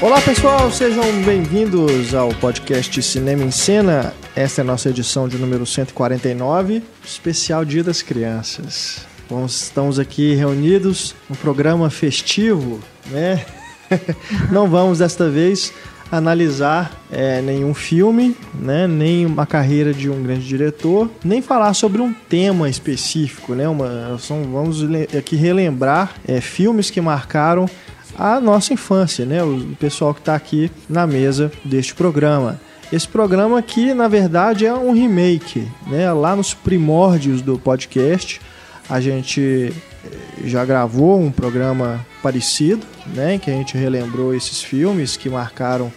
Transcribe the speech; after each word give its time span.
Olá 0.00 0.20
pessoal, 0.20 0.70
sejam 0.70 1.02
bem-vindos 1.24 2.14
ao 2.14 2.28
podcast 2.28 3.02
Cinema 3.02 3.42
em 3.42 3.50
Cena. 3.50 4.14
Esta 4.36 4.60
é 4.60 4.62
a 4.62 4.64
nossa 4.64 4.90
edição 4.90 5.26
de 5.26 5.36
número 5.36 5.66
149, 5.66 6.84
especial 7.04 7.64
Dia 7.64 7.82
das 7.82 8.00
Crianças. 8.00 9.04
Bom, 9.28 9.44
estamos 9.44 9.98
aqui 9.98 10.36
reunidos 10.36 11.16
no 11.28 11.34
programa 11.34 11.90
festivo, 11.90 12.78
né? 13.06 13.44
Não 14.52 14.68
vamos 14.68 15.00
desta 15.00 15.28
vez 15.28 15.72
analisar 16.12 16.92
é, 17.10 17.42
nenhum 17.42 17.74
filme, 17.74 18.36
né, 18.54 18.86
nem 18.86 19.26
uma 19.26 19.46
carreira 19.46 19.92
de 19.92 20.08
um 20.08 20.22
grande 20.22 20.46
diretor, 20.46 21.10
nem 21.24 21.42
falar 21.42 21.74
sobre 21.74 22.00
um 22.00 22.12
tema 22.12 22.70
específico, 22.70 23.52
né? 23.52 23.68
Uma, 23.68 24.16
são, 24.20 24.44
vamos 24.44 24.82
aqui 25.16 25.34
relembrar 25.34 26.14
é, 26.26 26.40
filmes 26.40 26.88
que 26.88 27.00
marcaram 27.00 27.68
a 28.18 28.40
nossa 28.40 28.72
infância, 28.72 29.24
né? 29.24 29.42
O 29.42 29.76
pessoal 29.78 30.12
que 30.12 30.20
está 30.20 30.34
aqui 30.34 30.70
na 30.88 31.06
mesa 31.06 31.52
deste 31.64 31.94
programa. 31.94 32.60
Esse 32.92 33.06
programa 33.06 33.58
aqui, 33.58 33.94
na 33.94 34.08
verdade, 34.08 34.66
é 34.66 34.74
um 34.74 34.92
remake, 34.92 35.68
né? 35.86 36.10
Lá 36.12 36.34
nos 36.34 36.52
primórdios 36.52 37.40
do 37.40 37.58
podcast, 37.58 38.40
a 38.88 38.98
gente 39.00 39.72
eh, 40.04 40.16
já 40.44 40.64
gravou 40.64 41.20
um 41.20 41.30
programa 41.30 42.04
parecido, 42.22 42.84
né? 43.14 43.34
Em 43.34 43.38
que 43.38 43.50
a 43.50 43.54
gente 43.54 43.76
relembrou 43.76 44.34
esses 44.34 44.62
filmes 44.62 45.16
que 45.16 45.28
marcaram 45.28 45.92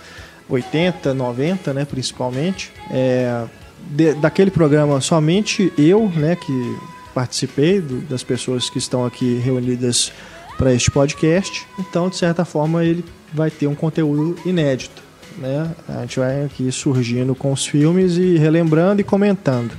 80, 0.48 1.14
90, 1.14 1.74
né? 1.74 1.86
Principalmente. 1.86 2.72
É, 2.92 3.46
de, 3.90 4.14
daquele 4.16 4.52
programa, 4.52 5.02
somente 5.02 5.74
eu, 5.78 6.10
né? 6.10 6.36
Que 6.36 6.78
participei 7.16 7.82
do, 7.82 8.02
das 8.02 8.22
pessoas 8.22 8.70
que 8.70 8.78
estão 8.78 9.06
aqui 9.06 9.38
reunidas 9.38 10.12
para 10.62 10.72
este 10.72 10.92
podcast. 10.92 11.68
Então, 11.80 12.08
de 12.08 12.16
certa 12.18 12.46
forma, 12.46 12.86
ele 12.86 13.04
vai 13.34 13.50
ter 13.50 13.66
um 13.66 13.74
conteúdo 13.74 14.38
inédito. 14.46 15.02
Né? 15.40 15.72
A 15.90 16.02
gente 16.02 16.20
vai 16.20 16.46
aqui 16.46 16.72
surgindo 16.72 17.34
com 17.34 17.52
os 17.52 17.66
filmes 17.66 18.16
e 18.18 18.38
relembrando 18.38 19.02
e 19.02 19.04
comentando, 19.04 19.72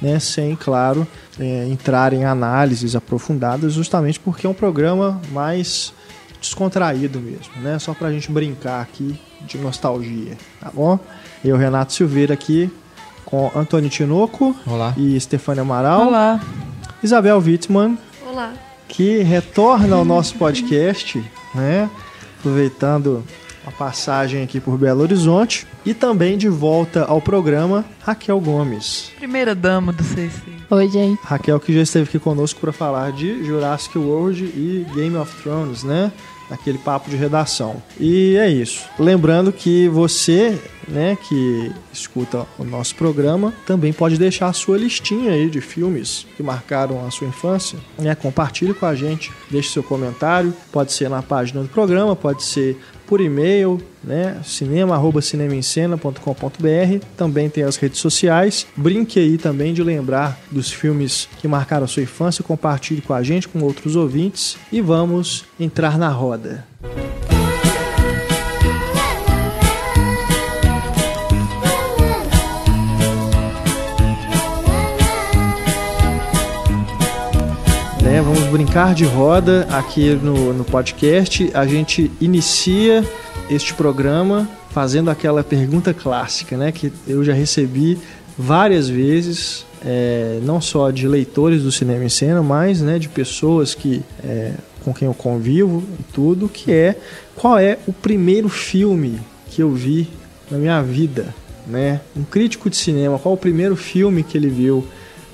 né? 0.00 0.20
sem, 0.20 0.54
claro, 0.54 1.04
é, 1.36 1.66
entrar 1.66 2.12
em 2.12 2.24
análises 2.24 2.94
aprofundadas, 2.94 3.72
justamente 3.72 4.20
porque 4.20 4.46
é 4.46 4.50
um 4.50 4.54
programa 4.54 5.20
mais 5.32 5.92
descontraído 6.40 7.18
mesmo, 7.18 7.52
né? 7.60 7.78
Só 7.80 7.92
para 7.92 8.06
a 8.08 8.12
gente 8.12 8.30
brincar 8.30 8.80
aqui 8.80 9.20
de 9.40 9.58
nostalgia, 9.58 10.38
tá 10.60 10.70
bom? 10.72 10.98
Eu, 11.44 11.56
Renato 11.56 11.92
Silveira, 11.92 12.34
aqui 12.34 12.70
com 13.24 13.50
Antônio 13.54 13.90
Tinoco 13.90 14.54
Olá. 14.64 14.94
e 14.96 15.20
Stefania 15.20 15.62
Amaral. 15.62 16.06
Olá. 16.06 16.40
Isabel 17.02 17.38
Wittmann. 17.38 17.98
Olá 18.26 18.69
que 18.90 19.22
retorna 19.22 19.96
ao 19.96 20.04
nosso 20.04 20.34
podcast, 20.34 21.22
né? 21.54 21.88
Aproveitando 22.38 23.24
a 23.64 23.70
passagem 23.70 24.42
aqui 24.42 24.58
por 24.58 24.76
Belo 24.76 25.02
Horizonte 25.02 25.66
e 25.86 25.94
também 25.94 26.36
de 26.36 26.48
volta 26.48 27.04
ao 27.04 27.20
programa 27.20 27.84
Raquel 28.02 28.40
Gomes. 28.40 29.12
Primeira 29.16 29.54
dama 29.54 29.92
do 29.92 30.02
CC. 30.02 30.30
Oi, 30.68 30.88
gente. 30.88 31.20
Raquel 31.22 31.60
que 31.60 31.72
já 31.72 31.82
esteve 31.82 32.08
aqui 32.08 32.18
conosco 32.18 32.60
para 32.60 32.72
falar 32.72 33.12
de 33.12 33.44
Jurassic 33.44 33.96
World 33.96 34.44
e 34.44 34.86
Game 34.94 35.16
of 35.16 35.40
Thrones, 35.42 35.84
né? 35.84 36.10
Naquele 36.50 36.78
papo 36.78 37.08
de 37.08 37.16
redação. 37.16 37.80
E 37.98 38.36
é 38.36 38.50
isso. 38.50 38.84
Lembrando 38.98 39.52
que 39.52 39.88
você 39.88 40.58
né, 40.90 41.16
que 41.28 41.72
escuta 41.92 42.46
o 42.58 42.64
nosso 42.64 42.94
programa, 42.96 43.54
também 43.64 43.92
pode 43.92 44.18
deixar 44.18 44.48
a 44.48 44.52
sua 44.52 44.76
listinha 44.76 45.32
aí 45.32 45.48
de 45.48 45.60
filmes 45.60 46.26
que 46.36 46.42
marcaram 46.42 47.06
a 47.06 47.10
sua 47.10 47.28
infância, 47.28 47.78
né? 47.98 48.14
Compartilhe 48.14 48.74
com 48.74 48.86
a 48.86 48.94
gente, 48.94 49.32
deixe 49.50 49.70
seu 49.70 49.82
comentário, 49.82 50.52
pode 50.72 50.92
ser 50.92 51.08
na 51.08 51.22
página 51.22 51.62
do 51.62 51.68
programa, 51.68 52.16
pode 52.16 52.42
ser 52.42 52.76
por 53.10 53.20
e-mail, 53.20 53.82
né? 54.04 54.40
Também 57.16 57.50
tem 57.50 57.64
as 57.64 57.76
redes 57.76 57.98
sociais. 57.98 58.68
Brinque 58.76 59.18
aí 59.18 59.36
também 59.36 59.74
de 59.74 59.82
lembrar 59.82 60.38
dos 60.48 60.70
filmes 60.70 61.28
que 61.40 61.48
marcaram 61.48 61.84
a 61.84 61.88
sua 61.88 62.04
infância, 62.04 62.44
compartilhe 62.44 63.00
com 63.00 63.12
a 63.12 63.20
gente, 63.20 63.48
com 63.48 63.58
outros 63.64 63.96
ouvintes 63.96 64.56
e 64.70 64.80
vamos 64.80 65.44
entrar 65.58 65.98
na 65.98 66.08
roda. 66.08 66.64
Né? 78.10 78.20
Vamos 78.20 78.42
brincar 78.48 78.92
de 78.92 79.04
roda 79.04 79.68
aqui 79.70 80.14
no, 80.16 80.52
no 80.52 80.64
podcast. 80.64 81.48
A 81.54 81.64
gente 81.64 82.10
inicia 82.20 83.04
este 83.48 83.72
programa 83.72 84.50
fazendo 84.70 85.12
aquela 85.12 85.44
pergunta 85.44 85.94
clássica, 85.94 86.56
né? 86.56 86.72
Que 86.72 86.92
eu 87.06 87.22
já 87.24 87.32
recebi 87.32 87.96
várias 88.36 88.88
vezes, 88.88 89.64
é, 89.84 90.40
não 90.42 90.60
só 90.60 90.90
de 90.90 91.06
leitores 91.06 91.62
do 91.62 91.70
cinema 91.70 92.02
em 92.04 92.08
cena, 92.08 92.42
mas 92.42 92.80
né, 92.80 92.98
de 92.98 93.08
pessoas 93.08 93.76
que 93.76 94.02
é, 94.24 94.54
com 94.84 94.92
quem 94.92 95.06
eu 95.06 95.14
convivo 95.14 95.80
e 96.00 96.02
tudo, 96.12 96.48
que 96.48 96.72
é 96.72 96.96
qual 97.36 97.60
é 97.60 97.78
o 97.86 97.92
primeiro 97.92 98.48
filme 98.48 99.20
que 99.50 99.62
eu 99.62 99.70
vi 99.70 100.08
na 100.50 100.58
minha 100.58 100.82
vida, 100.82 101.32
né? 101.64 102.00
Um 102.16 102.24
crítico 102.24 102.68
de 102.68 102.76
cinema, 102.76 103.20
qual 103.20 103.34
o 103.34 103.38
primeiro 103.38 103.76
filme 103.76 104.24
que 104.24 104.36
ele 104.36 104.48
viu? 104.48 104.84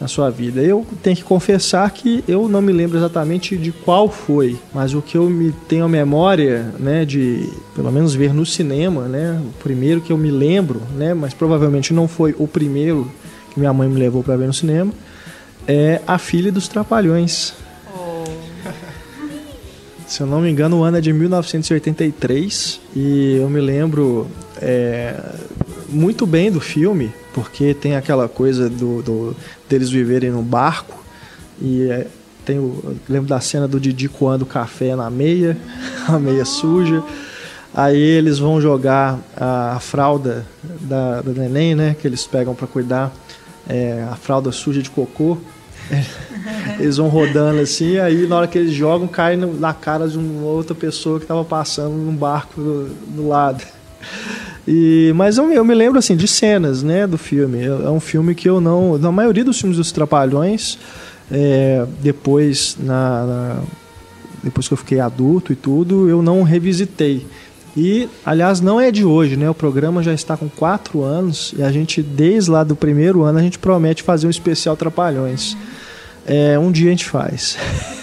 Na 0.00 0.08
sua 0.08 0.30
vida. 0.30 0.60
Eu 0.60 0.86
tenho 1.02 1.16
que 1.16 1.24
confessar 1.24 1.90
que 1.90 2.22
eu 2.28 2.48
não 2.48 2.60
me 2.60 2.72
lembro 2.72 2.98
exatamente 2.98 3.56
de 3.56 3.72
qual 3.72 4.08
foi, 4.08 4.56
mas 4.72 4.94
o 4.94 5.00
que 5.00 5.16
eu 5.16 5.28
me 5.28 5.52
tenho 5.68 5.84
a 5.84 5.88
memória, 5.88 6.70
né, 6.78 7.04
de 7.04 7.48
pelo 7.74 7.90
menos 7.90 8.14
ver 8.14 8.32
no 8.34 8.44
cinema, 8.44 9.02
né, 9.02 9.40
o 9.42 9.62
primeiro 9.62 10.00
que 10.00 10.12
eu 10.12 10.18
me 10.18 10.30
lembro, 10.30 10.82
né, 10.94 11.14
mas 11.14 11.32
provavelmente 11.32 11.92
não 11.94 12.06
foi 12.06 12.34
o 12.38 12.46
primeiro 12.46 13.10
que 13.52 13.58
minha 13.58 13.72
mãe 13.72 13.88
me 13.88 13.98
levou 13.98 14.22
para 14.22 14.36
ver 14.36 14.46
no 14.46 14.54
cinema, 14.54 14.92
é 15.66 16.00
A 16.06 16.18
Filha 16.18 16.52
dos 16.52 16.68
Trapalhões. 16.68 17.54
Oh. 17.94 18.24
Se 20.06 20.20
eu 20.20 20.26
não 20.26 20.40
me 20.40 20.50
engano, 20.50 20.78
o 20.78 20.84
ano 20.84 20.98
é 20.98 21.00
de 21.00 21.12
1983 21.12 22.80
e 22.94 23.38
eu 23.40 23.50
me 23.50 23.60
lembro 23.60 24.28
é, 24.60 25.18
muito 25.88 26.26
bem 26.26 26.50
do 26.50 26.60
filme, 26.60 27.12
porque 27.32 27.74
tem 27.74 27.97
aquela 27.97 28.28
coisa 28.28 28.69
do, 28.69 29.02
do 29.02 29.36
deles 29.69 29.91
viverem 29.91 30.30
no 30.30 30.42
barco 30.42 31.04
e 31.60 31.88
é, 31.91 32.06
tem 32.44 32.58
o, 32.58 32.97
lembro 33.08 33.28
da 33.28 33.41
cena 33.41 33.66
do 33.66 33.80
Didi 33.80 34.08
coando 34.08 34.46
café 34.46 34.94
na 34.94 35.10
meia, 35.10 35.56
a 36.06 36.19
meia 36.19 36.44
suja. 36.44 37.02
Aí 37.75 38.00
eles 38.00 38.38
vão 38.38 38.60
jogar 38.60 39.19
a, 39.36 39.76
a 39.76 39.80
fralda 39.80 40.46
da, 40.80 41.20
da 41.20 41.32
neném, 41.32 41.75
né? 41.75 41.94
Que 42.00 42.06
eles 42.06 42.26
pegam 42.26 42.54
para 42.54 42.66
cuidar, 42.66 43.12
é, 43.69 44.06
a 44.10 44.16
fralda 44.16 44.50
suja 44.52 44.80
de 44.80 44.88
cocô. 44.88 45.36
Eles 46.80 46.96
vão 46.96 47.08
rodando 47.08 47.60
assim, 47.60 47.98
aí 47.98 48.26
na 48.26 48.36
hora 48.36 48.48
que 48.48 48.58
eles 48.58 48.72
jogam, 48.72 49.06
cai 49.06 49.36
na 49.36 49.72
cara 49.72 50.08
de 50.08 50.19
uma 50.19 50.46
outra 50.46 50.75
pessoa 50.75 51.19
que 51.19 51.25
estava 51.25 51.44
passando 51.44 51.94
num 51.94 52.14
barco 52.14 52.60
do, 52.60 52.88
do 53.08 53.28
lado. 53.28 53.64
E, 54.66 55.12
mas 55.15 55.38
eu, 55.38 55.50
eu, 55.53 55.65
me 55.65 55.75
lembro 55.75 55.99
assim 55.99 56.16
de 56.16 56.27
cenas, 56.27 56.82
né, 56.82 57.06
do 57.06 57.16
filme. 57.16 57.60
É, 57.60 57.66
é 57.66 57.91
um 57.91 58.00
filme 58.00 58.34
que 58.34 58.49
eu 58.49 58.60
não, 58.60 58.99
na 58.99 59.12
maioria 59.12 59.44
dos 59.44 59.60
filmes 59.60 59.77
dos 59.77 59.93
Trapalhões, 59.93 60.78
é, 61.31 61.87
depois 62.03 62.76
na, 62.81 63.26
na, 63.26 63.62
depois 64.43 64.66
que 64.66 64.75
eu 64.75 64.78
fiquei 64.78 65.00
adulto 65.00 65.53
e 65.53 65.56
tudo, 65.56 66.09
eu 66.09 66.22
não 66.22 66.43
revisitei. 66.43 67.26
E, 67.76 68.09
aliás, 68.25 68.60
não 68.60 68.81
é 68.81 68.91
de 68.91 69.05
hoje, 69.05 69.37
né? 69.37 69.50
O 69.50 69.55
programa 69.55 70.02
já 70.02 70.14
está 70.14 70.37
com 70.37 70.49
quatro 70.49 71.02
anos 71.02 71.52
e 71.56 71.62
a 71.62 71.70
gente, 71.70 72.02
desde 72.02 72.50
lá 72.50 72.64
do 72.64 72.75
primeiro 72.75 73.23
ano, 73.23 73.38
a 73.38 73.43
gente 73.43 73.58
promete 73.58 74.02
fazer 74.02 74.26
um 74.26 74.31
especial 74.31 74.76
Trapalhões. 74.76 75.56
É, 76.25 76.58
um 76.58 76.73
dia 76.73 76.88
a 76.88 76.90
gente 76.90 77.05
faz. 77.05 77.58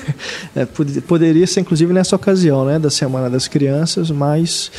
é, 0.56 0.66
poderia 0.66 1.48
ser, 1.48 1.62
inclusive, 1.62 1.92
nessa 1.92 2.16
ocasião, 2.16 2.66
né? 2.66 2.78
Da 2.78 2.92
Semana 2.92 3.30
das 3.30 3.48
Crianças, 3.48 4.12
mas 4.12 4.72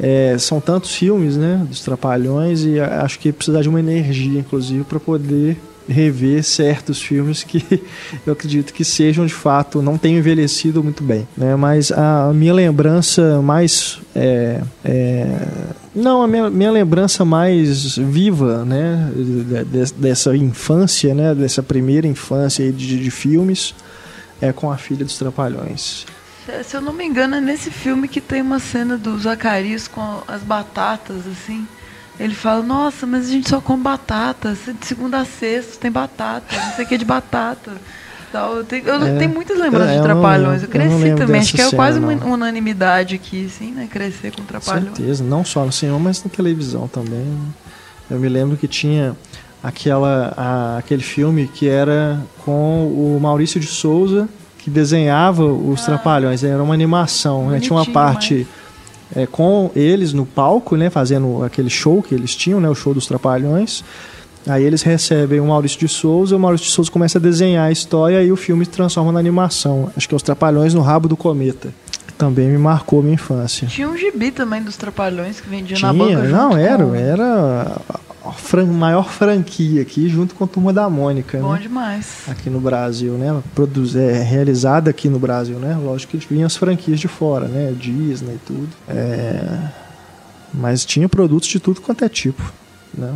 é, 0.00 0.36
são 0.38 0.60
tantos 0.60 0.94
filmes, 0.94 1.36
né, 1.36 1.64
dos 1.68 1.80
Trapalhões, 1.80 2.64
e 2.64 2.78
acho 2.80 3.18
que 3.18 3.32
precisa 3.32 3.60
de 3.60 3.68
uma 3.68 3.80
energia, 3.80 4.38
inclusive, 4.38 4.84
para 4.84 5.00
poder 5.00 5.56
rever 5.88 6.44
certos 6.44 7.00
filmes 7.00 7.42
que 7.42 7.82
eu 8.26 8.32
acredito 8.34 8.74
que 8.74 8.84
sejam 8.84 9.24
de 9.24 9.32
fato 9.32 9.80
não 9.80 9.96
tenham 9.96 10.18
envelhecido 10.18 10.84
muito 10.84 11.02
bem, 11.02 11.26
né? 11.36 11.56
Mas 11.56 11.90
a 11.90 12.30
minha 12.34 12.52
lembrança 12.52 13.40
mais 13.40 13.98
é, 14.14 14.60
é, 14.84 15.46
não 15.94 16.22
a 16.22 16.28
minha, 16.28 16.50
minha, 16.50 16.70
lembrança 16.70 17.24
mais 17.24 17.96
viva, 17.96 18.64
né, 18.64 19.10
dessa 19.96 20.36
infância, 20.36 21.14
né, 21.14 21.34
dessa 21.34 21.62
primeira 21.62 22.06
infância 22.06 22.70
de, 22.70 23.02
de 23.02 23.10
filmes 23.10 23.74
é 24.40 24.52
com 24.52 24.70
a 24.70 24.76
filha 24.76 25.04
dos 25.04 25.18
Trapalhões. 25.18 26.06
Se 26.64 26.76
eu 26.76 26.80
não 26.80 26.92
me 26.92 27.04
engano, 27.04 27.36
é 27.36 27.40
nesse 27.40 27.70
filme 27.70 28.08
que 28.08 28.20
tem 28.20 28.40
uma 28.40 28.58
cena 28.58 28.96
do 28.96 29.18
Zacarias 29.18 29.86
com 29.86 30.22
as 30.26 30.42
batatas, 30.42 31.26
assim. 31.26 31.66
Ele 32.18 32.34
fala, 32.34 32.62
nossa, 32.62 33.06
mas 33.06 33.28
a 33.28 33.30
gente 33.30 33.48
só 33.48 33.60
come 33.60 33.82
batata. 33.82 34.56
De 34.80 34.86
segunda 34.86 35.18
a 35.18 35.24
sexta 35.24 35.78
tem 35.78 35.90
batata, 35.90 36.56
não 36.56 36.72
sei 36.72 36.84
o 36.84 36.88
que 36.88 36.98
de 36.98 37.04
batata. 37.04 37.72
Eu 38.32 38.64
tenho, 38.64 38.86
eu 38.86 39.02
é, 39.04 39.18
tenho 39.18 39.30
muitas 39.30 39.58
lembranças 39.58 39.90
é, 39.90 39.96
de 39.96 40.02
Trapalhões. 40.02 40.62
Eu, 40.62 40.68
cresci 40.68 41.14
também. 41.14 41.40
Acho 41.40 41.54
que 41.54 41.62
é 41.62 41.70
quase 41.70 41.98
uma 41.98 42.12
unanimidade 42.26 43.14
aqui, 43.14 43.46
assim, 43.46 43.72
né? 43.72 43.88
Crescer 43.90 44.32
com 44.32 44.42
Trapalhões. 44.42 44.90
Com 44.90 44.96
certeza, 44.96 45.24
não 45.24 45.44
só 45.44 45.64
no 45.64 45.72
cinema, 45.72 45.98
mas 45.98 46.22
na 46.22 46.30
televisão 46.30 46.88
também. 46.88 47.26
Eu 48.10 48.18
me 48.18 48.28
lembro 48.28 48.56
que 48.56 48.68
tinha 48.68 49.16
aquela, 49.62 50.34
a, 50.36 50.78
aquele 50.78 51.02
filme 51.02 51.48
que 51.48 51.68
era 51.68 52.20
com 52.44 52.86
o 52.86 53.18
Maurício 53.20 53.58
de 53.58 53.66
Souza, 53.66 54.28
que 54.68 54.74
desenhava 54.74 55.44
os 55.44 55.82
ah, 55.82 55.86
Trapalhões. 55.86 56.44
Era 56.44 56.62
uma 56.62 56.74
animação, 56.74 57.48
né? 57.48 57.58
Tinha 57.58 57.74
uma 57.74 57.86
parte 57.86 58.46
é, 59.16 59.26
com 59.26 59.70
eles 59.74 60.12
no 60.12 60.26
palco, 60.26 60.76
né? 60.76 60.90
Fazendo 60.90 61.42
aquele 61.42 61.70
show 61.70 62.02
que 62.02 62.14
eles 62.14 62.36
tinham, 62.36 62.60
né? 62.60 62.68
O 62.68 62.74
show 62.74 62.92
dos 62.92 63.06
Trapalhões. 63.06 63.82
Aí 64.46 64.62
eles 64.62 64.82
recebem 64.82 65.40
o 65.40 65.46
Maurício 65.46 65.78
de 65.78 65.88
Souza, 65.88 66.36
o 66.36 66.38
Maurício 66.38 66.66
de 66.66 66.72
Souza 66.72 66.90
começa 66.90 67.18
a 67.18 67.20
desenhar 67.20 67.66
a 67.66 67.72
história 67.72 68.22
e 68.22 68.32
o 68.32 68.36
filme 68.36 68.64
se 68.64 68.70
transforma 68.70 69.12
na 69.12 69.18
animação. 69.18 69.90
Que 69.98 70.14
é 70.14 70.16
Os 70.16 70.22
Trapalhões 70.22 70.72
no 70.74 70.80
Rabo 70.80 71.08
do 71.08 71.16
Cometa. 71.16 71.72
Também 72.16 72.48
me 72.48 72.58
marcou 72.58 73.02
minha 73.02 73.14
infância. 73.14 73.68
Tinha 73.68 73.88
um 73.88 73.96
gibi 73.96 74.30
também 74.30 74.62
dos 74.62 74.76
Trapalhões 74.76 75.40
que 75.40 75.48
vendia 75.48 75.76
Tinha? 75.76 75.92
na 75.92 75.98
banca 75.98 76.22
Não, 76.24 76.56
era, 76.56 76.84
com... 76.84 76.94
era 76.94 77.76
fran 78.36 78.66
maior 78.66 79.08
franquia 79.08 79.82
aqui, 79.82 80.08
junto 80.08 80.34
com 80.34 80.44
a 80.44 80.46
Turma 80.46 80.72
da 80.72 80.88
Mônica. 80.88 81.38
Bom 81.38 81.52
né? 81.52 81.60
demais. 81.60 82.22
Aqui 82.28 82.50
no 82.50 82.60
Brasil, 82.60 83.14
né? 83.14 83.42
Produz, 83.54 83.94
é, 83.96 84.22
realizada 84.22 84.90
aqui 84.90 85.08
no 85.08 85.18
Brasil, 85.18 85.58
né? 85.58 85.76
Lógico 85.76 86.16
que 86.16 86.26
vinham 86.26 86.46
as 86.46 86.56
franquias 86.56 87.00
de 87.00 87.08
fora, 87.08 87.46
né? 87.46 87.72
Disney 87.78 88.34
e 88.34 88.40
tudo. 88.46 88.68
É... 88.88 89.58
Mas 90.52 90.84
tinha 90.84 91.08
produtos 91.08 91.48
de 91.48 91.60
tudo 91.60 91.80
quanto 91.80 92.04
é 92.04 92.08
tipo, 92.08 92.42
né? 92.94 93.14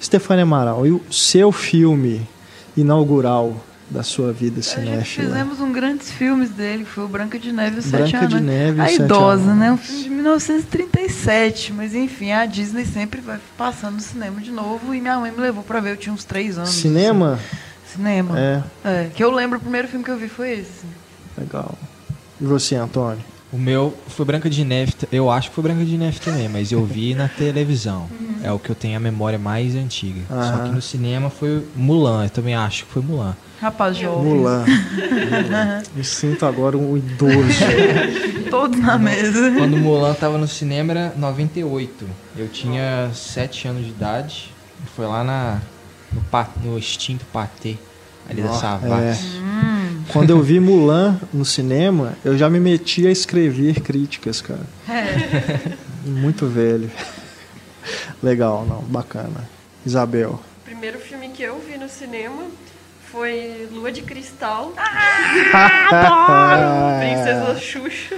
Stefania 0.00 0.42
Amaral, 0.42 0.86
e 0.86 0.92
o 0.92 1.00
seu 1.10 1.52
filme 1.52 2.26
inaugural 2.76 3.56
da 3.90 4.02
sua 4.02 4.32
vida 4.32 4.62
cinéfila? 4.62 5.28
Fizemos 5.28 5.60
um 5.60 5.72
grandes 5.72 6.10
filmes 6.10 6.50
dele, 6.50 6.84
foi 6.84 7.04
o 7.04 7.08
Branca 7.08 7.38
de 7.38 7.52
Neve 7.52 7.76
e 7.76 7.78
os 7.78 7.86
Branca 7.86 8.06
Sete 8.06 8.16
Anos. 8.16 8.34
de 8.34 8.40
Neve 8.40 8.80
A 8.80 8.92
Idosa, 8.92 9.54
né? 9.54 9.72
Um 9.72 9.76
filme 9.76 10.02
de 10.02 10.10
1937, 10.10 11.72
mas 11.72 11.94
enfim, 11.94 12.32
a 12.32 12.46
Disney 12.46 12.84
sempre 12.84 13.20
vai 13.20 13.38
passando 13.56 13.94
no 13.94 14.00
cinema 14.00 14.40
de 14.40 14.50
novo 14.50 14.94
e 14.94 15.00
minha 15.00 15.18
mãe 15.18 15.30
me 15.30 15.38
levou 15.38 15.62
para 15.62 15.80
ver, 15.80 15.92
eu 15.92 15.96
tinha 15.96 16.12
uns 16.12 16.24
três 16.24 16.58
anos. 16.58 16.70
Cinema? 16.70 17.34
Assim. 17.34 17.66
Cinema. 17.96 18.38
É. 18.38 18.62
é. 18.84 19.10
Que 19.14 19.22
eu 19.22 19.30
lembro, 19.30 19.58
o 19.58 19.60
primeiro 19.60 19.88
filme 19.88 20.04
que 20.04 20.10
eu 20.10 20.18
vi 20.18 20.28
foi 20.28 20.52
esse. 20.52 20.84
Legal. 21.38 21.76
E 22.40 22.44
você, 22.44 22.74
Antônio? 22.74 23.22
O 23.52 23.58
meu 23.58 23.96
foi 24.08 24.26
Branca 24.26 24.50
de 24.50 24.64
Neve, 24.64 24.92
eu 25.12 25.30
acho 25.30 25.48
que 25.48 25.54
foi 25.54 25.62
Branca 25.62 25.84
de 25.84 25.96
Neve 25.96 26.18
também, 26.18 26.48
mas 26.48 26.72
eu 26.72 26.84
vi 26.84 27.14
na 27.14 27.28
televisão. 27.28 28.08
Uhum. 28.10 28.40
É 28.42 28.52
o 28.52 28.58
que 28.58 28.68
eu 28.68 28.74
tenho 28.74 28.96
a 28.96 29.00
memória 29.00 29.38
mais 29.38 29.74
antiga. 29.76 30.20
Só 30.28 30.64
que 30.64 30.70
no 30.70 30.82
cinema 30.82 31.30
foi 31.30 31.64
Mulan, 31.74 32.24
eu 32.24 32.30
também 32.30 32.54
acho 32.54 32.84
que 32.84 32.92
foi 32.92 33.02
Mulan. 33.02 33.36
Rapaz 33.60 33.96
jovem. 33.96 34.34
Mulan. 34.34 34.64
Me 35.94 36.04
sinto 36.04 36.44
agora 36.44 36.76
um 36.76 36.96
idoso. 36.96 37.36
Todos 38.50 38.78
na 38.78 38.98
mesa. 38.98 39.50
Quando 39.52 39.76
Mulan 39.76 40.14
tava 40.14 40.36
no 40.36 40.46
cinema 40.46 40.92
era 40.92 41.14
98. 41.16 42.06
Eu 42.36 42.48
tinha 42.48 43.10
7 43.14 43.68
anos 43.68 43.84
de 43.84 43.90
idade. 43.90 44.54
Foi 44.94 45.06
lá 45.06 45.24
na, 45.24 45.60
no, 46.12 46.70
no 46.70 46.78
extinto 46.78 47.24
Patê, 47.32 47.76
ali 48.28 48.42
da 48.42 48.52
Savassi. 48.52 49.36
É. 49.36 49.40
Hum. 49.40 50.02
Quando 50.12 50.30
eu 50.30 50.42
vi 50.42 50.60
Mulan 50.60 51.18
no 51.32 51.44
cinema, 51.44 52.14
eu 52.24 52.36
já 52.36 52.48
me 52.50 52.60
meti 52.60 53.06
a 53.06 53.10
escrever 53.10 53.80
críticas, 53.80 54.40
cara. 54.40 54.66
É. 54.88 55.72
Muito 56.08 56.46
velho. 56.46 56.90
Legal, 58.22 58.66
não, 58.68 58.82
bacana. 58.82 59.48
Isabel. 59.84 60.40
O 60.60 60.64
primeiro 60.64 60.98
filme 60.98 61.28
que 61.30 61.42
eu 61.42 61.58
vi 61.58 61.78
no 61.78 61.88
cinema 61.88 62.42
foi 63.16 63.66
Lua 63.72 63.90
de 63.90 64.02
Cristal. 64.02 64.74
Ah, 64.76 66.98
Princesa 67.00 67.58
Xuxa. 67.58 68.16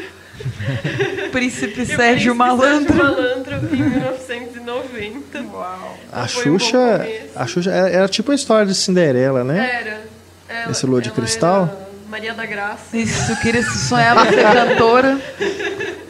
Príncipe 1.30 1.86
Sérgio 1.86 2.34
Malandro. 2.34 2.92
Sérgio 2.92 3.04
Malandro 3.04 3.76
em 3.76 3.78
1990. 3.90 5.40
Uau. 5.52 5.96
A 6.10 6.26
Xuxa, 6.26 6.76
um 6.76 7.40
a 7.40 7.46
Xuxa 7.46 7.70
era, 7.70 7.88
era, 7.90 8.08
tipo 8.08 8.32
a 8.32 8.34
história 8.34 8.66
de 8.66 8.74
Cinderela, 8.74 9.44
né? 9.44 9.70
Era. 9.72 10.00
Ela, 10.48 10.72
Esse 10.72 10.84
Lua 10.84 11.00
de 11.00 11.12
Cristal? 11.12 11.88
Maria 12.08 12.34
da 12.34 12.44
Graça. 12.44 12.96
Isso, 12.96 13.30
eu 13.30 13.36
queria 13.36 13.62
sonhava 13.62 14.26
ser 14.26 14.42
cantora. 14.42 15.16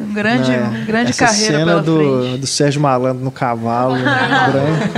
Um 0.00 0.14
grande, 0.14 0.50
é, 0.50 0.61
um 0.61 0.87
grande 0.87 1.11
essa 1.11 1.26
carreira 1.26 1.58
cena 1.58 1.67
pela 1.67 1.82
do, 1.82 2.23
frente. 2.23 2.38
do 2.38 2.46
Sérgio 2.46 2.81
Malandro 2.81 3.23
no 3.23 3.31
cavalo 3.31 3.99
branco. 3.99 4.94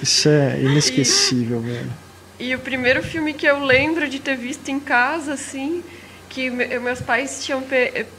Isso 0.00 0.28
é 0.28 0.60
inesquecível, 0.60 1.60
e, 1.64 1.70
velho. 1.70 2.07
E 2.38 2.54
o 2.54 2.58
primeiro 2.58 3.02
filme 3.02 3.32
que 3.34 3.46
eu 3.46 3.58
lembro 3.58 4.08
de 4.08 4.20
ter 4.20 4.36
visto 4.36 4.68
em 4.68 4.78
casa, 4.78 5.32
assim, 5.32 5.82
que 6.28 6.48
meus 6.50 7.00
pais 7.00 7.44
tinham 7.44 7.62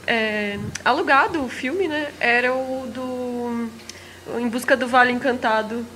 é, 0.06 0.58
alugado 0.84 1.42
o 1.42 1.48
filme, 1.48 1.88
né? 1.88 2.08
Era 2.20 2.52
o 2.52 2.86
do 2.86 3.68
Em 4.38 4.48
Busca 4.48 4.76
do 4.76 4.86
Vale 4.86 5.12
Encantado. 5.12 5.86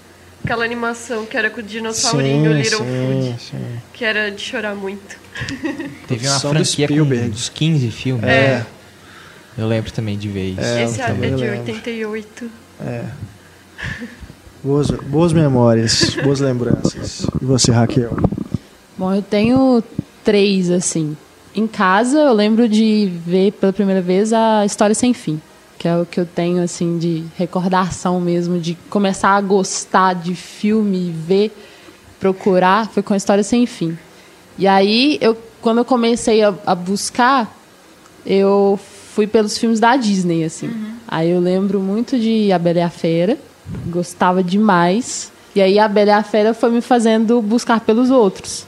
Aquela 0.43 0.65
animação 0.65 1.25
que 1.25 1.37
era 1.37 1.49
com 1.49 1.61
o 1.61 1.63
dinossaurinho 1.63 2.53
sim, 2.53 2.61
Little 2.61 2.79
sim, 2.81 2.85
Food. 2.85 3.43
Sim. 3.43 3.81
Que 3.95 4.05
era 4.05 4.31
de 4.31 4.43
chorar 4.43 4.75
muito. 4.75 5.17
Teve 6.07 6.29
uma 6.29 6.39
franquia 6.39 6.87
com 6.87 6.95
uns 6.95 7.49
15 7.49 7.91
filmes. 7.91 8.25
É. 8.25 8.59
Né? 8.59 8.67
Eu 9.57 9.67
lembro 9.67 9.91
também 9.93 10.19
de 10.19 10.29
ver 10.29 10.51
isso. 10.51 10.61
É, 10.61 10.85
Esse 10.85 11.01
é 11.01 11.07
de 11.07 11.21
lembro. 11.21 11.51
88. 11.51 12.51
É. 12.81 13.05
Boas, 14.65 14.91
boas 14.91 15.33
memórias, 15.35 16.17
boas 16.25 16.41
lembranças. 16.41 17.27
E 17.41 17.45
você, 17.45 17.71
Raquel? 17.71 18.17
Bom, 18.97 19.13
eu 19.13 19.21
tenho 19.21 19.85
três, 20.25 20.71
assim. 20.71 21.15
Em 21.55 21.67
casa, 21.67 22.19
eu 22.19 22.33
lembro 22.33 22.67
de 22.67 23.13
ver 23.27 23.53
pela 23.53 23.75
primeira 23.75 24.01
vez 24.01 24.33
a 24.33 24.65
História 24.65 24.95
Sem 24.95 25.13
Fim, 25.13 25.39
que 25.79 25.87
é 25.87 25.95
o 25.95 26.07
que 26.07 26.19
eu 26.19 26.25
tenho, 26.25 26.63
assim, 26.63 26.97
de 26.97 27.25
recordação 27.37 28.19
mesmo, 28.23 28.59
de 28.59 28.75
começar 28.89 29.37
a 29.37 29.41
gostar 29.43 30.15
de 30.15 30.35
filme, 30.35 31.15
ver, 31.15 31.55
procurar, 32.19 32.89
foi 32.89 33.03
com 33.03 33.13
a 33.13 33.19
História 33.19 33.45
Sem 33.45 33.67
Fim. 33.67 33.99
E 34.59 34.67
aí, 34.67 35.19
eu, 35.21 35.37
quando 35.61 35.79
eu 35.79 35.85
comecei 35.85 36.43
a, 36.43 36.55
a 36.65 36.75
buscar, 36.75 37.55
eu 38.25 38.81
fui 39.13 39.27
pelos 39.27 39.59
filmes 39.59 39.79
da 39.79 39.95
Disney, 39.95 40.43
assim. 40.43 40.69
Uhum. 40.69 40.95
Aí 41.07 41.29
eu 41.29 41.39
lembro 41.39 41.81
muito 41.81 42.19
de 42.19 42.51
A 42.51 42.59
Bela 42.59 42.79
e 42.79 42.83
a 42.83 42.89
Fera, 42.89 43.37
gostava 43.87 44.43
demais. 44.43 45.33
E 45.55 45.63
aí 45.63 45.79
a 45.79 45.87
Bela 45.87 46.11
e 46.11 46.13
a 46.13 46.23
Fera 46.23 46.53
foi 46.53 46.71
me 46.71 46.81
fazendo 46.81 47.41
buscar 47.41 47.81
pelos 47.81 48.11
outros. 48.11 48.67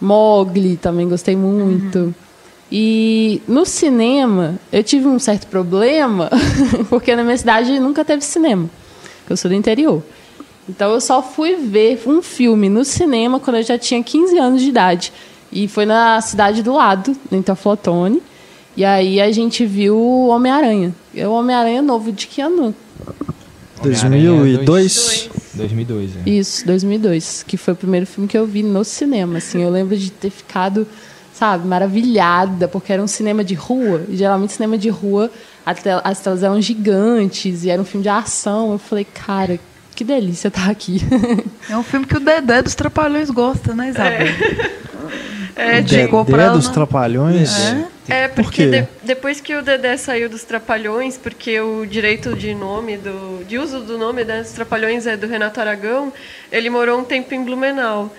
Mogli 0.00 0.76
também 0.76 1.08
gostei 1.08 1.36
muito. 1.36 1.98
Uhum. 1.98 2.14
E 2.70 3.40
no 3.48 3.64
cinema, 3.64 4.56
eu 4.70 4.84
tive 4.84 5.06
um 5.06 5.18
certo 5.18 5.46
problema, 5.46 6.30
porque 6.90 7.16
na 7.16 7.24
minha 7.24 7.36
cidade 7.36 7.78
nunca 7.80 8.04
teve 8.04 8.22
cinema. 8.22 8.68
Eu 9.28 9.36
sou 9.36 9.48
do 9.48 9.54
interior. 9.54 10.02
Então 10.68 10.92
eu 10.92 11.00
só 11.00 11.22
fui 11.22 11.56
ver 11.56 12.00
um 12.06 12.20
filme 12.20 12.68
no 12.68 12.84
cinema 12.84 13.40
quando 13.40 13.56
eu 13.56 13.62
já 13.62 13.78
tinha 13.78 14.02
15 14.02 14.38
anos 14.38 14.62
de 14.62 14.68
idade. 14.68 15.12
E 15.50 15.66
foi 15.66 15.86
na 15.86 16.20
cidade 16.20 16.62
do 16.62 16.74
lado, 16.74 17.16
em 17.32 17.40
Teoflotone. 17.40 18.22
E 18.76 18.84
aí 18.84 19.18
a 19.18 19.32
gente 19.32 19.64
viu 19.64 19.96
o 19.96 20.28
Homem-Aranha. 20.28 20.94
É 21.16 21.26
o 21.26 21.32
Homem-Aranha 21.32 21.80
novo 21.80 22.12
de 22.12 22.26
que 22.26 22.42
ano? 22.42 22.74
2002? 23.80 25.30
2002, 25.54 26.10
é. 26.16 26.30
Isso, 26.30 26.66
2002, 26.66 27.44
que 27.46 27.56
foi 27.56 27.74
o 27.74 27.76
primeiro 27.76 28.06
filme 28.06 28.28
que 28.28 28.36
eu 28.38 28.46
vi 28.46 28.62
no 28.62 28.84
cinema, 28.84 29.38
assim, 29.38 29.62
eu 29.62 29.70
lembro 29.70 29.96
de 29.96 30.10
ter 30.10 30.30
ficado, 30.30 30.86
sabe, 31.34 31.66
maravilhada, 31.66 32.68
porque 32.68 32.92
era 32.92 33.02
um 33.02 33.06
cinema 33.06 33.42
de 33.42 33.54
rua, 33.54 34.02
e 34.08 34.16
geralmente 34.16 34.52
cinema 34.52 34.78
de 34.78 34.88
rua, 34.88 35.30
as 35.64 36.20
telas 36.20 36.42
eram 36.42 36.60
gigantes, 36.60 37.64
e 37.64 37.70
era 37.70 37.80
um 37.80 37.84
filme 37.84 38.02
de 38.02 38.08
ação, 38.08 38.72
eu 38.72 38.78
falei, 38.78 39.04
cara, 39.04 39.58
que 39.94 40.04
delícia 40.04 40.48
estar 40.48 40.66
tá 40.66 40.70
aqui. 40.70 41.00
É 41.68 41.76
um 41.76 41.82
filme 41.82 42.06
que 42.06 42.16
o 42.16 42.20
Dedé 42.20 42.62
dos 42.62 42.74
Trapalhões 42.74 43.28
gosta, 43.28 43.74
né, 43.74 43.90
Isabel? 43.90 44.26
É, 44.26 44.70
é 45.58 45.82
Dedé 45.82 46.50
dos 46.50 46.68
Trapalhões? 46.68 47.58
É. 47.58 47.98
É, 48.08 48.26
porque 48.26 48.64
Por 48.64 48.70
de, 48.70 48.88
depois 49.02 49.38
que 49.38 49.54
o 49.54 49.60
Dedé 49.60 49.96
saiu 49.98 50.30
dos 50.30 50.42
Trapalhões, 50.42 51.18
porque 51.18 51.60
o 51.60 51.84
direito 51.84 52.34
de 52.34 52.54
nome, 52.54 52.96
do, 52.96 53.44
de 53.44 53.58
uso 53.58 53.80
do 53.80 53.98
nome 53.98 54.24
né, 54.24 54.40
dos 54.40 54.52
Trapalhões 54.52 55.06
é 55.06 55.14
do 55.14 55.26
Renato 55.26 55.60
Aragão, 55.60 56.10
ele 56.50 56.70
morou 56.70 56.98
um 56.98 57.04
tempo 57.04 57.34
em 57.34 57.44
Blumenau. 57.44 58.10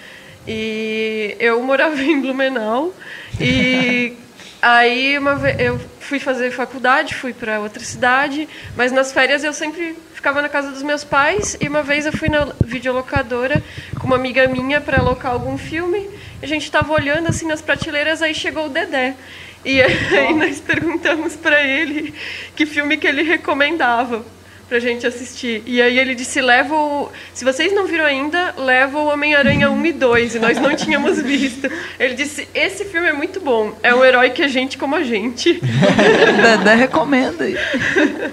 E 0.47 1.35
eu 1.39 1.61
morava 1.63 1.99
em 1.99 2.21
Blumenau. 2.21 2.93
E 3.41 4.13
aí 4.61 5.17
uma 5.17 5.35
vez, 5.35 5.59
eu 5.59 5.79
fui 5.99 6.19
fazer 6.19 6.51
faculdade, 6.51 7.15
fui 7.15 7.33
para 7.33 7.59
outra 7.59 7.83
cidade, 7.83 8.47
mas 8.77 8.91
nas 8.91 9.11
férias 9.11 9.43
eu 9.43 9.53
sempre 9.53 9.97
ficava 10.19 10.41
na 10.41 10.49
casa 10.49 10.71
dos 10.71 10.83
meus 10.83 11.05
pais. 11.05 11.57
E 11.61 11.67
uma 11.67 11.81
vez 11.81 12.05
eu 12.05 12.11
fui 12.11 12.27
na 12.27 12.49
videolocadora 12.61 13.63
com 13.97 14.05
uma 14.05 14.17
amiga 14.17 14.47
minha 14.47 14.81
para 14.81 14.99
alocar 14.99 15.31
algum 15.31 15.57
filme. 15.57 16.09
A 16.41 16.45
gente 16.45 16.63
estava 16.63 16.91
olhando 16.91 17.29
assim 17.29 17.47
nas 17.47 17.61
prateleiras, 17.61 18.21
aí 18.21 18.35
chegou 18.35 18.65
o 18.65 18.69
Dedé. 18.69 19.15
E 19.63 19.79
aí 19.81 20.33
nós 20.33 20.59
perguntamos 20.59 21.37
para 21.37 21.63
ele 21.63 22.13
que 22.53 22.65
filme 22.65 22.97
que 22.97 23.07
ele 23.07 23.23
recomendava. 23.23 24.25
Pra 24.69 24.79
gente 24.79 25.05
assistir. 25.07 25.63
E 25.65 25.81
aí 25.81 25.97
ele 25.97 26.13
disse: 26.13 26.39
leva 26.39 26.75
o. 26.75 27.11
Se 27.33 27.43
vocês 27.43 27.73
não 27.73 27.87
viram 27.87 28.05
ainda, 28.05 28.53
leva 28.55 28.99
o 28.99 29.07
Homem-Aranha 29.07 29.71
1 29.71 29.85
e 29.87 29.93
2. 29.93 30.35
E 30.35 30.39
nós 30.39 30.59
não 30.59 30.75
tínhamos 30.75 31.19
visto. 31.23 31.69
Ele 31.99 32.13
disse: 32.13 32.47
esse 32.53 32.85
filme 32.85 33.07
é 33.07 33.13
muito 33.13 33.41
bom. 33.41 33.73
É 33.81 33.93
um 33.93 34.05
herói 34.05 34.29
que 34.29 34.43
a 34.43 34.47
gente 34.47 34.77
como 34.77 34.95
a 34.95 35.03
gente. 35.03 35.59
Dedé 35.59 36.75
recomenda. 36.75 37.45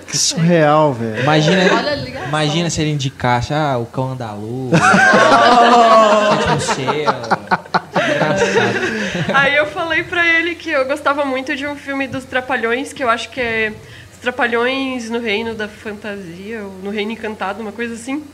Que 0.07 0.16
surreal, 0.16 0.93
velho. 0.93 1.23
Imagina, 1.23 1.62
imagina 2.28 2.69
se 2.71 2.83
ele 2.83 2.90
indicasse 2.90 3.55
ah, 3.55 3.78
o 3.78 3.87
cão 3.87 4.12
andaluz, 4.12 4.73
o 6.57 6.61
céu. 6.61 7.57
Aí 9.33 9.57
eu 9.57 9.66
falei 9.66 10.02
pra 10.02 10.26
ele 10.26 10.55
que 10.55 10.71
eu 10.71 10.85
gostava 10.85 11.25
muito 11.25 11.57
de 11.57 11.66
um 11.66 11.75
filme 11.75 12.07
dos 12.07 12.25
Trapalhões, 12.25 12.93
que 12.93 13.02
eu 13.02 13.09
acho 13.09 13.31
que 13.31 13.40
é 13.40 13.73
Trapalhões 14.17 15.11
no 15.11 15.19
Reino 15.19 15.55
da 15.55 15.69
Fantasia, 15.69 16.63
ou 16.63 16.73
no 16.83 16.91
Reino 16.91 17.13
Encantado, 17.13 17.61
uma 17.63 17.73
coisa 17.73 17.95
assim. 17.95 18.25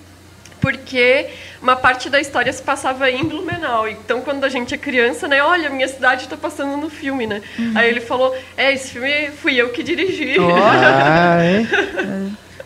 Porque 0.60 1.26
uma 1.60 1.74
parte 1.74 2.08
da 2.08 2.20
história 2.20 2.52
se 2.52 2.62
passava 2.62 3.10
em 3.10 3.24
Blumenau. 3.24 3.88
Então, 3.88 4.20
quando 4.20 4.44
a 4.44 4.48
gente 4.48 4.72
é 4.72 4.78
criança, 4.78 5.26
né? 5.26 5.42
Olha, 5.42 5.68
minha 5.68 5.88
cidade 5.88 6.22
está 6.22 6.36
passando 6.36 6.76
no 6.76 6.88
filme, 6.88 7.26
né? 7.26 7.42
Uhum. 7.58 7.72
Aí 7.74 7.90
ele 7.90 8.00
falou: 8.00 8.32
É, 8.56 8.72
esse 8.72 8.92
filme 8.92 9.30
fui 9.42 9.56
eu 9.56 9.70
que 9.70 9.82
dirigi. 9.82 10.36
Oh. 10.38 10.52
Ah, 10.64 11.42
é? 11.42 11.66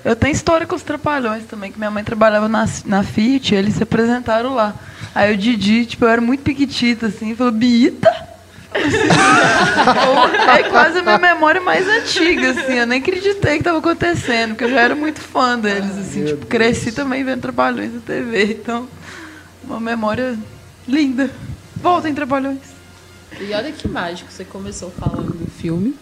Eu 0.05 0.15
tenho 0.15 0.33
história 0.33 0.67
com 0.67 0.77
os 0.77 0.83
Trapalhões 0.83 1.45
também, 1.47 1.73
que 1.73 1.79
minha 1.79 1.91
mãe 1.91 2.05
trabalhava 2.05 2.49
na, 2.49 2.65
na 2.85 3.03
Fiat, 3.03 3.55
eles 3.55 3.75
se 3.75 3.83
apresentaram 3.83 4.55
lá. 4.55 4.75
Aí 5.15 5.35
o 5.35 5.37
Didi, 5.37 5.87
tipo, 5.87 6.05
eu 6.05 6.09
era 6.11 6.21
muito 6.21 6.43
piquitita, 6.43 7.07
assim, 7.07 7.35
falou, 7.35 7.53
Bita? 7.53 8.36
é 10.59 10.63
quase 10.65 10.99
a 10.99 11.03
minha 11.03 11.19
memória 11.19 11.61
mais 11.61 11.87
antiga, 11.89 12.51
assim. 12.51 12.75
Eu 12.75 12.87
nem 12.87 13.01
acreditei 13.01 13.53
que 13.55 13.59
estava 13.59 13.79
acontecendo, 13.79 14.51
porque 14.51 14.65
eu 14.65 14.71
já 14.71 14.81
era 14.81 14.95
muito 14.95 15.21
fã 15.21 15.59
deles, 15.59 15.97
assim. 15.99 16.25
Tipo, 16.25 16.47
cresci 16.47 16.93
também 16.93 17.25
vendo 17.25 17.41
Trapalhões 17.43 17.95
na 17.95 18.01
TV. 18.01 18.59
Então, 18.61 18.89
uma 19.65 19.81
memória 19.81 20.39
linda. 20.87 21.31
Voltem, 21.77 22.15
Trapalhões. 22.15 22.77
E 23.41 23.53
olha 23.53 23.71
que 23.71 23.87
mágico, 23.87 24.31
você 24.31 24.45
começou 24.45 24.91
falando 24.91 25.33
do 25.33 25.51
filme 25.51 25.95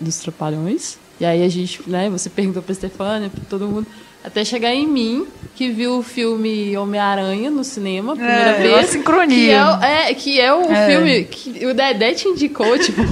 dos 0.00 0.18
Trapalhões. 0.18 0.98
E 1.18 1.24
aí 1.24 1.44
a 1.44 1.48
gente, 1.48 1.88
né, 1.88 2.08
você 2.08 2.30
perguntou 2.30 2.62
pra 2.62 2.74
Stefania, 2.74 3.30
pra 3.30 3.44
todo 3.48 3.66
mundo. 3.68 3.86
Até 4.24 4.44
chegar 4.44 4.72
em 4.72 4.86
mim, 4.86 5.26
que 5.54 5.70
viu 5.70 5.98
o 5.98 6.02
filme 6.02 6.76
Homem-Aranha 6.76 7.50
no 7.50 7.64
cinema, 7.64 8.14
primeira 8.14 8.50
é, 8.50 8.62
vez. 8.62 8.74
Uma 8.74 8.82
sincronia. 8.84 9.78
Que 9.78 9.84
é, 9.84 10.10
é, 10.10 10.14
que 10.14 10.40
é 10.40 10.54
o 10.54 10.70
é. 10.70 10.86
filme 10.86 11.24
que 11.24 11.66
o 11.66 11.74
Dedé 11.74 12.14
te 12.14 12.28
indicou, 12.28 12.78
tipo. 12.78 13.02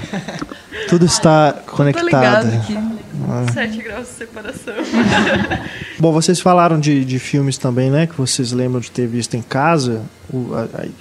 Tudo 0.88 1.04
está 1.04 1.54
conectado. 1.66 2.48
Aqui. 2.48 2.76
Ah. 3.28 3.46
Sete 3.52 3.78
graus 3.82 4.08
de 4.08 4.14
separação. 4.14 4.74
Bom, 5.98 6.12
vocês 6.12 6.40
falaram 6.40 6.80
de, 6.80 7.04
de 7.04 7.18
filmes 7.18 7.58
também, 7.58 7.90
né? 7.90 8.06
Que 8.06 8.16
vocês 8.16 8.52
lembram 8.52 8.80
de 8.80 8.90
ter 8.90 9.06
visto 9.06 9.34
em 9.34 9.42
casa. 9.42 10.02
O, 10.32 10.48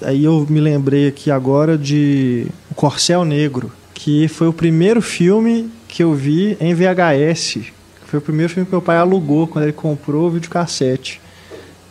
aí 0.01 0.23
eu 0.23 0.45
me 0.50 0.59
lembrei 0.59 1.07
aqui 1.07 1.31
agora 1.31 1.77
de 1.77 2.47
O 2.69 2.75
Corcel 2.75 3.23
Negro, 3.23 3.71
que 3.93 4.27
foi 4.27 4.47
o 4.47 4.53
primeiro 4.53 5.01
filme 5.01 5.69
que 5.88 6.03
eu 6.03 6.13
vi 6.13 6.57
em 6.59 6.73
VHS 6.73 7.71
foi 8.11 8.19
o 8.19 8.21
primeiro 8.21 8.51
filme 8.51 8.65
que 8.65 8.73
meu 8.73 8.81
pai 8.81 8.97
alugou 8.97 9.47
quando 9.47 9.63
ele 9.63 9.71
comprou 9.71 10.27
o 10.27 10.31
videocassete. 10.31 11.21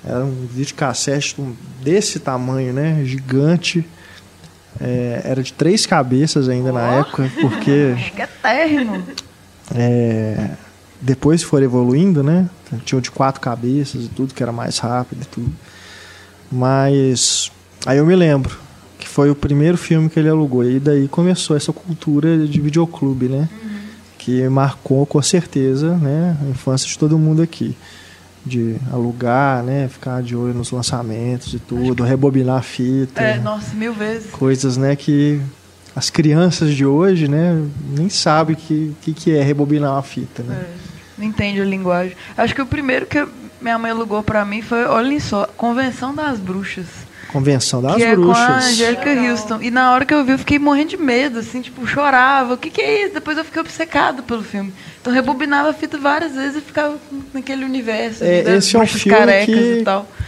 Era 0.04 0.22
um 0.22 0.46
videocassete 0.52 1.34
desse 1.82 2.20
tamanho, 2.20 2.74
né? 2.74 3.02
Gigante. 3.06 3.82
É, 4.78 5.22
era 5.24 5.42
de 5.42 5.50
três 5.50 5.86
cabeças 5.86 6.46
ainda 6.46 6.68
oh. 6.68 6.74
na 6.74 6.82
época, 6.96 7.32
porque. 7.40 7.96
Que 8.14 8.20
é 8.20 8.26
térrimo. 8.26 9.02
É, 9.74 10.50
depois 11.00 11.42
for 11.42 11.62
evoluindo, 11.62 12.22
né? 12.22 12.50
Tinha 12.84 13.00
de 13.00 13.10
quatro 13.10 13.40
cabeças 13.40 14.04
e 14.04 14.08
tudo, 14.08 14.34
que 14.34 14.42
era 14.42 14.52
mais 14.52 14.76
rápido 14.76 15.22
e 15.22 15.26
tudo. 15.26 15.52
Mas. 16.52 17.50
Aí 17.86 17.96
eu 17.96 18.04
me 18.04 18.14
lembro 18.14 18.58
que 18.98 19.08
foi 19.08 19.30
o 19.30 19.34
primeiro 19.34 19.78
filme 19.78 20.10
que 20.10 20.20
ele 20.20 20.28
alugou. 20.28 20.64
E 20.64 20.78
daí 20.78 21.08
começou 21.08 21.56
essa 21.56 21.72
cultura 21.72 22.46
de 22.46 22.60
videoclube, 22.60 23.26
né? 23.26 23.48
Que 24.30 24.48
marcou 24.48 25.04
com 25.04 25.20
certeza 25.20 25.96
né, 25.96 26.36
a 26.40 26.48
infância 26.48 26.86
de 26.86 26.96
todo 26.96 27.18
mundo 27.18 27.42
aqui. 27.42 27.76
De 28.46 28.76
alugar, 28.92 29.62
né? 29.62 29.88
Ficar 29.88 30.22
de 30.22 30.36
olho 30.36 30.54
nos 30.54 30.70
lançamentos 30.70 31.52
e 31.52 31.58
tudo, 31.58 32.04
rebobinar 32.04 32.58
a 32.58 32.62
fita. 32.62 33.20
É, 33.20 33.38
nossa, 33.38 33.74
mil 33.74 33.92
vezes. 33.92 34.30
Coisas, 34.30 34.76
né, 34.76 34.96
que 34.96 35.40
as 35.94 36.08
crianças 36.08 36.74
de 36.74 36.86
hoje, 36.86 37.28
né, 37.28 37.62
nem 37.96 38.08
sabem 38.08 38.54
o 38.54 38.58
que, 38.58 38.94
que, 39.02 39.12
que, 39.12 39.36
é 39.36 39.42
rebobinar 39.42 39.92
uma 39.92 40.02
fita, 40.02 40.42
né? 40.42 40.54
É, 40.62 40.70
não 41.18 41.26
entende 41.26 41.60
a 41.60 41.64
linguagem. 41.64 42.16
Acho 42.36 42.54
que 42.54 42.62
o 42.62 42.66
primeiro 42.66 43.04
que 43.04 43.26
minha 43.60 43.78
mãe 43.78 43.90
alugou 43.90 44.22
para 44.22 44.44
mim 44.44 44.62
foi, 44.62 44.84
olhem 44.84 45.20
só, 45.20 45.46
Convenção 45.56 46.14
das 46.14 46.38
Bruxas. 46.38 46.86
Convenção 47.32 47.80
das 47.80 47.96
que 47.96 48.16
Bruxas. 48.16 48.42
É 48.42 48.46
com 48.46 48.52
a 48.52 48.56
Angélica 48.56 49.10
Houston. 49.10 49.58
E 49.62 49.70
na 49.70 49.92
hora 49.92 50.04
que 50.04 50.12
eu 50.12 50.24
vi, 50.24 50.32
eu 50.32 50.38
fiquei 50.38 50.58
morrendo 50.58 50.90
de 50.90 50.96
medo, 50.96 51.38
assim, 51.38 51.60
tipo, 51.60 51.86
chorava. 51.86 52.54
O 52.54 52.58
que, 52.58 52.70
que 52.70 52.80
é 52.80 53.04
isso? 53.04 53.14
Depois 53.14 53.38
eu 53.38 53.44
fiquei 53.44 53.60
obcecado 53.60 54.22
pelo 54.22 54.42
filme. 54.42 54.72
Então 55.00 55.12
rebobinava 55.12 55.70
a 55.70 55.72
fita 55.72 55.96
várias 55.96 56.32
vezes 56.32 56.56
e 56.56 56.60
ficava 56.60 56.96
naquele 57.32 57.64
universo. 57.64 58.22
É, 58.22 58.56
esse 58.56 58.76
é 58.76 58.78
um 58.78 58.86
filme 58.86 59.46
que 59.46 59.84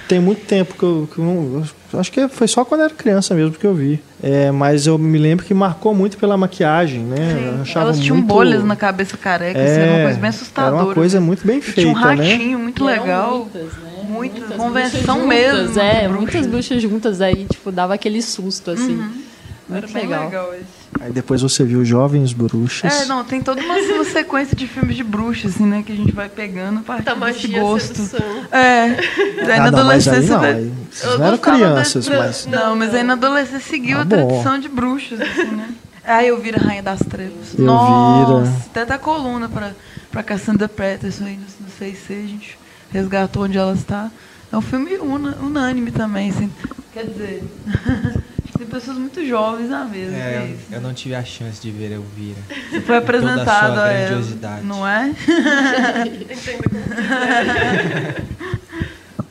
tem 0.08 0.20
muito 0.20 0.44
tempo 0.46 0.74
que 0.74 0.82
eu, 0.82 1.08
que 1.12 1.18
eu 1.18 1.24
não. 1.24 1.64
Acho 1.98 2.10
que 2.10 2.26
foi 2.28 2.48
só 2.48 2.64
quando 2.64 2.80
eu 2.80 2.84
era 2.86 2.94
criança 2.94 3.34
mesmo 3.34 3.52
que 3.52 3.66
eu 3.66 3.74
vi. 3.74 4.00
É, 4.22 4.50
mas 4.50 4.86
eu 4.86 4.96
me 4.96 5.18
lembro 5.18 5.44
que 5.44 5.52
marcou 5.52 5.94
muito 5.94 6.16
pela 6.16 6.36
maquiagem, 6.36 7.00
né? 7.00 7.64
Elas 7.74 7.98
tinham 7.98 8.16
muito... 8.16 8.28
bolhas 8.28 8.64
na 8.64 8.76
cabeça 8.76 9.16
careca, 9.16 9.58
é, 9.58 9.64
assim, 9.64 9.80
era 9.80 9.90
uma 9.90 9.98
é, 9.98 10.04
coisa 10.04 10.18
bem 10.20 10.30
assustadora. 10.30 10.76
Era 10.76 10.84
uma 10.84 10.94
coisa 10.94 11.20
muito 11.20 11.46
bem 11.46 11.60
feita, 11.60 11.80
tinha 11.80 11.92
um 11.92 12.16
né? 12.16 12.22
ratinho 12.22 12.58
né? 12.58 12.62
muito 12.62 12.84
legal. 12.84 13.38
Muitas, 13.38 13.72
né? 13.78 13.91
Muitas, 14.12 14.40
muitas 14.40 14.56
convenção 14.56 15.26
mesmo. 15.26 15.80
É, 15.80 16.08
muitas 16.08 16.46
bruxas 16.46 16.82
juntas 16.82 17.20
aí, 17.20 17.46
tipo, 17.46 17.72
dava 17.72 17.94
aquele 17.94 18.20
susto, 18.20 18.70
assim. 18.70 18.96
Uhum. 18.96 19.22
Muito 19.68 19.86
Era 19.86 20.00
legal. 20.00 20.24
legal 20.24 20.54
Aí 21.00 21.10
depois 21.10 21.40
você 21.40 21.64
viu 21.64 21.84
Jovens 21.84 22.32
Bruxas. 22.32 23.02
É, 23.02 23.06
não, 23.06 23.24
tem 23.24 23.40
toda 23.40 23.62
uma, 23.62 23.74
uma 23.74 24.04
sequência 24.04 24.54
de 24.54 24.66
filmes 24.66 24.94
de 24.94 25.02
bruxas, 25.02 25.54
assim, 25.54 25.64
né? 25.64 25.82
Que 25.84 25.92
a 25.92 25.96
gente 25.96 26.12
vai 26.12 26.28
pegando 26.28 26.80
a 26.80 26.82
partir 26.82 27.04
da 27.04 27.14
desse 27.14 27.48
gosto. 27.48 27.94
Sedução. 27.94 28.44
É. 28.52 28.82
Aí 28.84 29.52
ah, 29.52 29.58
na 29.58 29.68
adolescência. 29.68 30.36
Não, 30.36 30.44
aí 30.44 30.72
não, 31.04 31.18
não 31.18 31.26
eram 31.26 31.38
crianças, 31.38 32.06
da, 32.06 32.18
mas. 32.18 32.46
Não, 32.46 32.76
mas 32.76 32.94
aí 32.94 33.02
na 33.02 33.14
adolescência 33.14 33.60
seguiu 33.60 33.98
ah, 33.98 34.02
a 34.02 34.06
tradição 34.06 34.58
de 34.58 34.68
bruxas, 34.68 35.20
assim, 35.20 35.50
né? 35.50 35.68
Aí 36.04 36.28
eu 36.28 36.40
vira 36.40 36.60
Rainha 36.60 36.82
das 36.82 37.00
Trevas. 37.00 37.56
Eu 37.56 37.64
Nossa, 37.64 38.50
vira. 38.50 38.56
até 38.66 38.84
tá 38.84 38.98
coluna 38.98 39.48
pra, 39.48 39.72
pra 40.10 40.22
Cassandra 40.22 40.68
Peterson 40.68 41.24
aí 41.24 41.36
no, 41.36 41.64
no 41.64 41.70
CIC, 41.78 42.12
a 42.12 42.26
gente 42.26 42.58
resgatou 42.92 43.44
onde 43.44 43.58
ela 43.58 43.72
está. 43.72 44.10
É 44.52 44.56
um 44.56 44.60
filme 44.60 44.98
una, 44.98 45.36
unânime 45.36 45.90
também, 45.90 46.30
assim. 46.30 46.52
Quer 46.92 47.06
dizer. 47.06 47.42
Tem 48.58 48.66
pessoas 48.66 48.98
muito 48.98 49.24
jovens 49.26 49.70
na 49.70 49.84
mesa. 49.86 50.14
É, 50.14 50.56
eu, 50.70 50.76
eu, 50.76 50.80
não 50.82 50.92
tive 50.92 51.14
a 51.14 51.24
chance 51.24 51.60
de 51.60 51.70
ver 51.70 51.90
Elvira. 51.92 52.38
Foi 52.84 52.98
apresentado 52.98 53.80
a 53.80 53.88
ela, 53.88 54.22
não 54.62 54.86
é? 54.86 55.12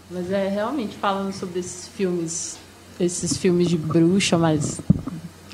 Mas 0.09 0.31
é 0.31 0.49
realmente 0.49 0.97
falando 0.97 1.31
sobre 1.31 1.59
esses 1.59 1.87
filmes, 1.87 2.57
esses 2.99 3.37
filmes 3.37 3.69
de 3.69 3.77
bruxa 3.77 4.37
mais 4.37 4.81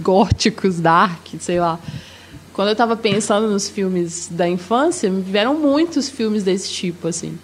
góticos, 0.01 0.79
dark, 0.79 1.27
sei 1.39 1.59
lá. 1.59 1.77
Quando 2.53 2.69
eu 2.69 2.71
estava 2.71 2.95
pensando 2.97 3.47
nos 3.47 3.69
filmes 3.69 4.27
da 4.31 4.49
infância, 4.49 5.09
me 5.09 5.21
vieram 5.21 5.53
muitos 5.53 6.09
filmes 6.09 6.41
desse 6.43 6.71
tipo, 6.71 7.07
assim. 7.07 7.37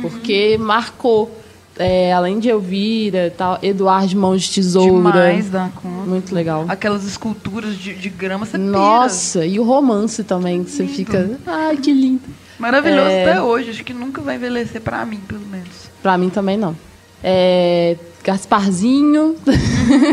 Porque 0.00 0.56
uhum. 0.58 0.64
marcou 0.64 1.38
é, 1.78 2.12
além 2.12 2.40
de 2.40 2.48
Elvira, 2.48 3.32
tal, 3.36 3.58
Eduardo 3.62 4.08
de 4.08 4.16
Mãos 4.16 4.42
de 4.42 4.54
Tesoura. 4.54 5.12
Demais 5.12 5.48
da 5.48 5.70
conta. 5.74 6.10
Muito 6.10 6.34
legal. 6.34 6.64
Aquelas 6.68 7.04
esculturas 7.04 7.78
de, 7.78 7.94
de 7.94 8.08
grama, 8.10 8.44
você 8.44 8.58
Nossa, 8.58 9.40
pira. 9.40 9.52
e 9.52 9.60
o 9.60 9.62
romance 9.62 10.24
também, 10.24 10.64
que 10.64 10.70
você 10.72 10.86
fica. 10.86 11.38
Ai, 11.46 11.76
que 11.76 11.92
lindo. 11.92 12.22
Maravilhoso 12.58 13.08
é... 13.08 13.22
até 13.22 13.40
hoje. 13.40 13.70
Acho 13.70 13.84
que 13.84 13.94
nunca 13.94 14.20
vai 14.20 14.34
envelhecer 14.34 14.80
pra 14.80 15.06
mim, 15.06 15.18
pelo 15.18 15.46
menos. 15.46 15.88
Pra 16.02 16.18
mim 16.18 16.28
também 16.28 16.56
não. 16.56 16.76
É... 17.22 17.96
Gasparzinho. 18.24 19.36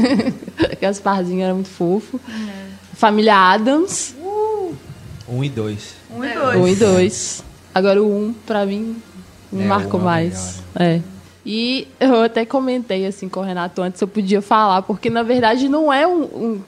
Gasparzinho 0.79 1.41
era 1.41 1.53
muito 1.53 1.70
fofo. 1.70 2.20
É. 2.29 2.65
Família 2.94 3.36
Adams. 3.36 4.13
Uh. 4.22 4.75
Um 5.27 5.44
e 5.44 5.50
dois. 5.50 5.96
Um 6.15 6.24
e 6.24 6.34
dois. 6.34 6.55
Um 6.55 6.67
e 6.67 6.75
dois. 6.75 7.44
Agora 7.74 8.01
o 8.01 8.08
um, 8.08 8.34
pra 8.46 8.65
mim, 8.65 8.96
me 9.55 9.63
é, 9.63 9.67
marcou 9.67 10.00
mais. 10.00 10.62
É. 10.75 11.00
E 11.45 11.88
eu 12.00 12.24
até 12.24 12.45
comentei 12.45 13.05
assim 13.05 13.29
com 13.29 13.39
o 13.39 13.43
Renato 13.43 13.81
antes 13.81 14.00
se 14.00 14.03
eu 14.03 14.07
podia 14.07 14.41
falar, 14.41 14.81
porque 14.81 15.09
na 15.09 15.24
verdade 15.24 15.69
não 15.69 15.93
é 15.93 16.07
um, 16.07 16.24
um, 16.24 16.62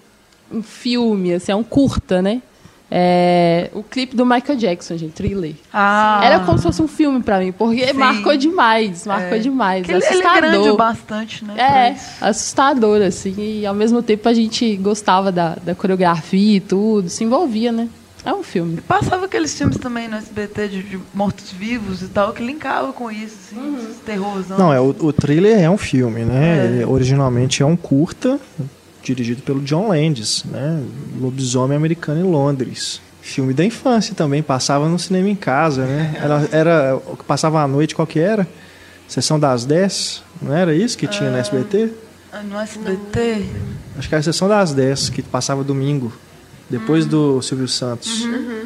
um 0.51 0.63
filme, 0.63 1.33
assim, 1.33 1.51
é 1.51 1.55
um 1.55 1.63
curta, 1.63 2.21
né? 2.21 2.41
É, 2.89 3.69
o 3.73 3.83
clipe 3.83 4.15
do 4.15 4.25
Michael 4.25 4.57
Jackson, 4.57 4.95
gente, 4.95 5.11
thriller. 5.11 5.55
Ah. 5.73 6.21
Era 6.23 6.39
como 6.39 6.57
se 6.57 6.63
fosse 6.63 6.81
um 6.81 6.87
filme 6.87 7.21
para 7.21 7.39
mim, 7.39 7.51
porque 7.51 7.87
Sim. 7.87 7.93
marcou 7.93 8.37
demais, 8.37 9.05
marcou 9.05 9.37
é. 9.37 9.39
demais. 9.39 9.89
Ele, 9.89 9.97
assustador. 9.97 10.37
Ele 10.37 10.45
é 10.45 10.51
grande 10.51 10.77
bastante, 10.77 11.43
né? 11.43 11.55
É, 11.57 11.95
assustador, 12.21 13.01
assim, 13.01 13.35
e 13.37 13.65
ao 13.65 13.73
mesmo 13.73 14.01
tempo 14.01 14.29
a 14.29 14.33
gente 14.33 14.77
gostava 14.77 15.33
da, 15.33 15.57
da 15.61 15.75
coreografia 15.75 16.57
e 16.57 16.61
tudo, 16.61 17.09
se 17.09 17.25
envolvia, 17.25 17.73
né? 17.73 17.89
É 18.27 18.33
um 18.33 18.43
filme. 18.43 18.79
E 18.79 18.81
passava 18.81 19.23
aqueles 19.23 19.57
filmes 19.57 19.77
também 19.77 20.09
no 20.09 20.17
SBT 20.17 20.67
de, 20.67 20.83
de 20.83 20.99
mortos-vivos 21.13 22.01
e 22.01 22.09
tal, 22.09 22.33
que 22.33 22.43
linkava 22.43 22.91
com 22.91 23.09
isso, 23.09 23.37
assim, 23.45 23.57
uhum. 23.57 23.93
terrorzão. 24.05 24.57
Não, 24.57 24.73
é, 24.73 24.81
o, 24.81 24.89
o 24.89 25.13
thriller 25.13 25.57
é 25.57 25.69
um 25.69 25.77
filme, 25.77 26.25
né? 26.25 26.57
É. 26.57 26.65
Ele 26.65 26.83
originalmente 26.83 27.63
é 27.63 27.65
um 27.65 27.77
curta, 27.77 28.37
dirigido 29.01 29.41
pelo 29.43 29.61
John 29.61 29.87
Landis, 29.87 30.43
né? 30.43 30.83
Lobisomem 31.21 31.77
Americano 31.77 32.19
em 32.19 32.29
Londres. 32.29 32.99
Filme 33.21 33.53
da 33.53 33.63
infância 33.63 34.13
também, 34.13 34.43
passava 34.43 34.89
no 34.89 34.99
cinema 34.99 35.29
em 35.29 35.35
casa, 35.35 35.85
né? 35.85 36.15
Era, 36.21 36.49
era 36.51 36.99
passava 37.25 37.61
à 37.61 37.67
noite, 37.67 37.95
qual 37.95 38.05
que 38.05 38.19
era? 38.19 38.45
Sessão 39.07 39.39
das 39.39 39.63
10, 39.63 40.21
não 40.41 40.53
era 40.53 40.75
isso 40.75 40.97
que 40.97 41.07
tinha 41.07 41.31
no 41.31 41.37
SBT? 41.37 41.93
Ah, 42.33 42.43
no 42.43 42.59
SBT? 42.59 43.45
Acho 43.97 44.09
que 44.09 44.13
era 44.13 44.19
a 44.19 44.23
sessão 44.23 44.49
das 44.49 44.73
10, 44.73 45.11
que 45.11 45.21
passava 45.21 45.63
domingo, 45.63 46.11
depois 46.69 47.05
uhum. 47.05 47.09
do 47.09 47.41
Silvio 47.41 47.67
Santos. 47.67 48.23
Uhum. 48.23 48.65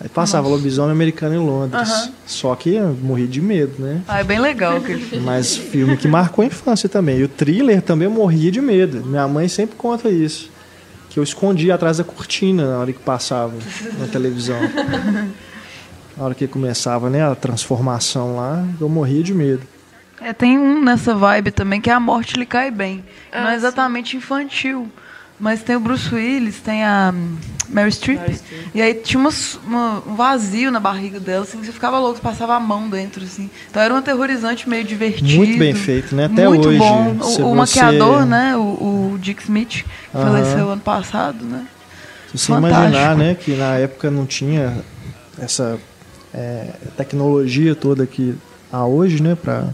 Aí 0.00 0.08
passava 0.08 0.48
Nossa. 0.48 0.56
lobisomem 0.56 0.92
americano 0.92 1.34
em 1.34 1.38
Londres. 1.38 1.90
Uhum. 1.90 2.12
Só 2.24 2.54
que 2.54 2.74
eu 2.74 2.96
morri 3.02 3.26
de 3.26 3.40
medo, 3.40 3.82
né? 3.82 4.00
Ah, 4.06 4.20
é 4.20 4.24
bem 4.24 4.38
legal 4.38 4.76
aquele 4.76 5.02
filme. 5.04 5.24
Mas 5.24 5.56
filme 5.56 5.96
que 5.96 6.06
marcou 6.06 6.42
a 6.42 6.46
infância 6.46 6.88
também. 6.88 7.18
E 7.18 7.24
o 7.24 7.28
thriller 7.28 7.82
também 7.82 8.06
eu 8.06 8.10
morria 8.10 8.50
de 8.50 8.60
medo. 8.60 9.04
Minha 9.04 9.26
mãe 9.26 9.48
sempre 9.48 9.76
conta 9.76 10.08
isso. 10.08 10.50
Que 11.10 11.18
eu 11.18 11.22
escondia 11.24 11.74
atrás 11.74 11.98
da 11.98 12.04
cortina 12.04 12.70
na 12.70 12.78
hora 12.78 12.92
que 12.92 13.00
passava 13.00 13.54
na 13.98 14.06
televisão. 14.06 14.58
na 16.16 16.24
hora 16.24 16.34
que 16.34 16.46
começava 16.46 17.10
né, 17.10 17.24
a 17.24 17.34
transformação 17.34 18.36
lá, 18.36 18.64
eu 18.80 18.88
morria 18.88 19.22
de 19.22 19.34
medo. 19.34 19.62
É, 20.20 20.32
tem 20.32 20.58
um 20.58 20.82
nessa 20.82 21.14
vibe 21.14 21.50
também 21.50 21.80
que 21.80 21.90
é 21.90 21.92
A 21.92 22.00
Morte 22.00 22.36
Lhe 22.36 22.46
Cai 22.46 22.70
Bem. 22.70 23.04
Ah, 23.32 23.42
não 23.42 23.50
é 23.50 23.54
exatamente 23.56 24.12
sim. 24.12 24.16
infantil. 24.18 24.88
Mas 25.40 25.62
tem 25.62 25.76
o 25.76 25.80
Bruce 25.80 26.12
Willis, 26.12 26.58
tem 26.60 26.84
a 26.84 27.12
hum, 27.14 27.36
Mary 27.68 27.92
Streep. 27.92 28.18
Mary 28.18 28.34
Streep. 28.34 28.66
E 28.74 28.82
aí 28.82 28.94
tinha 28.94 29.20
uma, 29.20 29.30
uma, 29.64 30.02
um 30.06 30.14
vazio 30.14 30.70
na 30.70 30.80
barriga 30.80 31.20
dela, 31.20 31.44
assim, 31.44 31.62
você 31.62 31.70
ficava 31.70 31.98
louco, 31.98 32.20
passava 32.20 32.54
a 32.54 32.60
mão 32.60 32.88
dentro, 32.88 33.24
assim. 33.24 33.48
Então 33.70 33.80
era 33.80 33.94
um 33.94 33.96
aterrorizante 33.98 34.68
meio 34.68 34.84
divertido. 34.84 35.36
Muito 35.36 35.58
bem 35.58 35.74
feito, 35.74 36.14
né? 36.14 36.24
Até 36.24 36.48
muito 36.48 36.68
hoje. 36.68 36.78
bom. 36.78 37.10
O, 37.10 37.12
o 37.12 37.16
você... 37.16 37.42
maquiador, 37.54 38.26
né? 38.26 38.56
O, 38.56 39.12
o 39.14 39.18
Dick 39.20 39.42
Smith, 39.42 39.84
que 40.10 40.16
uhum. 40.16 40.22
faleceu 40.24 40.70
ano 40.70 40.80
passado, 40.80 41.44
né? 41.44 41.66
Se 42.28 42.38
você 42.38 42.52
Fantástico. 42.52 42.80
imaginar, 42.80 43.16
né, 43.16 43.34
que 43.34 43.52
na 43.52 43.74
época 43.76 44.10
não 44.10 44.26
tinha 44.26 44.76
essa 45.38 45.78
é, 46.34 46.74
tecnologia 46.96 47.74
toda 47.74 48.06
que 48.06 48.34
há 48.70 48.84
hoje, 48.84 49.22
né, 49.22 49.34
para 49.34 49.68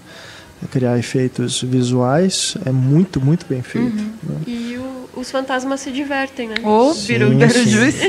criar 0.71 0.97
efeitos 0.99 1.63
visuais, 1.63 2.57
é 2.65 2.71
muito, 2.71 3.21
muito 3.21 3.45
bem 3.47 3.61
feito. 3.61 3.97
Uhum. 3.97 4.13
Né? 4.23 4.37
E 4.47 4.79
o, 4.79 4.94
os 5.17 5.31
fantasmas 5.31 5.81
se 5.81 5.91
divertem, 5.91 6.49
né? 6.49 6.57
Oh, 6.63 6.93
virou 6.93 7.31
juice. 7.67 8.07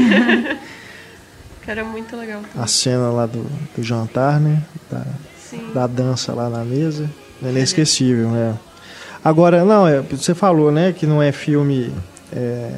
que 1.63 1.71
era 1.71 1.83
muito 1.83 2.15
legal. 2.15 2.41
A 2.55 2.67
cena 2.67 3.09
lá 3.09 3.25
do, 3.25 3.45
do 3.75 3.83
jantar, 3.83 4.39
né? 4.39 4.61
Da, 4.89 5.05
da, 5.73 5.87
dança 5.87 6.33
lá 6.33 6.49
na 6.49 6.63
mesa. 6.63 7.09
É 7.43 7.49
inesquecível, 7.49 8.29
né? 8.29 8.55
Agora, 9.23 9.65
não, 9.65 9.87
é, 9.87 10.01
você 10.01 10.35
falou, 10.35 10.71
né, 10.71 10.93
que 10.93 11.07
não 11.07 11.21
é 11.21 11.31
filme 11.31 11.91
é, 12.31 12.71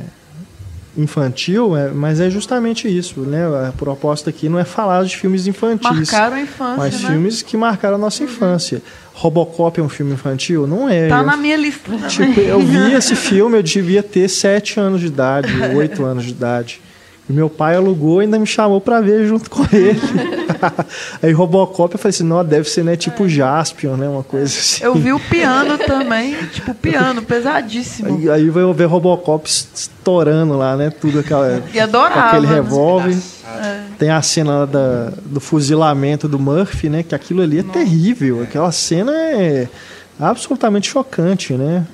infantil, 0.98 1.78
é, 1.78 1.90
mas 1.90 2.20
é 2.20 2.30
justamente 2.30 2.88
isso, 2.88 3.22
né? 3.22 3.46
A 3.68 3.72
proposta 3.72 4.30
aqui 4.30 4.50
não 4.50 4.58
é 4.58 4.66
falar 4.66 5.04
de 5.04 5.16
filmes 5.16 5.46
infantis. 5.48 6.12
Marcaram 6.12 6.36
a 6.36 6.42
infância, 6.42 6.78
Mas 6.78 7.02
né? 7.02 7.10
filmes 7.10 7.42
que 7.42 7.56
marcaram 7.56 7.96
a 7.96 7.98
nossa 7.98 8.24
uhum. 8.24 8.30
infância. 8.30 8.82
Robocop 9.14 9.80
é 9.80 9.84
um 9.84 9.90
filme 9.90 10.14
infantil? 10.14 10.68
Não 10.68 10.90
é. 10.90 11.08
Tá 11.08 11.20
eu, 11.20 11.26
na 11.26 11.38
minha 11.38 11.56
lista 11.56 11.92
tipo, 12.08 12.40
Eu 12.40 12.60
vi 12.60 12.94
esse 12.94 13.16
filme, 13.16 13.58
eu 13.58 13.64
devia 13.64 14.04
ter 14.04 14.28
sete 14.28 14.80
anos 14.80 15.02
de 15.02 15.08
idade, 15.08 15.52
oito 15.76 16.04
anos 16.04 16.26
de 16.26 16.32
idade. 16.32 16.82
E 17.30 17.34
meu 17.34 17.50
pai 17.50 17.76
alugou 17.76 18.22
e 18.22 18.26
ainda 18.26 18.40
me 18.40 18.46
chamou 18.46 18.80
para 18.80 19.02
ver 19.02 19.28
junto 19.28 19.50
com 19.50 19.64
ele. 19.64 20.00
aí 21.22 21.32
Robocop, 21.34 21.94
eu 21.94 22.00
falei 22.00 22.12
assim, 22.12 22.24
não, 22.24 22.44
deve 22.44 22.70
ser, 22.70 22.86
né, 22.86 22.96
tipo 22.96 23.26
é. 23.26 23.30
Jaspion, 23.30 23.98
né, 23.98 24.08
uma 24.08 24.24
coisa 24.24 24.46
assim. 24.46 24.84
Eu 24.84 24.96
vi 24.96 25.12
o 25.12 25.20
piano 25.20 25.78
também, 25.78 26.36
tipo 26.54 26.74
piano, 26.74 27.22
pesadíssimo. 27.22 28.18
Aí, 28.18 28.30
aí 28.30 28.50
vai 28.50 28.74
ver 28.74 28.86
Robocop 28.86 29.46
estourando 29.46 30.58
lá, 30.58 30.78
né, 30.78 30.90
tudo 30.90 31.20
aquela... 31.20 31.62
E 31.74 31.80
adorava. 31.80 32.30
Aquele 32.30 32.48
revólver. 32.48 33.18
É. 33.46 33.82
Tem 34.00 34.10
a 34.10 34.22
cena 34.22 34.66
da, 34.66 35.12
do 35.26 35.42
fuzilamento 35.42 36.30
do 36.30 36.40
Murphy, 36.40 36.88
né, 36.88 37.04
que 37.04 37.14
aquilo 37.14 37.42
ali 37.42 37.60
é 37.60 37.64
Nossa. 37.64 37.80
terrível. 37.80 38.42
Aquela 38.42 38.72
cena 38.72 39.12
é 39.12 39.68
absolutamente 40.20 40.90
chocante, 40.90 41.54
né? 41.54 41.86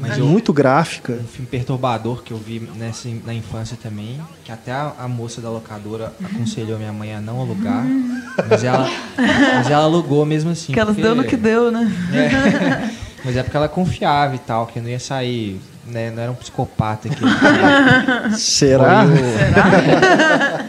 Mas 0.00 0.18
é 0.18 0.20
eu, 0.20 0.26
muito 0.26 0.52
gráfica. 0.52 1.14
Um 1.14 1.26
filme 1.26 1.48
perturbador 1.50 2.22
que 2.22 2.32
eu 2.32 2.36
vi 2.36 2.60
nessa, 2.76 3.08
na 3.24 3.34
infância 3.34 3.76
também, 3.82 4.20
que 4.44 4.52
até 4.52 4.72
a, 4.72 4.92
a 4.98 5.08
moça 5.08 5.40
da 5.40 5.50
locadora 5.50 6.12
aconselhou 6.22 6.78
minha 6.78 6.92
mãe 6.92 7.14
a 7.14 7.20
não 7.20 7.40
alugar, 7.40 7.84
mas 8.48 8.62
ela, 8.62 8.88
mas 9.16 9.70
ela 9.70 9.84
alugou 9.84 10.24
mesmo 10.24 10.50
assim. 10.50 10.72
Que 10.72 10.80
ela 10.80 10.92
deu 10.92 11.14
no 11.14 11.24
que 11.24 11.36
deu, 11.36 11.70
né? 11.70 11.90
É, 12.12 12.90
mas 13.24 13.36
é 13.36 13.42
porque 13.42 13.56
ela 13.56 13.68
confiava 13.68 14.34
e 14.34 14.38
tal, 14.38 14.66
que 14.66 14.80
não 14.80 14.88
ia 14.88 15.00
sair, 15.00 15.60
né? 15.86 16.10
Não 16.10 16.22
era 16.22 16.32
um 16.32 16.36
psicopata 16.36 17.08
que. 17.08 18.36
Será? 18.38 19.04
Foi, 19.06 19.14
o... 19.14 19.38
Será? 19.38 20.66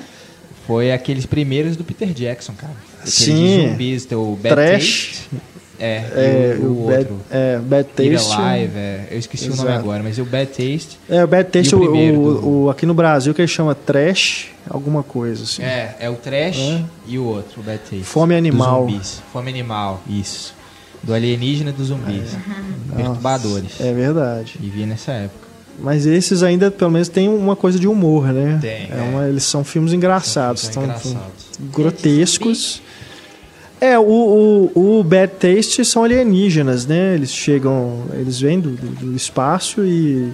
Foi 0.66 0.92
aqueles 0.92 1.26
primeiros 1.26 1.78
do 1.78 1.84
Peter 1.84 2.10
Jackson, 2.10 2.54
cara. 2.54 2.74
Aqueles 2.96 3.14
Sim. 3.14 3.70
zumbis, 3.70 4.08
o 4.12 4.36
Bad 4.36 4.56
Trash. 4.56 5.28
Taste. 5.32 5.57
É, 5.80 6.56
é 6.56 6.58
o, 6.60 6.84
o, 6.84 6.88
bad, 6.88 7.00
outro. 7.00 7.20
É, 7.30 7.60
Bad 7.60 7.90
Taste. 7.96 8.34
Alive, 8.34 8.78
é, 8.78 9.08
eu 9.12 9.20
esqueci 9.20 9.48
Exato. 9.48 9.62
o 9.62 9.66
nome 9.66 9.78
agora, 9.78 10.04
mas 10.04 10.18
o 10.18 10.26
Bad 10.26 10.48
Taste. 10.48 11.00
É, 11.10 11.24
o 11.24 11.28
Bad 11.28 11.50
Taste, 11.50 11.76
o, 11.76 11.80
o, 11.80 12.64
o, 12.64 12.70
aqui 12.70 12.86
no 12.86 12.94
Brasil 12.94 13.34
que 13.34 13.42
ele 13.42 13.48
chama 13.48 13.76
Trash, 13.76 14.48
alguma 14.70 15.04
coisa 15.04 15.44
assim. 15.44 15.62
É, 15.62 15.96
é 16.00 16.10
o 16.10 16.16
Trash 16.16 16.60
é. 16.60 16.84
e 17.08 17.20
o 17.20 17.26
outro, 17.26 17.62
o 17.62 17.64
Bad 17.64 17.80
Taste. 17.80 18.04
Fome 18.04 18.36
Animal. 18.36 18.88
zumbis. 18.88 19.22
Fome 19.32 19.50
Animal, 19.50 20.02
isso. 20.10 20.56
Do 21.04 21.14
alienígena 21.14 21.72
dos 21.72 21.88
zumbis. 21.88 22.34
É. 22.94 22.96
Perturbadores. 22.96 23.80
É 23.80 23.94
verdade. 23.94 24.56
E 24.62 24.68
vi 24.70 24.86
nessa 24.86 25.12
época. 25.12 25.48
Mas 25.80 26.08
esses 26.08 26.42
ainda, 26.42 26.72
pelo 26.72 26.90
menos, 26.90 27.08
tem 27.08 27.30
uma 27.30 27.56
coisa 27.56 27.80
de 27.80 27.88
humor, 27.88 28.34
né? 28.34 28.58
Tem. 28.60 28.90
É, 28.92 28.98
é. 28.98 29.10
Uma, 29.12 29.28
eles 29.28 29.44
são 29.44 29.64
filmes 29.64 29.94
engraçados. 29.94 30.64
São, 30.64 30.84
engraçados. 30.84 31.20
grotescos. 31.72 32.82
É, 33.80 33.98
o, 34.00 34.72
o, 34.74 35.00
o, 35.00 35.04
Bad 35.04 35.34
Taste 35.34 35.86
são 35.86 36.04
alienígenas, 36.04 36.86
né? 36.86 37.14
Eles 37.14 37.32
chegam, 37.32 38.06
eles 38.14 38.40
vêm 38.40 38.60
do, 38.60 38.72
do 38.72 39.16
espaço 39.16 39.86
e 39.86 40.34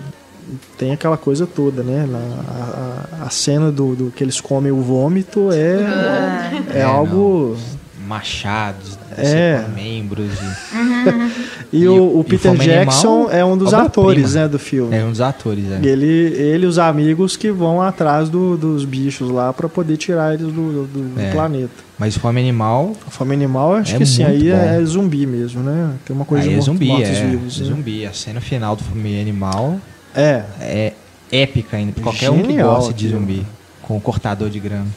tem 0.78 0.94
aquela 0.94 1.18
coisa 1.18 1.46
toda, 1.46 1.84
né? 1.84 2.06
Na, 2.10 2.20
a, 2.20 3.26
a 3.26 3.30
cena 3.30 3.72
do, 3.72 3.96
do, 3.96 4.12
que 4.12 4.24
eles 4.24 4.40
comem 4.40 4.72
o 4.72 4.82
vômito 4.82 5.52
é, 5.52 6.72
é, 6.76 6.80
é 6.80 6.84
algo. 6.84 7.58
Não 7.58 7.84
machados, 8.08 9.00
é. 9.18 9.66
membros. 9.74 10.32
E, 10.32 11.43
e, 11.74 11.88
o, 11.88 12.20
o 12.20 12.24
Peter 12.24 12.56
Jackson 12.56 13.30
é 13.32 13.44
um 13.44 13.58
dos 13.58 13.74
atores 13.74 14.36
né, 14.36 14.48
do 14.48 14.60
filme. 14.60 14.96
É 14.96 15.04
um 15.04 15.10
dos 15.10 15.20
atores, 15.20 15.66
é. 15.72 15.80
Ele, 15.84 16.06
ele 16.06 16.66
e 16.66 16.68
os 16.68 16.78
amigos 16.78 17.36
que 17.36 17.52
vão 17.52 17.82
atrás 17.82 18.30
do, 18.30 18.56
dos 18.56 18.86
bichos 18.86 19.32
lá 19.32 19.52
para 19.52 19.68
poder 19.68 19.98
tirar 19.98 20.36
eles 20.36 20.54
do, 20.54 20.86
do, 20.86 21.20
é. 21.20 21.32
planeta. 21.32 21.74
Mas 21.98 22.16
Fome 22.16 22.40
Animal. 22.40 22.96
Fome 23.10 23.34
Animal, 23.34 23.76
acho 23.76 23.96
é 23.96 23.98
que 23.98 24.06
sim, 24.06 24.24
aí 24.24 24.52
é, 24.52 24.80
é, 24.80 24.86
zumbi 24.86 25.26
mesmo, 25.26 25.64
né? 25.64 25.94
Tem 26.06 26.16
uma 26.16 26.26
coisa 26.26 26.44
aí 26.44 26.54
de 26.54 26.60
é 26.60 26.62
zumbi, 26.62 26.88
mortos 26.88 27.10
é, 27.10 27.26
vivos. 27.26 27.58
É 27.60 27.64
né? 27.64 27.70
zumbi. 27.70 28.06
A 28.06 28.14
cena 28.14 28.40
final 28.40 28.76
do 28.76 28.84
Fome 28.84 29.20
Animal 29.20 29.80
é, 30.16 30.44
é 30.60 30.94
épica 31.32 31.78
ainda. 31.78 32.00
Qualquer 32.02 32.32
Genial, 32.32 32.44
um 32.44 32.48
que 32.48 32.62
gosta 32.62 32.94
de 32.94 33.10
zumbi. 33.10 33.46
Com 33.82 33.98
o 33.98 34.02
cortador 34.02 34.50
de 34.50 34.60
grama. 34.60 34.88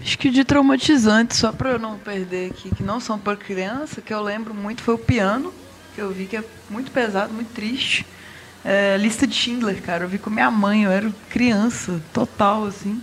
Acho 0.00 0.16
que 0.16 0.30
de 0.30 0.44
traumatizante, 0.44 1.36
só 1.36 1.50
para 1.50 1.70
eu 1.70 1.78
não 1.78 1.98
perder 1.98 2.50
aqui, 2.50 2.74
que 2.74 2.82
não 2.82 3.00
são 3.00 3.18
para 3.18 3.36
criança, 3.36 4.00
que 4.00 4.14
eu 4.14 4.22
lembro 4.22 4.54
muito 4.54 4.80
foi 4.80 4.94
o 4.94 4.98
piano, 4.98 5.52
que 5.98 6.02
eu 6.02 6.12
vi 6.12 6.26
que 6.26 6.36
é 6.36 6.44
muito 6.70 6.92
pesado, 6.92 7.34
muito 7.34 7.52
triste. 7.52 8.06
É, 8.64 8.96
lista 8.96 9.26
de 9.26 9.34
Schindler, 9.34 9.82
cara, 9.82 10.04
eu 10.04 10.08
vi 10.08 10.16
com 10.16 10.30
minha 10.30 10.48
mãe, 10.48 10.84
eu 10.84 10.92
era 10.92 11.12
criança, 11.28 12.00
total, 12.12 12.66
assim. 12.66 13.02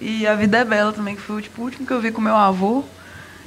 E 0.00 0.26
A 0.26 0.34
Vida 0.34 0.58
é 0.58 0.64
Bela 0.64 0.92
também, 0.92 1.14
que 1.14 1.22
foi 1.22 1.40
tipo, 1.40 1.62
o 1.62 1.64
último 1.66 1.86
que 1.86 1.92
eu 1.92 2.00
vi 2.00 2.10
com 2.10 2.20
meu 2.20 2.34
avô 2.34 2.82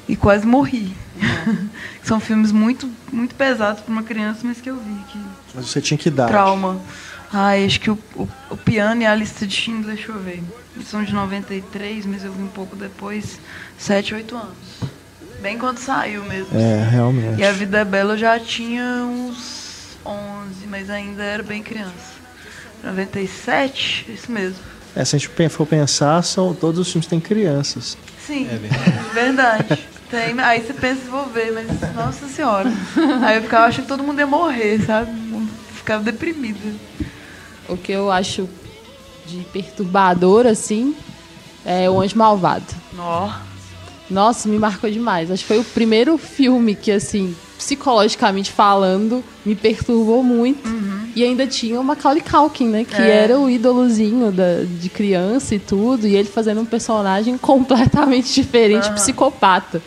e 0.07 0.15
quase 0.15 0.47
morri. 0.47 0.95
São 2.03 2.21
filmes 2.21 2.53
muito, 2.53 2.89
muito 3.11 3.35
pesados 3.35 3.81
para 3.81 3.91
uma 3.91 4.03
criança, 4.03 4.41
mas 4.43 4.61
que 4.61 4.69
eu 4.69 4.77
vi 4.77 4.95
que. 5.11 5.19
Mas 5.53 5.67
você 5.67 5.81
tinha 5.81 5.97
que 5.97 6.09
dar. 6.09 6.27
Trauma. 6.27 6.79
Ah, 7.33 7.51
acho 7.65 7.81
que 7.81 7.91
o, 7.91 7.99
o, 8.15 8.29
o, 8.49 8.55
piano 8.55 9.01
e 9.01 9.05
a 9.05 9.13
lista 9.13 9.45
de 9.45 9.53
Schindler, 9.53 9.95
deixa 9.95 10.13
eu 10.13 10.19
ver. 10.19 10.41
São 10.85 11.03
de 11.03 11.13
93, 11.13 12.05
mas 12.05 12.23
eu 12.23 12.31
vi 12.31 12.41
um 12.41 12.47
pouco 12.47 12.77
depois, 12.77 13.41
7, 13.77 14.13
8 14.13 14.35
anos. 14.37 14.94
Bem 15.45 15.59
quando 15.59 15.77
saiu 15.77 16.23
mesmo. 16.23 16.59
É, 16.59 16.89
realmente. 16.89 17.39
E 17.39 17.45
a 17.45 17.51
Vida 17.51 17.77
é 17.77 17.85
Bela 17.85 18.13
eu 18.13 18.17
já 18.17 18.39
tinha 18.39 18.83
uns 18.83 19.95
11, 20.03 20.65
mas 20.67 20.89
ainda 20.89 21.21
era 21.21 21.43
bem 21.43 21.61
criança. 21.61 22.15
97, 22.83 24.11
isso 24.11 24.31
mesmo. 24.31 24.57
É, 24.95 25.05
se 25.05 25.15
a 25.15 25.19
gente 25.19 25.49
for 25.49 25.67
pensar, 25.67 26.23
são, 26.23 26.51
todos 26.55 26.79
os 26.79 26.91
filmes 26.91 27.05
têm 27.05 27.19
crianças. 27.19 27.95
Sim, 28.25 28.47
é 28.51 28.57
verdade. 28.57 29.13
verdade. 29.13 29.87
Tem, 30.09 30.39
aí 30.39 30.61
você 30.61 30.73
pensa, 30.73 31.01
vou 31.11 31.27
ver, 31.27 31.51
mas 31.51 31.93
nossa 31.93 32.27
senhora. 32.27 32.71
Aí 33.23 33.37
eu 33.37 33.43
ficava 33.43 33.67
achando 33.67 33.83
que 33.83 33.89
todo 33.89 34.01
mundo 34.01 34.17
ia 34.17 34.25
morrer, 34.25 34.79
sabe? 34.83 35.11
Ficava 35.75 36.03
deprimida. 36.03 36.73
O 37.69 37.77
que 37.77 37.91
eu 37.91 38.11
acho 38.11 38.49
de 39.27 39.45
perturbador, 39.53 40.47
assim, 40.47 40.95
É 41.63 41.87
O 41.87 42.01
Anjo 42.01 42.17
Malvado. 42.17 42.65
Ó. 42.97 43.54
Nossa, 44.09 44.47
me 44.47 44.57
marcou 44.59 44.89
demais. 44.89 45.31
Acho 45.31 45.41
que 45.43 45.47
foi 45.47 45.59
o 45.59 45.63
primeiro 45.63 46.17
filme 46.17 46.75
que, 46.75 46.91
assim, 46.91 47.35
psicologicamente 47.57 48.51
falando, 48.51 49.23
me 49.45 49.55
perturbou 49.55 50.23
muito. 50.23 50.67
E 51.15 51.23
ainda 51.23 51.47
tinha 51.47 51.79
o 51.79 51.83
Macaulay 51.83 52.21
Culkin, 52.21 52.67
né? 52.67 52.83
Que 52.83 53.01
É. 53.01 53.09
era 53.23 53.39
o 53.39 53.49
ídolozinho 53.49 54.31
da, 54.31 54.63
de 54.79 54.89
criança 54.89 55.55
e 55.55 55.59
tudo. 55.59 56.05
E 56.07 56.15
ele 56.15 56.27
fazendo 56.27 56.61
um 56.61 56.65
personagem 56.65 57.37
completamente 57.37 58.33
diferente, 58.33 58.91
psicopata. 58.91 59.81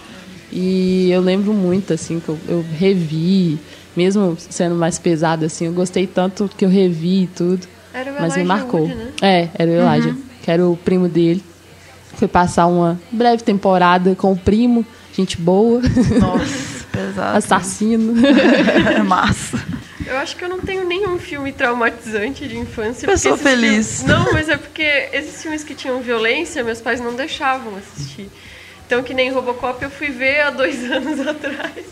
E 0.51 1.11
eu 1.11 1.21
lembro 1.21 1.53
muito, 1.53 1.93
assim, 1.93 2.21
que 2.21 2.29
eu, 2.29 2.39
eu 2.49 2.65
revi. 2.79 3.59
Mesmo 3.97 4.37
sendo 4.39 4.75
mais 4.77 4.99
pesado, 4.99 5.45
assim, 5.45 5.67
eu 5.67 5.73
gostei 5.73 6.07
tanto 6.07 6.49
que 6.57 6.65
eu 6.65 6.69
revi 6.69 7.25
e 7.25 7.27
tudo. 7.27 7.67
Era 7.93 8.13
o 8.13 8.15
Mas 8.15 8.35
me 8.37 8.43
Elijah 8.43 8.45
marcou. 8.45 8.81
Wood, 8.83 8.95
né? 8.95 9.09
É, 9.21 9.49
era 9.55 9.71
o 9.71 9.75
Elijah, 9.75 10.17
que 10.43 10.51
era 10.51 10.67
o 10.67 10.77
primo 10.77 11.09
dele. 11.09 11.43
Foi 12.19 12.27
passar 12.29 12.67
uma 12.67 13.01
breve 13.13 13.43
temporada 13.43 14.15
com 14.15 14.33
o 14.33 14.37
primo, 14.37 14.85
gente 15.17 15.37
boa, 15.37 15.81
Nossa, 16.19 16.85
pesado. 16.91 17.39
assassino. 17.39 18.15
É 18.97 19.03
massa. 19.05 19.59
Eu 20.05 20.17
acho 20.17 20.37
que 20.37 20.45
eu 20.45 20.49
não 20.49 20.59
tenho 20.59 20.85
nenhum 20.87 21.19
filme 21.19 21.53
traumatizante 21.53 22.49
de 22.49 22.57
infância. 22.59 23.07
Pessoa 23.07 23.37
feliz. 23.37 23.99
filmes- 24.01 24.05
Não, 24.05 24.33
mas 24.33 24.49
é 24.49 24.57
porque 24.57 24.83
esses 25.13 25.41
filmes 25.43 25.63
que 25.63 25.75
tinham 25.75 26.01
violência, 26.01 26.65
meus 26.65 26.81
pais 26.81 26.99
não 27.01 27.15
deixavam 27.15 27.75
assistir. 27.77 28.29
Então, 28.87 29.03
que 29.03 29.13
nem 29.13 29.31
Robocop, 29.31 29.83
eu 29.85 29.91
fui 29.91 30.09
ver 30.09 30.41
há 30.41 30.51
dois 30.51 30.83
anos 30.91 31.21
atrás. 31.27 31.85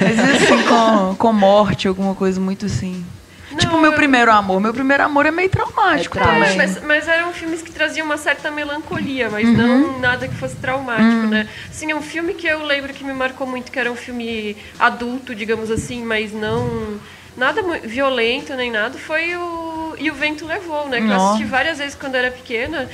Mas 0.00 0.18
assim, 0.18 0.62
com, 0.68 1.14
com 1.16 1.32
morte, 1.32 1.88
alguma 1.88 2.14
coisa 2.14 2.40
muito 2.40 2.64
assim. 2.66 3.04
Não, 3.50 3.58
tipo, 3.58 3.76
meu 3.78 3.90
eu- 3.92 3.96
primeiro 3.96 4.30
amor. 4.32 4.60
Meu 4.60 4.72
primeiro 4.72 5.02
amor 5.04 5.26
é 5.26 5.30
meio 5.30 5.48
traumático 5.50 6.18
É 6.18 6.22
também. 6.22 6.56
Mas, 6.56 6.82
mas 6.82 7.08
eram 7.08 7.32
filmes 7.32 7.62
que 7.62 7.70
traziam 7.70 8.04
uma 8.04 8.16
certa 8.16 8.50
melancolia, 8.50 9.28
mas 9.30 9.48
não 9.48 9.98
nada 10.00 10.26
que 10.28 10.34
fosse 10.34 10.56
traumático, 10.56 11.26
né? 11.28 11.48
Sim, 11.70 11.90
é 11.90 11.94
um 11.94 12.02
filme 12.02 12.34
que 12.34 12.46
eu 12.46 12.62
lembro 12.64 12.92
que 12.92 13.04
me 13.04 13.12
marcou 13.12 13.46
muito, 13.46 13.70
que 13.70 13.78
era 13.78 13.90
um 13.92 13.96
filme 13.96 14.56
adulto, 14.78 15.34
digamos 15.34 15.70
assim, 15.70 16.02
mas 16.04 16.32
não 16.32 16.98
nada 17.36 17.62
violento 17.82 18.54
nem 18.54 18.70
nada. 18.70 18.98
Foi 18.98 19.34
o 19.36 19.94
E 19.98 20.10
o 20.10 20.14
Vento 20.14 20.44
Levou, 20.44 20.88
né? 20.88 21.00
Que 21.00 21.06
eu 21.08 21.14
assisti 21.14 21.44
várias 21.44 21.78
vezes 21.78 21.94
quando 21.94 22.14
era 22.16 22.30
pequena. 22.30 22.88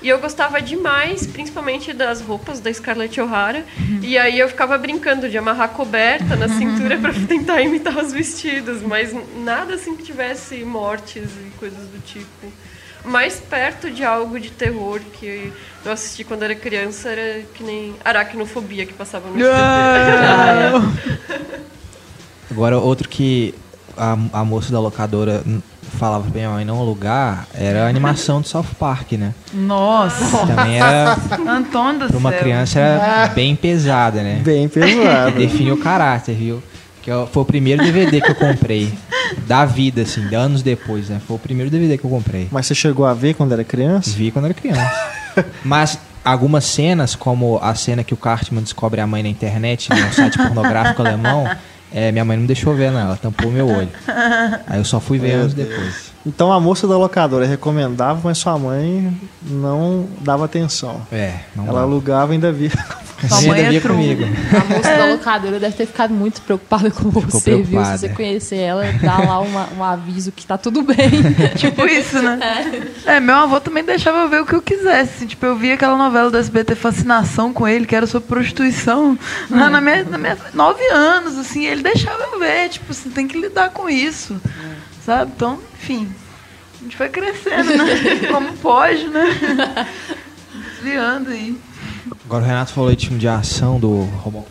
E 0.00 0.08
eu 0.08 0.18
gostava 0.20 0.62
demais, 0.62 1.26
principalmente 1.26 1.92
das 1.92 2.20
roupas 2.20 2.60
da 2.60 2.72
Scarlett 2.72 3.20
O'Hara. 3.20 3.64
E 4.00 4.16
aí 4.16 4.38
eu 4.38 4.48
ficava 4.48 4.78
brincando 4.78 5.28
de 5.28 5.36
amarrar 5.36 5.70
coberta 5.70 6.36
na 6.36 6.48
cintura 6.48 6.96
para 6.98 7.12
tentar 7.26 7.60
imitar 7.62 7.98
os 7.98 8.12
vestidos, 8.12 8.80
mas 8.82 9.12
nada 9.44 9.74
assim 9.74 9.96
que 9.96 10.04
tivesse 10.04 10.64
mortes 10.64 11.24
e 11.24 11.50
coisas 11.58 11.86
do 11.88 11.98
tipo. 12.04 12.52
Mais 13.04 13.40
perto 13.40 13.90
de 13.90 14.04
algo 14.04 14.38
de 14.38 14.50
terror 14.50 15.00
que 15.18 15.52
eu 15.84 15.92
assisti 15.92 16.24
quando 16.24 16.42
era 16.42 16.54
criança 16.54 17.08
era 17.08 17.42
que 17.54 17.64
nem 17.64 17.94
aracnofobia 18.04 18.84
que 18.86 18.92
passava 18.92 19.28
no 19.28 19.36
SBT. 19.40 19.58
Agora, 22.50 22.78
outro 22.78 23.08
que 23.08 23.54
a, 23.96 24.16
a 24.32 24.44
moça 24.44 24.72
da 24.72 24.80
locadora 24.80 25.42
falava 25.90 26.24
pra 26.24 26.32
minha 26.32 26.50
mãe 26.50 26.64
não 26.64 26.78
alugar 26.78 27.46
era 27.54 27.84
a 27.84 27.88
animação 27.88 28.40
do 28.40 28.46
South 28.48 28.64
Park, 28.78 29.12
né? 29.12 29.32
Nossa, 29.52 30.46
Também 30.46 30.78
era, 30.80 31.16
Antônio 31.48 32.00
do 32.00 32.08
pra 32.08 32.18
uma 32.18 32.30
céu. 32.30 32.38
criança, 32.40 32.78
era 32.80 33.28
bem 33.34 33.54
pesada, 33.56 34.22
né? 34.22 34.40
Bem 34.44 34.68
pesado. 34.68 35.32
Definiu 35.38 35.74
o 35.74 35.78
caráter, 35.78 36.34
viu? 36.34 36.62
Que 37.02 37.10
eu- 37.10 37.26
foi 37.26 37.42
o 37.42 37.46
primeiro 37.46 37.82
DVD 37.82 38.20
que 38.20 38.30
eu 38.30 38.34
comprei. 38.34 38.92
Da 39.46 39.64
vida, 39.66 40.02
assim, 40.02 40.26
de 40.26 40.34
anos 40.34 40.62
depois, 40.62 41.08
né? 41.10 41.20
Foi 41.26 41.36
o 41.36 41.38
primeiro 41.38 41.70
DVD 41.70 41.98
que 41.98 42.04
eu 42.04 42.10
comprei. 42.10 42.48
Mas 42.50 42.66
você 42.66 42.74
chegou 42.74 43.04
a 43.06 43.12
ver 43.14 43.34
quando 43.34 43.52
era 43.52 43.62
criança? 43.64 44.10
Vi 44.10 44.30
quando 44.30 44.46
era 44.46 44.54
criança. 44.54 44.90
Mas 45.62 45.98
algumas 46.24 46.64
cenas, 46.64 47.14
como 47.14 47.58
a 47.62 47.74
cena 47.74 48.02
que 48.02 48.12
o 48.14 48.16
Cartman 48.16 48.62
descobre 48.62 49.00
a 49.00 49.06
mãe 49.06 49.22
na 49.22 49.28
internet, 49.28 49.90
num 49.90 50.12
site 50.12 50.36
pornográfico 50.38 51.02
alemão, 51.02 51.48
é, 51.92 52.12
minha 52.12 52.24
mãe 52.24 52.36
não 52.36 52.46
deixou 52.46 52.74
ver, 52.74 52.90
não. 52.90 53.00
Ela 53.00 53.16
tampou 53.16 53.50
meu 53.50 53.68
olho. 53.68 53.88
Aí 54.66 54.78
eu 54.78 54.84
só 54.84 55.00
fui 55.00 55.18
ver 55.18 55.32
anos 55.32 55.54
depois. 55.54 56.07
Então 56.26 56.52
a 56.52 56.60
moça 56.60 56.86
da 56.86 56.96
locadora 56.98 57.46
recomendava, 57.46 58.20
mas 58.22 58.38
sua 58.38 58.58
mãe 58.58 59.16
não 59.42 60.06
dava 60.20 60.44
atenção. 60.44 61.00
É, 61.10 61.34
não 61.56 61.64
Ela 61.66 61.74
dá. 61.80 61.80
alugava 61.82 62.32
e 62.32 62.34
ainda 62.34 62.52
via. 62.52 62.70
Sua 63.28 63.38
Ainda 63.38 63.48
mãe 63.50 63.60
é 63.64 63.70
via 63.70 63.80
comigo. 63.80 64.22
A 64.54 64.72
moça 64.76 64.96
da 64.96 65.06
locadora 65.06 65.58
deve 65.58 65.74
ter 65.74 65.86
ficado 65.86 66.14
muito 66.14 66.40
preocupada 66.40 66.88
com 66.88 67.10
você, 67.10 67.56
viu? 67.56 67.64
preocupada. 67.64 67.98
Se 67.98 68.06
você 68.06 68.14
conhecer 68.14 68.58
ela, 68.58 68.84
dá 69.02 69.18
lá 69.18 69.40
uma- 69.40 69.68
um 69.76 69.82
aviso 69.82 70.30
que 70.30 70.46
tá 70.46 70.56
tudo 70.56 70.82
bem. 70.82 70.96
Tipo 71.58 71.84
isso, 71.84 72.22
né? 72.22 72.38
É, 73.04 73.18
meu 73.18 73.34
avô 73.34 73.58
também 73.60 73.82
deixava 73.82 74.18
eu 74.18 74.28
ver 74.28 74.42
o 74.42 74.46
que 74.46 74.54
eu 74.54 74.62
quisesse. 74.62 75.14
assim, 75.16 75.26
Tipo, 75.26 75.46
eu 75.46 75.56
via 75.56 75.74
aquela 75.74 75.96
novela 75.96 76.30
do 76.30 76.36
SBT 76.38 76.76
Fascinação 76.76 77.52
com 77.52 77.66
ele, 77.66 77.86
que 77.86 77.96
era 77.96 78.06
sobre 78.06 78.28
prostituição. 78.28 79.18
Lá 79.50 79.68
na 79.68 79.80
minha, 79.80 80.04
na 80.04 80.16
minha 80.16 80.38
nove 80.54 80.84
anos, 80.92 81.36
assim, 81.38 81.66
ele 81.66 81.82
deixava 81.82 82.22
eu 82.22 82.38
ver. 82.38 82.68
Tipo, 82.68 82.94
você 82.94 83.08
tem 83.08 83.26
que 83.26 83.36
lidar 83.36 83.70
com 83.70 83.88
isso. 83.90 84.36
Sabe? 85.08 85.32
Então, 85.34 85.58
enfim. 85.72 86.06
A 86.78 86.84
gente 86.84 86.94
foi 86.94 87.08
crescendo, 87.08 87.78
né? 87.78 88.28
Como 88.30 88.52
pode, 88.58 89.08
né? 89.08 89.24
Desviando 90.74 91.30
aí. 91.30 91.58
Agora 92.26 92.44
o 92.44 92.46
Renato 92.46 92.72
falou 92.74 92.94
de 92.94 93.06
filme 93.06 93.18
de 93.18 93.26
ação 93.26 93.80
do 93.80 94.02
Robocop. 94.02 94.50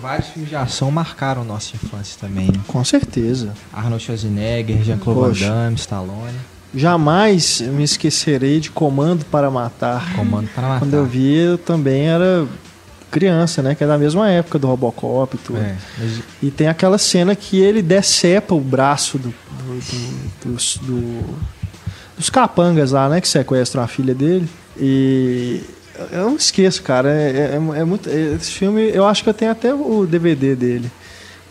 Vários 0.00 0.28
filmes 0.28 0.48
de 0.48 0.56
ação 0.56 0.90
marcaram 0.90 1.44
nossa 1.44 1.76
infância 1.76 2.16
também. 2.18 2.46
né? 2.46 2.58
Com 2.66 2.82
certeza. 2.86 3.52
Arnold 3.70 4.02
Schwarzenegger, 4.02 4.82
Jean-Claude 4.82 5.44
Van. 5.44 5.46
Damme, 5.46 5.76
Stallone. 5.76 6.38
Jamais 6.74 7.60
me 7.60 7.82
esquecerei 7.84 8.60
de 8.60 8.70
Comando 8.70 9.26
para 9.26 9.50
Matar. 9.50 10.14
Comando 10.16 10.48
para 10.54 10.62
Matar. 10.68 10.78
Quando 10.78 10.94
eu 10.94 11.04
vi, 11.04 11.34
eu 11.36 11.58
também 11.58 12.08
era 12.08 12.48
criança, 13.10 13.62
né? 13.62 13.74
Que 13.74 13.84
é 13.84 13.86
da 13.86 13.98
mesma 13.98 14.30
época 14.30 14.58
do 14.58 14.66
Robocop 14.66 15.34
e 15.34 15.38
tudo. 15.38 15.58
É, 15.58 15.74
mas 15.98 16.20
E 16.42 16.50
tem 16.50 16.68
aquela 16.68 16.98
cena 16.98 17.34
que 17.34 17.58
ele 17.60 17.82
decepa 17.82 18.54
o 18.54 18.60
braço 18.60 19.18
do, 19.18 19.28
do- 19.28 19.80
do- 20.44 20.52
dos, 20.52 20.76
do- 20.82 21.34
dos 22.16 22.30
capangas 22.30 22.92
lá, 22.92 23.08
né? 23.08 23.20
Que 23.20 23.28
sequestram 23.28 23.82
a 23.82 23.86
filha 23.88 24.14
dele. 24.14 24.48
E 24.76 25.60
eu 26.12 26.24
não 26.30 26.36
esqueço, 26.36 26.82
cara. 26.82 27.10
É, 27.10 27.52
é- 27.56 27.80
é 27.80 27.84
muito, 27.84 28.08
esse 28.08 28.50
filme, 28.52 28.90
eu 28.94 29.04
acho 29.06 29.22
que 29.24 29.28
eu 29.28 29.34
tenho 29.34 29.50
até 29.50 29.74
o 29.74 30.06
DVD 30.06 30.54
dele. 30.54 30.90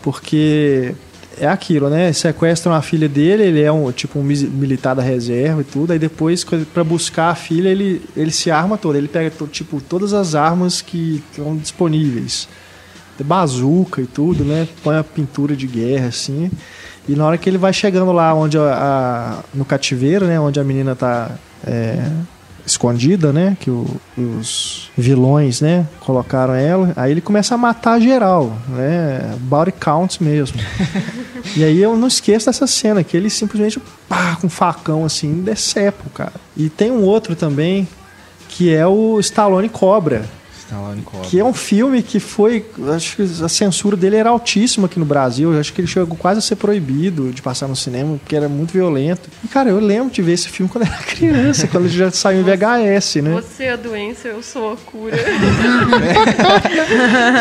Porque 0.01 0.93
é 1.39 1.47
aquilo, 1.47 1.89
né? 1.89 2.11
Sequestram 2.13 2.73
a 2.73 2.81
filha 2.81 3.07
dele, 3.07 3.43
ele 3.43 3.61
é 3.61 3.71
um 3.71 3.91
tipo 3.91 4.19
um 4.19 4.23
militar 4.23 4.95
da 4.95 5.01
reserva 5.01 5.61
e 5.61 5.63
tudo. 5.63 5.93
Aí 5.93 5.99
depois, 5.99 6.45
para 6.73 6.83
buscar 6.83 7.29
a 7.29 7.35
filha, 7.35 7.69
ele, 7.69 8.01
ele 8.15 8.31
se 8.31 8.49
arma 8.51 8.77
todo. 8.77 8.95
Ele 8.97 9.07
pega 9.07 9.31
tipo 9.51 9.79
todas 9.81 10.13
as 10.13 10.35
armas 10.35 10.81
que 10.81 11.23
estão 11.31 11.55
disponíveis 11.57 12.47
bazuca 13.23 13.99
e 14.01 14.05
tudo, 14.05 14.43
né? 14.43 14.67
Põe 14.83 14.95
a 14.97 15.03
pintura 15.03 15.55
de 15.55 15.65
guerra 15.65 16.07
assim. 16.09 16.51
E 17.09 17.15
na 17.15 17.25
hora 17.25 17.37
que 17.37 17.49
ele 17.49 17.57
vai 17.57 17.73
chegando 17.73 18.11
lá 18.11 18.33
onde 18.33 18.57
a, 18.57 18.61
a- 18.61 19.43
no 19.53 19.65
cativeiro, 19.65 20.25
né, 20.27 20.39
onde 20.39 20.59
a 20.59 20.63
menina 20.63 20.95
tá 20.95 21.31
é, 21.65 22.05
escondida, 22.67 23.31
né, 23.33 23.55
que 23.59 23.71
o- 23.71 23.87
os 24.17 24.91
vilões, 24.95 25.61
né, 25.61 25.87
colocaram 26.01 26.53
ela, 26.53 26.91
aí 26.95 27.11
ele 27.11 27.21
começa 27.21 27.55
a 27.55 27.57
matar 27.57 27.99
geral, 27.99 28.55
né? 28.69 29.33
Body 29.39 29.71
counts 29.71 30.19
mesmo. 30.19 30.59
e 31.55 31.63
aí 31.63 31.81
eu 31.81 31.95
não 31.95 32.07
esqueço 32.07 32.45
dessa 32.47 32.67
cena 32.67 33.03
que 33.03 33.15
ele 33.15 33.29
simplesmente 33.29 33.79
pá, 34.09 34.35
com 34.39 34.47
um 34.47 34.49
facão 34.49 35.05
assim, 35.05 35.41
decepa 35.41 36.03
o 36.05 36.09
cara. 36.09 36.33
E 36.55 36.69
tem 36.69 36.91
um 36.91 37.01
outro 37.03 37.35
também 37.35 37.87
que 38.49 38.73
é 38.73 38.85
o 38.85 39.19
Stallone 39.19 39.69
Cobra. 39.69 40.25
Cobra. 40.69 41.27
Que 41.27 41.39
é 41.39 41.43
um 41.43 41.53
filme 41.53 42.03
que 42.03 42.19
foi. 42.19 42.65
Acho 42.93 43.15
que 43.15 43.23
a 43.43 43.47
censura 43.47 43.95
dele 43.95 44.17
era 44.17 44.29
altíssima 44.29 44.87
aqui 44.87 44.99
no 44.99 45.05
Brasil. 45.05 45.53
Eu 45.53 45.59
acho 45.59 45.71
que 45.71 45.79
ele 45.81 45.87
chegou 45.87 46.17
quase 46.17 46.39
a 46.39 46.41
ser 46.41 46.55
proibido 46.57 47.31
de 47.31 47.41
passar 47.41 47.67
no 47.67 47.75
cinema, 47.75 48.17
porque 48.17 48.35
era 48.35 48.49
muito 48.49 48.73
violento. 48.73 49.29
E, 49.43 49.47
cara, 49.47 49.69
eu 49.69 49.79
lembro 49.79 50.11
de 50.11 50.21
ver 50.21 50.33
esse 50.33 50.49
filme 50.49 50.69
quando 50.71 50.85
era 50.85 50.97
criança, 50.97 51.67
quando 51.71 51.85
ele 51.85 51.97
já 51.97 52.11
saiu 52.11 52.41
em 52.41 52.43
VHS, 52.43 53.15
né? 53.17 53.31
Você 53.41 53.63
é 53.63 53.73
a 53.73 53.75
doença, 53.77 54.27
eu 54.27 54.43
sou 54.43 54.73
a 54.73 54.77
cura. 54.77 55.15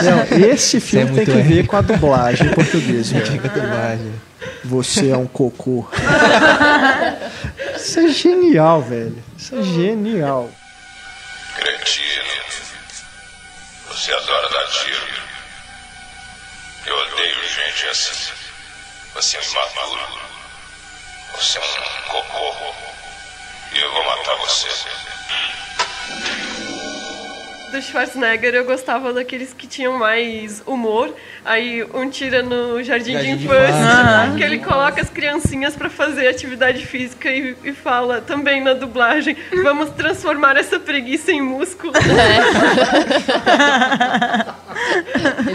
Não, 0.05 0.49
esse 0.49 0.79
filme 0.81 1.11
é 1.11 1.15
tem 1.15 1.25
que 1.25 1.43
ver 1.43 1.59
épico. 1.59 1.69
com 1.69 1.77
a 1.77 1.81
dublagem 1.81 2.47
em 2.47 2.51
português. 2.51 3.07
gente. 3.09 3.31
Fica 3.31 3.49
dublagem. 3.49 4.13
Você 4.65 5.11
é 5.11 5.17
um 5.17 5.27
cocô. 5.27 5.87
Isso 7.77 8.01
é 8.01 8.09
genial, 8.09 8.83
velho. 8.83 9.17
Isso 9.37 9.55
é 9.55 9.63
genial. 9.63 10.51
Cretino. 11.57 12.26
Você 13.97 14.13
adora 14.13 14.49
dar 14.51 14.67
tiro. 14.67 15.23
Eu 16.85 16.99
odeio 16.99 17.49
gente 17.49 17.89
assim. 17.89 18.35
Você 19.15 19.39
é 19.39 19.41
um 19.41 19.45
imaturo. 19.45 20.21
Você 21.33 21.59
é 21.59 21.63
um 21.63 22.03
cocô. 22.11 22.75
E 23.73 23.79
eu 23.79 23.91
vou 23.91 24.05
matar 24.05 24.35
você. 24.37 24.69
Do 27.71 27.83
Schwarzenegger, 27.83 28.55
eu 28.55 28.65
gostava 28.65 29.13
daqueles 29.13 29.53
que 29.53 29.67
tinham 29.67 29.99
mais 29.99 30.63
humor. 30.67 31.15
Aí 31.45 31.85
um 31.95 32.09
tira 32.09 32.43
no 32.43 32.83
Jardim, 32.83 33.13
Jardim 33.13 33.33
de 33.33 33.39
de 33.39 33.45
Infância, 33.47 33.69
Infância. 33.69 34.35
que 34.37 34.43
ele 34.45 34.59
coloca 34.59 35.01
as 35.01 35.11
criancinhas 35.11 35.75
pra 35.75 35.91
fazer 35.91 36.29
atividade 36.29 36.87
física 36.87 37.31
e, 37.31 37.57
e 37.65 37.73
fala 37.73 38.21
também 38.21 38.63
na 38.63 38.75
dublagem: 38.75 39.37
vamos 39.63 39.91
transformar 39.91 40.57
essa 40.57 40.79
preguiça 40.79 41.33
em 41.33 41.41
músculo. 41.41 41.93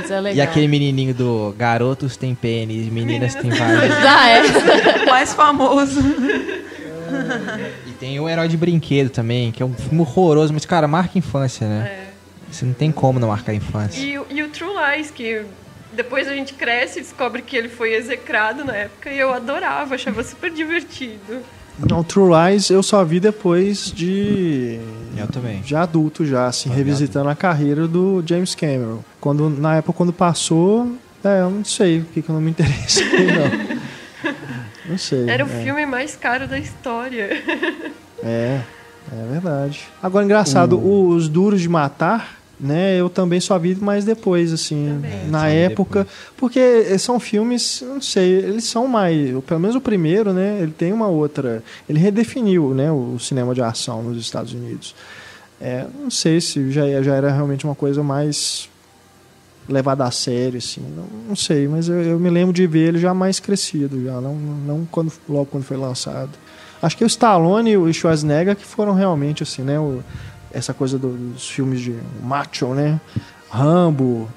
É 0.10 0.20
legal. 0.20 0.36
E 0.36 0.42
aquele 0.42 0.68
menininho 0.68 1.14
do 1.14 1.56
Garotos 1.58 2.18
tem 2.18 2.36
pênis, 2.36 2.88
meninas 2.88 3.36
tem 3.36 3.50
vários. 3.50 3.94
Ah, 4.06 4.30
é. 4.30 5.06
mais 5.10 5.34
famoso. 5.34 6.02
E 7.88 7.92
tem 7.92 8.20
o 8.20 8.28
Herói 8.28 8.48
de 8.48 8.58
Brinquedo 8.58 9.10
também, 9.10 9.52
que 9.52 9.62
é 9.62 9.66
um 9.66 9.74
filme 9.74 10.02
horroroso, 10.02 10.54
mas, 10.54 10.66
cara, 10.66 10.88
marca 10.88 11.18
infância, 11.18 11.68
né? 11.68 11.92
É. 11.98 12.01
Você 12.52 12.66
não 12.66 12.74
tem 12.74 12.92
como 12.92 13.20
não 13.20 13.30
marcar 13.30 13.52
a 13.54 13.56
infância. 13.56 14.00
E, 14.02 14.18
o- 14.20 14.26
e 14.30 14.44
o 14.44 14.50
True 14.50 14.70
Lies, 14.96 15.10
que 15.12 15.44
depois 15.94 16.28
a 16.28 16.34
gente 16.34 16.54
cresce 16.54 17.00
e 17.00 17.02
descobre 17.02 17.42
que 17.42 17.56
ele 17.56 17.70
foi 17.70 17.94
execrado 17.94 18.64
na 18.66 18.76
época 18.76 19.10
e 19.12 19.18
eu 19.20 19.34
adorava, 19.34 19.96
achava 19.96 20.24
super 20.24 20.52
divertido. 20.52 21.40
Não, 21.80 22.04
True 22.04 22.30
Lies 22.52 22.70
eu 22.70 22.84
só 22.84 23.04
vi 23.04 23.20
depois 23.20 23.92
de. 23.92 24.80
Eu 25.18 25.28
também. 25.28 25.64
Já 25.66 25.84
adulto, 25.84 26.26
já, 26.26 26.46
assim, 26.48 26.70
vi 26.70 26.76
revisitando 26.76 27.30
a 27.30 27.36
carreira 27.36 27.88
do 27.88 28.22
James 28.26 28.54
Cameron. 28.54 29.00
Quando, 29.20 29.50
na 29.50 29.78
época, 29.78 29.98
quando 29.98 30.14
passou, 30.14 30.96
é, 31.24 31.42
eu 31.42 31.50
não 31.50 31.64
sei 31.66 32.00
o 32.00 32.06
que, 32.06 32.22
que 32.22 32.30
eu 32.30 32.34
não 32.36 32.42
me 32.42 32.52
interessei, 32.52 33.08
não. 33.28 33.82
Não 34.84 34.98
sei. 34.98 35.30
Era 35.30 35.46
o 35.46 35.48
é, 35.50 35.64
filme 35.64 35.86
mais 35.86 36.16
caro 36.18 36.48
da 36.48 36.60
história. 36.60 37.30
É, 38.24 38.60
é 39.12 39.26
verdade. 39.32 39.88
Agora, 40.04 40.26
engraçado, 40.26 40.78
os 40.78 41.30
Duros 41.30 41.62
de 41.62 41.70
Matar, 41.70 42.41
né, 42.62 42.96
eu 43.00 43.10
também 43.10 43.40
só 43.40 43.58
vi 43.58 43.76
mais 43.76 44.06
depois, 44.06 44.54
assim, 44.54 45.00
Também. 45.02 45.28
na 45.30 45.50
É, 45.50 45.68
vi 45.68 45.74
época. 45.74 46.08
Porque 46.38 46.98
são 47.00 47.20
filmes, 47.20 47.84
não 47.86 48.00
sei, 48.02 48.34
eles 48.36 48.66
são 48.66 48.88
mais. 48.88 49.32
Pelo 49.46 49.60
menos 49.60 49.76
o 49.76 49.82
primeiro, 49.82 50.32
né, 50.32 50.60
ele 50.62 50.72
tem 50.72 50.94
uma 50.94 51.08
outra. 51.08 51.64
Ele 51.90 51.98
redefiniu, 52.00 52.74
né, 52.74 52.92
o 52.92 53.18
cinema 53.20 53.56
de 53.56 53.62
ação 53.62 54.04
nos 54.04 54.18
Estados 54.22 54.54
Unidos. 54.54 54.94
É, 55.60 55.86
não 56.00 56.10
sei 56.12 56.40
se 56.40 56.72
já, 56.72 56.84
já 57.02 57.16
era 57.16 57.32
realmente 57.32 57.66
uma 57.66 57.76
coisa 57.76 58.02
mais 58.04 58.70
levada 59.70 60.04
a 60.06 60.12
sério, 60.12 60.58
assim, 60.58 60.82
não, 60.96 61.06
não 61.30 61.36
sei, 61.36 61.68
mas 61.68 61.88
eu, 61.88 62.02
eu 62.02 62.20
me 62.20 62.30
lembro 62.30 62.52
de 62.54 62.66
ver 62.68 62.90
ele 62.90 62.98
já 63.00 63.14
mais 63.14 63.40
crescido, 63.40 64.04
já 64.04 64.20
não, 64.20 64.36
não 64.36 64.88
quando, 64.90 65.12
logo 65.30 65.46
quando 65.46 65.64
foi 65.64 65.78
lançado. 65.78 66.30
Acho 66.82 66.98
que 66.98 67.04
o 67.04 67.08
Stallone 67.08 67.72
e 67.72 67.78
o 67.78 67.94
Schwarzenegger 67.94 68.56
que 68.56 68.66
foram 68.66 68.94
realmente 68.96 69.44
assim, 69.44 69.62
né, 69.62 69.80
o- 69.80 70.04
essa 70.54 70.74
coisa 70.74 70.98
do- 70.98 71.10
dos 71.34 71.50
filmes 71.50 71.80
de 71.82 71.96
macho, 72.24 72.68
né, 72.74 73.00
Rambo, 73.50 74.30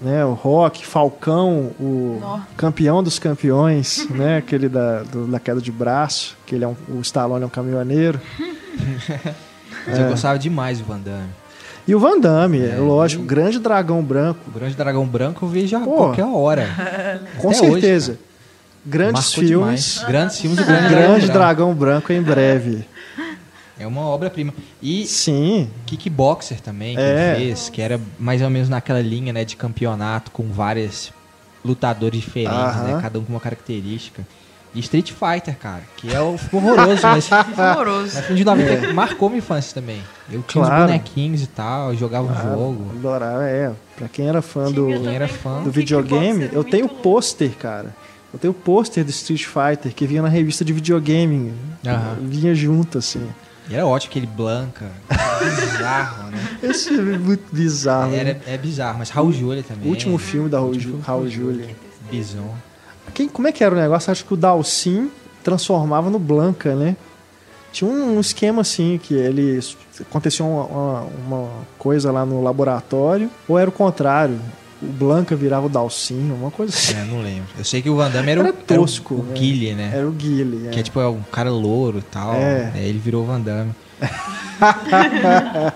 né, 0.00 0.24
o 0.24 0.32
Rock, 0.34 0.86
Falcão, 0.86 1.72
o 1.80 2.18
Nó. 2.20 2.40
campeão 2.56 3.02
dos 3.02 3.18
campeões, 3.18 4.06
né, 4.10 4.38
aquele 4.38 4.68
da, 4.68 5.02
do- 5.02 5.26
da 5.26 5.40
queda 5.40 5.60
de 5.60 5.72
braço, 5.72 6.36
que 6.46 6.54
ele 6.54 6.64
é 6.64 6.68
um, 6.68 6.76
o 6.88 7.00
Stallone 7.00 7.42
é 7.42 7.46
um 7.46 7.50
caminhoneiro. 7.50 8.20
Mas 9.86 9.98
eu 9.98 10.08
gostava 10.08 10.38
demais 10.38 10.78
do 10.78 10.84
Van 10.84 10.98
Damme. 10.98 11.28
E 11.86 11.94
o 11.94 12.00
Van 12.00 12.18
Damme, 12.18 12.60
é, 12.60 12.70
É, 12.70 12.76
lógico, 12.78 13.22
e- 13.22 13.26
grande 13.26 13.58
dragão 13.60 14.02
branco, 14.02 14.40
O 14.48 14.58
Grande 14.58 14.74
Dragão 14.74 15.06
Branco 15.06 15.44
eu 15.44 15.48
vejo 15.48 15.76
a 15.76 15.80
Pô. 15.80 15.94
qualquer 15.96 16.24
hora. 16.24 16.68
com 17.38 17.48
Até 17.50 17.60
hoje, 17.60 17.70
certeza. 17.72 18.12
cara. 18.12 18.26
Grandes 18.88 19.12
Marcou 19.34 19.44
filmes. 19.44 19.84
demais. 19.94 20.04
Grandes 20.08 20.38
filmes 20.40 20.58
do 20.58 20.64
Grande, 20.64 20.88
Grande. 20.88 21.26
Dragão 21.30 21.74
Branco 21.74 22.12
em 22.12 22.22
breve. 22.22 22.84
É 23.78 23.86
uma 23.86 24.02
obra-prima. 24.02 24.54
E 24.82 25.06
Sim. 25.06 25.68
Kickboxer 25.86 26.60
também, 26.60 26.94
que 26.96 27.02
É. 27.02 27.34
ele 27.36 27.44
fez, 27.46 27.68
que 27.68 27.82
era 27.82 28.00
mais 28.18 28.40
ou 28.42 28.48
menos 28.50 28.68
naquela 28.68 29.00
linha 29.00 29.32
né, 29.32 29.44
de 29.44 29.54
campeonato 29.56 30.30
com 30.30 30.44
vários 30.50 31.12
lutadores 31.64 32.20
diferentes, 32.20 32.54
Aham. 32.56 32.82
né, 32.84 32.98
cada 33.02 33.18
um 33.18 33.24
com 33.24 33.32
uma 33.32 33.40
característica. 33.40 34.26
E 34.74 34.80
Street 34.80 35.10
Fighter, 35.12 35.56
cara, 35.58 35.82
que 35.96 36.12
é 36.12 36.20
o 36.20 36.36
horroroso, 36.52 37.00
mas 37.02 37.30
Horroroso. 37.32 38.14
mas 38.14 38.24
filme 38.26 38.36
de 38.36 38.44
90 38.44 38.92
marcou 38.92 39.28
minha 39.30 39.38
infância 39.38 39.74
também. 39.74 40.02
Eu 40.30 40.42
tinha 40.42 40.64
Claro. 40.64 40.84
os 40.84 40.86
bonequinhos 40.90 41.42
e 41.42 41.46
tal, 41.46 41.92
eu 41.92 41.96
jogava 41.96 42.30
o 42.30 42.34
jogo. 42.50 42.90
Adorava, 42.94 43.44
é. 43.44 43.72
Pra 43.96 44.06
quem 44.08 44.28
era 44.28 44.42
fã 44.42 44.70
do, 44.70 44.86
Quem 44.88 45.14
era 45.14 45.28
fã 45.28 45.60
um 45.60 45.64
do 45.64 45.70
videogame, 45.70 46.50
eu 46.52 46.62
tenho 46.62 46.88
pôster, 46.88 47.52
cara. 47.58 47.94
Eu 48.32 48.38
tenho 48.38 48.52
pôster 48.52 49.02
do 49.02 49.10
Street 49.10 49.44
Fighter 49.46 49.94
que 49.94 50.06
vinha 50.06 50.20
na 50.20 50.28
revista 50.28 50.62
de 50.62 50.74
videogame. 50.74 51.54
Aham. 51.86 52.16
Vinha 52.22 52.54
junto, 52.54 52.98
assim. 52.98 53.26
E 53.68 53.74
era 53.74 53.86
ótimo 53.86 54.10
aquele 54.10 54.26
Blanca. 54.26 54.86
bizarro, 55.44 56.30
né? 56.30 56.58
Esse 56.62 56.90
é 56.90 57.00
muito 57.18 57.44
bizarro. 57.54 58.10
né? 58.10 58.18
Era, 58.18 58.40
é 58.46 58.56
bizarro, 58.58 58.98
mas 58.98 59.10
Raul 59.10 59.32
Júlia 59.32 59.62
também. 59.62 59.86
O 59.86 59.90
último 59.90 60.18
filme 60.18 60.48
da 60.48 60.58
Raul, 60.58 60.74
Ju- 60.74 60.80
filme 60.80 61.02
Raul 61.02 61.28
Julia. 61.28 61.76
Bison. 62.10 62.54
Quem, 63.14 63.28
como 63.28 63.48
é 63.48 63.52
que 63.52 63.64
era 63.64 63.74
o 63.74 63.78
negócio? 63.78 64.10
Acho 64.12 64.24
que 64.24 64.34
o 64.34 64.36
Dalcin 64.36 65.10
transformava 65.42 66.10
no 66.10 66.18
Blanca, 66.18 66.74
né? 66.74 66.96
Tinha 67.72 67.90
um, 67.90 68.16
um 68.16 68.20
esquema 68.20 68.62
assim, 68.62 68.98
que 69.02 69.14
ele 69.14 69.60
acontecia 70.00 70.44
uma, 70.44 70.64
uma, 70.64 71.00
uma 71.26 71.48
coisa 71.78 72.10
lá 72.12 72.24
no 72.24 72.42
laboratório, 72.42 73.30
ou 73.48 73.58
era 73.58 73.68
o 73.68 73.72
contrário, 73.72 74.38
o 74.82 74.86
Blanca 74.86 75.34
virava 75.34 75.66
o 75.66 75.68
Dalcin, 75.68 76.30
uma 76.30 76.50
coisa 76.50 76.74
assim. 76.74 76.94
É, 76.98 77.04
não 77.04 77.22
lembro. 77.22 77.48
Eu 77.56 77.64
sei 77.64 77.80
que 77.82 77.88
o 77.90 77.96
Van 77.96 78.10
Damme 78.10 78.30
era, 78.30 78.40
Era 78.40 78.48
o, 78.50 78.52
era 78.52 78.60
o- 78.80 78.84
tosco, 78.84 79.14
o, 79.14 79.22
né? 79.22 79.34
Guile, 79.34 79.74
né? 79.74 79.90
Era 79.94 80.06
o 80.06 80.10
Guile. 80.12 80.68
Que 80.70 80.80
é 80.80 80.82
tipo 80.82 81.00
é 81.00 81.08
um 81.08 81.22
cara 81.32 81.50
louro 81.50 81.98
e 81.98 82.02
tal. 82.02 82.34
É. 82.34 82.70
Aí 82.74 82.88
ele 82.88 82.98
virou 82.98 83.22
o 83.24 83.26
Van 83.26 83.40
Damme. 83.40 83.72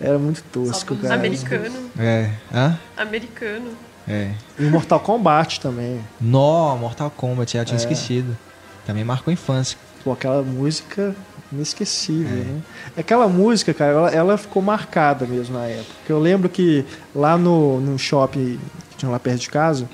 Era 0.00 0.18
muito 0.18 0.42
tosco, 0.52 0.96
cara. 0.96 1.14
Americano. 1.14 1.90
É. 1.98 2.30
Hã? 2.52 2.76
Americano. 2.96 3.70
É. 4.08 4.32
E 4.58 4.64
o 4.64 4.70
Mortal 4.70 4.98
Kombat 4.98 5.60
também. 5.60 6.00
Nó, 6.20 6.76
Mortal 6.76 7.10
Kombat, 7.10 7.56
eu 7.56 7.64
tinha 7.64 7.76
É. 7.76 7.80
esquecido. 7.80 8.36
Também 8.84 9.04
marcou 9.04 9.30
a 9.30 9.34
infância. 9.34 9.78
Pô, 10.02 10.12
aquela 10.12 10.42
música 10.42 11.14
inesquecível, 11.52 12.36
né? 12.44 12.60
Aquela 12.96 13.28
música, 13.28 13.72
cara, 13.74 13.92
ela, 13.92 14.10
ela 14.10 14.38
ficou 14.38 14.62
marcada 14.62 15.26
mesmo 15.26 15.56
na 15.58 15.66
época. 15.66 15.92
Eu 16.08 16.18
lembro 16.18 16.48
que 16.48 16.84
lá 17.14 17.36
no, 17.36 17.80
no 17.80 17.98
shopping 17.98 18.58
que 18.90 18.96
tinha 18.96 19.10
lá 19.10 19.18
perto 19.18 19.40
de 19.40 19.50
casa, 19.50 19.88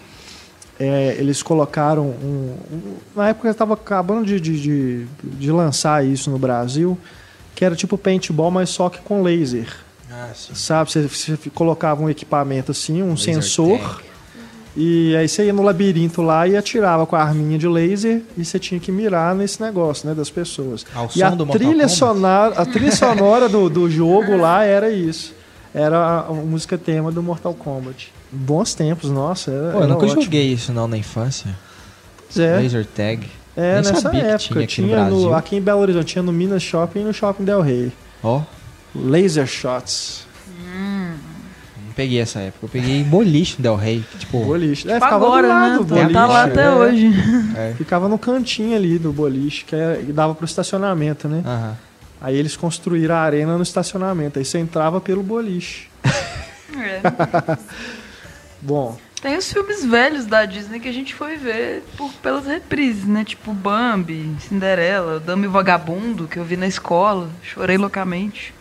é, 0.78 1.16
eles 1.18 1.42
colocaram 1.42 2.04
um, 2.06 2.56
um- 2.72 2.96
Na 3.16 3.28
época 3.30 3.48
estava 3.50 3.74
acabando 3.74 4.24
de, 4.26 4.38
de, 4.40 4.60
de, 4.60 5.06
de 5.24 5.50
lançar 5.52 6.04
isso 6.06 6.30
no 6.30 6.38
Brasil, 6.38 6.96
que 7.54 7.64
era 7.64 7.74
tipo 7.74 7.98
paintball, 7.98 8.50
mas 8.50 8.70
só 8.70 8.88
que 8.88 8.98
com 9.00 9.22
laser. 9.22 9.66
Ah, 10.10 10.30
sim. 10.34 10.54
Sabe? 10.54 10.90
Você, 10.90 11.02
você 11.06 11.36
colocava 11.54 12.02
um 12.02 12.08
equipamento 12.08 12.70
assim, 12.70 13.02
um 13.02 13.10
Laser 13.10 13.34
sensor. 13.34 13.78
tag. 13.78 14.07
E 14.76 15.16
aí 15.16 15.28
você 15.28 15.46
ia 15.46 15.52
no 15.52 15.62
labirinto 15.62 16.22
lá 16.22 16.46
e 16.46 16.56
atirava 16.56 17.06
com 17.06 17.16
a 17.16 17.22
arminha 17.22 17.58
de 17.58 17.66
laser 17.66 18.22
e 18.36 18.44
você 18.44 18.58
tinha 18.58 18.78
que 18.78 18.92
mirar 18.92 19.34
nesse 19.34 19.60
negócio, 19.60 20.08
né, 20.08 20.14
das 20.14 20.30
pessoas. 20.30 20.84
Ao 20.94 21.06
e 21.06 21.18
som 21.18 21.24
a 21.26 21.46
trilha 21.46 21.88
sonora, 21.88 22.54
a 22.60 22.64
trilha 22.64 22.92
sonora 22.94 23.48
do, 23.48 23.68
do 23.68 23.90
jogo 23.90 24.36
lá 24.36 24.62
era 24.64 24.90
isso. 24.90 25.34
Era 25.74 26.20
a, 26.28 26.32
música 26.32 26.78
tema 26.78 27.10
do 27.10 27.22
Mortal 27.22 27.54
Kombat. 27.54 28.12
Bons 28.30 28.74
tempos, 28.74 29.10
nossa. 29.10 29.50
Era, 29.50 29.72
Pô, 29.72 29.80
eu 29.80 29.88
nunca 29.88 30.06
ótimo. 30.06 30.22
joguei 30.22 30.52
isso 30.52 30.72
não 30.72 30.88
na 30.88 30.96
infância. 30.96 31.54
Pois 32.26 32.38
é, 32.38 32.56
Laser 32.58 32.86
tag. 32.86 33.26
é 33.56 33.80
Nem 33.80 33.92
nessa 33.92 34.08
época. 34.08 34.10
tinha 34.10 34.34
aqui 34.34 34.54
no 34.54 34.66
Tinha 34.66 35.04
no, 35.04 35.10
Brasil. 35.10 35.34
aqui 35.34 35.56
em 35.56 35.60
Belo 35.60 35.80
Horizonte, 35.80 36.06
tinha 36.06 36.22
no 36.22 36.32
Minas 36.32 36.62
Shopping 36.62 37.00
e 37.00 37.04
no 37.04 37.12
Shopping 37.12 37.44
Del 37.44 37.60
Rey. 37.60 37.92
Ó, 38.22 38.42
Laser 38.94 39.46
Shots. 39.46 40.26
Peguei 41.98 42.20
essa 42.20 42.38
época. 42.38 42.66
Eu 42.66 42.68
peguei 42.68 43.02
boliche 43.02 43.56
no 43.58 43.62
Del 43.64 43.74
Rey. 43.74 44.04
Tipo, 44.20 44.44
Boliche. 44.44 44.88
É, 44.88 44.94
Tipo 44.94 45.04
ficava 45.04 45.26
agora, 45.26 45.42
do 45.42 45.52
lado 45.52 45.70
né? 45.72 45.78
do 45.78 45.84
Tá- 45.84 45.94
boliche. 45.96 46.12
Tá 46.12 46.26
lá 46.26 46.44
até 46.44 46.64
é. 46.64 46.70
hoje. 46.70 47.06
é. 47.56 47.74
Ficava 47.76 48.08
no 48.08 48.16
cantinho 48.18 48.76
ali 48.76 48.98
do 49.00 49.12
boliche, 49.12 49.64
que 49.64 49.74
é, 49.74 49.96
dava 50.08 50.32
pro 50.32 50.44
estacionamento, 50.44 51.28
né? 51.28 51.42
Aham. 51.44 51.76
Aí 52.20 52.36
eles 52.36 52.56
construíram 52.56 53.14
a 53.16 53.18
arena 53.18 53.56
no 53.56 53.62
estacionamento. 53.64 54.38
Aí 54.38 54.44
você 54.44 54.58
entrava 54.58 55.00
pelo 55.00 55.22
boliche. 55.24 55.88
É. 56.80 57.00
Bom, 58.60 58.96
Tem 59.20 59.36
os 59.36 59.50
filmes 59.52 59.84
velhos 59.84 60.26
da 60.26 60.44
Disney 60.44 60.78
que 60.78 60.88
a 60.88 60.92
gente 60.92 61.14
foi 61.14 61.36
ver 61.36 61.82
por, 61.96 62.12
pelas 62.22 62.46
reprises, 62.46 63.04
né? 63.04 63.24
Tipo 63.24 63.52
Bambi, 63.52 64.36
Cinderela, 64.40 65.18
Dama 65.18 65.44
e 65.46 65.48
Vagabundo, 65.48 66.28
que 66.28 66.36
eu 66.38 66.44
vi 66.44 66.56
na 66.56 66.66
escola. 66.68 67.28
Chorei 67.42 67.76
loucamente. 67.78 68.54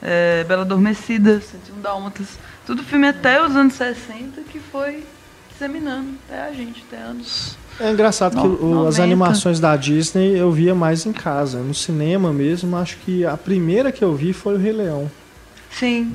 É, 0.00 0.44
Bela 0.44 0.62
Adormecida, 0.62 1.40
101 1.40 1.80
Dálmatas. 1.82 2.38
Tudo 2.66 2.82
filme 2.82 3.06
até 3.08 3.44
os 3.44 3.54
anos 3.54 3.74
60 3.74 4.40
que 4.50 4.58
foi 4.58 5.04
disseminando 5.50 6.08
até 6.28 6.42
a 6.48 6.52
gente, 6.52 6.84
até 6.88 7.02
anos. 7.02 7.56
é 7.78 7.90
engraçado 7.90 8.40
que 8.40 8.46
No- 8.46 8.54
o- 8.54 8.78
as 8.88 8.96
90. 8.98 9.02
animações 9.02 9.60
da 9.60 9.76
Disney 9.76 10.36
eu 10.38 10.50
via 10.50 10.74
mais 10.74 11.04
em 11.06 11.12
casa. 11.12 11.58
No 11.58 11.74
cinema 11.74 12.32
mesmo, 12.32 12.76
acho 12.76 12.96
que 12.98 13.24
a 13.24 13.36
primeira 13.36 13.92
que 13.92 14.02
eu 14.02 14.14
vi 14.14 14.32
foi 14.32 14.54
o 14.54 14.58
Rei 14.58 14.72
Leão. 14.72 15.10
Sim. 15.70 16.12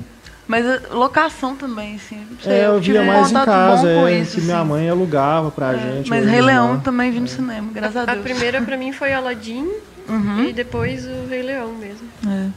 Mas 0.47 0.65
a 0.65 0.95
locação 0.95 1.55
também, 1.55 1.95
assim. 1.95 2.25
É, 2.43 2.65
eu 2.65 2.81
tive 2.81 2.93
via 2.97 3.03
mais 3.03 3.27
em 3.29 3.33
contato 3.35 3.45
casa, 3.45 3.88
é, 3.88 4.19
isso, 4.19 4.35
que 4.38 4.41
minha 4.41 4.57
assim. 4.59 4.67
mãe 4.67 4.89
alugava 4.89 5.51
pra 5.51 5.73
É, 5.73 5.77
gente. 5.77 6.09
Mas 6.09 6.25
Rei 6.25 6.41
Leão 6.41 6.79
também 6.79 7.12
vi 7.12 7.19
no 7.19 7.27
cinema, 7.27 7.69
graças 7.71 7.97
a 7.97 8.01
A 8.01 8.05
Deus. 8.05 8.21
primeira 8.23 8.59
pra 8.59 8.75
mim 8.75 8.91
foi 8.91 9.13
Aladdin 9.13 9.69
Uhum. 10.07 10.45
e 10.45 10.53
depois 10.53 11.05
o 11.05 11.27
Rei 11.29 11.43
Leão 11.43 11.71
mesmo. 11.73 12.07
É. 12.27 12.47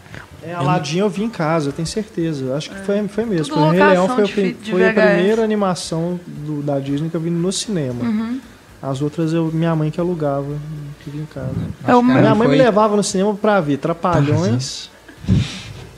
É, 0.44 0.52
Aladdin 0.54 0.98
eu 0.98 1.08
vi 1.08 1.22
em 1.24 1.28
casa, 1.30 1.68
eu 1.68 1.72
tenho 1.72 1.86
certeza. 1.86 2.44
Eu 2.46 2.56
acho 2.56 2.70
que 2.70 2.76
foi, 2.80 3.06
foi 3.08 3.24
mesmo. 3.24 3.54
Tudo 3.54 3.66
o 3.66 3.70
Rei 3.70 3.82
Leão 3.84 4.08
foi, 4.08 4.24
o 4.24 4.26
de 4.26 4.70
foi 4.70 4.88
a 4.88 4.92
primeira 4.92 5.42
animação 5.44 6.18
do- 6.26 6.62
da 6.62 6.78
Disney 6.80 7.08
que 7.08 7.14
eu 7.16 7.20
vi 7.20 7.30
no 7.30 7.52
cinema. 7.52 8.02
Uhum. 8.04 8.40
As 8.82 9.00
outras 9.00 9.32
eu, 9.32 9.50
minha 9.52 9.74
mãe 9.76 9.90
que 9.92 10.00
alugava, 10.00 10.56
que 11.04 11.10
vi 11.10 11.18
em 11.18 11.26
casa. 11.26 11.54
É 11.86 11.94
o 11.94 12.02
minha 12.02 12.34
mãe 12.34 12.48
foi- 12.48 12.56
me 12.56 12.62
levava 12.62 12.96
no 12.96 13.02
cinema 13.04 13.32
pra 13.34 13.60
ver 13.60 13.76
Trapalhões 13.78 14.90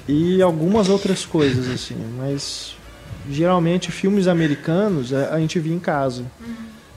e 0.06 0.42
algumas 0.42 0.88
outras 0.90 1.24
coisas, 1.24 1.68
assim. 1.70 1.96
Mas 2.18 2.76
geralmente 3.30 3.90
filmes 3.90 4.28
americanos 4.28 5.14
a, 5.14 5.34
a 5.34 5.40
gente 5.40 5.58
via 5.58 5.74
em 5.74 5.78
casa. 5.78 6.24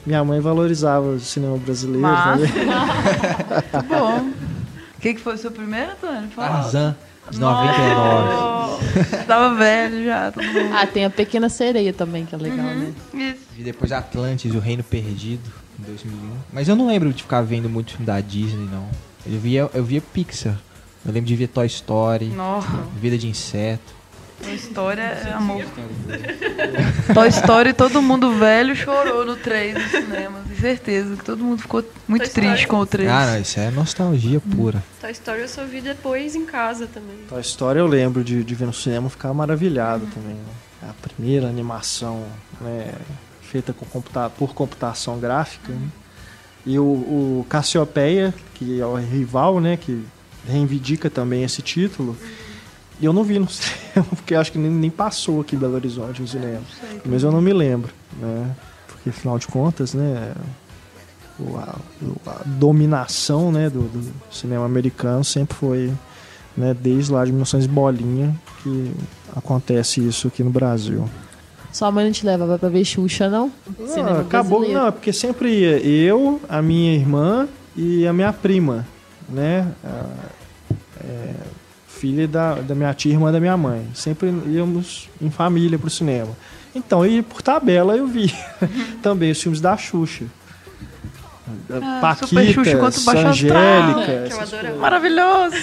Minha 0.05 0.23
mãe 0.23 0.39
valorizava 0.41 1.07
o 1.07 1.19
cinema 1.19 1.57
brasileiro. 1.57 2.01
Né? 2.01 2.49
Bom. 3.87 4.19
O 4.97 4.99
que, 5.01 5.13
que 5.13 5.21
foi 5.21 5.35
o 5.35 5.37
seu 5.37 5.51
primeiro, 5.51 5.91
Antônio? 5.91 6.29
Fala. 6.35 6.49
Tarzan, 6.63 6.95
de 7.31 7.39
99. 7.39 7.95
Nossa, 8.33 9.17
Tava 9.25 9.55
velho 9.55 10.05
já, 10.05 10.31
todo 10.31 10.43
mundo. 10.45 10.73
Ah, 10.73 10.85
tem 10.87 11.05
a 11.05 11.09
Pequena 11.09 11.49
Sereia 11.49 11.91
também, 11.93 12.25
que 12.25 12.33
é 12.35 12.37
legal, 12.37 12.65
Uhum. 12.67 12.93
né? 13.13 13.31
Isso. 13.31 13.39
E 13.57 13.63
depois 13.63 13.91
Atlantis, 13.91 14.53
O 14.53 14.59
Reino 14.59 14.83
Perdido, 14.83 15.49
em 15.79 15.83
2001. 15.83 16.31
Mas 16.53 16.67
eu 16.67 16.75
não 16.75 16.87
lembro 16.87 17.11
de 17.13 17.23
ficar 17.23 17.41
vendo 17.41 17.69
muito 17.69 17.91
filme 17.91 18.05
da 18.05 18.19
Disney, 18.21 18.67
não. 18.71 18.87
Eu 19.25 19.39
via, 19.39 19.69
eu 19.73 19.83
via 19.83 20.01
Pixar. 20.01 20.57
Eu 21.05 21.11
lembro 21.13 21.27
de 21.27 21.35
ver 21.35 21.47
Toy 21.47 21.65
Story, 21.67 22.25
Nossa, 22.27 22.67
Vida 22.99 23.17
de 23.17 23.27
Inseto. 23.27 23.96
Toy 24.43 24.55
Story 24.55 24.99
é 25.01 25.31
amor. 25.33 25.63
Toy 27.13 27.27
Story, 27.29 27.73
todo 27.73 28.01
mundo 28.01 28.31
velho 28.37 28.75
chorou 28.75 29.25
no 29.25 29.35
3 29.35 29.73
no 29.73 29.89
cinema. 29.89 30.41
Tenho 30.47 30.59
certeza 30.61 31.15
que 31.15 31.23
todo 31.23 31.43
mundo 31.43 31.61
ficou 31.61 31.83
muito 32.07 32.21
Toy 32.23 32.27
Story. 32.29 32.47
triste 32.47 32.67
com 32.67 32.79
o 32.79 32.85
3. 32.85 33.09
Ah, 33.09 33.25
não, 33.33 33.39
isso 33.41 33.59
é 33.59 33.71
nostalgia 33.71 34.39
pura. 34.39 34.83
Toy 35.01 35.11
Story 35.11 35.41
eu 35.41 35.47
só 35.47 35.65
vi 35.65 35.81
depois 35.81 36.35
em 36.35 36.45
casa 36.45 36.87
também. 36.87 37.17
A 37.35 37.39
história 37.39 37.79
eu 37.79 37.87
lembro 37.87 38.23
de, 38.23 38.43
de 38.43 38.55
ver 38.55 38.65
no 38.65 38.73
cinema 38.73 39.07
e 39.07 39.09
ficar 39.09 39.33
maravilhado 39.33 40.05
também. 40.13 40.35
né? 40.35 40.89
A 40.89 40.93
primeira 41.07 41.47
animação 41.47 42.23
né, 42.61 42.93
feita 43.41 43.73
com 43.73 43.85
computa 43.85 44.29
por 44.29 44.53
computação 44.53 45.19
gráfica. 45.19 45.71
né? 45.71 45.87
E 46.65 46.77
o, 46.77 46.83
o 46.83 47.45
Cassiopeia, 47.49 48.33
que 48.53 48.79
é 48.79 48.85
o 48.85 48.95
rival, 48.95 49.59
né, 49.59 49.77
que 49.77 50.03
reivindica 50.47 51.09
também 51.09 51.43
esse 51.43 51.61
título. 51.61 52.15
E 52.21 52.46
eu 53.05 53.13
não 53.13 53.23
vi 53.23 53.37
no 53.39 53.47
cinema, 53.49 54.07
porque 54.15 54.33
acho 54.35 54.51
que 54.51 54.57
nem, 54.57 54.71
nem 54.71 54.89
passou 54.89 55.41
aqui 55.41 55.55
em 55.55 55.59
Belo 55.59 55.75
Horizonte 55.75 56.21
no 56.21 56.27
cinema. 56.27 56.61
Mas 57.05 57.23
eu 57.23 57.31
não 57.31 57.41
me 57.41 57.53
lembro, 57.53 57.91
né? 58.19 58.55
Porque 58.87 59.09
afinal 59.09 59.37
de 59.37 59.47
contas, 59.47 59.93
né? 59.93 60.33
A, 61.55 61.75
a 62.31 62.41
dominação 62.45 63.51
né, 63.51 63.69
do, 63.69 63.81
do 63.81 64.11
cinema 64.31 64.65
americano 64.65 65.23
sempre 65.23 65.55
foi 65.55 65.93
né, 66.55 66.73
desde 66.79 67.11
lá 67.11 67.23
de 67.23 67.31
1900 67.31 67.67
bolinha 67.67 68.35
que 68.63 68.91
acontece 69.35 70.05
isso 70.07 70.27
aqui 70.29 70.43
no 70.43 70.49
Brasil. 70.49 71.07
Sua 71.71 71.91
mãe 71.91 72.05
não 72.05 72.11
te 72.11 72.25
levava 72.25 72.57
pra 72.57 72.69
ver 72.69 72.83
Xuxa, 72.83 73.29
não? 73.29 73.51
Não, 73.77 74.21
acabou, 74.21 74.59
brasileiro. 74.61 74.73
não, 74.81 74.87
é 74.87 74.91
porque 74.91 75.13
sempre 75.13 75.49
ia 75.59 75.77
eu, 75.77 76.41
a 76.49 76.59
minha 76.59 76.95
irmã 76.95 77.47
e 77.75 78.07
a 78.07 78.13
minha 78.13 78.33
prima, 78.33 78.83
né? 79.29 79.71
A- 79.83 80.05
é, 81.03 81.33
filha 81.97 82.27
da, 82.27 82.55
da 82.55 82.75
minha 82.75 82.93
tia, 82.93 83.11
irmã 83.13 83.31
da 83.31 83.39
minha 83.39 83.57
mãe. 83.57 83.87
Sempre 83.93 84.29
íamos 84.47 85.09
em 85.21 85.29
família 85.29 85.77
pro 85.79 85.89
cinema. 85.89 86.29
Então, 86.75 87.05
e 87.05 87.21
por 87.21 87.41
tabela 87.41 87.95
eu 87.97 88.05
vi 88.07 88.33
também 89.01 89.31
os 89.31 89.41
filmes 89.41 89.59
da 89.59 89.75
Xuxa. 89.75 90.25
Ah, 91.71 91.99
Paquita. 92.01 92.39
Angélica, 93.29 94.35
coisas. 94.35 94.77
Maravilhoso. 94.79 95.55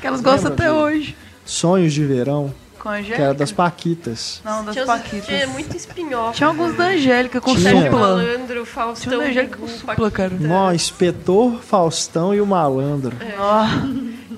Que 0.00 0.06
elas 0.06 0.20
gostam 0.20 0.52
até 0.52 0.64
de- 0.64 0.70
hoje. 0.70 1.16
Sonhos 1.44 1.92
de 1.92 2.04
Verão, 2.04 2.54
Com 2.78 2.88
a 2.88 2.92
Angélica? 2.92 3.16
que 3.16 3.22
era 3.22 3.34
das 3.34 3.50
Paquitas. 3.50 4.40
Não, 4.44 4.64
das 4.64 4.74
Tinha, 4.74 4.86
Paquitas. 4.86 5.26
tinha 5.26 5.46
muito 5.48 5.76
spin-off. 5.76 6.36
Tinha 6.36 6.46
alguns 6.48 6.76
da 6.76 6.84
Angélica 6.88 7.40
com 7.40 7.54
Tinha. 7.56 7.70
Sérgio. 7.72 7.92
Malandro, 7.92 8.46
Tinha 8.54 8.66
Faustão, 8.66 9.14
um 9.14 9.18
da 9.18 9.24
Angélica 9.28 9.56
com 9.58 9.66
supla, 9.68 10.10
cara. 10.10 10.32
Nó, 10.38 10.72
Inspetor, 10.72 11.60
Faustão 11.60 12.34
e 12.34 12.40
o 12.40 12.46
Malandro. 12.46 13.16
Ó, 13.38 13.64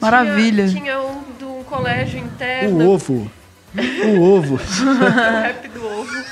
maravilha. 0.02 0.68
Tinha, 0.68 0.80
tinha 0.82 1.00
um 1.00 1.22
de 1.38 1.44
um 1.44 1.62
colégio 1.64 2.18
interno, 2.18 2.84
O 2.84 2.90
ovo. 2.92 3.30
O 4.04 4.20
ovo. 4.20 4.56
o 4.60 5.40
rap 5.40 5.68
do 5.68 5.86
ovo. 5.86 6.12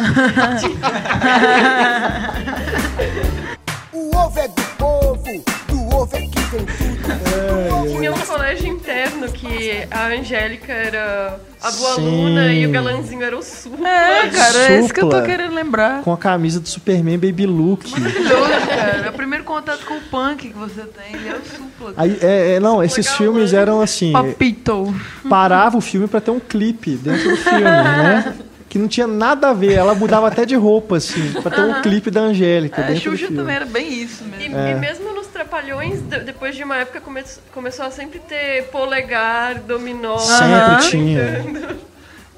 O 3.93 4.17
ovo 4.17 4.39
é 4.39 4.49
do 4.49 4.63
povo, 4.79 5.45
ovo 5.93 6.17
é 6.17 6.21
que 6.21 6.41
vem 6.41 6.65
tudo. 6.67 7.99
Tinha 7.99 8.13
um 8.13 8.19
colégio 8.19 8.67
interno 8.69 9.31
que 9.31 9.87
a 9.91 10.07
Angélica 10.09 10.73
era 10.73 11.39
a 11.63 11.71
boa 11.71 11.95
Sim. 11.95 12.07
aluna 12.07 12.53
e 12.53 12.67
o 12.67 12.71
galanzinho 12.71 13.23
era 13.23 13.37
o 13.37 13.43
Supla. 13.43 13.89
É, 13.89 14.29
cara, 14.29 14.59
é 14.73 14.79
isso 14.81 14.93
que 14.95 15.01
eu 15.01 15.09
tô 15.09 15.17
Supla. 15.17 15.27
querendo 15.29 15.55
lembrar. 15.55 16.03
Com 16.03 16.13
a 16.13 16.17
camisa 16.19 16.61
do 16.61 16.69
Superman 16.69 17.19
Baby 17.19 17.47
Look. 17.47 17.91
Maravilhoso, 17.91 18.67
cara. 18.69 19.07
É 19.07 19.11
o 19.11 19.13
primeiro 19.13 19.45
contato 19.45 19.85
com 19.85 19.95
o 19.95 20.01
punk 20.03 20.49
que 20.49 20.55
você 20.57 20.83
tem. 20.83 21.15
Ele 21.21 21.29
é 21.29 21.35
o 21.35 21.41
supla. 21.45 21.95
Aí, 21.97 22.19
é, 22.23 22.55
é, 22.55 22.61
não, 22.61 22.83
esses 22.83 23.05
Legal, 23.07 23.19
filmes 23.19 23.53
eram 23.53 23.81
assim. 23.81 24.13
Papito. 24.13 24.95
Parava 25.29 25.77
o 25.77 25.81
filme 25.81 26.07
pra 26.09 26.21
ter 26.21 26.31
um 26.31 26.41
clipe 26.41 26.97
dentro 26.97 27.31
do 27.31 27.37
filme, 27.37 27.61
né? 27.63 28.35
Que 28.71 28.79
não 28.79 28.87
tinha 28.87 29.05
nada 29.09 29.49
a 29.49 29.53
ver. 29.53 29.73
Ela 29.73 29.97
mudava 29.97 30.29
até 30.29 30.47
de 30.47 30.55
roupa, 30.55 30.99
assim, 30.99 31.33
pra 31.43 31.51
ter 31.51 31.61
um 31.61 31.83
clipe 31.83 32.09
da 32.09 32.21
Angélica 32.21 32.81
A 32.83 32.85
dentro 32.87 33.11
do 33.11 33.17
Xuxa 33.17 33.27
filme. 33.27 33.37
também 33.37 33.57
era 33.57 33.67
bem 33.67 33.93
isso 33.93 34.23
E, 34.23 34.29
mesmo. 34.49 34.57
É. 34.57 34.71
e 34.71 34.75
mesmo 34.77 35.13
nos 35.13 35.20
Trapalhões, 35.55 36.01
de- 36.03 36.21
depois 36.21 36.55
de 36.55 36.63
uma 36.63 36.77
época, 36.77 37.01
come- 37.01 37.25
começou 37.53 37.85
a 37.85 37.91
sempre 37.91 38.21
ter 38.21 38.69
polegar, 38.71 39.57
dominó. 39.59 40.17
Sempre 40.19 40.55
Aham. 40.55 40.79
tinha. 40.89 41.77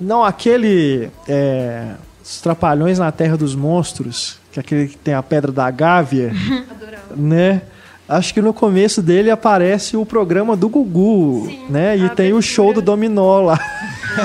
Não, 0.00 0.24
aquele. 0.24 1.10
É, 1.28 1.88
Os 2.24 2.40
Trapalhões 2.40 2.98
na 2.98 3.12
Terra 3.12 3.36
dos 3.36 3.54
Monstros, 3.54 4.38
que 4.52 4.58
é 4.58 4.62
aquele 4.62 4.86
que 4.88 4.96
tem 4.96 5.12
a 5.12 5.22
Pedra 5.22 5.50
da 5.52 5.70
Gávea, 5.70 6.30
Adorava. 6.70 7.02
né? 7.14 7.62
Acho 8.16 8.34
que 8.34 8.40
no 8.42 8.52
começo 8.52 9.00
dele 9.02 9.30
aparece 9.30 9.96
o 9.96 10.04
programa 10.04 10.56
do 10.56 10.68
Gugu, 10.68 11.46
Sim, 11.46 11.66
né? 11.70 11.96
E 11.96 12.06
a 12.06 12.08
tem 12.10 12.32
o 12.32 12.42
show 12.42 12.72
do 12.72 12.82
Dominó 12.82 13.40
lá. 13.40 13.58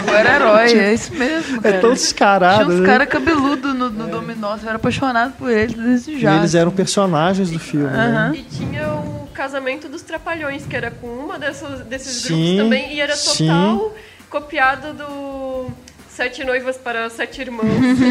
Eu 0.07 0.13
era 0.15 0.35
herói, 0.35 0.71
é 0.77 0.93
isso 0.93 1.13
mesmo, 1.13 1.57
É 1.59 1.61
cara. 1.61 1.73
tão 1.75 1.81
Tinha 1.81 1.93
descarado, 1.93 2.71
uns 2.73 2.79
né? 2.81 2.85
caras 2.87 3.07
cabeludos 3.07 3.73
no, 3.73 3.89
no 3.89 4.07
dominó, 4.07 4.57
você 4.57 4.65
era 4.67 4.75
apaixonado 4.75 5.33
por 5.37 5.49
eles 5.49 5.75
desde 5.75 6.11
E 6.11 6.19
já. 6.19 6.35
eles 6.35 6.53
eram 6.55 6.71
personagens 6.71 7.49
do 7.51 7.59
filme, 7.59 7.87
né? 7.89 8.31
E 8.35 8.43
tinha 8.43 8.89
o 8.93 9.27
casamento 9.33 9.87
dos 9.87 10.01
Trapalhões, 10.01 10.65
que 10.65 10.75
era 10.75 10.91
com 10.91 11.07
uma 11.07 11.39
dessas, 11.39 11.81
desses 11.81 12.23
Sim, 12.23 12.55
grupos 12.57 12.63
também, 12.63 12.93
e 12.95 12.99
era 13.01 13.15
sim. 13.15 13.47
total 13.47 13.95
copiado 14.29 14.93
do 14.93 15.71
Sete 16.17 16.43
Noivas 16.43 16.77
para 16.77 17.11
Sete 17.11 17.41
Irmãos, 17.41 17.67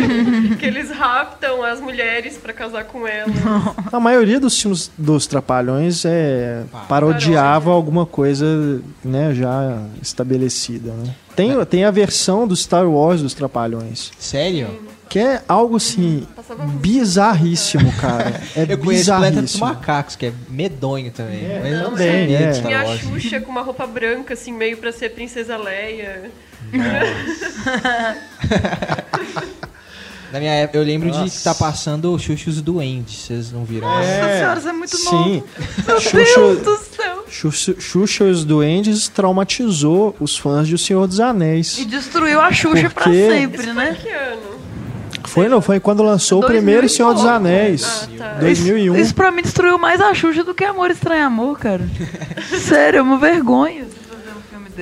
que 0.60 0.64
eles 0.64 0.92
raptam 0.92 1.64
as 1.64 1.80
mulheres 1.80 2.36
para 2.36 2.52
casar 2.52 2.84
com 2.84 3.04
elas. 3.04 3.34
A 3.92 3.98
maioria 3.98 4.38
dos 4.38 4.62
filmes 4.62 4.92
dos 4.96 5.26
Trapalhões 5.26 6.04
é 6.04 6.62
parodiava 6.88 7.72
alguma 7.72 8.06
coisa, 8.06 8.80
né, 9.04 9.34
já 9.34 9.82
estabelecida, 10.00 10.92
né? 10.92 11.12
Tem, 11.34 11.64
tem 11.64 11.84
a 11.84 11.90
versão 11.90 12.46
do 12.46 12.54
Star 12.54 12.88
Wars 12.88 13.22
dos 13.22 13.34
Trapalhões, 13.34 14.12
Sério? 14.20 14.68
que 15.08 15.18
é 15.18 15.42
algo 15.48 15.74
assim 15.76 16.28
bizarríssimo, 16.80 17.92
cara. 18.00 18.40
É 18.56 18.72
Eu 18.72 18.78
conheço 18.78 19.06
Planeta 19.06 19.42
dos 19.42 19.52
bizarríssimo. 19.52 19.66
Macacos, 19.66 20.14
que 20.14 20.26
é 20.26 20.32
medonho 20.48 21.10
também. 21.10 21.42
mas 21.60 21.72
eu 21.72 21.78
não 21.80 21.90
também, 21.90 22.34
é. 22.36 22.52
Tinha 22.52 22.82
a. 22.82 22.96
Xuxa 22.96 23.40
com 23.40 23.50
uma 23.50 23.62
roupa 23.62 23.84
branca, 23.84 24.34
assim, 24.34 24.52
meio 24.52 24.76
pra 24.76 24.92
ser 24.92 25.10
Princesa 25.10 25.56
Leia. 25.56 26.30
Na 30.32 30.40
minha 30.40 30.52
época, 30.52 30.78
eu 30.78 30.82
lembro 30.84 31.10
de 31.10 31.18
Nossa. 31.18 31.36
estar 31.36 31.54
passando 31.54 32.12
o 32.12 32.18
Xuxa 32.18 32.44
e 32.48 32.52
os 32.52 32.60
Duendes. 32.60 33.16
Vocês 33.22 33.52
não 33.52 33.64
viram? 33.64 33.86
Nossa 33.88 34.02
É, 34.08 34.38
senhora, 34.40 34.60
você 34.60 34.68
é 34.68 34.72
muito 34.72 34.96
Sim. 34.96 35.10
novo. 35.14 35.48
Meu 35.86 36.00
Xuxa- 36.00 36.16
Deus 36.40 36.58
do 36.62 36.76
céu. 36.78 37.24
Xuxa, 37.28 37.74
Xuxa 37.78 38.24
os 38.24 38.44
Duendes 38.44 39.08
traumatizou 39.08 40.16
os 40.20 40.36
fãs 40.36 40.66
de 40.66 40.74
O 40.74 40.78
Senhor 40.78 41.06
dos 41.06 41.20
Anéis. 41.20 41.78
E 41.78 41.84
destruiu 41.84 42.40
a 42.40 42.52
Xuxa 42.52 42.90
pra 42.90 43.04
Porque- 43.04 43.28
sempre, 43.30 43.72
né? 43.72 43.96
Que 44.00 44.08
ano? 44.10 44.56
Foi, 45.24 45.48
não, 45.48 45.60
foi 45.60 45.78
quando 45.80 46.02
lançou 46.02 46.38
o 46.38 46.40
2000 46.42 46.60
primeiro 46.62 46.88
Senhor 46.88 47.12
dos. 47.14 47.24
Anéis. 47.24 47.84
Ah, 47.84 48.08
tá. 48.18 48.32
2001. 48.40 48.94
Isso, 48.94 49.04
isso 49.06 49.14
pra 49.14 49.30
mim 49.30 49.42
destruiu 49.42 49.76
mais 49.78 50.00
a 50.00 50.12
Xuxa 50.14 50.42
do 50.44 50.54
que 50.54 50.64
Amor 50.64 50.90
Estranho 50.90 51.26
Amor, 51.26 51.58
cara. 51.58 51.88
Sério, 52.60 52.98
é 52.98 53.02
uma 53.02 53.18
vergonha 53.18 53.84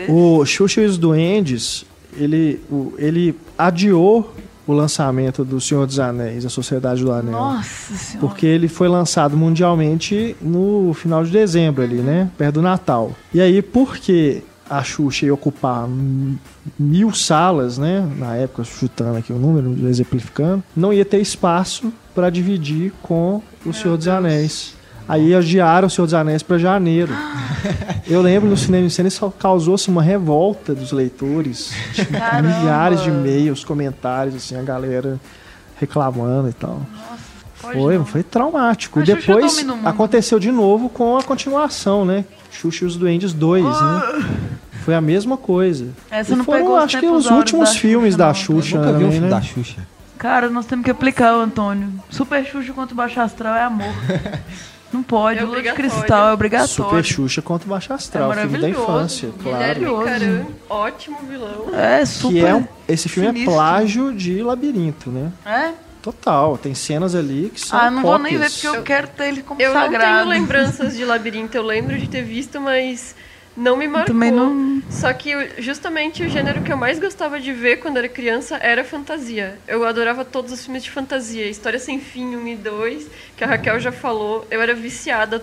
O 0.09 0.45
Xuxa 0.45 0.81
e 0.83 0.85
os 0.87 0.99
Duendes, 0.99 1.85
ele, 2.17 2.61
o- 2.71 2.93
ele 2.99 3.35
adiou 3.57 4.35
o 4.67 4.73
lançamento 4.73 5.45
do 5.45 5.61
Senhor 5.61 5.87
dos 5.87 5.99
Anéis, 5.99 6.45
a 6.47 6.49
Sociedade 6.49 7.03
do 7.03 7.13
Anel. 7.13 7.33
Nossa 7.33 7.95
senhora. 7.95 8.27
Porque 8.27 8.47
ele 8.47 8.67
foi 8.67 8.89
lançado 8.89 9.37
mundialmente 9.37 10.35
no 10.41 10.95
final 10.95 11.23
de 11.23 11.31
dezembro 11.31 11.83
ali, 11.83 11.97
né? 11.97 12.31
Perto 12.39 12.55
do 12.55 12.63
Natal. 12.63 13.13
E 13.35 13.41
aí, 13.43 13.61
porque 13.61 14.43
a 14.71 14.83
Xuxa 14.83 15.27
ia 15.27 15.35
ocupar 15.35 15.87
mil 16.79 17.13
salas, 17.13 17.77
né? 17.79 18.09
Na 18.19 18.37
época, 18.37 18.65
chutando 18.65 19.19
aqui 19.19 19.33
o 19.33 19.39
número, 19.39 19.87
exemplificando, 19.89 20.63
não 20.75 20.93
ia 20.93 21.05
ter 21.05 21.21
espaço 21.21 21.93
para 22.15 22.31
dividir 22.31 22.93
com 23.03 23.43
o 23.67 23.73
Senhor 23.73 23.97
dos 23.99 24.09
Anéis. 24.09 24.75
Aí 25.09 25.35
adiaram 25.35 25.87
o 25.87 25.91
Senhor 25.91 26.07
dos 26.07 26.15
Anéis 26.15 26.43
para 26.43 26.59
janeiro. 26.59 27.13
Eu 28.07 28.21
lembro 28.23 28.49
no 28.49 28.57
cinema 28.57 28.87
em 28.87 28.91
cena 28.91 29.09
isso 29.09 29.31
causou-se 29.39 29.89
uma 29.89 30.03
revolta 30.03 30.75
dos 30.75 30.93
leitores. 30.93 31.73
Milhares 32.43 33.03
de 33.03 33.09
e-mails, 33.09 33.65
comentários, 33.65 34.35
assim, 34.35 34.57
a 34.57 34.63
galera 34.63 35.19
reclamando 35.79 36.49
e 36.49 36.53
tal. 36.53 36.83
Pode 37.61 37.79
Foi, 37.79 37.99
não. 37.99 38.05
foi 38.05 38.23
traumático. 38.23 38.99
Mas 38.99 39.09
Xuxa 39.09 39.21
Depois 39.27 39.67
aconteceu 39.85 40.39
de 40.39 40.51
novo 40.51 40.89
com 40.89 41.17
a 41.17 41.23
continuação, 41.23 42.05
né? 42.05 42.25
Xuxa 42.51 42.85
e 42.85 42.87
os 42.87 42.97
Duendes 42.97 43.33
2, 43.33 43.65
né? 43.65 44.29
Foi 44.85 44.95
a 44.95 45.01
mesma 45.01 45.37
coisa. 45.39 45.89
Essa 46.11 46.35
E 46.35 46.37
não 46.37 46.45
foram, 46.45 46.77
acho 46.77 47.01
que 47.01 47.07
os 47.07 47.27
últimos 47.27 47.71
da 47.71 47.75
filmes 47.75 48.15
Xuxa, 48.15 48.19
da. 48.19 48.35
Xuxa, 48.35 48.79
Nunca 48.79 48.93
vi 48.93 48.97
um 48.97 48.99
também, 48.99 49.13
filme 49.13 49.27
né? 49.27 49.31
da 49.31 49.43
Xuxa. 49.43 49.87
Cara, 50.19 50.51
nós 50.51 50.67
temos 50.67 50.85
que 50.85 50.91
aplicar, 50.91 51.37
o 51.37 51.41
Antônio. 51.41 51.91
Super 52.11 52.45
Xuxa 52.45 52.73
contra 52.75 52.93
o 52.93 52.97
Baixo 52.97 53.19
Astral 53.21 53.55
é 53.55 53.63
amor. 53.63 53.87
Não 54.95 55.03
pode, 55.03 55.41
É 55.41 55.43
Lua 55.43 55.61
de. 55.61 55.73
Cristal 55.73 56.29
é 56.29 56.33
obrigatório. 56.33 56.73
Super 56.73 57.05
Xuxa 57.05 57.43
contra 57.43 57.67
o 57.67 57.71
Baixo 57.71 57.93
Astral, 57.93 58.33
É 58.33 58.37
filme 58.37 58.53
da 58.53 58.59
maravilhoso. 58.69 58.83
infância, 58.93 59.31
claro. 59.43 59.75
Guilherme 59.81 60.05
Caran, 60.05 60.47
ótimo 60.71 61.19
vilão. 61.29 61.75
É 61.75 62.05
super. 62.05 62.33
Que 62.35 62.47
é 62.47 62.55
um- 62.55 62.67
esse 62.89 63.09
filme 63.09 63.29
sinistro. 63.31 63.53
é 63.53 63.55
plágio 63.57 64.15
de 64.15 64.43
Labirinto, 64.43 65.11
né? 65.11 65.33
É? 65.45 65.73
Total, 66.01 66.57
tem 66.59 66.75
cenas 66.75 67.15
ali 67.15 67.51
que 67.55 67.61
são 67.61 67.79
Ah, 67.79 67.91
não 67.91 68.03
vou 68.03 68.19
nem 68.19 68.33
ver 68.37 68.45
cópias. 68.45 68.61
porque 68.61 68.77
eu 68.77 68.83
quero 68.83 69.09
ter 69.09 69.29
ele 69.29 69.43
como 69.43 69.61
Eu 69.61 69.73
não 69.75 69.89
tenho 69.91 70.25
lembranças 70.29 70.95
de 70.97 71.03
Labirinto, 71.07 71.57
eu 71.57 71.63
lembro 71.65 71.99
de 71.99 72.07
ter 72.09 72.23
visto, 72.23 72.61
mas 72.61 73.17
não 73.57 73.77
me 73.77 73.87
marcou. 73.87 74.15
Também 74.15 74.31
não. 74.31 74.83
Só 74.91 75.13
que 75.13 75.33
justamente 75.59 76.23
o 76.23 76.29
gênero 76.29 76.63
que 76.63 76.73
eu 76.73 76.77
mais 76.77 76.99
gostava 76.99 77.39
de 77.39 77.53
ver 77.53 77.77
quando 77.77 77.97
era 77.97 78.09
criança 78.09 78.57
era 78.57 78.85
fantasia. 78.85 79.59
Eu 79.67 79.85
adorava 79.85 80.25
todos 80.25 80.53
os 80.53 80.65
filmes 80.65 80.83
de 80.83 80.91
fantasia. 80.91 81.49
História 81.49 81.79
Sem 81.79 82.01
Fim 82.01 82.37
1 82.37 82.49
e 82.49 82.57
2, 82.57 83.07
que 83.37 83.45
a 83.45 83.47
Raquel 83.47 83.79
já 83.79 83.93
falou. 83.93 84.47
Eu 84.51 84.61
era 84.61 84.75
viciada. 84.75 85.43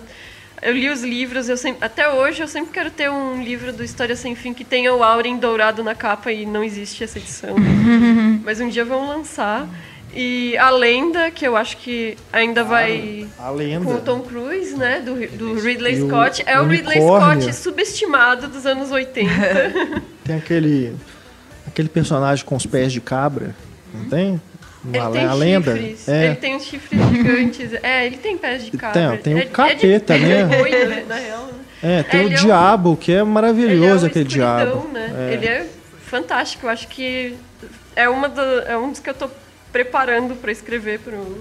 Eu 0.60 0.74
li 0.74 0.88
os 0.88 1.02
livros, 1.02 1.48
eu 1.48 1.56
sempre, 1.56 1.84
até 1.84 2.08
hoje 2.08 2.40
eu 2.40 2.46
sempre 2.46 2.70
quero 2.70 2.88
ter 2.88 3.10
um 3.10 3.42
livro 3.42 3.72
do 3.72 3.82
História 3.82 4.14
Sem 4.14 4.36
Fim 4.36 4.54
que 4.54 4.64
tenha 4.64 4.94
o 4.94 5.02
Auren 5.02 5.36
dourado 5.36 5.82
na 5.82 5.92
capa 5.92 6.30
e 6.30 6.46
não 6.46 6.62
existe 6.62 7.02
essa 7.02 7.18
edição. 7.18 7.56
Mas 8.44 8.60
um 8.60 8.68
dia 8.68 8.84
vão 8.84 9.08
lançar. 9.08 9.68
E 10.14 10.56
a 10.58 10.68
lenda, 10.70 11.30
que 11.30 11.46
eu 11.46 11.56
acho 11.56 11.76
que 11.78 12.16
ainda 12.32 12.62
vai 12.62 13.26
A 13.38 13.50
lenda. 13.50 13.84
com 13.86 13.94
o 13.94 14.00
Tom 14.00 14.20
Cruise, 14.20 14.76
né? 14.76 15.00
Do, 15.00 15.14
do 15.36 15.54
Ridley 15.60 15.96
E 15.98 16.02
o 16.02 16.08
Scott. 16.08 16.42
É 16.46 16.60
o 16.60 16.66
Ridley 16.66 16.98
unicórnio. 16.98 17.42
Scott 17.44 17.56
subestimado 17.56 18.46
dos 18.48 18.66
anos 18.66 18.90
80. 18.90 19.30
Tem 20.24 20.36
aquele 20.36 20.94
aquele 21.66 21.88
personagem 21.88 22.44
com 22.44 22.54
os 22.56 22.66
pés 22.66 22.92
de 22.92 23.00
cabra, 23.00 23.54
não 23.94 24.04
tem? 24.10 24.40
Ele 24.84 24.98
Uma- 24.98 25.10
tem 25.10 25.24
a 25.24 25.32
lenda. 25.32 25.78
É. 26.06 26.26
Ele 26.26 26.34
tem 26.36 26.56
uns 26.56 26.64
chifres 26.64 27.00
gigantes. 27.08 27.72
É, 27.82 28.04
ele 28.04 28.16
tem 28.18 28.36
pés 28.36 28.64
de 28.66 28.72
cabra. 28.76 29.16
tem 29.16 29.34
o 29.34 29.38
é, 29.38 29.44
capeta, 29.46 30.14
é 30.14 30.18
de, 30.18 30.24
né? 30.26 30.40
É 30.40 30.96
de 31.00 31.04
na 31.08 31.14
real. 31.14 31.46
né? 31.46 31.52
É, 31.98 32.02
tem 32.02 32.20
Ele 32.26 32.34
o 32.34 32.36
é 32.36 32.40
um- 32.40 32.44
diabo, 32.44 32.96
que 32.96 33.12
é 33.12 33.16
é 33.16 33.22
maravilhoso 33.24 34.06
aquele 34.06 34.24
diabo. 34.24 34.88
Né? 34.92 35.28
É. 35.30 35.34
Ele 35.34 35.46
é 35.46 35.66
fantástico. 36.04 36.66
Eu 36.66 36.70
acho 36.70 36.86
que 36.88 37.34
é, 37.96 38.08
uma 38.08 38.28
do, 38.28 38.40
é 38.40 38.76
um 38.76 38.90
dos 38.90 38.98
que 39.00 39.08
eu 39.08 39.14
tô 39.14 39.28
preparando 39.72 40.36
para 40.36 40.52
escrever 40.52 41.00
pro 41.00 41.38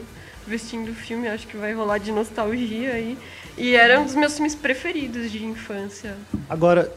Vestindo 0.48 0.92
o 0.92 0.96
Filme. 0.96 1.28
Acho 1.28 1.48
que 1.48 1.58
vai 1.58 1.74
rolar 1.74 1.98
de 1.98 2.12
nostalgia 2.12 2.94
aí. 2.94 3.18
E 3.58 3.76
era 3.76 4.00
um 4.00 4.06
dos 4.06 4.16
meus 4.16 4.34
filmes 4.34 4.56
preferidos 4.56 5.32
de 5.32 5.44
infância. 5.46 6.16
Agora, 6.50 6.92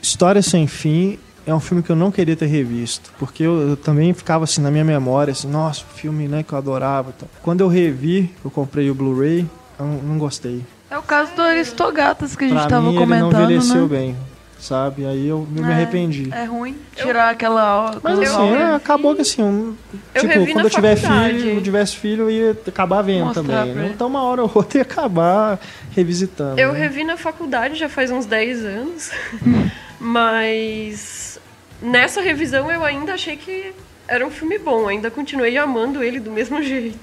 História 0.00 0.40
Sem 0.40 0.66
Fim 0.66 1.18
é 1.44 1.54
um 1.54 1.60
filme 1.60 1.82
que 1.82 1.90
eu 1.90 1.96
não 1.96 2.10
queria 2.10 2.36
ter 2.36 2.46
revisto, 2.46 3.10
porque 3.18 3.42
eu, 3.42 3.70
eu 3.70 3.76
também 3.76 4.12
ficava 4.12 4.44
assim 4.44 4.60
na 4.60 4.70
minha 4.70 4.84
memória, 4.84 5.32
assim, 5.32 5.48
nossa, 5.48 5.82
o 5.82 5.94
filme 5.94 6.28
né, 6.28 6.42
que 6.42 6.52
eu 6.52 6.58
adorava. 6.58 7.10
e 7.10 7.12
tal. 7.20 7.28
Quando 7.42 7.62
eu 7.62 7.68
revi, 7.68 8.30
eu 8.44 8.50
comprei 8.50 8.90
o 8.90 8.94
Blu-ray, 8.94 9.46
eu 9.78 9.86
não, 9.86 10.18
gostei. 10.18 10.62
É 10.90 10.98
o 10.98 11.02
caso 11.02 11.34
do 11.34 11.42
Aristogatas 11.42 12.36
que 12.36 12.44
a 12.44 12.48
gente 12.48 12.58
pra 12.58 12.68
tava 12.68 12.82
mim, 12.82 12.88
ele 12.88 12.98
não 12.98 13.02
comentando, 13.02 13.44
envelheceu 13.44 13.82
né? 13.82 13.88
bem, 13.88 14.16
sabe? 14.58 15.06
Aí 15.06 15.26
eu, 15.28 15.46
eu 15.56 15.62
me 15.62 15.70
É, 15.70 15.74
arrependi. 15.74 16.28
É 16.32 16.44
ruim 16.44 16.76
tirar 16.96 17.30
aquela. 17.30 17.98
Mas 18.02 18.18
assim, 18.18 18.36
aura. 18.36 18.60
é, 18.60 18.74
acabou 18.74 19.14
que 19.14 19.22
assim, 19.22 19.42
um, 19.42 19.74
Eu 20.14 20.20
tipo, 20.22 20.52
quando 20.52 20.64
eu 20.66 20.70
tiver 20.70 20.96
faculdade. 20.96 21.38
filho, 21.38 21.50
eu 21.54 21.62
tivesse 21.62 21.96
filho, 21.96 22.22
eu 22.24 22.30
ia 22.30 22.56
acabar 22.66 23.02
vendo 23.02 23.26
Mostrar 23.26 23.42
também. 23.44 23.74
né? 23.74 23.90
Então 23.94 24.06
uma 24.08 24.22
hora 24.22 24.42
ou 24.42 24.50
outra 24.54 24.78
ia 24.78 24.82
acabar 24.82 25.60
revisitando. 25.94 26.60
Eu 26.60 26.72
né? 26.72 26.78
revi 26.80 27.04
na 27.04 27.16
faculdade 27.16 27.76
já 27.76 27.88
faz 27.88 28.10
uns 28.10 28.26
10 28.26 28.64
anos, 28.64 29.10
mas 30.00 31.38
nessa 31.82 32.20
revisão 32.20 32.70
eu 32.70 32.84
ainda 32.84 33.14
achei 33.14 33.36
que 33.36 33.72
era 34.06 34.26
um 34.26 34.30
filme 34.30 34.58
bom, 34.58 34.88
ainda 34.88 35.10
continuei 35.10 35.56
amando 35.58 36.02
ele 36.02 36.18
do 36.18 36.30
mesmo 36.30 36.60
jeito. 36.64 36.98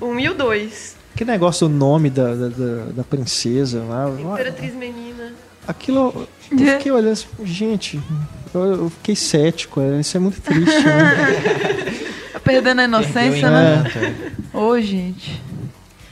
O 0.00 0.06
1 0.06 0.20
e 0.20 0.28
o 0.28 0.34
2, 0.34 0.96
Que 1.16 1.24
negócio 1.24 1.68
do 1.68 1.74
nome 1.74 2.10
da, 2.10 2.34
da, 2.34 2.48
da, 2.48 2.84
da 2.96 3.04
princesa 3.04 3.82
lá. 3.88 4.08
Imperatriz 4.10 4.74
Menina. 4.74 5.32
Aquilo. 5.66 6.26
Eu 6.50 6.58
fiquei 6.78 6.92
olhando 6.92 7.12
assim, 7.12 7.26
gente, 7.44 8.00
eu, 8.54 8.60
eu 8.60 8.90
fiquei 8.90 9.14
cético, 9.16 9.80
é, 9.80 10.00
isso 10.00 10.16
é 10.16 10.20
muito 10.20 10.40
triste, 10.40 10.80
né? 10.82 12.08
Tá 12.32 12.40
perdendo 12.40 12.80
a 12.80 12.84
inocência, 12.84 13.50
né? 13.50 13.84
é. 14.52 14.56
Ô, 14.56 14.78
gente. 14.80 15.42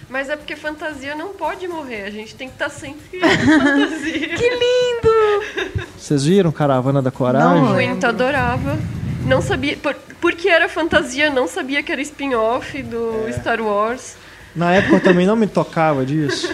Mas 0.08 0.28
é 0.30 0.36
porque 0.36 0.56
fantasia 0.56 1.14
não 1.14 1.28
pode 1.30 1.66
morrer, 1.68 2.02
a 2.04 2.10
gente 2.10 2.34
tem 2.34 2.48
que 2.48 2.54
estar 2.54 2.68
sempre 2.70 3.18
em 3.18 3.20
fantasia. 3.60 4.28
Que 4.36 4.50
lindo! 4.50 5.76
Vocês 5.98 6.24
viram 6.24 6.50
Caravana 6.52 7.02
da 7.02 7.10
Coragem? 7.10 7.62
Não, 7.62 7.74
Muito 7.74 8.06
adorava. 8.06 8.78
Não 9.26 9.42
sabia, 9.42 9.76
por, 9.76 9.94
porque 10.20 10.48
era 10.48 10.68
fantasia, 10.68 11.28
não 11.30 11.48
sabia 11.48 11.82
que 11.82 11.90
era 11.90 12.00
spin-off 12.00 12.82
do 12.82 13.26
É. 13.28 13.32
Star 13.32 13.60
Wars. 13.60 14.16
Na 14.56 14.72
época 14.72 14.96
eu 14.96 15.00
também 15.00 15.26
não 15.26 15.36
me 15.36 15.46
tocava 15.46 16.04
disso. 16.04 16.48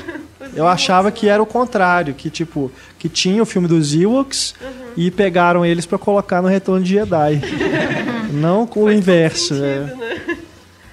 Eu 0.54 0.66
achava 0.66 1.10
que 1.10 1.28
era 1.28 1.42
o 1.42 1.46
contrário, 1.46 2.12
que 2.12 2.28
tipo, 2.28 2.70
que 2.98 3.08
tinha 3.08 3.42
o 3.42 3.46
filme 3.46 3.68
dos 3.68 3.94
Ewoks 3.94 4.54
e 4.96 5.10
pegaram 5.10 5.64
eles 5.64 5.86
pra 5.86 5.96
colocar 5.96 6.42
no 6.42 6.48
Retorno 6.48 6.84
de 6.84 6.94
Jedi. 6.94 7.40
não 8.34 8.66
com 8.66 8.84
o 8.84 8.92
inverso. 8.92 9.54
é. 9.54 9.86
Sentido, 9.86 9.96
né? 9.96 10.38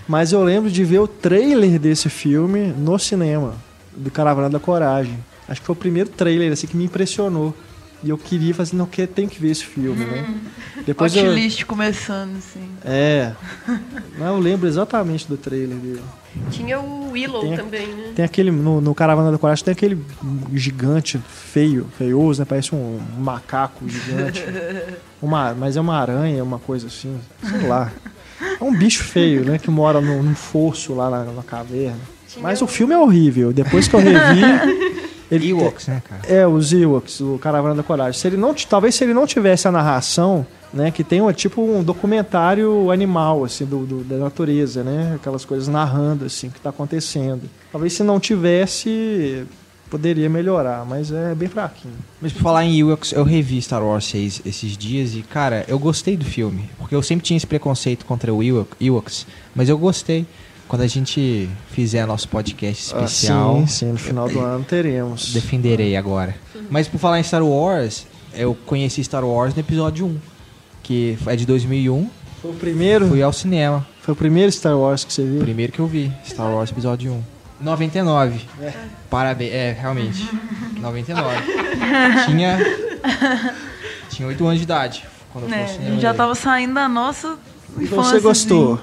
Mas 0.08 0.32
eu 0.32 0.44
lembro 0.44 0.72
de 0.72 0.84
ver 0.84 1.00
o 1.00 1.08
trailer 1.08 1.80
desse 1.80 2.10
filme 2.10 2.74
no 2.78 2.98
cinema, 2.98 3.56
do 3.96 4.10
Caravana 4.10 4.50
da 4.50 4.60
Coragem. 4.60 5.18
Acho 5.48 5.62
que 5.62 5.68
foi 5.68 5.74
o 5.74 5.78
primeiro 5.78 6.10
trailer 6.10 6.52
assim 6.52 6.68
que 6.68 6.78
me 6.78 6.86
impressionou. 6.86 7.56
E 8.04 8.10
eu 8.10 8.18
queria 8.18 8.54
fazer, 8.54 8.76
não, 8.76 8.86
que 8.86 9.06
tem 9.06 9.28
que 9.28 9.42
ver 9.42 9.52
esse 9.52 9.66
filme, 9.66 10.06
né? 10.06 10.26
Depois 10.86 11.14
eu, 11.16 11.26
Hotlist 11.26 11.66
começando, 11.66 12.38
assim. 12.38 12.70
é. 12.86 13.34
Não, 14.18 14.36
eu 14.36 14.40
lembro 14.40 14.68
exatamente 14.68 15.28
do 15.28 15.36
trailer 15.36 15.78
dele. 15.78 16.02
Tinha 16.52 16.80
o 16.80 17.12
Willow 17.12 17.42
Tem 17.42 17.56
também, 17.56 17.88
né? 17.88 18.12
Tem 18.16 18.24
aquele 18.24 18.52
no, 18.52 18.80
no 18.80 18.94
Caravana 18.94 19.32
da 19.32 19.38
Coragem 19.38 19.66
tem 19.66 19.72
aquele 19.72 19.98
gigante 20.54 21.18
feio, 21.28 21.88
feioso, 21.98 22.42
né? 22.42 22.46
Parece 22.48 22.74
um 22.74 23.00
macaco 23.18 23.88
gigante. 23.88 24.44
Uma, 25.22 25.54
mas 25.54 25.76
é 25.76 25.82
uma 25.82 25.98
aranha, 25.98 26.42
uma 26.42 26.60
coisa 26.60 26.88
assim, 26.88 27.20
sei 27.44 27.68
lá. 27.68 27.92
É 28.42 28.64
um 28.64 28.74
bicho 28.74 29.04
feio, 29.04 29.44
né? 29.44 29.58
Que 29.58 29.70
mora 29.70 30.00
num, 30.00 30.24
num 30.24 30.34
fosso 30.34 30.94
lá 30.94 31.10
na, 31.10 31.26
na 31.26 31.44
caverna. 31.44 32.00
Mas 32.38 32.62
o 32.62 32.68
filme 32.68 32.94
é 32.94 32.98
horrível. 32.98 33.52
Depois 33.52 33.86
que 33.86 33.96
eu 33.96 34.00
revi. 34.00 35.10
Ele 35.32 35.50
Ewoks, 35.50 35.88
né, 35.88 36.02
cara? 36.08 36.22
é, 36.28 36.48
os 36.48 36.74
Ewoks, 36.74 37.22
o 37.22 37.38
Caravana 37.38 37.76
da 37.76 37.84
Coragem. 37.84 38.20
Se 38.20 38.28
ele 38.28 38.38
não, 38.38 38.54
talvez 38.54 38.96
se 38.96 39.04
ele 39.04 39.14
não 39.14 39.28
tivesse 39.28 39.68
a 39.68 39.72
narração, 39.72 40.46
né, 40.74 40.90
que 40.92 41.04
tem 41.04 41.22
uma, 41.22 41.34
tipo 41.34 41.62
um 41.62 41.84
documentário 41.84 42.92
animal, 42.92 43.44
assim, 43.44 43.66
do, 43.66 43.86
do- 43.86 44.04
da 44.04 44.18
natureza, 44.18 44.84
né, 44.84 45.14
aquelas 45.16 45.46
coisas 45.46 45.68
narrando, 45.68 46.26
assim, 46.26 46.48
o 46.48 46.52
que 46.52 46.58
está 46.58 46.70
acontecendo. 46.70 47.42
Talvez 47.72 47.94
se 47.94 48.04
não 48.04 48.20
tivesse, 48.20 49.46
poderia 49.90 50.30
melhorar, 50.30 50.86
mas 50.86 51.12
é 51.12 51.34
bem 51.34 51.48
fraquinho. 51.50 51.94
Mas 52.22 52.32
por 52.34 52.42
falar 52.42 52.66
em 52.66 52.80
Ewoks, 52.80 53.12
eu 53.12 53.24
revi 53.24 53.62
Star 53.62 53.84
Wars 53.84 54.06
6 54.06 54.42
esses 54.46 54.78
dias 54.78 55.14
e, 55.16 55.22
cara, 55.22 55.66
eu 55.68 55.80
gostei 55.80 56.16
do 56.18 56.26
filme. 56.26 56.70
Porque 56.78 56.94
eu 56.96 57.02
sempre 57.02 57.26
tinha 57.26 57.38
esse 57.38 57.48
preconceito 57.48 58.06
contra 58.06 58.34
o 58.34 58.44
Ewok- 58.44 58.76
Ewoks, 58.80 59.26
mas 59.56 59.70
eu 59.70 59.78
gostei. 59.78 60.26
Quando 60.70 60.84
a 60.84 60.88
gente 60.88 61.50
fizer 61.72 62.06
nosso 62.06 62.30
podcast 62.30 62.86
especial, 62.86 63.56
Ah, 63.64 63.68
sim, 63.68 63.68
sim, 63.68 63.86
no 63.92 63.98
final 63.98 64.30
do 64.30 64.40
ano 64.40 64.64
teremos. 64.64 65.34
defenderei 65.34 65.98
agora. 65.98 66.36
Mas 66.70 66.88
por 66.88 67.00
falar 67.00 67.20
em 67.20 67.24
Star 67.24 67.44
Wars, 67.44 68.06
eu 68.36 68.56
conheci 68.68 69.04
Star 69.04 69.26
Wars 69.26 69.54
no 69.56 69.60
episódio 69.62 70.06
1, 70.06 70.18
que 70.84 71.18
é 71.26 71.36
de 71.36 71.46
2001. 71.48 72.08
Foi 72.42 72.52
o 72.52 72.54
primeiro, 72.54 73.08
Fui 73.10 73.22
ao 73.24 73.34
cinema, 73.34 73.86
foi 74.02 74.14
o 74.14 74.16
primeiro 74.16 74.52
Star 74.52 74.78
Wars 74.78 75.04
que 75.04 75.12
você 75.12 75.24
o 75.24 75.26
viu? 75.26 75.42
primeiro 75.42 75.72
que 75.74 75.80
eu 75.80 75.88
vi, 75.88 76.14
Star 76.26 76.50
Wars 76.54 76.70
episódio 76.72 77.12
1. 77.14 77.24
99. 77.62 78.40
Parabéns, 79.10 79.52
é, 79.52 79.72
realmente. 79.78 80.30
99. 80.80 81.36
tinha 82.28 82.58
tinha 84.10 84.28
8 84.28 84.46
anos 84.46 84.58
de 84.60 84.64
idade 84.64 85.04
quando 85.34 85.46
eu 85.46 85.50
fui 85.50 85.58
É, 85.58 85.62
ao 85.62 85.66
a 85.66 85.68
cinema. 85.74 85.92
gente 85.92 86.02
já 86.02 86.14
tava 86.14 86.36
saindo 86.36 86.76
da 86.76 86.88
nossa 86.88 87.38
Então 87.78 88.02
você 88.04 88.20
gostou? 88.20 88.80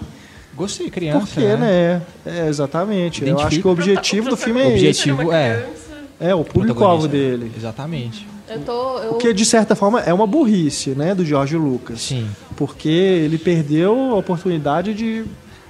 Gostei, 0.57 0.91
criança. 0.91 1.19
Porque, 1.27 1.41
né? 1.57 2.03
É, 2.25 2.49
exatamente. 2.49 3.23
Eu 3.23 3.29
Identifica. 3.29 3.49
acho 3.49 3.61
que 3.61 3.69
o 3.69 3.71
objetivo 3.71 4.31
do 4.31 4.37
filme 4.37 4.61
é 4.63 4.65
O 4.65 4.69
objetivo- 4.73 5.33
é. 5.33 5.55
criança. 5.63 5.77
É, 6.19 6.35
o 6.35 6.43
público-alvo 6.45 7.03
Protagonista. 7.09 7.39
dele. 7.39 7.53
Exatamente. 7.57 8.27
Eu 8.49 8.61
tô. 8.61 8.99
Eu... 9.01 9.09
Porque, 9.11 9.35
de 9.35 9.45
certa 9.45 9.75
forma, 9.75 10.01
é 10.01 10.15
uma 10.15 10.27
burrice, 10.27 10.91
né, 10.91 11.15
do 11.15 11.25
George 11.25 11.57
Lucas. 11.57 12.01
Sim. 12.01 12.27
Porque 12.57 12.89
ele 12.89 13.37
perdeu 13.39 14.13
a 14.13 14.15
oportunidade 14.17 14.95
de... 14.95 15.25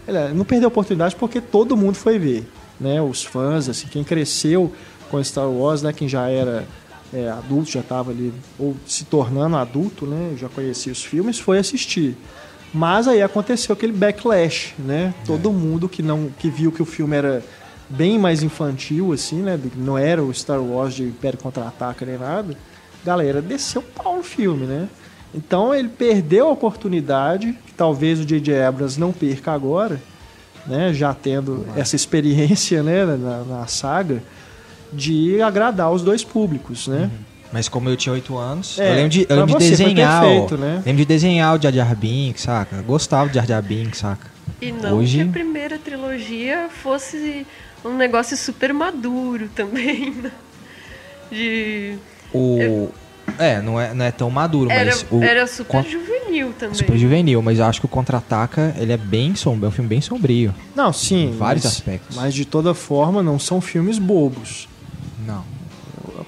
Ele 0.06 0.34
não 0.34 0.44
perdeu 0.44 0.66
a 0.66 0.68
oportunidade 0.68 1.16
porque 1.16 1.40
todo 1.40 1.76
mundo 1.76 1.96
foi 1.96 2.16
ver, 2.18 2.48
né? 2.80 3.02
Os 3.02 3.24
fãs, 3.24 3.68
assim, 3.68 3.88
quem 3.88 4.04
cresceu 4.04 4.72
com 5.10 5.22
Star 5.24 5.50
Wars, 5.50 5.82
né, 5.82 5.92
quem 5.92 6.08
já 6.08 6.28
era 6.28 6.64
é, 7.12 7.28
adulto, 7.28 7.70
já 7.72 7.80
estava 7.80 8.10
ali, 8.12 8.32
ou 8.58 8.76
se 8.86 9.04
tornando 9.04 9.56
adulto, 9.56 10.06
né? 10.06 10.34
Já 10.38 10.48
conhecia 10.48 10.92
os 10.92 11.02
filmes, 11.02 11.38
foi 11.40 11.58
assistir. 11.58 12.16
Mas 12.72 13.08
aí 13.08 13.22
aconteceu 13.22 13.72
aquele 13.72 13.92
backlash, 13.92 14.74
né? 14.78 15.14
Todo 15.24 15.52
mundo 15.52 15.88
que 15.88 16.02
não 16.02 16.30
que 16.38 16.50
viu 16.50 16.70
que 16.70 16.82
o 16.82 16.86
filme 16.86 17.16
era 17.16 17.42
bem 17.88 18.18
mais 18.18 18.42
infantil, 18.42 19.12
assim, 19.12 19.42
né? 19.42 19.58
Não 19.76 19.96
era 19.96 20.22
o 20.22 20.32
Star 20.32 20.60
Wars 20.60 20.94
de 20.94 21.04
Império 21.04 21.38
Contra-Ataca 21.38 22.04
nem 22.04 22.18
nada. 22.18 22.56
Galera, 23.04 23.40
desceu 23.40 23.82
pau 23.82 24.16
no 24.16 24.22
filme, 24.22 24.66
né? 24.66 24.88
Então 25.34 25.74
ele 25.74 25.88
perdeu 25.88 26.48
a 26.48 26.52
oportunidade, 26.52 27.56
que 27.66 27.72
talvez 27.72 28.20
o 28.20 28.24
J.J. 28.24 28.62
Abrams 28.62 28.98
não 28.98 29.12
perca 29.12 29.52
agora, 29.52 30.00
né? 30.66 30.92
Já 30.92 31.14
tendo 31.14 31.66
essa 31.76 31.94
experiência, 31.94 32.82
né? 32.82 33.04
Na, 33.04 33.44
na 33.44 33.66
saga, 33.66 34.22
de 34.92 35.40
agradar 35.40 35.92
os 35.92 36.02
dois 36.02 36.24
públicos, 36.24 36.88
né? 36.88 37.10
Mas 37.52 37.68
como 37.68 37.88
eu 37.88 37.96
tinha 37.96 38.12
8 38.12 38.36
anos, 38.36 38.78
É, 38.78 38.90
eu 38.90 38.94
lembro 38.96 39.08
de, 39.10 39.26
eu 39.28 39.36
lembro 39.36 39.58
de 39.58 39.68
desenhar. 39.70 40.20
perfeito, 40.22 40.54
ó, 40.54 40.58
né? 40.58 40.82
Lembro 40.84 40.96
de 40.98 41.04
desenhar 41.06 41.56
o 41.58 41.62
Jar 41.62 41.72
Jar 41.72 41.94
Binks, 41.96 42.42
saca? 42.42 42.82
Gostava 42.82 43.28
de 43.28 43.34
Jar 43.36 43.46
Jar 43.46 43.62
Binks, 43.62 43.98
saca? 44.00 44.26
E 44.60 44.72
não 44.72 44.98
Hoje- 44.98 45.18
que 45.22 45.28
a 45.28 45.32
primeira 45.32 45.78
trilogia 45.78 46.68
fosse 46.82 47.46
um 47.84 47.96
negócio 47.96 48.36
super 48.36 48.72
maduro 48.74 49.48
também, 49.54 50.10
né? 50.22 50.30
De... 51.30 51.96
O. 52.32 52.88
É, 53.38 53.60
não 53.60 53.80
é, 53.80 53.92
não 53.92 54.04
é 54.04 54.12
tão 54.12 54.30
maduro, 54.30 54.70
Era, 54.70 54.84
mas 54.86 55.04
o. 55.10 55.20
era 55.22 55.46
super 55.48 55.82
con- 55.82 55.88
juvenil 55.88 56.52
também. 56.58 56.74
Super 56.76 56.96
juvenil, 56.96 57.42
mas 57.42 57.58
eu 57.58 57.64
acho 57.64 57.80
que 57.80 57.86
o 57.86 57.88
Contra-Ataca, 57.88 58.72
ele 58.78 58.92
é 58.92 58.96
bem 58.96 59.34
sombrio, 59.34 59.66
é 59.66 59.68
um 59.68 59.72
filme 59.72 59.88
bem 59.88 60.00
sombrio. 60.00 60.54
Não, 60.76 60.92
sim. 60.92 61.30
Em 61.30 61.36
vários 61.36 61.64
mas- 61.64 61.72
aspectos. 61.74 62.16
Mas 62.16 62.32
de 62.34 62.44
toda 62.44 62.72
forma, 62.72 63.22
não 63.24 63.38
são 63.38 63.60
filmes 63.60 63.98
bobos. 63.98 64.68
Não. 65.26 65.44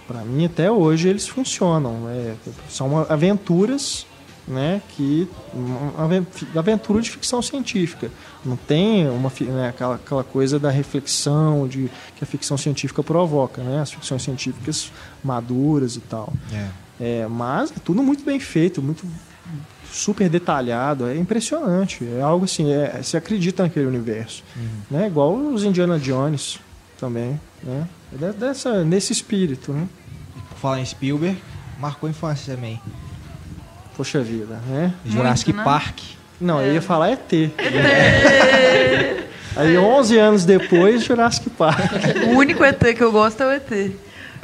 Pra 0.08 0.22
mim, 0.22 0.46
até 0.46 0.70
hoje, 0.70 1.06
eles 1.06 1.28
funcionam. 1.28 2.08
É, 2.08 2.34
são 2.70 3.06
aventuras, 3.10 4.06
né? 4.48 4.80
Que. 4.96 5.28
Aventura 6.56 7.02
de 7.02 7.10
ficção 7.10 7.42
científica. 7.42 8.10
Não 8.42 8.56
tem 8.56 9.06
uma, 9.06 9.30
né, 9.40 9.68
aquela, 9.68 9.96
aquela 9.96 10.24
coisa 10.24 10.58
da 10.58 10.70
reflexão 10.70 11.68
de, 11.68 11.90
que 12.16 12.24
a 12.24 12.26
ficção 12.26 12.56
científica 12.56 13.02
provoca, 13.02 13.62
né? 13.62 13.82
As 13.82 13.92
ficções 13.92 14.22
científicas 14.22 14.90
maduras 15.22 15.96
e 15.96 16.00
tal. 16.00 16.32
É. 16.52 16.68
É, 17.00 17.26
mas 17.28 17.70
é 17.70 17.74
tudo 17.84 18.02
muito 18.02 18.24
bem 18.24 18.40
feito, 18.40 18.82
muito 18.82 19.06
super 19.92 20.28
detalhado, 20.28 21.06
é 21.06 21.16
impressionante. 21.16 22.06
É 22.16 22.22
algo 22.22 22.46
assim, 22.46 22.72
é, 22.72 23.00
você 23.02 23.16
acredita 23.16 23.62
naquele 23.62 23.86
universo. 23.86 24.42
Né? 24.90 25.06
Igual 25.06 25.34
os 25.34 25.64
Indiana 25.64 25.98
Jones 25.98 26.58
também. 26.98 27.38
Né? 27.62 27.86
É 28.12 28.16
de- 28.26 28.38
dessa, 28.38 28.84
nesse 28.84 29.12
espírito, 29.12 29.72
né? 29.72 29.86
Por 30.50 30.58
falar 30.58 30.80
em 30.80 30.84
Spielberg, 30.86 31.40
marcou 31.80 32.06
a 32.06 32.10
infância 32.10 32.54
também. 32.54 32.80
Poxa 33.96 34.20
vida, 34.20 34.60
né? 34.68 34.94
Jurassic 35.04 35.52
né? 35.52 35.64
Park. 35.64 35.98
Não, 36.40 36.60
eu 36.60 36.74
ia 36.74 36.82
falar 36.82 37.10
ET. 37.10 37.32
Aí 39.56 39.76
11 39.76 40.16
anos 40.18 40.44
depois, 40.44 41.02
Jurassic 41.02 41.50
Park. 41.50 41.90
O 42.28 42.36
único 42.38 42.62
ET 42.64 42.78
que 42.96 43.02
eu 43.02 43.10
gosto 43.10 43.42
é 43.42 43.46
o 43.46 43.50
ET. 43.50 43.92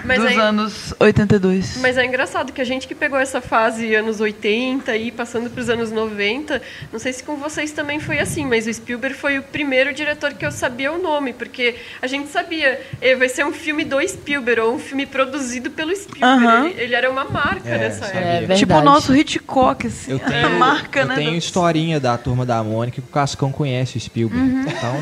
Mas 0.05 0.19
dos 0.19 0.29
aí- 0.29 0.39
anos 0.39 0.95
82. 0.99 1.79
Mas 1.81 1.97
é 1.97 2.05
engraçado 2.05 2.53
que 2.53 2.61
a 2.61 2.65
gente 2.65 2.87
que 2.89 2.95
pegou 2.95 3.19
essa 3.19 3.41
fase 3.41 3.95
anos 3.95 4.21
80 4.21 4.97
e 4.97 5.11
passando 5.11 5.49
para 5.51 5.61
os 5.61 5.69
anos 5.69 5.91
90, 5.91 6.61
não 6.93 6.99
sei 6.99 7.13
se 7.13 7.23
com 7.23 7.37
vocês 7.37 7.73
também 7.73 8.01
foi 8.01 8.19
assim, 8.19 8.45
mas 8.47 8.67
o 8.67 8.73
Spielberg 8.75 9.17
foi 9.17 9.39
o 9.39 9.43
primeiro 9.43 9.93
diretor 9.95 10.35
que 10.35 10.45
eu 10.45 10.51
sabia 10.53 10.93
o 10.93 11.01
nome, 11.03 11.33
porque 11.33 11.77
a 12.03 12.07
gente 12.07 12.29
sabia, 12.31 12.81
eh, 13.01 13.15
vai 13.17 13.29
ser 13.29 13.47
um 13.47 13.53
filme 13.53 13.85
do 13.85 13.97
Spielberg 14.07 14.61
ou 14.61 14.75
um 14.75 14.79
filme 14.79 15.07
produzido 15.07 15.71
pelo 15.71 15.95
Spielberg. 15.95 16.71
Ele, 16.73 16.83
ele 16.83 16.95
era 16.95 17.11
uma 17.11 17.25
marca 17.25 17.69
É, 17.69 17.79
nessa 17.79 18.07
sabia. 18.07 18.21
época. 18.21 18.53
É 18.53 18.57
tipo 18.57 18.75
o 18.75 18.83
nosso 18.83 19.15
Hitchcock, 19.17 19.87
assim. 19.87 20.11
Eu 20.13 20.17
a 20.19 20.21
tenho, 20.31 20.51
marca, 20.59 21.01
eu 21.01 21.07
né? 21.07 21.15
tenho 21.15 21.31
do- 21.33 21.37
historinha 21.37 21.99
da 22.01 22.17
turma 22.19 22.45
da 22.45 22.63
Mônica 22.63 23.01
que 23.01 23.09
o 23.09 23.13
Cascão 23.13 23.51
conhece 23.51 23.97
o 23.97 24.01
Spielberg. 24.01 24.43
Uhum. 24.51 24.61
Então, 24.63 24.95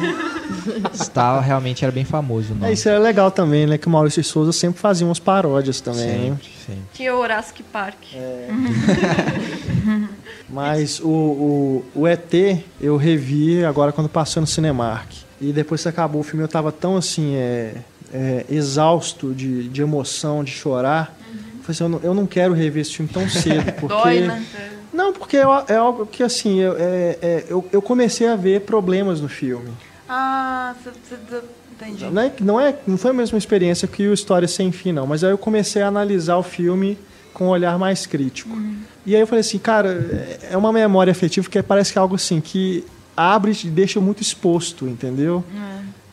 estava, 0.93 1.41
realmente 1.41 1.85
era 1.85 1.93
bem 1.93 2.05
famoso 2.05 2.53
o 2.53 2.57
É, 2.57 2.61
nome. 2.61 2.73
isso 2.73 2.89
era 2.89 2.99
legal 2.99 3.31
também, 3.31 3.67
né? 3.67 3.79
Que 3.79 3.87
o 3.87 3.91
Maurício 3.91 4.23
Souza 4.23 4.53
sempre 4.53 4.81
fazia 4.83 5.07
umas 5.07 5.21
paródias 5.21 5.81
também. 5.81 6.31
Sempre, 6.33 6.49
sempre. 6.67 6.83
Tinha 6.93 7.15
o 7.15 7.23
Jurassic 7.23 7.63
Park. 7.63 7.99
Mas 10.51 11.01
o, 11.01 11.09
o, 11.09 11.85
o 11.95 12.09
ET 12.09 12.35
eu 12.81 12.97
revi 12.97 13.65
agora 13.65 13.93
quando 13.93 14.09
passou 14.09 14.41
no 14.41 14.47
Cinemark. 14.47 15.09
E 15.41 15.53
depois 15.53 15.83
que 15.83 15.89
acabou 15.89 16.21
o 16.21 16.25
filme 16.25 16.45
eu 16.45 16.49
tava 16.49 16.73
tão 16.73 16.97
assim, 16.97 17.37
é, 17.37 17.77
é, 18.13 18.45
exausto 18.51 19.33
de, 19.33 19.69
de 19.69 19.83
emoção, 19.83 20.43
de 20.43 20.51
chorar. 20.51 21.17
Eu 21.33 21.63
falei 21.63 21.71
assim, 21.71 21.85
eu 21.85 21.89
não, 21.89 22.01
eu 22.03 22.15
não 22.15 22.27
quero 22.27 22.53
rever 22.53 22.83
esse 22.83 22.97
filme 22.97 23.11
tão 23.11 23.29
cedo. 23.29 23.65
Porque... 23.81 23.95
Dói, 23.95 24.21
né? 24.21 24.45
Não, 24.93 25.11
porque 25.11 25.39
é, 25.39 25.47
é 25.69 25.77
algo 25.77 26.05
que 26.05 26.23
assim, 26.23 26.61
eu, 26.61 26.77
é, 26.77 27.19
é, 27.23 27.45
eu, 27.49 27.67
eu 27.73 27.81
comecei 27.81 28.29
a 28.29 28.37
ver 28.37 28.61
problemas 28.61 29.23
no 29.23 29.29
filme. 29.29 29.71
Ah, 30.07 30.75
você- 30.85 31.41
entendi. 31.89 32.05
Não, 32.11 32.23
é, 32.23 32.33
não, 32.41 32.61
é, 32.61 32.75
não 32.87 32.97
foi 32.97 33.11
a 33.11 33.15
mesma 33.15 33.39
experiência 33.39 33.87
que 33.89 34.07
o 34.09 34.13
História 34.15 34.47
Sem 34.49 34.71
Fim, 34.73 34.93
não. 34.93 35.07
Mas 35.07 35.23
aí 35.25 35.31
eu 35.31 35.39
comecei 35.39 35.83
a 35.83 35.89
analisar 35.89 36.37
o 36.37 36.43
filme 36.43 36.99
com 37.35 37.47
um 37.47 37.49
olhar 37.49 37.79
mais 37.79 38.07
crítico. 38.07 38.57
E 39.07 39.15
aí 39.15 39.21
eu 39.21 39.27
falei 39.27 39.41
assim, 39.41 39.59
cara, 39.59 39.89
é- 39.91 40.49
é 40.53 40.57
uma 40.57 40.73
memória 40.73 41.11
afetiva 41.11 41.49
que 41.49 41.63
parece 41.63 41.93
que 41.93 41.99
é 41.99 42.01
algo 42.01 42.15
assim, 42.15 42.41
que 42.41 42.85
abre 43.17 43.53
e 43.65 43.69
deixa 43.69 44.01
muito 44.01 44.23
exposto, 44.23 44.87
entendeu? 44.87 45.45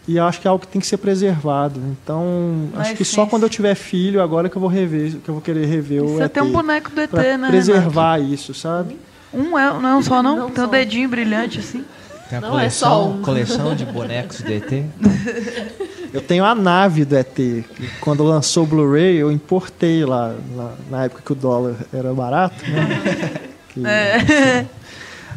E 0.08 0.18
eu 0.18 0.24
acho 0.24 0.42
que 0.42 0.48
é 0.48 0.50
algo 0.50 0.66
que 0.66 0.72
tem 0.72 0.82
que 0.82 0.88
ser 0.88 0.98
preservado. 0.98 1.80
Então, 2.04 2.68
Na 2.74 2.82
acho 2.82 2.96
que 2.96 3.06
só 3.06 3.28
quando 3.28 3.44
eu 3.44 3.50
tiver 3.50 3.76
filho, 3.76 4.22
agora 4.24 4.50
que 4.50 4.56
eu 4.56 4.60
vou 4.60 4.70
rever, 4.70 5.18
que 5.24 5.30
eu 5.30 5.34
vou 5.36 5.42
querer 5.42 5.66
rever 5.68 6.04
o 6.04 6.18
Você 6.18 6.28
tem 6.30 6.42
um 6.42 6.52
boneco 6.52 6.90
do 6.90 7.00
ET, 7.02 7.10
pra 7.12 7.38
né? 7.38 7.48
preservar 7.48 8.18
isso, 8.20 8.54
sabe? 8.54 8.98
Renato? 9.32 9.50
Um 9.52 9.60
é, 9.60 9.72
não 9.80 9.90
é 9.90 9.96
um 9.96 10.02
só, 10.02 10.24
não? 10.24 10.36
Não 10.36 10.50
tem 10.50 10.64
um 10.64 10.68
só. 10.68 10.72
dedinho 10.72 11.08
brilhante, 11.08 11.60
assim. 11.60 11.86
Tem 12.30 12.38
a 12.38 12.42
Não, 12.42 12.60
é 12.60 12.70
só 12.70 12.90
coleção, 12.90 13.12
um. 13.12 13.22
coleção 13.24 13.76
de 13.76 13.86
bonecos 13.86 14.42
do 14.42 14.52
ET. 14.52 14.72
Eu 16.14 16.22
tenho 16.22 16.44
a 16.44 16.56
nave 16.56 17.06
do 17.06 17.16
ET. 17.16 17.34
que 17.36 17.66
Quando 18.02 18.24
lançou 18.24 18.64
o 18.64 18.68
Blu-ray, 18.68 19.16
eu 19.18 19.32
importei 19.32 20.04
lá, 20.06 20.34
na, 20.56 20.72
na 20.90 21.04
época 21.06 21.22
que 21.24 21.32
o 21.32 21.36
dólar 21.36 21.76
era 21.94 22.12
barato, 22.14 22.56
né? 22.70 23.42
Que- 23.70 23.82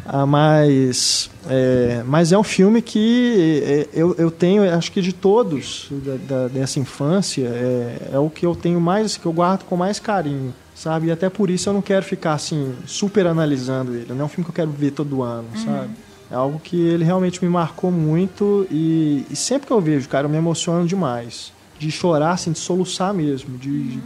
Ah, 0.04 0.26
mas, 0.26 1.30
é, 1.48 2.02
mas 2.06 2.32
é 2.32 2.38
um 2.38 2.42
filme 2.42 2.82
que 2.82 3.62
é, 3.64 3.88
eu, 3.94 4.16
eu 4.18 4.30
tenho, 4.32 4.68
acho 4.74 4.90
que 4.90 5.00
de 5.00 5.12
todos 5.12 5.86
da- 5.90 6.16
da- 6.42 6.48
dessa 6.48 6.80
infância, 6.80 7.46
é, 7.46 8.08
é 8.14 8.18
o 8.18 8.28
que 8.28 8.44
eu 8.44 8.56
tenho 8.56 8.80
mais, 8.80 9.16
que 9.16 9.24
eu 9.26 9.32
guardo 9.32 9.62
com 9.64 9.76
mais 9.76 10.00
carinho, 10.00 10.52
sabe? 10.74 11.06
E 11.06 11.12
até 11.12 11.28
por 11.30 11.50
isso 11.50 11.68
eu 11.68 11.72
não 11.72 11.82
quero 11.82 12.04
ficar 12.04 12.32
assim, 12.32 12.74
super 12.84 13.26
analisando 13.28 13.94
ele. 13.94 14.06
Não 14.08 14.22
é 14.22 14.24
um 14.24 14.28
filme 14.28 14.44
que 14.44 14.50
eu 14.50 14.54
quero 14.54 14.70
ver 14.72 14.90
todo 14.90 15.22
ano, 15.22 15.46
sabe? 15.64 15.90
É 16.32 16.34
algo 16.34 16.58
que 16.58 16.80
ele 16.80 17.04
realmente 17.04 17.44
me 17.44 17.50
marcou 17.50 17.92
muito 17.92 18.66
e, 18.70 19.26
e 19.30 19.36
sempre 19.36 19.66
que 19.66 19.72
eu 19.72 19.80
vejo, 19.82 20.08
cara, 20.08 20.24
eu 20.24 20.30
me 20.30 20.38
emociono 20.38 20.86
demais. 20.86 21.52
De 21.78 21.90
chorar, 21.90 22.32
assim, 22.32 22.52
de 22.52 22.58
soluçar 22.58 23.12
mesmo, 23.12 23.58
de, 23.58 23.84
de, 23.90 24.00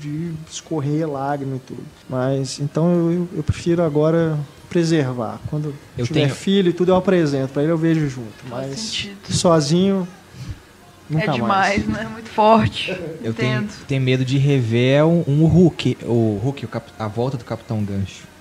de 0.00 0.34
escorrer 0.48 1.10
lágrima 1.10 1.56
e 1.56 1.58
tudo. 1.58 1.82
Mas, 2.08 2.60
então 2.60 3.10
eu, 3.10 3.28
eu- 3.38 3.42
prefiro 3.42 3.82
agora 3.82 4.38
preservar. 4.70 5.40
Quando 5.48 5.74
Eu 5.98 6.06
tiver 6.06 6.20
tenho- 6.26 6.34
filho 6.34 6.68
e 6.70 6.72
tudo, 6.72 6.90
eu 6.92 6.96
apresento. 6.96 7.52
Pra 7.54 7.62
ele 7.62 7.72
eu 7.72 7.78
vejo 7.78 8.08
junto. 8.08 8.44
Mas 8.48 8.78
sentido. 8.78 9.16
sozinho, 9.32 10.06
nunca 11.10 11.24
é 11.24 11.26
mais. 11.40 11.82
demais, 11.82 11.86
né? 11.88 12.08
Muito 12.12 12.28
forte. 12.28 12.96
Eu 13.22 13.32
tenho, 13.34 13.66
tenho 13.88 14.02
medo 14.02 14.24
de 14.24 14.38
rever 14.38 15.04
um, 15.06 15.24
um 15.26 15.44
Hulk, 15.46 15.96
o 16.02 16.38
Hulk, 16.42 16.64
o 16.66 16.68
cap- 16.68 16.92
a 16.98 17.08
volta 17.08 17.36
do 17.36 17.44
Capitão 17.44 17.82
Gancho. 17.82 18.32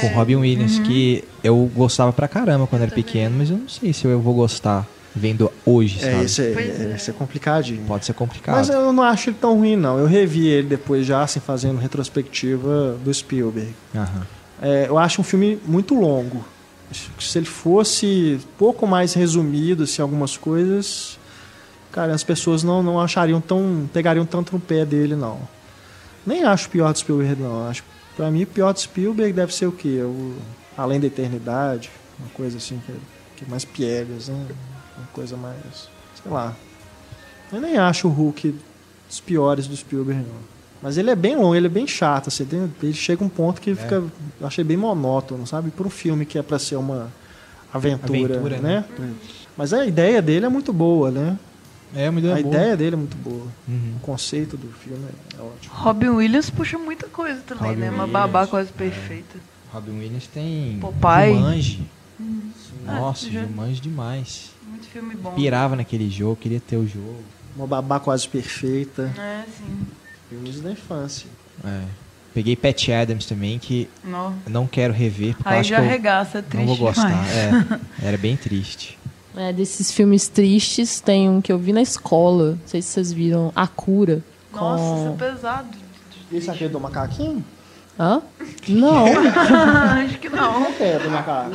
Com 0.00 0.08
Robin 0.08 0.36
Williams, 0.36 0.78
que 0.78 1.24
eu 1.42 1.70
gostava 1.74 2.12
pra 2.12 2.28
caramba 2.28 2.66
quando 2.66 2.82
era 2.82 2.90
pequeno, 2.90 3.36
mas 3.38 3.50
eu 3.50 3.56
não 3.56 3.68
sei 3.68 3.92
se 3.92 4.04
eu 4.04 4.20
vou 4.20 4.34
gostar 4.34 4.86
vendo 5.16 5.50
hoje, 5.64 5.98
sabe? 5.98 6.12
É, 6.12 6.24
isso 6.24 6.42
é, 6.42 6.44
é. 6.44 6.94
isso 6.94 7.10
é 7.10 7.12
complicadinho. 7.14 7.82
Pode 7.86 8.04
ser 8.04 8.12
complicado. 8.12 8.54
Mas 8.54 8.68
eu 8.68 8.92
não 8.92 9.02
acho 9.02 9.30
ele 9.30 9.36
tão 9.40 9.56
ruim, 9.56 9.74
não. 9.74 9.98
Eu 9.98 10.06
revi 10.06 10.46
ele 10.46 10.68
depois 10.68 11.06
já, 11.06 11.22
assim, 11.22 11.40
fazendo 11.40 11.78
retrospectiva 11.78 12.96
do 13.02 13.12
Spielberg. 13.12 13.74
É, 14.60 14.86
eu 14.88 14.98
acho 14.98 15.22
um 15.22 15.24
filme 15.24 15.58
muito 15.66 15.94
longo. 15.94 16.44
Se 17.18 17.38
ele 17.38 17.46
fosse 17.46 18.38
pouco 18.58 18.86
mais 18.86 19.14
resumido, 19.14 19.84
assim, 19.84 20.02
algumas 20.02 20.36
coisas, 20.36 21.18
cara, 21.90 22.14
as 22.14 22.22
pessoas 22.22 22.62
não, 22.62 22.82
não 22.82 23.00
achariam 23.00 23.40
tão. 23.40 23.88
pegariam 23.92 24.26
tanto 24.26 24.52
no 24.52 24.60
pé 24.60 24.84
dele, 24.84 25.16
não. 25.16 25.40
Nem 26.26 26.44
acho 26.44 26.68
pior 26.68 26.92
do 26.92 26.98
Spielberg, 26.98 27.40
não. 27.40 27.68
Acho, 27.68 27.82
pra 28.16 28.30
mim, 28.30 28.42
o 28.42 28.46
pior 28.46 28.72
do 28.72 28.80
Spielberg 28.80 29.32
deve 29.32 29.54
ser 29.54 29.66
o 29.66 29.72
quê? 29.72 30.00
O 30.02 30.34
Além 30.76 31.00
da 31.00 31.06
Eternidade, 31.06 31.90
uma 32.18 32.28
coisa 32.30 32.58
assim 32.58 32.80
que, 32.86 32.92
que 33.36 33.44
é 33.44 33.48
mais 33.48 33.64
piegas, 33.64 34.28
né? 34.28 34.46
Uma 34.98 35.06
coisa 35.12 35.36
mais. 35.36 35.88
sei 36.22 36.30
lá. 36.32 36.54
Eu 37.52 37.60
nem 37.60 37.76
acho 37.76 38.08
o 38.08 38.10
Hulk 38.10 38.54
dos 39.08 39.20
piores 39.20 39.66
do 39.66 39.76
Spielberg, 39.76 40.20
não. 40.22 40.56
Mas 40.82 40.98
ele 40.98 41.10
é 41.10 41.16
bem 41.16 41.34
longo, 41.36 41.54
ele 41.54 41.66
é 41.66 41.70
bem 41.70 41.86
chato. 41.86 42.28
Assim, 42.28 42.44
tem- 42.44 42.70
ele 42.82 42.92
chega 42.92 43.24
um 43.24 43.28
ponto 43.28 43.60
que 43.60 43.74
fica. 43.74 44.02
Eu 44.40 44.46
achei 44.46 44.62
bem 44.62 44.76
monótono, 44.76 45.46
sabe? 45.46 45.70
Para 45.70 45.86
um 45.86 45.90
filme 45.90 46.26
que 46.26 46.38
é 46.38 46.42
para 46.42 46.58
ser 46.58 46.76
uma 46.76 47.10
aventura, 47.72 48.34
Aventura, 48.36 48.58
né? 48.58 48.84
Mas 49.56 49.72
a 49.72 49.86
ideia 49.86 50.20
dele 50.20 50.44
é 50.44 50.48
muito 50.48 50.72
boa, 50.72 51.10
né? 51.10 51.38
É, 51.96 52.10
uma 52.10 52.18
ideia 52.20 52.36
A 52.36 52.42
boa. 52.42 52.54
ideia 52.54 52.76
dele 52.76 52.94
é 52.94 52.98
muito 52.98 53.16
boa. 53.16 53.46
Uhum. 53.66 53.94
O 53.96 54.00
conceito 54.00 54.56
do 54.56 54.68
filme 54.72 55.04
é 55.36 55.40
ótimo. 55.40 55.74
Robin 55.74 56.08
Williams 56.08 56.50
puxa 56.50 56.76
muita 56.78 57.06
coisa 57.08 57.40
também, 57.46 57.68
Robin 57.70 57.80
né? 57.80 57.86
Uma 57.90 58.04
Williams, 58.04 58.12
babá 58.12 58.46
quase 58.46 58.70
perfeita. 58.72 59.38
Robin 59.72 59.92
Williams 59.98 60.26
tem 60.26 60.78
Popeye. 60.80 61.34
Jumanji. 61.34 61.86
Ah, 62.86 62.94
Nossa, 63.00 63.30
já- 63.30 63.40
Jumanji 63.42 63.80
demais. 63.80 64.50
Muito 64.68 64.86
filme 64.88 65.14
bom. 65.14 65.32
Pirava 65.32 65.74
naquele 65.74 66.10
jogo, 66.10 66.36
queria 66.36 66.60
ter 66.60 66.76
o 66.76 66.86
jogo. 66.86 67.16
Uma 67.56 67.66
babá 67.66 67.98
quase 67.98 68.28
perfeita. 68.28 69.10
É, 69.18 69.44
sim. 69.56 69.86
Filmes 70.28 70.60
da 70.60 70.70
infância. 70.72 71.26
É. 71.64 71.82
Peguei 72.34 72.54
Pat 72.54 72.88
Adams 72.90 73.24
também, 73.24 73.58
que 73.58 73.88
Não. 74.04 74.34
eu 74.44 74.52
não 74.52 74.66
quero 74.66 74.92
rever, 74.92 75.34
porque 75.36 75.48
Aí 75.48 75.60
acho 75.60 75.70
já 75.70 75.76
que 75.76 75.82
eu 75.82 75.86
arregaça, 75.88 76.38
é 76.38 76.42
não 76.42 76.48
triste 76.50 76.66
vou 76.66 76.76
gostar. 76.76 77.26
É, 77.30 78.06
era 78.06 78.18
bem 78.18 78.36
triste. 78.36 78.98
É, 79.36 79.52
desses 79.52 79.90
filmes 79.92 80.28
tristes, 80.28 81.00
tem 81.00 81.28
um 81.28 81.40
que 81.40 81.52
eu 81.52 81.58
vi 81.58 81.72
na 81.72 81.82
escola. 81.82 82.52
Não 82.52 82.58
sei 82.66 82.80
se 82.82 82.88
vocês 82.88 83.12
viram. 83.12 83.52
A 83.54 83.66
Cura. 83.66 84.22
Nossa, 84.52 84.82
com- 84.82 84.96
isso 85.14 85.24
é 85.24 85.30
pesado. 85.30 85.68
Esse 86.32 86.50
aqui 86.50 86.64
é 86.64 86.68
do 86.68 86.80
macaquinho? 86.80 87.44
Hã? 87.98 88.20
Não. 88.68 89.04
Acho 90.04 90.18
que 90.18 90.28
não. 90.28 90.66
É 90.80 90.98
do 90.98 91.10
macaco? 91.10 91.50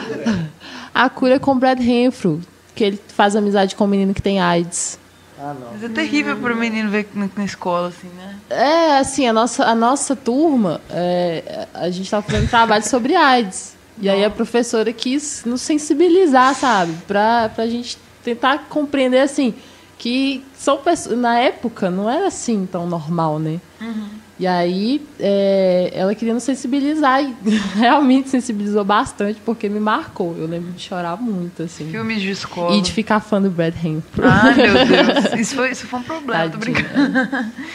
A 0.94 1.10
Cura 1.10 1.36
é 1.36 1.40
com 1.40 1.52
o 1.52 1.56
Brad 1.56 1.80
Renfro. 1.80 2.40
Que 2.76 2.84
ele 2.86 3.00
faz 3.10 3.36
amizade 3.36 3.76
com 3.76 3.84
um 3.84 3.88
menino 3.88 4.14
que 4.14 4.22
tem 4.22 4.40
AIDS. 4.40 4.98
Ah, 5.38 5.54
não. 5.60 5.72
Mas 5.74 5.84
é 5.84 5.90
terrível 5.90 6.38
para 6.38 6.54
o 6.54 6.56
menino 6.58 6.90
ver 6.90 7.08
na, 7.16 7.28
na 7.36 7.44
escola, 7.46 7.88
assim, 7.90 8.08
né? 8.16 8.36
É, 8.50 8.98
assim, 9.00 9.28
a 9.28 9.34
nossa, 9.34 9.66
a 9.66 9.74
nossa 9.76 10.16
turma, 10.16 10.80
é, 10.90 11.68
a 11.74 11.90
gente 11.90 12.06
estava 12.06 12.22
fazendo 12.26 12.48
trabalho 12.50 12.88
sobre 12.88 13.16
AIDS. 13.16 13.76
E 14.02 14.10
aí 14.10 14.26
a 14.26 14.30
professora 14.30 14.92
quis 14.92 15.44
nos 15.46 15.62
sensibilizar, 15.62 16.56
sabe? 16.56 16.94
Pra, 17.08 17.50
pra 17.54 17.68
gente 17.68 17.98
tentar 18.24 18.66
compreender, 18.68 19.20
assim, 19.20 19.54
que 19.98 20.44
são 20.58 20.78
pessoas. 20.78 21.18
Na 21.18 21.38
época 21.38 21.92
não 21.92 22.10
era 22.10 22.28
assim 22.28 22.68
tão 22.70 22.88
normal, 22.88 23.38
né? 23.38 23.60
E 24.40 24.48
aí 24.48 25.06
é, 25.20 25.92
ela 25.94 26.16
queria 26.16 26.34
nos 26.34 26.42
sensibilizar 26.42 27.24
e 27.24 27.36
realmente 27.78 28.28
sensibilizou 28.28 28.84
bastante, 28.84 29.40
porque 29.46 29.70
me 29.70 29.80
marcou. 29.80 30.36
Eu 30.36 30.48
lembro 30.48 30.72
de 30.72 30.82
chorar 30.82 31.16
muito, 31.22 31.62
assim. 31.62 31.92
Filmes 31.92 32.22
de 32.22 32.32
escola. 32.32 32.76
E 32.76 32.82
de 32.82 32.92
ficar 32.92 33.20
fã 33.20 33.40
do 33.40 33.52
Brad 33.52 33.76
Renfro. 33.76 34.24
Ai, 34.28 34.56
meu 34.56 34.74
Deus. 34.84 35.40
Isso 35.40 35.56
foi, 35.56 35.70
isso 35.70 35.86
foi 35.86 36.00
um 36.00 36.04
problema, 36.04 36.50
tô 36.50 36.58
Tadinho. 36.58 36.74
brincando. 36.74 37.14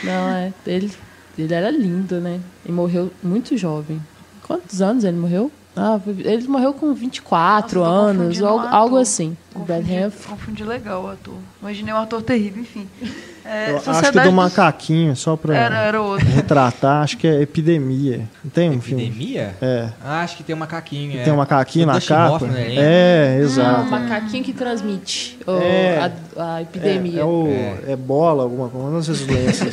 Não, 0.02 0.28
é. 0.30 0.52
Ele, 0.66 0.90
ele 1.38 1.54
era 1.54 1.70
lindo, 1.70 2.20
né? 2.20 2.40
E 2.68 2.72
morreu 2.72 3.12
muito 3.22 3.56
jovem. 3.56 4.02
Quantos 4.42 4.82
anos 4.82 5.04
ele 5.04 5.16
morreu? 5.16 5.52
Ah, 5.76 6.00
ele 6.06 6.48
morreu 6.48 6.72
com 6.72 6.94
24 6.94 7.80
Nossa, 7.80 7.90
anos, 7.92 8.16
confundindo 8.22 8.46
algo, 8.48 8.64
um 8.64 8.74
algo 8.74 8.96
assim. 8.96 9.36
Confundi, 9.52 10.10
confundi 10.28 10.64
legal 10.64 11.04
o 11.04 11.10
ator. 11.10 11.34
Imaginei 11.60 11.92
um 11.92 11.98
ator 11.98 12.22
terrível, 12.22 12.62
enfim. 12.62 12.88
É, 13.48 13.70
Eu 13.70 13.76
acho 13.76 14.10
que 14.10 14.18
do 14.22 14.32
macaquinho, 14.32 15.14
só 15.14 15.36
pra 15.36 15.56
Era, 15.56 15.76
era 15.78 16.02
outro. 16.02 16.26
retratar, 16.26 17.04
acho 17.04 17.16
que 17.16 17.28
é 17.28 17.40
Epidemia. 17.42 18.28
Não 18.42 18.50
tem 18.50 18.68
um 18.70 18.80
filme? 18.80 19.04
Epidemia? 19.04 19.54
É. 19.62 19.88
Ah, 20.04 20.22
acho 20.22 20.36
que 20.38 20.42
tem 20.42 20.52
um 20.56 20.58
macaquinho. 20.58 21.20
É. 21.20 21.22
tem 21.22 21.32
um 21.32 21.36
macaquinho 21.36 21.86
na 21.86 22.00
capa. 22.00 22.34
Hoffman, 22.34 22.50
né? 22.50 22.74
É, 22.74 23.34
Ah, 23.36 23.38
o 23.38 23.42
exato. 23.44 23.84
macaquinho 23.88 24.42
que 24.42 24.52
transmite 24.52 25.38
o- 25.46 25.52
É. 25.62 26.10
a, 26.36 26.42
a 26.54 26.58
É, 26.58 26.62
epidemia. 26.62 27.20
é, 27.20 27.24
o 27.24 27.46
É. 27.86 27.92
ebola, 27.92 28.42
alguma 28.42 28.68
coisa, 28.68 28.88
uma 28.88 28.98
dessas 28.98 29.20
doenças. 29.20 29.68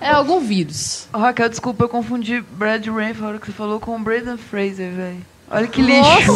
É 0.00 0.08
algum 0.08 0.40
vírus. 0.40 1.06
Ô, 1.12 1.18
Raquel, 1.18 1.50
desculpa, 1.50 1.84
eu 1.84 1.88
confundi 1.90 2.42
Brad 2.52 2.86
hora 2.88 3.38
que 3.38 3.44
você 3.44 3.52
falou, 3.52 3.78
com 3.78 3.94
o 3.94 3.98
Braden 3.98 4.38
Fraser, 4.38 4.90
velho. 4.90 5.18
Olha 5.50 5.66
que 5.66 5.80
lixo. 5.80 6.32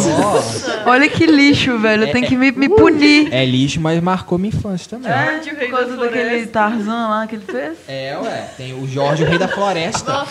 Olha 0.85 1.07
que 1.07 1.25
lixo, 1.25 1.77
velho. 1.77 2.03
Eu 2.05 2.11
tenho 2.11 2.25
que 2.27 2.35
me, 2.35 2.51
me 2.51 2.67
punir. 2.67 3.31
É 3.31 3.45
lixo, 3.45 3.79
mas 3.79 4.01
marcou 4.01 4.37
minha 4.37 4.53
infância 4.53 4.89
também. 4.89 5.11
É, 5.11 5.39
o 5.39 5.55
Rei 5.55 5.67
por 5.69 5.77
causa 5.77 5.95
da 5.95 6.03
daquele. 6.05 6.47
Tarzan 6.47 7.07
lá 7.09 7.27
que 7.27 7.35
ele 7.35 7.45
fez. 7.45 7.77
É, 7.87 8.17
ué. 8.19 8.49
Tem 8.57 8.73
o 8.73 8.87
Jorge, 8.87 9.23
o 9.23 9.27
Rei 9.27 9.37
da 9.37 9.47
Floresta. 9.47 10.25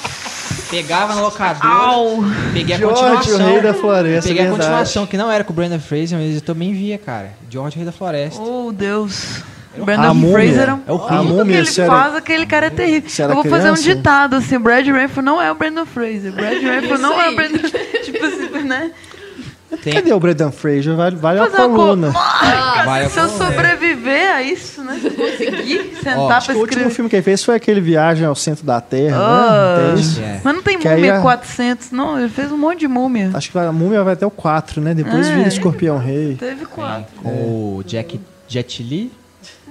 Pegava 0.68 1.14
no 1.14 1.22
locador. 1.22 1.64
Au! 1.70 2.24
Peguei 2.52 2.74
a 2.74 2.78
George, 2.78 3.02
continuação. 3.02 3.46
o 3.46 3.50
Rei 3.52 3.60
da 3.60 3.74
Floresta, 3.74 4.28
Peguei 4.28 4.42
a 4.42 4.44
verdade. 4.46 4.62
continuação, 4.68 5.06
que 5.06 5.16
não 5.16 5.30
era 5.30 5.44
com 5.44 5.52
o 5.52 5.56
Brandon 5.56 5.78
Fraser, 5.78 6.18
mas 6.18 6.34
eu 6.34 6.40
também 6.40 6.72
via, 6.72 6.98
cara. 6.98 7.32
George, 7.50 7.76
o 7.76 7.78
Rei 7.78 7.86
da 7.86 7.92
Floresta. 7.92 8.40
Oh, 8.42 8.72
Deus. 8.72 9.42
O 9.78 9.84
Brandon. 9.84 10.32
Fraser 10.32 10.68
é 10.68 10.74
um... 10.74 10.80
É 10.86 10.92
o 10.92 10.96
A 10.96 11.08
Tudo 11.08 11.24
Múmia, 11.24 11.44
que 11.44 11.52
ele 11.60 11.66
se 11.66 11.80
era- 11.80 11.90
faz, 11.90 12.14
aquele 12.16 12.46
cara 12.46 12.66
é 12.66 12.70
terrível. 12.70 13.08
se 13.10 13.22
Eu 13.22 13.28
vou 13.34 13.44
fazer 13.44 13.70
um 13.70 13.74
criança? 13.74 13.82
ditado, 13.82 14.36
assim, 14.36 14.58
Brad 14.58 14.86
Renfro 14.86 15.22
não 15.22 15.40
é 15.40 15.50
o 15.50 15.54
Brandon 15.54 15.86
Fraser. 15.86 16.32
Brad 16.32 16.60
Renfro 16.62 16.98
não 16.98 17.20
é 17.20 17.30
o. 17.30 17.34
Brandon... 17.36 17.58
tipo 18.04 18.24
assim, 18.26 18.62
né? 18.64 18.90
Tem, 19.82 19.94
Cadê 19.94 20.12
o 20.12 20.20
Brendan 20.20 20.50
Fraser? 20.52 20.94
Vale, 20.94 21.16
vale 21.16 21.40
a 21.40 21.46
coluna. 21.48 22.12
co- 22.12 22.84
Vai 22.84 23.06
a 23.06 23.08
Se 23.08 23.18
eu 23.18 23.26
coluna. 23.26 23.46
sobreviver 23.52 24.30
a 24.34 24.42
isso, 24.42 24.82
né? 24.84 24.98
Se 25.00 25.06
eu 25.06 25.12
conseguir 25.12 25.94
sentar 25.96 26.18
Ó, 26.18 26.26
pra 26.26 26.36
Acho 26.36 26.46
que 26.48 26.52
o 26.52 26.56
último 26.58 26.72
escrever... 26.76 26.94
filme 26.94 27.08
que 27.08 27.16
ele 27.16 27.22
fez 27.22 27.42
foi 27.42 27.54
aquele 27.54 27.80
Viagem 27.80 28.26
ao 28.26 28.34
Centro 28.34 28.66
da 28.66 28.82
Terra, 28.82 29.16
Ah. 29.18 29.76
né? 29.78 29.92
Tem 29.94 30.00
isso? 30.02 30.20
É. 30.20 30.40
Mas 30.44 30.54
não 30.54 30.62
tem 30.62 30.78
Que 30.78 30.86
múmia 30.86 31.16
a- 31.16 31.22
400, 31.22 31.90
não. 31.90 32.18
Ele 32.20 32.28
fez 32.28 32.52
um 32.52 32.58
monte 32.58 32.80
de 32.80 32.86
múmia. 32.88 33.30
Acho 33.32 33.50
que 33.50 33.58
a 33.58 33.72
Múmia 33.72 34.04
vai 34.04 34.12
até 34.12 34.26
o 34.26 34.30
4, 34.30 34.78
né? 34.82 34.92
Depois 34.92 35.26
É. 35.26 35.36
vira 35.36 35.48
Escorpião 35.48 35.96
Rei. 35.96 36.36
Teve 36.38 36.66
quatro. 36.66 37.06
com 37.22 37.30
o 37.78 37.82
Jack, 37.86 38.20
Jet 38.46 38.82
Li. 38.82 39.10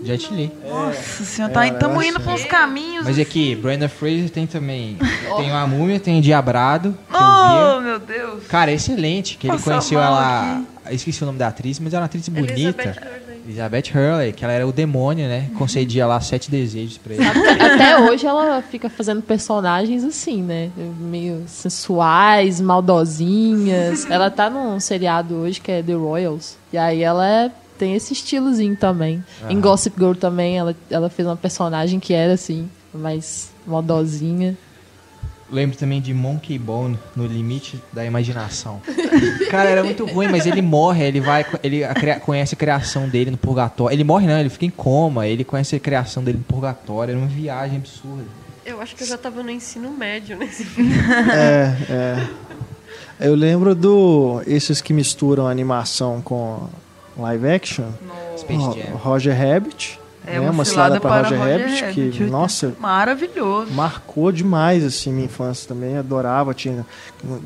Jet 0.03 0.33
Li. 0.33 0.51
Nossa 0.67 1.23
senhora, 1.23 1.53
tá, 1.53 1.65
É, 1.65 1.69
estamos 1.69 2.03
eu 2.03 2.09
indo 2.09 2.19
pra 2.19 2.33
uns 2.33 2.45
caminhos. 2.45 3.05
Mas 3.05 3.19
aqui, 3.19 3.55
Brandon 3.55 3.87
Fraser 3.89 4.29
tem 4.29 4.47
também. 4.47 4.97
Tem 5.37 5.51
a 5.51 5.67
Múmia, 5.67 5.99
tem 5.99 6.19
o 6.19 6.21
Diabrado. 6.21 6.97
Que 7.09 7.17
Oh, 7.17 7.79
meu 7.81 7.99
Deus. 7.99 8.45
Cara, 8.47 8.71
é 8.71 8.75
excelente. 8.75 9.37
Que 9.37 9.47
ele 9.47 9.59
conheceu 9.59 9.99
mal 9.99 10.07
ela. 10.13 10.51
aqui. 10.85 10.95
Esqueci 10.95 11.21
o 11.23 11.25
nome 11.25 11.37
da 11.37 11.47
atriz, 11.47 11.79
mas 11.79 11.93
era 11.93 12.01
uma 12.01 12.05
atriz 12.07 12.27
bonita. 12.27 12.51
Elizabeth 12.53 12.89
Hurley. 12.89 13.31
Elizabeth 13.45 13.83
Hurley, 13.95 14.33
que 14.33 14.43
ela 14.43 14.53
era 14.53 14.67
o 14.67 14.71
demônio, 14.71 15.27
né? 15.27 15.47
Uhum. 15.51 15.57
Concedia 15.59 16.05
lá 16.05 16.19
sete 16.21 16.49
desejos 16.51 16.97
pra 16.97 17.13
ele. 17.13 17.23
Até 17.25 17.99
hoje 17.99 18.25
ela 18.25 18.61
fica 18.61 18.89
fazendo 18.89 19.21
personagens 19.21 20.03
assim, 20.03 20.41
né? 20.43 20.69
Meio 20.99 21.43
sensuais, 21.47 22.59
maldosinhas. 22.61 24.09
Ela 24.09 24.29
tá 24.29 24.49
num 24.49 24.79
seriado 24.79 25.35
hoje 25.35 25.59
que 25.59 25.71
é 25.71 25.81
The 25.83 25.93
Royals. 25.93 26.57
E 26.73 26.77
aí 26.77 27.01
ela 27.03 27.27
é- 27.27 27.51
tem 27.81 27.95
esse 27.95 28.13
estilozinho 28.13 28.75
também. 28.75 29.25
Em 29.49 29.59
Gossip 29.59 29.97
Girl 29.97 30.13
também, 30.13 30.55
ela, 30.55 30.75
ela 30.87 31.09
fez 31.09 31.27
uma 31.27 31.35
personagem 31.35 31.99
que 31.99 32.13
era 32.13 32.33
assim, 32.33 32.69
mais 32.93 33.49
maldosinha. 33.65 34.55
Lembro 35.51 35.75
também 35.75 35.99
de 35.99 36.13
Monkey 36.13 36.59
Bone, 36.59 36.99
no 37.15 37.25
limite 37.25 37.81
da 37.91 38.05
imaginação. 38.05 38.79
Cara, 39.49 39.67
era 39.67 39.83
muito 39.83 40.05
ruim, 40.05 40.27
mas 40.27 40.45
ele 40.45 40.61
morre, 40.61 41.05
ele 41.05 41.19
vai, 41.19 41.43
ele 41.63 41.81
conhece 42.23 42.53
a 42.53 42.57
criação 42.57 43.09
dele 43.09 43.31
no 43.31 43.37
purgatório. 43.37 43.95
Ele 43.95 44.03
morre 44.03 44.27
não, 44.27 44.39
ele 44.39 44.49
fica 44.49 44.67
em 44.67 44.69
coma, 44.69 45.25
ele 45.25 45.43
conhece 45.43 45.75
a 45.75 45.79
criação 45.79 46.23
dele 46.23 46.37
no 46.37 46.43
purgatório, 46.43 47.13
era 47.13 47.19
uma 47.19 47.27
viagem 47.27 47.77
absurda. 47.77 48.25
Eu 48.63 48.79
acho 48.79 48.95
que 48.95 49.01
eu 49.01 49.07
já 49.07 49.17
tava 49.17 49.41
no 49.41 49.49
ensino 49.49 49.89
médio 49.89 50.37
nesse 50.37 50.63
filme. 50.69 50.93
É, 51.33 51.75
é. 51.89 53.27
Eu 53.27 53.33
lembro 53.33 53.73
do. 53.73 54.43
Esses 54.45 54.81
que 54.81 54.93
misturam 54.93 55.47
animação 55.47 56.21
com 56.21 56.69
live 57.17 57.47
action. 57.49 57.85
Jam. 58.47 58.95
Roger 58.97 59.35
Rabbit. 59.37 59.99
É 60.23 60.33
né? 60.39 60.49
uma 60.51 60.63
cilada 60.63 60.99
cilada 60.99 60.99
pra 60.99 61.09
para 61.09 61.21
Roger, 61.23 61.39
Roger 61.39 61.59
Rabbit, 61.61 61.81
Rabbit. 61.83 62.17
que, 62.19 62.23
nossa, 62.29 62.73
Maravilhoso. 62.79 63.71
marcou 63.71 64.31
demais 64.31 64.85
assim 64.85 65.11
minha 65.11 65.25
infância 65.25 65.67
também 65.67 65.97
adorava 65.97 66.53
tinha 66.53 66.85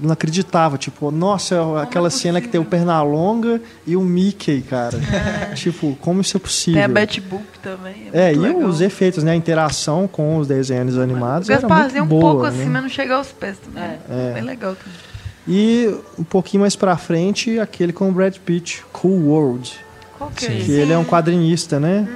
não 0.01 0.11
acreditava 0.11 0.77
tipo 0.77 1.09
nossa 1.09 1.55
aquela 1.81 2.07
é 2.07 2.09
cena 2.11 2.41
que 2.41 2.49
tem 2.49 2.59
o 2.59 2.65
Pernalonga 2.65 3.61
e 3.87 3.95
o 3.95 4.01
Mickey 4.01 4.61
cara 4.61 4.99
tipo 5.55 5.95
como 6.01 6.19
isso 6.19 6.35
é 6.35 6.39
possível 6.41 6.73
Tem 6.81 6.83
a 6.83 6.87
Betty 6.89 7.21
Boop 7.21 7.45
também. 7.63 8.09
é 8.11 8.33
e 8.33 8.37
muito 8.37 8.55
legal. 8.57 8.69
os 8.69 8.81
efeitos 8.81 9.23
né 9.23 9.31
a 9.31 9.35
interação 9.35 10.05
com 10.05 10.37
os 10.37 10.45
desenhos 10.45 10.97
animados 10.97 11.47
O 11.47 11.53
era 11.53 11.61
Gasparzinho 11.61 12.05
muito 12.05 12.15
um 12.17 12.19
boa 12.19 12.31
pouco 12.33 12.43
né? 12.49 12.59
assim, 12.61 12.69
mas 12.69 12.81
não 12.81 12.89
chega 12.89 13.15
aos 13.15 13.31
pés 13.31 13.57
também. 13.57 13.83
É. 14.09 14.33
Bem 14.33 14.43
legal 14.43 14.75
também. 14.75 14.99
E 15.47 15.95
um 16.17 16.23
pouquinho 16.23 16.61
mais 16.61 16.75
pra 16.75 16.97
frente 16.97 17.59
aquele 17.59 17.93
com 17.93 18.09
o 18.09 18.11
Brad 18.11 18.35
Pitt 18.37 18.83
Cool 18.91 19.27
World 19.27 19.73
Qual 20.17 20.31
que 20.31 20.45
é 20.45 20.49
que 20.49 20.71
ele 20.71 20.91
é 20.93 20.97
um 20.97 21.05
quadrinista 21.05 21.79
né 21.79 22.07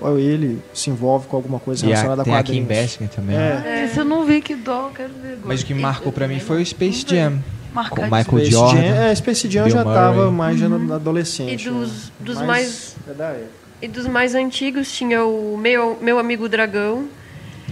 Ou 0.00 0.18
ele 0.18 0.60
se 0.72 0.88
envolve 0.90 1.26
com 1.26 1.36
alguma 1.36 1.58
coisa 1.58 1.84
E 1.84 1.86
a, 1.92 1.96
relacionada 1.96 2.24
tem 2.24 2.32
a 2.34 2.38
a 2.38 2.42
Kim 2.42 2.62
quadrinhos 2.64 2.82
Basinger 2.82 3.08
também. 3.10 3.36
É. 3.36 3.62
É, 3.66 3.84
Esse 3.84 3.98
eu 3.98 4.04
não 4.04 4.24
vi, 4.24 4.40
que 4.40 4.54
dó, 4.54 4.90
quero 4.94 5.12
ver 5.20 5.28
agora. 5.32 5.40
Mas 5.44 5.62
o 5.62 5.66
que 5.66 5.74
marcou 5.74 6.12
pra 6.12 6.26
mim 6.28 6.38
foi 6.40 6.62
o 6.62 6.66
Space 6.66 7.04
Jam. 7.06 7.38
Marcar 7.74 7.96
com 7.96 8.02
aqui. 8.02 8.10
Michael 8.14 8.24
Space 8.38 8.50
Jordan, 8.50 8.80
Jam, 8.80 8.94
é, 8.94 9.14
Space 9.14 9.50
Jam 9.50 9.64
Bill 9.64 9.72
já 9.76 9.84
tava 9.84 10.14
Murray. 10.22 10.32
mais 10.32 10.58
já 10.58 10.68
na 10.68 10.76
Uhum. 10.76 10.92
adolescente. 10.94 11.66
E 11.66 11.70
dos- 11.70 11.90
né? 12.06 12.10
dos 12.20 12.36
Mas 12.36 12.46
mais- 12.46 12.96
é 13.08 13.12
da 13.12 13.24
época. 13.30 13.48
E 13.82 13.88
dos 13.88 14.06
mais 14.06 14.34
antigos 14.34 14.90
tinha 14.92 15.24
o 15.24 15.56
meu, 15.58 15.98
meu 16.00 16.18
amigo 16.18 16.48
Dragão. 16.48 17.04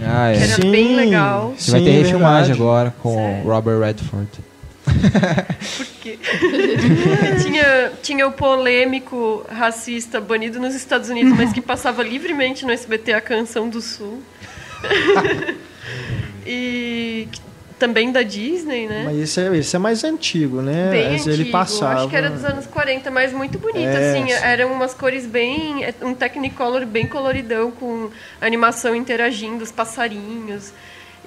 Ah, 0.01 0.29
é. 0.31 0.37
Era 0.37 0.57
bem 0.59 0.95
legal. 0.95 1.53
Você 1.57 1.71
vai 1.71 1.81
ter 1.81 1.89
refilmagem 1.91 2.53
verdade. 2.53 2.61
agora 2.61 2.93
com 3.01 3.15
Sério? 3.15 3.43
Robert 3.49 3.79
Redford. 3.79 4.27
Porque 5.77 6.19
tinha, 7.43 7.91
tinha 8.01 8.27
o 8.27 8.31
polêmico 8.31 9.45
racista 9.49 10.19
banido 10.21 10.59
nos 10.59 10.75
Estados 10.75 11.09
Unidos, 11.09 11.33
mas 11.33 11.53
que 11.53 11.61
passava 11.61 12.03
livremente 12.03 12.65
no 12.65 12.71
SBT 12.71 13.13
a 13.13 13.21
Canção 13.21 13.69
do 13.69 13.81
Sul. 13.81 14.21
e 16.45 17.27
também 17.77 18.11
da 18.11 18.23
Disney, 18.23 18.87
né? 18.87 19.03
Mas 19.05 19.17
esse 19.19 19.39
é, 19.39 19.55
esse 19.55 19.75
é 19.75 19.79
mais 19.79 20.03
antigo, 20.03 20.61
né? 20.61 20.89
Bem 20.89 21.15
Esse 21.15 21.29
antigo, 21.29 21.43
ele 21.43 21.51
passava. 21.51 21.99
acho 21.99 22.09
que 22.09 22.15
era 22.15 22.29
dos 22.29 22.43
anos 22.43 22.65
40, 22.65 23.11
mas 23.11 23.31
muito 23.31 23.59
bonito, 23.59 23.85
É, 23.85 24.11
assim, 24.11 24.27
sim. 24.27 24.31
eram 24.31 24.71
umas 24.71 24.93
cores 24.93 25.25
bem, 25.25 25.85
um 26.01 26.13
Technicolor 26.13 26.85
bem 26.85 27.05
coloridão, 27.05 27.71
com 27.71 28.09
animação 28.41 28.95
interagindo, 28.95 29.63
os 29.63 29.71
passarinhos. 29.71 30.73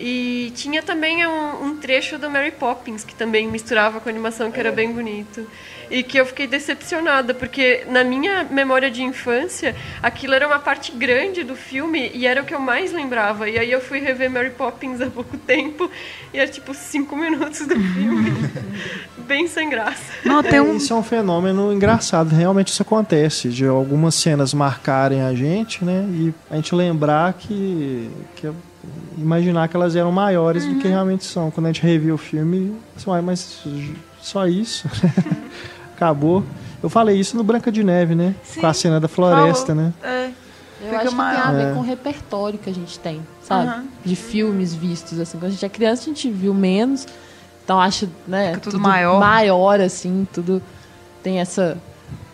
E 0.02 0.50
tinha 0.56 0.82
também 0.82 1.26
um, 1.26 1.64
um 1.66 1.76
trecho 1.76 2.16
do 2.16 2.30
Mary 2.30 2.52
Poppins, 2.52 3.04
que 3.04 3.14
também 3.14 3.46
misturava 3.46 4.00
com 4.00 4.08
animação, 4.08 4.50
que 4.50 4.58
era 4.58 4.72
bem 4.72 4.90
bonito. 4.92 5.46
E 5.90 6.02
que 6.02 6.18
eu 6.18 6.24
fiquei 6.24 6.46
decepcionada, 6.46 7.34
porque 7.34 7.84
na 7.90 8.02
minha 8.04 8.44
memória 8.44 8.90
de 8.90 9.02
infância, 9.02 9.74
aquilo 10.02 10.32
era 10.34 10.46
uma 10.46 10.58
parte 10.60 10.92
grande 10.92 11.42
do 11.44 11.54
filme 11.56 12.10
e 12.14 12.26
era 12.26 12.40
o 12.40 12.44
que 12.46 12.54
eu 12.54 12.60
mais 12.60 12.92
lembrava. 12.92 13.50
E 13.50 13.58
aí 13.58 13.70
eu 13.70 13.80
fui 13.80 13.98
rever 13.98 14.30
Mary 14.30 14.50
Poppins 14.50 15.00
há 15.02 15.10
pouco 15.10 15.36
tempo 15.36 15.90
e 16.32 16.38
era 16.38 16.48
tipo 16.48 16.72
cinco 16.72 17.14
minutos 17.18 17.66
do 17.66 17.74
filme. 17.74 18.32
bem 19.26 19.46
sem 19.48 19.68
graça. 19.68 20.02
Não, 20.24 20.42
tem 20.42 20.60
É, 20.60 20.62
um. 20.62 20.76
Isso 20.76 20.92
é 20.92 20.96
um 20.96 21.02
fenômeno 21.02 21.72
engraçado, 21.72 22.34
realmente 22.34 22.68
isso 22.68 22.82
acontece, 22.82 23.48
de 23.48 23.66
algumas 23.66 24.14
cenas 24.14 24.54
marcarem 24.54 25.22
a 25.22 25.34
gente, 25.34 25.84
né? 25.84 26.06
E 26.10 26.32
a 26.50 26.56
gente 26.56 26.74
lembrar 26.74 27.32
que. 27.34 28.08
que 28.36 28.50
imaginar 29.20 29.68
que 29.68 29.76
elas 29.76 29.94
eram 29.96 30.10
maiores 30.12 30.64
do 30.64 30.76
que 30.76 30.86
Uhum. 30.86 30.92
realmente 30.92 31.24
são. 31.24 31.50
Quando 31.50 31.66
a 31.66 31.68
gente 31.72 31.82
revia 31.82 32.14
o 32.14 32.18
filme, 32.18 32.74
assim, 32.96 33.10
"Uai, 33.10 33.20
mas 33.20 33.60
só 34.20 34.46
isso? 34.46 34.88
Acabou. 35.94 36.42
Eu 36.82 36.88
falei 36.88 37.18
isso 37.18 37.36
no 37.36 37.42
Branca 37.44 37.70
de 37.70 37.84
Neve, 37.84 38.14
né? 38.14 38.34
Sim, 38.42 38.60
Com 38.60 38.66
a 38.66 38.72
cena 38.72 38.98
da 39.00 39.08
floresta, 39.08 39.74
falou. 39.74 39.82
né? 39.82 39.92
É. 40.02 40.30
Eu 40.82 40.86
Fica 40.86 40.96
acho 40.98 41.08
que 41.10 41.14
maior. 41.14 41.42
tem 41.42 41.50
a 41.50 41.52
ver 41.52 41.70
É. 41.70 41.74
com 41.74 41.80
o 41.80 41.82
repertório 41.82 42.58
que 42.58 42.70
a 42.70 42.72
gente 42.74 42.98
tem, 42.98 43.20
sabe? 43.42 43.68
Aham. 43.68 43.84
De 44.02 44.16
filmes 44.16 44.74
vistos, 44.74 45.18
assim. 45.20 45.36
Quando 45.38 45.48
a 45.48 45.50
gente 45.50 45.64
é 45.64 45.68
criança, 45.68 46.02
a 46.02 46.06
gente 46.06 46.30
viu 46.30 46.54
menos. 46.54 47.06
Então 47.62 47.78
acho, 47.78 48.08
né? 48.26 48.48
Fica 48.54 48.60
tudo 48.60 48.80
maior. 48.80 49.20
Maior, 49.20 49.78
assim, 49.80 50.26
tudo 50.32 50.62
tem 51.22 51.38
essa 51.38 51.76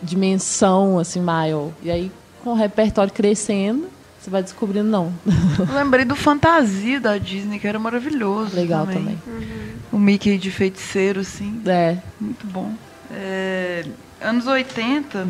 dimensão, 0.01 0.97
assim, 0.97 1.19
maior. 1.21 1.69
E 1.83 1.91
aí, 1.91 2.11
com 2.43 2.51
o 2.51 2.55
repertório 2.55 3.11
crescendo, 3.11 3.87
você 4.27 4.31
vai 4.31 4.43
descobrindo, 4.43 4.89
não. 4.89 5.13
Eu 5.57 5.73
lembrei 5.73 6.03
do 6.03 6.15
Fantasia 6.15 6.99
da 6.99 7.17
Disney, 7.17 7.59
que 7.59 7.67
era 7.67 7.79
maravilhoso. 7.79 8.55
Legal 8.55 8.85
também. 8.85 9.17
O 9.89 9.97
Mickey 9.97 10.37
de 10.37 10.51
feiticeiro, 10.51 11.21
assim. 11.21 11.61
É. 11.65 11.97
Muito 12.19 12.45
bom. 12.45 12.73
É, 13.09 13.85
anos 14.19 14.45
80 14.45 15.25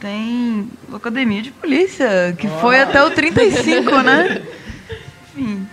tem 0.00 0.68
Academia 0.92 1.40
de 1.40 1.52
Polícia, 1.52 2.34
que 2.36 2.48
foi 2.48 2.80
até 2.80 3.04
o 3.04 3.12
35, 3.12 4.02
né? 4.02 4.42
Enfim, 5.36 5.68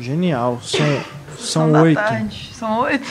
Genial. 0.00 0.60
Sessão 0.62 1.04
são 1.38 1.72
oito. 1.82 2.00
São 2.52 2.80
oito. 2.82 3.06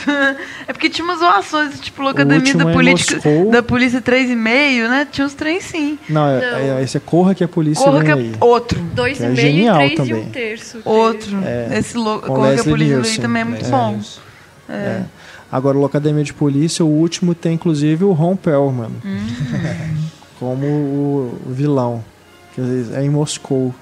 É 0.68 0.74
porque 0.74 0.90
tinha 0.90 1.04
umas 1.06 1.20
zoações, 1.20 1.80
tipo, 1.80 2.02
Locademia 2.02 2.54
da, 2.56 2.70
é 2.70 2.74
política, 2.74 3.16
Moscou. 3.16 3.52
da 3.52 3.64
Polícia 3.64 4.02
3,5, 4.02 4.88
né? 4.90 5.08
Tinha 5.12 5.26
uns 5.28 5.34
trem 5.34 5.60
sim. 5.62 5.98
Não, 6.10 6.28
é, 6.28 6.52
Não. 6.52 6.78
é- 6.78 6.84
esse 6.84 6.98
é 6.98 7.00
Corra 7.00 7.34
que 7.36 7.44
a 7.44 7.48
polícia 7.48 7.84
Corra 7.84 8.00
vem 8.00 8.06
que 8.06 8.12
é 8.12 8.14
aí. 8.24 8.32
outro. 8.40 8.80
Dois 8.94 9.18
Que 9.18 9.24
e 9.24 9.26
é 9.26 9.30
meio, 9.30 9.42
genial 9.42 9.76
três 9.78 9.92
e 9.92 9.96
também. 9.96 10.16
um 10.16 10.30
terço. 10.30 10.82
Outro. 10.86 11.38
É, 11.44 11.78
Esse 11.80 11.98
lo... 11.98 12.20
Corra 12.20 12.40
que 12.40 12.46
a 12.46 12.50
Leslie 12.50 12.70
Polícia 12.74 12.96
Nielsen. 12.96 13.22
também 13.22 13.42
é 13.42 13.46
muito 13.46 13.62
Leslie 13.62 13.72
bom. 13.78 14.00
É. 14.70 15.02
Agora, 15.52 15.78
Locademia 15.78 16.24
de 16.24 16.34
Polícia, 16.34 16.84
o 16.84 16.88
último 16.90 17.36
tem 17.36 17.54
inclusive 17.54 18.04
o 18.04 18.12
Ron 18.12 18.36
Perlman 18.36 18.90
Hum. 19.06 19.28
como 20.40 20.66
o 20.66 21.40
vilão. 21.48 22.04
Que 22.56 22.62
às 22.62 22.68
vezes 22.68 22.94
é 22.96 23.04
em 23.04 23.10
Moscou. 23.10 23.74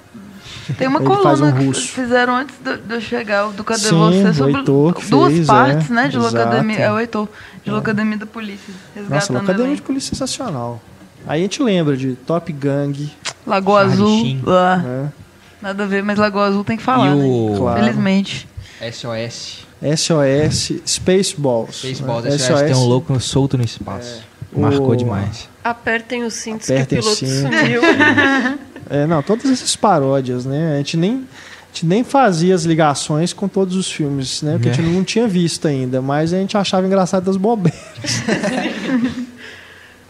Tem 0.78 0.88
uma 0.88 1.00
coluna 1.00 1.46
um 1.46 1.72
que 1.72 1.80
fizeram 1.80 2.36
antes 2.36 2.54
de, 2.58 2.94
eu 2.94 3.00
chegar, 3.00 3.48
o 3.48 3.52
do 3.52 3.64
Cadê 3.64 3.80
Sim, 3.80 3.98
Você? 3.98 4.32
Sobre 4.34 4.56
Heitor 4.58 4.94
duas 5.08 5.32
fez, 5.32 5.46
partes, 5.46 5.90
é. 5.90 5.94
né? 5.94 6.08
De 6.08 6.16
Exato. 6.16 6.36
Locademia. 6.36 6.78
É 6.78 6.92
o 6.92 6.98
Heitor, 6.98 7.28
de 7.64 7.70
Locademia 7.70 8.16
da 8.18 8.26
Polícia. 8.26 8.72
Nossa, 9.08 9.32
Locademia 9.32 9.76
de 9.76 9.82
Polícia 9.82 10.08
é 10.10 10.14
sensacional. 10.14 10.80
Aí 11.26 11.40
a 11.40 11.42
gente 11.44 11.62
lembra 11.62 11.96
de 11.96 12.14
Top 12.14 12.52
Gang, 12.52 13.10
Lagoa 13.46 13.82
Azul. 13.82 14.36
Ah, 14.46 14.76
né? 14.76 15.12
nada 15.60 15.84
a 15.84 15.86
ver, 15.86 16.02
mas 16.02 16.18
Lagoa 16.18 16.46
Azul 16.46 16.64
tem 16.64 16.76
que 16.76 16.82
falar, 16.82 17.06
E 17.06 17.14
né? 17.14 17.24
o 17.24 17.54
Claro. 17.58 17.80
Felizmente. 17.80 18.48
SOS. 18.92 19.66
SOS, 19.96 20.72
Spaceballs. 20.86 21.76
Spaceballs, 21.76 22.24
né? 22.24 22.30
SOS 22.38 22.62
tem 22.62 22.74
um 22.74 22.84
louco 22.86 23.18
solto 23.20 23.56
no 23.56 23.64
espaço. 23.64 24.22
É. 24.56 24.60
Marcou 24.60 24.90
O- 24.90 24.96
demais. 24.96 25.48
Apertem 25.64 26.24
os 26.24 26.34
cintos 26.34 26.68
Apertem 26.70 27.00
que 27.00 27.06
o 27.08 27.16
piloto 27.16 27.26
cintos. 27.26 27.58
sumiu. 27.60 27.80
É, 28.94 29.06
não, 29.06 29.22
todas 29.22 29.50
essas 29.50 29.74
paródias, 29.74 30.44
né? 30.44 30.74
A 30.74 30.76
gente 30.78 30.96
nem, 30.98 31.12
a 31.14 31.66
gente 31.72 31.86
nem 31.86 32.04
fazia 32.04 32.54
as 32.54 32.64
ligações 32.64 33.32
com 33.32 33.48
todos 33.48 33.74
os 33.74 33.90
filmes, 33.90 34.42
né? 34.42 34.52
Porque 34.52 34.68
a 34.68 34.72
gente 34.74 34.86
não 34.94 35.02
tinha 35.02 35.26
visto 35.26 35.66
ainda, 35.66 36.02
mas 36.02 36.32
a 36.34 36.36
gente 36.38 36.56
achava 36.58 36.86
engraçado 36.86 37.24
das 37.24 37.36
bobeiras. 37.38 37.80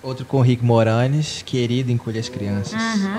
Outro 0.03 0.25
com 0.27 0.39
o 0.39 0.41
Rick 0.41 0.65
Moranes, 0.65 1.43
querido 1.47 1.93
encolher 1.93 2.19
as 2.19 2.29
crianças. 2.29 2.73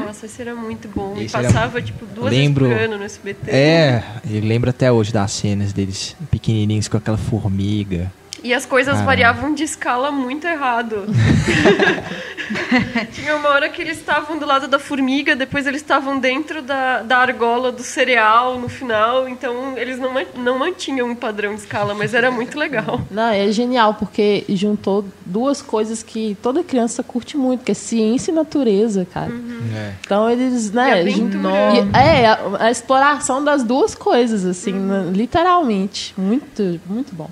Nossa, 0.06 0.26
esse 0.26 0.42
era 0.42 0.54
muito 0.54 0.90
bom. 0.94 1.16
E 1.18 1.24
Esse 1.24 1.36
era- 1.38 1.46
passava, 1.48 1.82
tipo, 1.82 2.06
duas 2.06 2.30
Lembro- 2.30 2.66
vezes 2.66 2.78
por 2.78 2.84
ano 2.86 2.98
no 2.98 3.06
SBT. 3.06 3.50
É, 3.52 4.04
eu 4.30 4.42
lembro 4.42 4.70
até 4.70 4.92
hoje 4.92 5.14
das 5.14 5.32
cenas 5.32 5.72
deles 5.72 6.14
pequenininhos 6.30 6.90
com 6.90 6.98
aquela 6.98 7.18
formiga. 7.18 8.12
E 8.44 8.54
as 8.54 8.66
coisas 8.66 8.96
Caramba. 8.96 9.06
variavam 9.10 9.54
de 9.54 9.64
escala 9.64 10.12
muito 10.12 10.46
errado. 10.46 11.06
Tinha 13.14 13.36
uma 13.38 13.50
hora 13.50 13.70
que 13.70 13.82
eles 13.82 13.98
estavam 13.98 14.38
do 14.38 14.46
lado 14.46 14.68
da 14.68 14.78
formiga, 14.78 15.34
depois 15.36 15.66
eles 15.66 15.82
estavam 15.82 16.20
dentro 16.20 16.62
da, 16.62 17.02
da 17.02 17.18
argola 17.20 17.72
do 17.72 17.82
cereal 17.84 18.60
no 18.60 18.68
final. 18.68 19.30
Então 19.30 19.78
eles 19.78 19.98
não, 19.98 20.12
não 20.36 20.60
mantinham 20.60 21.10
um 21.10 21.16
padrão 21.16 21.56
de 21.56 21.62
escala, 21.62 21.96
mas 21.96 22.14
era 22.14 22.30
muito 22.32 22.58
legal. 22.60 23.00
Não, 23.10 23.30
é 23.30 23.50
genial, 23.52 23.94
porque 23.94 24.44
juntou 24.50 25.06
duas 25.26 25.62
coisas 25.62 26.02
que 26.04 26.36
toda 26.42 26.64
criança 26.64 27.02
curte 27.04 27.38
muito, 27.38 27.64
que 27.64 27.72
é 27.72 27.76
ciência 27.76 28.32
e 28.32 28.34
natureza, 28.34 29.08
cara. 29.14 29.32
É. 29.76 29.94
Então 30.02 30.30
eles, 30.30 30.72
né, 30.72 31.04
e- 31.06 31.98
é, 31.98 32.28
a, 32.28 32.40
a 32.60 32.72
exploração 32.72 33.44
das 33.44 33.64
duas 33.64 33.94
coisas, 33.96 34.46
assim, 34.46 34.74
né, 34.74 35.10
literalmente. 35.14 36.14
Muito, 36.18 36.80
muito 36.88 37.14
bom. 37.16 37.30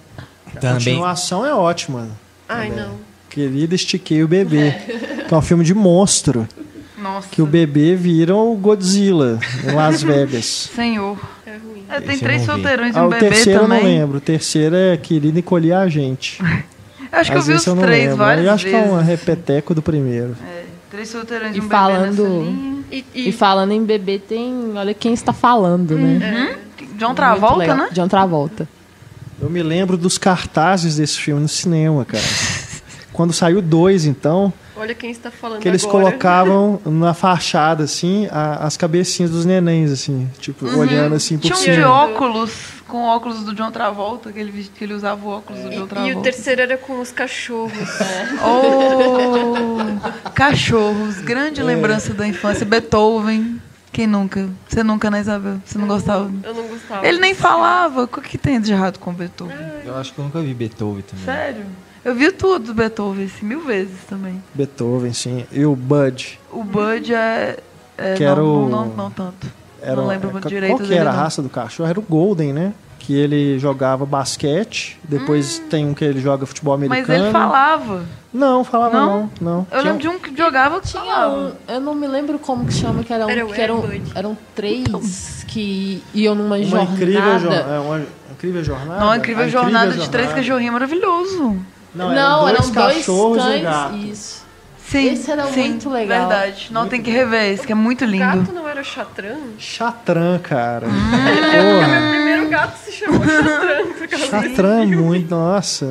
A 0.56 0.60
Também. 0.60 0.76
continuação 0.95 1.45
é 1.45 1.54
ótima. 1.54 2.10
Ai, 2.47 2.70
não. 2.70 2.95
Querida, 3.30 3.76
estiquei 3.76 4.24
o 4.24 4.28
bebê. 4.28 4.74
Que 5.28 5.34
é 5.34 5.38
um 5.38 5.41
filme 5.41 5.64
de 5.64 5.74
monstro. 5.74 6.45
Nossa. 7.02 7.30
Que 7.32 7.41
o 7.41 7.45
bebê 7.45 7.95
vira 7.95 8.36
o 8.36 8.54
Godzilla 8.56 9.39
em 9.64 9.72
Las 9.74 10.04
Vegas. 10.04 10.70
Senhor. 10.76 11.18
É 11.45 11.52
ruim. 11.52 11.86
É, 11.89 12.02
tem 12.02 12.16
Esse 12.16 12.24
eu 12.24 12.28
três 12.28 12.41
solteirões 12.43 12.93
e 12.95 12.99
Ah, 12.99 13.04
um 13.04 13.08
o 13.08 13.10
bebê 13.10 13.28
terceiro 13.30 13.62
eu 13.62 13.68
não 13.68 13.78
também. 13.78 13.97
lembro. 13.99 14.18
O 14.18 14.22
terceiro 14.22 14.76
é 14.76 14.97
Querida 14.97 15.39
Encolher 15.39 15.74
a 15.74 15.88
Gente. 15.88 16.38
Eu 17.12 17.20
acho 17.20 17.30
que 17.32 17.38
eu 17.38 17.41
vi 17.41 17.54
os 17.54 17.66
não 17.66 17.76
três 17.78 18.04
lembro. 18.04 18.18
várias 18.18 18.45
Eu 18.45 18.54
acho 18.54 18.64
vezes. 18.66 18.80
que 18.82 18.88
é 18.88 18.91
um 18.93 19.02
repeteco 19.02 19.74
do 19.76 19.82
primeiro. 19.82 20.34
É, 20.47 20.64
três 20.89 21.10
solteirões 21.10 21.54
E 21.56 21.60
e 21.60 21.62
um 21.62 21.68
falando- 21.68 22.16
bebê 22.16 22.30
nessa 22.30 22.43
linha. 22.43 22.84
E, 22.89 23.06
E, 23.14 23.30
e 23.30 23.32
falando 23.34 23.72
em 23.74 23.84
bebê, 23.84 24.18
tem. 24.20 24.72
Olha 24.78 24.93
quem 24.93 25.14
está 25.14 25.34
falando, 25.34 25.97
né? 25.97 26.58
John 26.97 27.08
Muito 27.08 27.16
Travolta, 27.18 27.58
legal. 27.58 27.78
né? 27.78 27.89
John 27.91 28.08
Travolta. 28.08 28.68
Eu 29.41 29.49
me 29.49 29.63
lembro 29.63 29.97
dos 29.97 30.17
cartazes 30.17 30.97
desse 30.97 31.17
filme 31.17 31.41
no 31.41 31.47
cinema, 31.49 32.05
cara. 32.05 32.23
Quando 33.11 33.33
saiu 33.33 33.61
dois, 33.61 34.05
então, 34.05 34.53
olha 34.75 34.95
quem 34.95 35.11
está 35.11 35.29
falando 35.29 35.59
que 35.59 35.67
eles 35.67 35.83
agora. 35.83 36.05
colocavam 36.05 36.79
na 36.85 37.13
fachada, 37.13 37.83
assim, 37.83 38.27
a- 38.31 38.65
as 38.65 38.77
cabecinhas 38.77 39.29
dos 39.31 39.43
nenéns, 39.45 39.91
assim, 39.91 40.29
tipo, 40.39 40.65
olhando 40.77 41.13
assim 41.15 41.35
por 41.37 41.43
Tinha 41.43 41.55
um 41.55 41.57
cima. 41.57 41.75
de 41.75 41.81
óculos, 41.83 42.51
com 42.87 43.03
óculos 43.03 43.43
do 43.43 43.53
John 43.53 43.69
Travolta, 43.69 44.31
que 44.31 44.39
ele, 44.39 44.63
que 44.73 44.83
ele 44.83 44.93
usava 44.93 45.23
o 45.25 45.29
óculos 45.29 45.61
do 45.61 45.69
John 45.71 45.81
E, 45.81 45.83
e 45.83 45.87
Travolta. 45.87 46.19
o 46.19 46.21
terceiro 46.21 46.61
era 46.61 46.77
com 46.77 47.01
os 47.01 47.11
cachorros. 47.11 47.71
Oh, 48.43 50.29
cachorros, 50.31 51.19
grande 51.21 51.61
lembrança 51.61 52.13
da 52.13 52.25
infância. 52.27 52.65
Beethoven, 52.65 53.61
quem 53.91 54.07
nunca? 54.07 54.47
Você 54.67 54.83
nunca, 54.83 55.09
né, 55.11 55.19
Isabel? 55.19 55.57
Você 55.65 55.77
não 55.77 55.87
gostava? 55.87 56.31
Eu 56.43 56.53
não 56.53 56.67
gostava. 56.67 57.05
Ele 57.05 57.19
nem 57.19 57.33
falava. 57.33 58.03
O 58.03 58.07
que 58.07 58.37
tem 58.37 58.59
de 58.61 58.71
errado 58.71 58.97
com 58.99 59.13
Beethoven? 59.13 59.55
Eu 59.85 59.97
acho 59.97 60.13
que 60.13 60.19
eu 60.19 60.25
nunca 60.25 60.39
vi 60.41 60.53
Beethoven 60.53 61.01
também. 61.03 61.25
Sério? 61.25 61.65
Eu 62.03 62.15
vi 62.15 62.31
tudo 62.31 62.67
do 62.67 62.73
Beethoven, 62.73 63.25
assim, 63.25 63.45
mil 63.45 63.61
vezes 63.63 63.99
também. 64.09 64.41
Beethoven, 64.55 65.13
sim. 65.13 65.45
E 65.51 65.63
o 65.65 65.75
Bud. 65.75 66.39
O 66.51 66.63
Bud 66.63 67.13
é. 67.13 67.57
é 67.97 68.13
Que 68.15 68.23
não, 68.23 68.31
era 68.31 68.43
o- 68.43 68.69
não, 68.69 68.85
não, 68.87 68.95
não 68.95 69.11
tanto. 69.11 69.47
Era, 69.81 69.95
Não 69.95 70.07
lembro 70.07 70.29
qual 70.31 70.41
direito 70.41 70.77
que 70.77 70.83
dele, 70.83 70.95
era 70.99 71.09
a 71.09 71.13
não. 71.13 71.19
raça 71.21 71.41
do 71.41 71.49
cachorro? 71.49 71.89
Era 71.89 71.99
o 71.99 72.03
Golden, 72.03 72.53
né? 72.53 72.73
Que 73.04 73.18
ele 73.18 73.58
jogava 73.58 74.06
basquete, 74.06 74.99
depois 75.04 75.58
tem 75.70 75.86
um 75.88 75.93
que 75.93 76.06
ele 76.06 76.22
joga 76.22 76.45
futebol 76.45 76.76
Hum. 76.76 76.86
Mas 76.88 76.91
americano. 77.10 77.24
ele 77.26 77.32
falava. 77.32 78.06
Não, 78.32 78.64
falava 78.64 78.97
Não? 78.99 79.08
não, 79.10 79.30
não. 79.41 79.68
Eu 79.72 79.80
Tinha- 79.80 79.82
lembro 79.91 80.02
de 80.02 80.08
um 80.08 80.20
que 80.20 80.38
jogava 80.38 80.80
que 80.80 80.88
Tinha 80.88 81.04
falava. 81.04 81.36
um, 81.36 81.52
eu 81.74 81.82
não 81.82 81.95
me 81.95 82.08
lembro 82.08 82.38
como 82.38 82.66
que 82.66 82.74
chama, 82.74 83.04
que, 83.04 83.12
era 83.12 83.26
um, 83.26 83.30
Era 83.30 83.45
que 83.45 83.60
eram, 83.60 83.84
eram 84.16 84.38
três 84.56 85.43
que 85.47 86.02
iam 86.14 86.36
numa 86.36 86.56
uma 86.58 86.64
jornada. 86.64 86.91
incrível, 86.93 87.39
jo 87.39 87.49
é, 87.52 87.80
uma 87.80 88.02
incrível 88.32 88.64
jornada. 88.64 88.99
Não, 88.99 89.10
a 89.12 89.18
incrível 89.18 89.43
A 89.43 89.47
jornada 89.49 89.91
de 89.93 90.10
três 90.10 90.32
cachorrinhos 90.32 90.74
maravilhoso. 90.74 91.58
Não, 91.93 92.10
Não, 92.10 92.47
eram 92.47 92.49
eram 92.49 92.70
dois 92.72 92.97
cachorros 92.97 93.38
e 93.38 93.41
um 93.41 93.43
cães. 93.52 93.64
gato. 93.64 93.95
Isso. 93.97 94.45
Sim, 94.91 95.13
Esse 95.13 95.31
era 95.31 95.45
sim, 95.45 95.69
muito 95.69 95.89
legal. 95.89 96.27
Verdade. 96.27 96.67
Não, 96.69 96.85
tem 96.87 97.01
que 97.01 97.09
rever 97.09 97.53
esse, 97.53 97.65
que 97.65 97.71
é 97.71 97.75
muito 97.75 98.03
O 98.03 98.07
lindo. 98.07 98.25
gato 98.25 98.51
não 98.51 98.67
era 98.67 98.83
chatran? 98.83 99.37
Chatran, 99.57 100.37
cara. 100.39 100.85
Hum. 100.85 101.11
É 101.53 101.87
meu 101.87 102.09
primeiro 102.09 102.49
gato 102.49 102.77
se 102.77 102.91
chamou 102.91 103.21
Chatran 103.23 104.27
Chatran 104.27 104.81
é 104.81 104.85
muito, 104.85 105.29
nossa. 105.33 105.87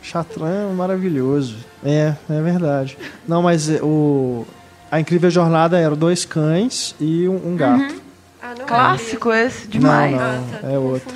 Chatran 0.00 0.70
é 0.70 0.74
maravilhoso. 0.74 1.56
É, 1.84 2.14
é 2.30 2.40
verdade. 2.40 2.96
Não, 3.26 3.42
mas 3.42 3.68
é, 3.68 3.80
o 3.82 4.46
a 4.90 5.00
incrível 5.00 5.28
jornada 5.30 5.76
eram 5.76 5.96
dois 5.96 6.24
cães 6.24 6.94
e 7.00 7.28
um, 7.28 7.52
um 7.52 7.56
gato. 7.56 7.96
Ah, 8.40 8.54
não 8.56 8.62
é 8.64 8.66
Clássico 8.68 9.32
esse, 9.32 9.66
demais. 9.66 10.12
Não, 10.12 10.18
não. 10.18 10.26
Ah, 10.54 10.58
tá, 10.62 10.68
é 10.70 10.78
outro. 10.78 11.14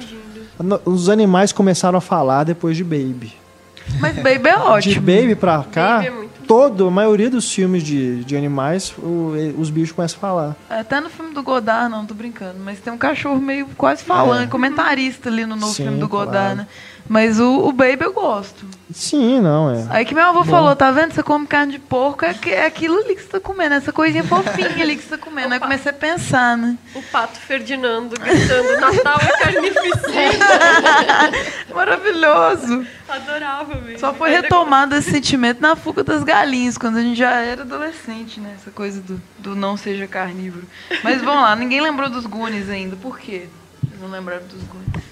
Os 0.85 1.09
animais 1.09 1.53
começaram 1.53 1.97
a 1.99 2.01
falar 2.01 2.45
depois 2.45 2.77
de 2.77 2.85
Baby. 2.85 3.33
Mas 4.01 4.15
Baby 4.17 4.49
é 4.49 4.57
De 4.57 4.61
ótimo. 4.63 5.01
Baby 5.01 5.35
pra 5.35 5.65
cá, 5.71 5.95
Baby 5.97 6.07
é 6.07 6.11
muito 6.11 6.32
todo, 6.53 6.87
a 6.89 6.91
maioria 6.91 7.31
dos 7.31 7.51
filmes 7.51 7.83
de, 7.83 8.23
de 8.25 8.37
animais, 8.37 8.93
o- 8.99 9.33
os 9.59 9.71
bichos 9.71 9.93
começam 9.93 10.19
a 10.19 10.21
falar. 10.21 10.57
Até 10.69 11.01
no 11.01 11.09
filme 11.09 11.33
do 11.33 11.43
Godard, 11.43 11.91
não, 11.91 12.05
tô 12.05 12.13
brincando. 12.13 12.59
Mas 12.63 12.79
tem 12.79 12.93
um 12.93 12.99
cachorro 12.99 13.41
meio 13.41 13.67
quase 13.77 14.05
falando, 14.05 14.43
É. 14.43 14.47
comentarista 14.47 15.31
ali 15.31 15.47
no 15.47 15.57
novo 15.57 15.73
Sim, 15.73 15.85
filme 15.85 15.99
do 15.99 16.07
Godard, 16.09 16.33
claro. 16.37 16.57
né? 16.57 16.67
Mas 17.13 17.39
o, 17.39 17.69
o 17.69 17.73
Baby 17.73 18.05
eu 18.05 18.13
gosto. 18.15 18.65
Sim, 18.91 19.39
não, 19.43 19.71
é. 19.71 19.87
Aí 19.91 20.03
que 20.07 20.15
meu 20.15 20.25
avô 20.25 20.45
falou, 20.45 20.75
tá 20.75 20.91
vendo? 20.91 21.13
Você 21.13 21.23
come 21.23 21.47
carne 21.47 21.73
de 21.73 21.79
porco, 21.79 22.25
é, 22.25 22.33
que- 22.33 22.49
é 22.51 22.65
aquilo 22.65 22.97
ali 22.97 23.15
que 23.15 23.21
você 23.21 23.29
tá 23.29 23.41
comendo, 23.41 23.75
essa 23.75 23.93
coisinha 23.93 24.25
fofinha 24.25 24.83
ali 24.83 24.97
que 24.97 25.03
você 25.03 25.11
tá 25.11 25.19
comendo. 25.19 25.49
Aí 25.53 25.59
eu 25.59 25.61
comecei 25.61 25.91
a 25.91 25.95
pensar, 25.95 26.57
né? 26.57 26.75
O 26.95 27.03
pato 27.03 27.39
Ferdinando 27.39 28.15
gritando 28.19 28.81
Natal 28.81 29.19
é 29.21 29.45
carnificina. 29.45 30.47
Maravilhoso. 31.75 32.87
Adorava 33.09 33.75
mesmo. 33.75 33.99
Só 33.99 34.15
foi 34.15 34.31
retomado 34.31 34.95
esse 34.95 35.11
sentimento 35.11 35.61
na 35.61 35.77
fuga 35.77 36.03
das 36.03 36.25
galinhas, 36.25 36.79
quando 36.79 36.97
a 36.97 37.03
gente 37.03 37.19
já 37.19 37.31
era 37.41 37.61
adolescente, 37.61 38.41
né? 38.41 38.55
Essa 38.59 38.71
coisa 38.71 39.03
do, 39.03 39.21
do 39.39 39.55
não 39.55 39.77
seja 39.77 40.07
carnívoro. 40.07 40.65
Mas 41.05 41.21
vamos 41.21 41.43
lá, 41.43 41.55
ninguém 41.55 41.83
lembrou 41.83 42.09
dos 42.09 42.25
Goonies 42.25 42.71
ainda. 42.71 42.97
Por 42.97 43.19
quê? 43.19 43.49
Vocês 43.87 44.01
não 44.01 44.09
lembraram 44.11 44.47
dos 44.47 44.63
Goonies? 44.63 45.12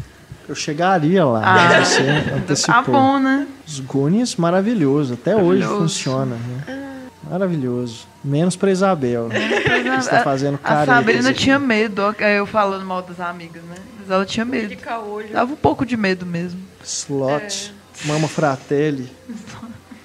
Eu 0.50 0.54
chegaria 0.56 1.24
lá, 1.24 1.42
Ah. 1.44 1.54
mas 1.68 1.88
você 1.88 2.02
Ah, 2.02 2.34
antecipou. 2.38 2.82
bom, 2.92 3.20
né? 3.20 3.46
Os 3.64 3.78
Goonies, 3.78 4.34
maravilhoso. 4.34 5.14
Até 5.14 5.36
hoje 5.36 5.60
Maravilhoso. 5.60 5.78
funciona. 5.82 6.34
Né? 6.66 7.04
Maravilhoso. 7.30 8.08
Menos 8.24 8.56
pra 8.56 8.68
Isabel. 8.72 9.28
Né? 9.28 9.38
Mas 9.86 10.06
Você 10.06 10.10
tá 10.10 10.24
fazendo 10.24 10.56
A 10.56 10.58
caretas 10.58 10.94
Sabrina 10.96 11.32
tinha 11.32 11.56
medo, 11.56 12.02
eu 12.18 12.46
falando 12.46 12.84
mal 12.84 13.00
das 13.00 13.20
amigas, 13.20 13.62
né? 13.62 13.76
Mas 14.00 14.10
ela 14.10 14.26
tinha 14.26 14.44
medo. 14.44 14.76
Dava 15.32 15.52
um 15.52 15.56
pouco 15.56 15.86
de 15.86 15.96
medo 15.96 16.26
mesmo. 16.26 16.58
Slot. 16.82 17.72
Mama 18.06 18.26
Fratelli. 18.26 19.08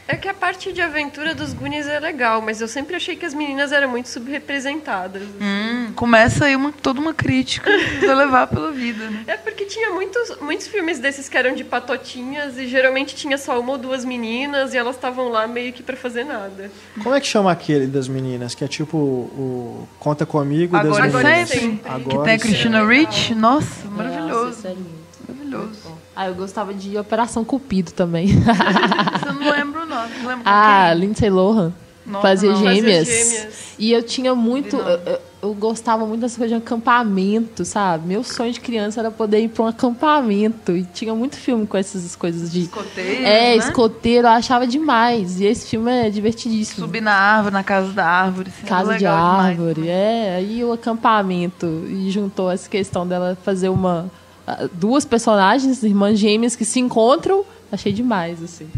É 0.07 0.15
que 0.15 0.27
a 0.27 0.33
parte 0.35 0.71
de 0.71 0.81
aventura 0.81 1.33
dos 1.33 1.51
Goonies 1.51 1.87
é 1.87 1.99
legal, 1.99 2.39
mas 2.39 2.61
eu 2.61 2.67
sempre 2.67 2.95
achei 2.95 3.15
que 3.15 3.25
as 3.25 3.33
meninas 3.33 3.71
eram 3.71 3.89
muito 3.89 4.07
subrepresentadas. 4.07 5.23
Hum, 5.41 5.93
começa 5.95 6.45
aí 6.45 6.55
uma, 6.55 6.71
toda 6.71 6.99
uma 6.99 7.11
crítica 7.11 7.71
pra 7.99 8.13
levar 8.13 8.45
pela 8.45 8.71
vida, 8.71 9.09
né? 9.09 9.23
É 9.25 9.35
porque 9.35 9.65
tinha 9.65 9.89
muitos, 9.89 10.37
muitos 10.39 10.67
filmes 10.67 10.99
desses 10.99 11.27
que 11.27 11.35
eram 11.35 11.55
de 11.55 11.63
patotinhas 11.63 12.55
e 12.59 12.67
geralmente 12.67 13.15
tinha 13.15 13.35
só 13.35 13.59
uma 13.59 13.71
ou 13.71 13.77
duas 13.79 14.05
meninas 14.05 14.75
e 14.75 14.77
elas 14.77 14.95
estavam 14.95 15.29
lá 15.29 15.47
meio 15.47 15.73
que 15.73 15.81
pra 15.81 15.97
fazer 15.97 16.23
nada. 16.23 16.69
Como 17.01 17.15
é 17.15 17.19
que 17.19 17.25
chama 17.25 17.51
aquele 17.51 17.87
das 17.87 18.07
meninas? 18.07 18.53
Que 18.53 18.63
é 18.63 18.67
tipo 18.67 18.97
o 18.97 19.87
Conta 19.99 20.23
Comigo 20.23 20.73
das 20.77 20.85
Agora 20.85 21.07
e 21.07 21.11
meninas. 21.13 21.49
sempre. 21.49 21.59
sempre. 21.67 21.89
Que 21.89 21.95
Agora 22.11 22.23
tem 22.25 22.33
a 22.35 22.39
Christina 22.39 22.87
Rich. 22.87 23.33
Nossa, 23.33 23.85
Nossa, 23.85 23.87
maravilhoso. 23.89 24.61
sério. 24.61 24.85
Maravilhoso. 25.27 26.04
Ah, 26.15 26.27
eu 26.27 26.35
gostava 26.35 26.73
de 26.73 26.97
Operação 26.97 27.43
Cupido 27.43 27.91
também. 27.91 28.27
Você 29.19 29.31
não 29.31 29.51
lembro, 29.51 29.85
não. 29.85 30.07
Não 30.07 30.27
lembro 30.27 30.43
ah, 30.45 30.87
quem? 30.91 30.99
Lindsay 31.01 31.29
Lohan. 31.29 31.73
Nossa, 32.05 32.21
fazia 32.27 32.51
não. 32.51 32.57
gêmeas. 32.63 33.07
Fazia 33.07 33.31
gêmeas. 33.37 33.73
E 33.79 33.91
eu 33.91 34.03
tinha 34.03 34.33
muito. 34.35 34.75
Eu, 34.77 34.99
eu- 35.13 35.19
eu 35.45 35.53
gostava 35.53 36.07
muito 36.07 36.21
dessa 36.21 36.37
coisa 36.39 36.55
de 36.55 36.61
acampamento, 36.63 37.63
sabe? 37.65 38.07
Meu 38.07 38.23
sonho 38.23 38.51
de 38.51 38.59
criança 38.59 38.99
era 38.99 39.11
poder 39.11 39.41
ir 39.41 39.49
para 39.49 39.63
um 39.63 39.67
acampamento. 39.67 40.71
E 40.75 40.83
tinha 40.85 41.13
muito 41.13 41.35
filme 41.35 41.67
com 41.67 41.77
essas 41.77 42.15
coisas 42.15 42.51
de. 42.51 42.61
Escoteiro, 42.61 43.21
É, 43.23 43.49
né? 43.49 43.55
escoteiro, 43.57 44.27
eu 44.27 44.31
achava 44.31 44.65
demais. 44.65 45.39
E 45.39 45.45
esse 45.45 45.67
filme 45.67 45.91
é 45.91 46.09
divertidíssimo. 46.09 46.85
Subir 46.87 47.01
na 47.01 47.13
árvore, 47.13 47.53
na 47.53 47.63
casa 47.63 47.91
da 47.91 48.05
árvore. 48.07 48.49
assim, 48.55 48.65
Casa 48.65 48.91
era 48.91 48.97
de 48.97 49.03
legal 49.03 49.17
demais. 49.31 49.59
árvore, 49.59 49.87
é. 49.89 50.35
Aí 50.37 50.63
o 50.63 50.71
acampamento. 50.71 51.65
E 51.89 52.09
juntou 52.09 52.49
essa 52.51 52.67
questão 52.69 53.05
dela 53.05 53.37
fazer 53.43 53.69
uma. 53.69 54.09
Duas 54.73 55.05
personagens, 55.05 55.83
irmãs 55.83 56.19
gêmeas, 56.19 56.55
que 56.55 56.65
se 56.65 56.79
encontram. 56.79 57.43
Achei 57.71 57.91
demais, 57.91 58.43
assim. 58.43 58.69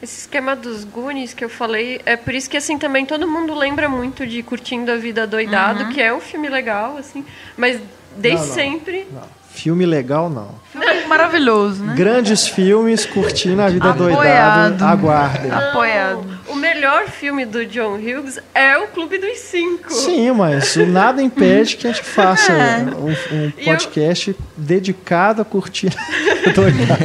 Esse 0.00 0.20
esquema 0.20 0.54
dos 0.54 0.84
Goonies 0.84 1.34
que 1.34 1.44
eu 1.44 1.48
falei, 1.48 2.00
é 2.06 2.16
por 2.16 2.32
isso 2.32 2.48
que 2.48 2.56
assim 2.56 2.78
também 2.78 3.04
todo 3.04 3.26
mundo 3.26 3.52
lembra 3.52 3.88
muito 3.88 4.24
de 4.24 4.42
Curtindo 4.44 4.92
a 4.92 4.96
Vida 4.96 5.26
Doidado, 5.26 5.88
que 5.88 6.00
é 6.00 6.14
um 6.14 6.20
filme 6.20 6.48
legal, 6.48 6.96
assim, 6.96 7.24
mas 7.56 7.80
desde 8.16 8.40
Não, 8.40 8.46
não. 8.46 8.54
sempre. 8.54 9.06
Não. 9.10 9.37
Filme 9.62 9.84
legal, 9.86 10.30
não. 10.30 10.50
Filme 10.72 10.86
maravilhoso, 11.08 11.82
né? 11.82 11.94
Grandes 11.96 12.46
filmes, 12.46 13.04
curtindo 13.06 13.60
a 13.62 13.68
vida 13.68 13.90
Apoiado. 13.90 14.76
doidado. 14.76 14.84
Aguardem. 14.84 15.50
Apoiado. 15.50 16.38
O 16.48 16.54
melhor 16.54 17.06
filme 17.08 17.44
do 17.44 17.64
John 17.66 17.94
Hughes 17.96 18.38
é 18.54 18.76
o 18.78 18.88
Clube 18.88 19.18
dos 19.18 19.38
Cinco. 19.38 19.92
Sim, 19.92 20.30
mas 20.32 20.76
o 20.76 20.86
nada 20.86 21.22
impede 21.22 21.76
que 21.76 21.86
a 21.88 21.92
gente 21.92 22.04
faça 22.04 22.52
É. 22.52 22.78
um, 22.78 23.06
um 23.06 23.10
E 23.10 23.52
eu- 23.58 23.64
podcast 23.64 24.36
dedicado 24.56 25.42
a 25.42 25.44
curtir 25.44 25.88
a 25.96 26.34
vida 26.34 26.52
doidado. 26.52 27.04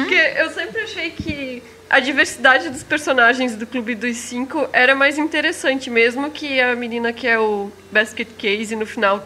Porque 0.00 0.32
eu 0.36 0.50
sempre 0.50 0.80
achei 0.82 1.10
que 1.10 1.62
a 1.88 2.00
diversidade 2.00 2.68
dos 2.70 2.82
personagens 2.82 3.54
do 3.56 3.66
Clube 3.66 3.94
dos 3.94 4.16
Cinco 4.16 4.68
era 4.72 4.94
mais 4.94 5.16
interessante, 5.16 5.88
mesmo 5.90 6.30
que 6.30 6.60
a 6.60 6.74
menina 6.74 7.12
que 7.12 7.26
é 7.26 7.38
o 7.38 7.70
Basket 7.92 8.28
Case, 8.36 8.74
no 8.76 8.84
final, 8.86 9.24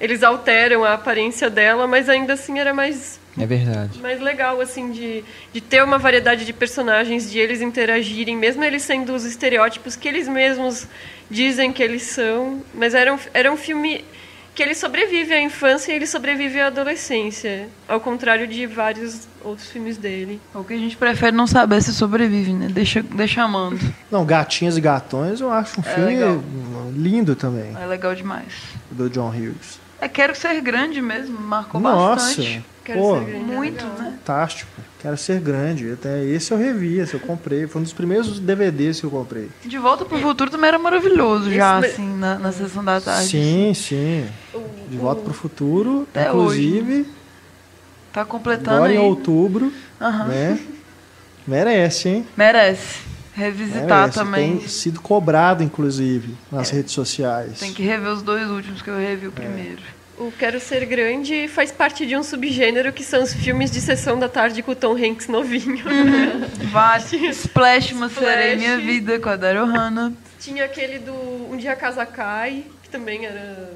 eles 0.00 0.22
alteram 0.22 0.82
a 0.84 0.94
aparência 0.94 1.50
dela, 1.50 1.86
mas 1.86 2.08
ainda 2.08 2.32
assim 2.32 2.58
era 2.58 2.72
mais, 2.72 3.20
É 3.38 3.44
verdade. 3.46 4.00
mais 4.00 4.20
legal, 4.20 4.60
assim, 4.60 4.90
de, 4.90 5.22
de 5.52 5.60
ter 5.60 5.84
uma 5.84 5.98
variedade 5.98 6.44
de 6.44 6.52
personagens, 6.52 7.30
de 7.30 7.38
eles 7.38 7.60
interagirem, 7.60 8.36
mesmo 8.36 8.64
eles 8.64 8.82
sendo 8.82 9.14
os 9.14 9.24
estereótipos 9.24 9.96
que 9.96 10.08
eles 10.08 10.26
mesmos 10.26 10.88
dizem 11.30 11.72
que 11.72 11.82
eles 11.82 12.02
são. 12.02 12.62
Mas 12.74 12.94
era 12.94 13.12
um, 13.14 13.18
era 13.34 13.52
um 13.52 13.56
filme 13.56 14.04
que 14.54 14.62
ele 14.64 14.74
sobrevive 14.74 15.32
à 15.32 15.40
infância 15.40 15.92
e 15.92 15.94
ele 15.96 16.06
sobrevive 16.06 16.60
à 16.60 16.66
adolescência, 16.66 17.68
ao 17.86 18.00
contrário 18.00 18.46
de 18.48 18.66
vários 18.66 19.28
outros 19.44 19.70
filmes 19.70 19.96
dele. 19.96 20.40
O 20.54 20.64
que 20.64 20.74
a 20.74 20.76
gente 20.76 20.96
prefere 20.96 21.34
não 21.36 21.46
saber 21.46 21.80
se 21.82 21.94
sobrevive, 21.94 22.52
né? 22.52 22.68
Deixa, 22.68 23.00
deixa 23.02 23.42
amando. 23.42 23.78
Não, 24.10 24.24
Gatinhas 24.24 24.76
e 24.76 24.80
Gatões 24.80 25.40
eu 25.40 25.50
acho 25.52 25.80
um 25.80 25.84
É 25.86 25.94
filme 25.94 26.14
legal. 26.14 26.42
lindo 26.94 27.36
também, 27.36 27.74
É 27.80 27.86
legal 27.86 28.14
demais. 28.14 28.52
do 28.90 29.08
John 29.08 29.28
Hughes. 29.30 29.78
É 30.00 30.08
Quero 30.08 30.34
Ser 30.34 30.60
Grande 30.60 31.00
mesmo, 31.02 31.38
marcou 31.40 31.80
Nossa, 31.80 32.26
bastante. 32.26 32.64
Quero 32.84 32.98
pô, 33.00 33.18
ser 33.18 33.24
grande, 33.26 33.44
Muito, 33.44 33.84
legal. 33.84 33.98
né? 33.98 34.04
fantástico. 34.18 34.70
Quero 35.00 35.16
ser 35.16 35.40
grande. 35.40 35.92
Até 35.92 36.24
esse 36.24 36.50
eu 36.52 36.58
revi, 36.58 36.98
esse 36.98 37.14
eu 37.14 37.20
comprei. 37.20 37.66
Foi 37.66 37.80
um 37.80 37.84
dos 37.84 37.92
primeiros 37.92 38.40
DVDs 38.40 39.00
que 39.00 39.06
eu 39.06 39.10
comprei. 39.10 39.48
De 39.64 39.78
Volta 39.78 40.04
pro 40.04 40.18
Futuro 40.18 40.50
também 40.50 40.68
era 40.68 40.78
maravilhoso 40.78 41.50
já, 41.52 41.78
Isso, 41.80 41.90
assim, 41.92 42.16
na, 42.16 42.38
na 42.38 42.50
sessão 42.52 42.82
da 42.84 43.00
tarde. 43.00 43.28
Sim, 43.28 43.72
sim. 43.74 44.26
O- 44.54 44.64
De 44.88 44.96
Volta 44.96 45.22
pro 45.22 45.32
Futuro, 45.34 46.06
Até 46.10 46.28
inclusive, 46.28 47.06
Tá 48.12 48.24
completando 48.24 48.76
agora 48.76 48.92
em 48.92 48.96
aí. 48.96 49.04
outubro, 49.04 49.72
Aham. 50.00 50.24
né? 50.26 50.58
Merece, 51.46 52.08
hein? 52.08 52.26
Merece. 52.36 52.98
Revisitar 53.40 54.00
Merece. 54.00 54.18
também. 54.18 54.58
Tem 54.58 54.68
sido 54.68 55.00
cobrado, 55.00 55.62
inclusive, 55.62 56.34
nas 56.52 56.70
redes 56.70 56.92
sociais. 56.92 57.58
Tem 57.58 57.72
que 57.72 57.82
rever 57.82 58.10
os 58.12 58.22
dois 58.22 58.48
últimos 58.48 58.82
que 58.82 58.88
eu 58.90 58.98
revi 58.98 59.26
o 59.26 59.32
primeiro. 59.32 59.80
O 60.18 60.30
Quero 60.30 60.60
Ser 60.60 60.84
Grande 60.84 61.48
faz 61.48 61.72
parte 61.72 62.04
de 62.04 62.14
um 62.14 62.22
subgênero 62.22 62.92
que 62.92 63.02
são 63.02 63.22
os 63.22 63.32
filmes 63.32 63.70
de 63.70 63.80
sessão 63.80 64.18
da 64.18 64.28
tarde 64.28 64.62
com 64.62 64.72
o 64.72 64.76
Tom 64.76 64.94
Hanks 64.94 65.28
novinho. 65.28 65.82
Vários. 66.70 67.10
Splash, 67.12 67.92
uma 67.92 68.06
Splash. 68.06 68.28
sereia 68.28 68.56
minha 68.56 68.76
vida 68.76 69.18
com 69.18 69.30
a 69.30 69.36
Daryl 69.36 69.64
Hannah. 69.64 70.12
Tinha 70.38 70.64
aquele 70.66 70.98
do 70.98 71.12
Um 71.50 71.56
Dia 71.56 71.72
a 71.72 71.76
Casa 71.76 72.04
Cai, 72.04 72.64
também 72.90 73.24
era, 73.26 73.70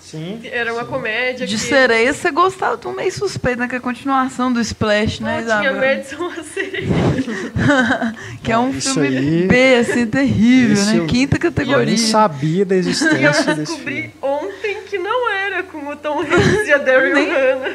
Sim. 0.00 0.40
era 0.44 0.72
uma 0.72 0.84
comédia. 0.84 1.46
De 1.46 1.54
que... 1.56 1.60
sereia, 1.62 2.12
você 2.12 2.30
gostava, 2.30 2.76
tô 2.78 2.92
meio 2.92 3.12
suspeito, 3.12 3.58
né? 3.60 3.68
Que 3.68 3.74
é 3.76 3.78
a 3.78 3.80
continuação 3.80 4.52
do 4.52 4.60
Splash, 4.60 5.20
né, 5.20 5.44
Ah, 5.48 5.58
tinha? 5.60 5.72
Madison 5.72 6.26
a 6.38 6.42
sereia. 6.42 6.88
Que 8.42 8.52
é 8.52 8.58
um 8.58 8.70
Isso 8.70 8.94
filme 8.94 9.08
aí- 9.16 9.46
B, 9.46 9.74
assim, 9.76 10.06
terrível, 10.06 10.74
Esse 10.74 10.92
né? 10.94 10.98
eu- 10.98 11.06
Quinta 11.06 11.36
Eu 11.36 11.40
categoria. 11.40 11.86
nem 11.86 11.96
sabia 11.96 12.64
da 12.64 12.74
E 12.74 12.78
eu 12.78 12.80
existência 12.80 13.18
desse 13.22 13.42
filme. 13.44 13.64
descobri 13.64 14.14
ontem 14.20 14.82
que 14.82 14.98
não 14.98 15.30
era 15.32 15.62
com 15.62 15.78
o 15.88 15.96
Tom 15.96 16.20
Hanks 16.20 16.66
e 16.68 16.72
a 16.72 16.78
Daryl 16.78 17.14
Nem- 17.14 17.28
Hannah. 17.30 17.74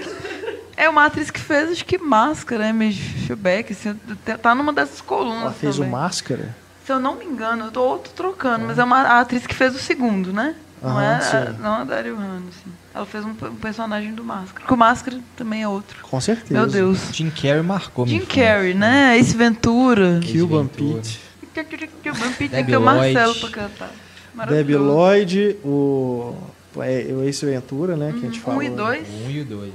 É 0.77 0.87
uma 0.87 1.05
atriz 1.05 1.29
que 1.29 1.39
fez, 1.39 1.71
acho 1.71 1.83
que 1.85 1.97
Máscara, 1.97 2.71
né? 2.71 2.91
Schubach, 3.27 3.71
assim, 3.73 3.95
tá 4.41 4.55
numa 4.55 4.71
dessas 4.71 5.01
colunas 5.01 5.41
Ela 5.41 5.51
fez 5.51 5.75
o 5.75 5.77
também. 5.79 5.91
Máscara? 5.91 6.55
Se 6.85 6.91
eu 6.93 6.99
não 6.99 7.15
me 7.15 7.25
engano, 7.25 7.65
eu 7.65 7.71
tô, 7.71 7.97
tô 7.97 8.09
trocando, 8.15 8.65
mas 8.65 8.79
é 8.79 8.83
uma 8.83 9.01
a 9.01 9.19
atriz 9.19 9.45
que 9.45 9.53
fez 9.53 9.75
o 9.75 9.79
segundo, 9.79 10.31
né? 10.31 10.55
Não 10.81 10.99
é 11.01 11.15
a, 11.15 11.21
sim. 11.21 11.61
não 11.61 11.71
a 11.73 11.83
Daryl 11.83 12.15
Hannah, 12.15 12.47
assim. 12.49 12.71
Ela 12.93 13.05
fez 13.05 13.23
um, 13.25 13.29
um 13.29 13.55
personagem 13.55 14.13
do 14.13 14.23
Máscara. 14.23 14.59
Porque 14.61 14.73
o 14.73 14.77
Máscara 14.77 15.19
também 15.35 15.63
é 15.63 15.67
outro. 15.67 16.01
Com 16.03 16.19
certeza. 16.21 16.53
Meu 16.53 16.67
Deus. 16.67 17.09
Jim 17.11 17.29
Carrey 17.29 17.61
marcou 17.61 18.07
Jim. 18.07 18.21
Carrey, 18.21 18.73
né? 18.73 19.17
Ace 19.17 19.35
Ventura. 19.35 20.19
Cuban 20.25 20.63
Ventura. 20.63 21.01
Pete. 21.01 21.19
Tem 21.53 22.63
que 22.65 22.71
ter 22.71 22.77
o 22.77 22.81
Marcelo 22.81 23.35
pra 23.35 23.49
cantar. 23.49 23.89
Debbie 23.89 24.75
Maravilhoso. 24.77 24.85
Lloyd, 24.85 25.57
o, 25.63 26.35
é, 26.77 27.07
o 27.11 27.23
Ace 27.27 27.45
Ventura, 27.45 27.95
né? 27.97 28.11
Que 28.11 28.17
a 28.19 28.21
gente 28.21 28.39
Um 28.39 28.43
falou. 28.43 28.63
e 28.63 28.69
dois. 28.69 29.07
O 29.07 29.27
1 29.27 29.31
e 29.31 29.41
o 29.41 29.45
2. 29.45 29.73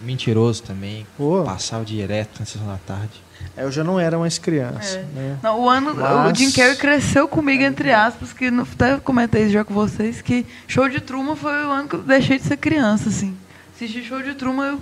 Mentiroso 0.00 0.62
também. 0.62 1.06
Pô, 1.16 1.42
Passava 1.44 1.84
direto 1.84 2.40
na 2.40 2.46
sessão 2.46 2.66
da 2.66 2.78
tarde. 2.78 3.22
Eu 3.56 3.70
já 3.70 3.82
não 3.84 3.98
era 4.00 4.18
mais 4.18 4.38
criança, 4.38 4.98
É. 4.98 5.02
né? 5.14 5.38
Não, 5.42 5.60
o 5.60 5.68
ano, 5.68 5.94
Mas- 5.94 6.32
o 6.32 6.34
Jim 6.34 6.50
Carrey 6.50 6.76
cresceu 6.76 7.28
comigo, 7.28 7.62
entre 7.62 7.92
aspas, 7.92 8.32
que 8.32 8.50
no- 8.50 8.62
até 8.62 8.96
comentei 8.98 9.42
isso 9.44 9.52
já 9.52 9.64
com 9.64 9.74
vocês, 9.74 10.20
que 10.22 10.46
Show 10.66 10.88
de 10.88 11.00
Truman 11.00 11.36
foi 11.36 11.52
o 11.64 11.70
ano 11.70 11.88
que 11.88 11.94
eu 11.96 12.02
deixei 12.02 12.38
de 12.38 12.44
ser 12.44 12.56
criança, 12.56 13.08
assim. 13.08 13.36
Assisti 13.74 14.02
Show 14.04 14.22
de 14.22 14.34
Truman, 14.34 14.66
eu 14.72 14.80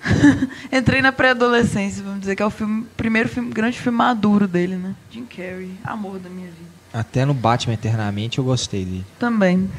entrei 0.72 1.02
na 1.02 1.12
pré-adolescência, 1.12 2.02
vamos 2.02 2.20
dizer, 2.20 2.36
que 2.36 2.42
é 2.42 2.46
o 2.46 2.50
filme, 2.50 2.86
primeiro 2.96 3.28
filme, 3.28 3.50
grande 3.52 3.78
filme 3.78 3.96
maduro 3.98 4.46
dele, 4.48 4.76
né? 4.76 4.94
Jim 5.10 5.24
Carrey, 5.26 5.72
amor 5.84 6.18
da 6.18 6.28
minha 6.28 6.46
vida. 6.46 6.70
Até 6.92 7.24
no 7.24 7.32
Batman 7.34 7.74
Eternamente 7.74 8.38
eu 8.38 8.44
gostei 8.44 8.84
dele. 8.84 9.06
Também. 9.18 9.70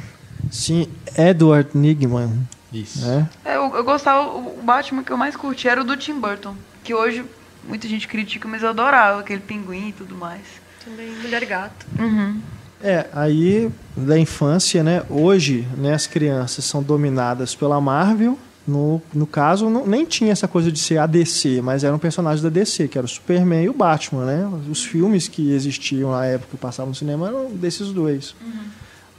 Sim, 0.50 0.88
Edward 1.18 1.70
Nigman, 1.76 2.48
Isso. 2.72 3.06
né? 3.06 3.30
É, 3.44 3.58
eu, 3.58 3.76
eu 3.76 3.84
gostava, 3.84 4.28
o 4.32 4.60
Batman 4.64 5.04
que 5.04 5.12
eu 5.12 5.18
mais 5.18 5.36
curti 5.36 5.68
era 5.68 5.82
o 5.82 5.84
do 5.84 5.98
Tim 5.98 6.20
Burton, 6.20 6.56
que 6.84 6.94
hoje 6.94 7.24
muita 7.68 7.88
gente 7.88 8.08
critica, 8.08 8.48
mas 8.48 8.64
eu 8.64 8.70
adorava 8.70 9.20
aquele 9.20 9.42
pinguim 9.42 9.90
e 9.90 9.94
tudo 9.94 10.16
mais. 10.16 10.42
Também 10.84 11.12
Mulher 11.22 11.46
Gato. 11.46 11.86
Uhum. 12.00 12.42
É, 12.84 13.08
aí 13.14 13.72
da 13.96 14.18
infância, 14.18 14.84
né? 14.84 15.04
Hoje, 15.10 15.68
né, 15.78 15.94
as 15.94 16.08
crianças 16.08 16.66
são 16.66 16.82
dominadas 16.82 17.54
pela 17.54 17.80
Marvel. 17.80 18.38
No, 18.68 19.02
no 19.14 19.26
caso, 19.26 19.70
não, 19.70 19.88
nem 19.88 20.06
tinha 20.06 20.32
essa 20.32 20.48
coisa 20.48 20.72
de 20.72 20.80
ser 20.80 20.98
a 20.98 21.08
DC, 21.08 21.62
mas 21.62 21.84
eram 21.84 21.98
personagens 21.98 22.44
da 22.44 22.50
DC, 22.50 22.88
que 22.88 22.98
era 22.98 23.06
o 23.06 23.10
Superman 23.10 23.64
e 23.64 23.70
o 23.70 23.74
Batman, 23.74 24.26
né? 24.26 24.50
Os 24.70 24.84
filmes 24.84 25.28
que 25.28 25.52
existiam 25.52 26.12
na 26.12 26.26
época 26.26 26.52
que 26.52 26.58
passavam 26.58 26.90
no 26.90 26.96
cinema 26.96 27.28
eram 27.28 27.52
desses 27.52 27.92
dois. 27.92 28.36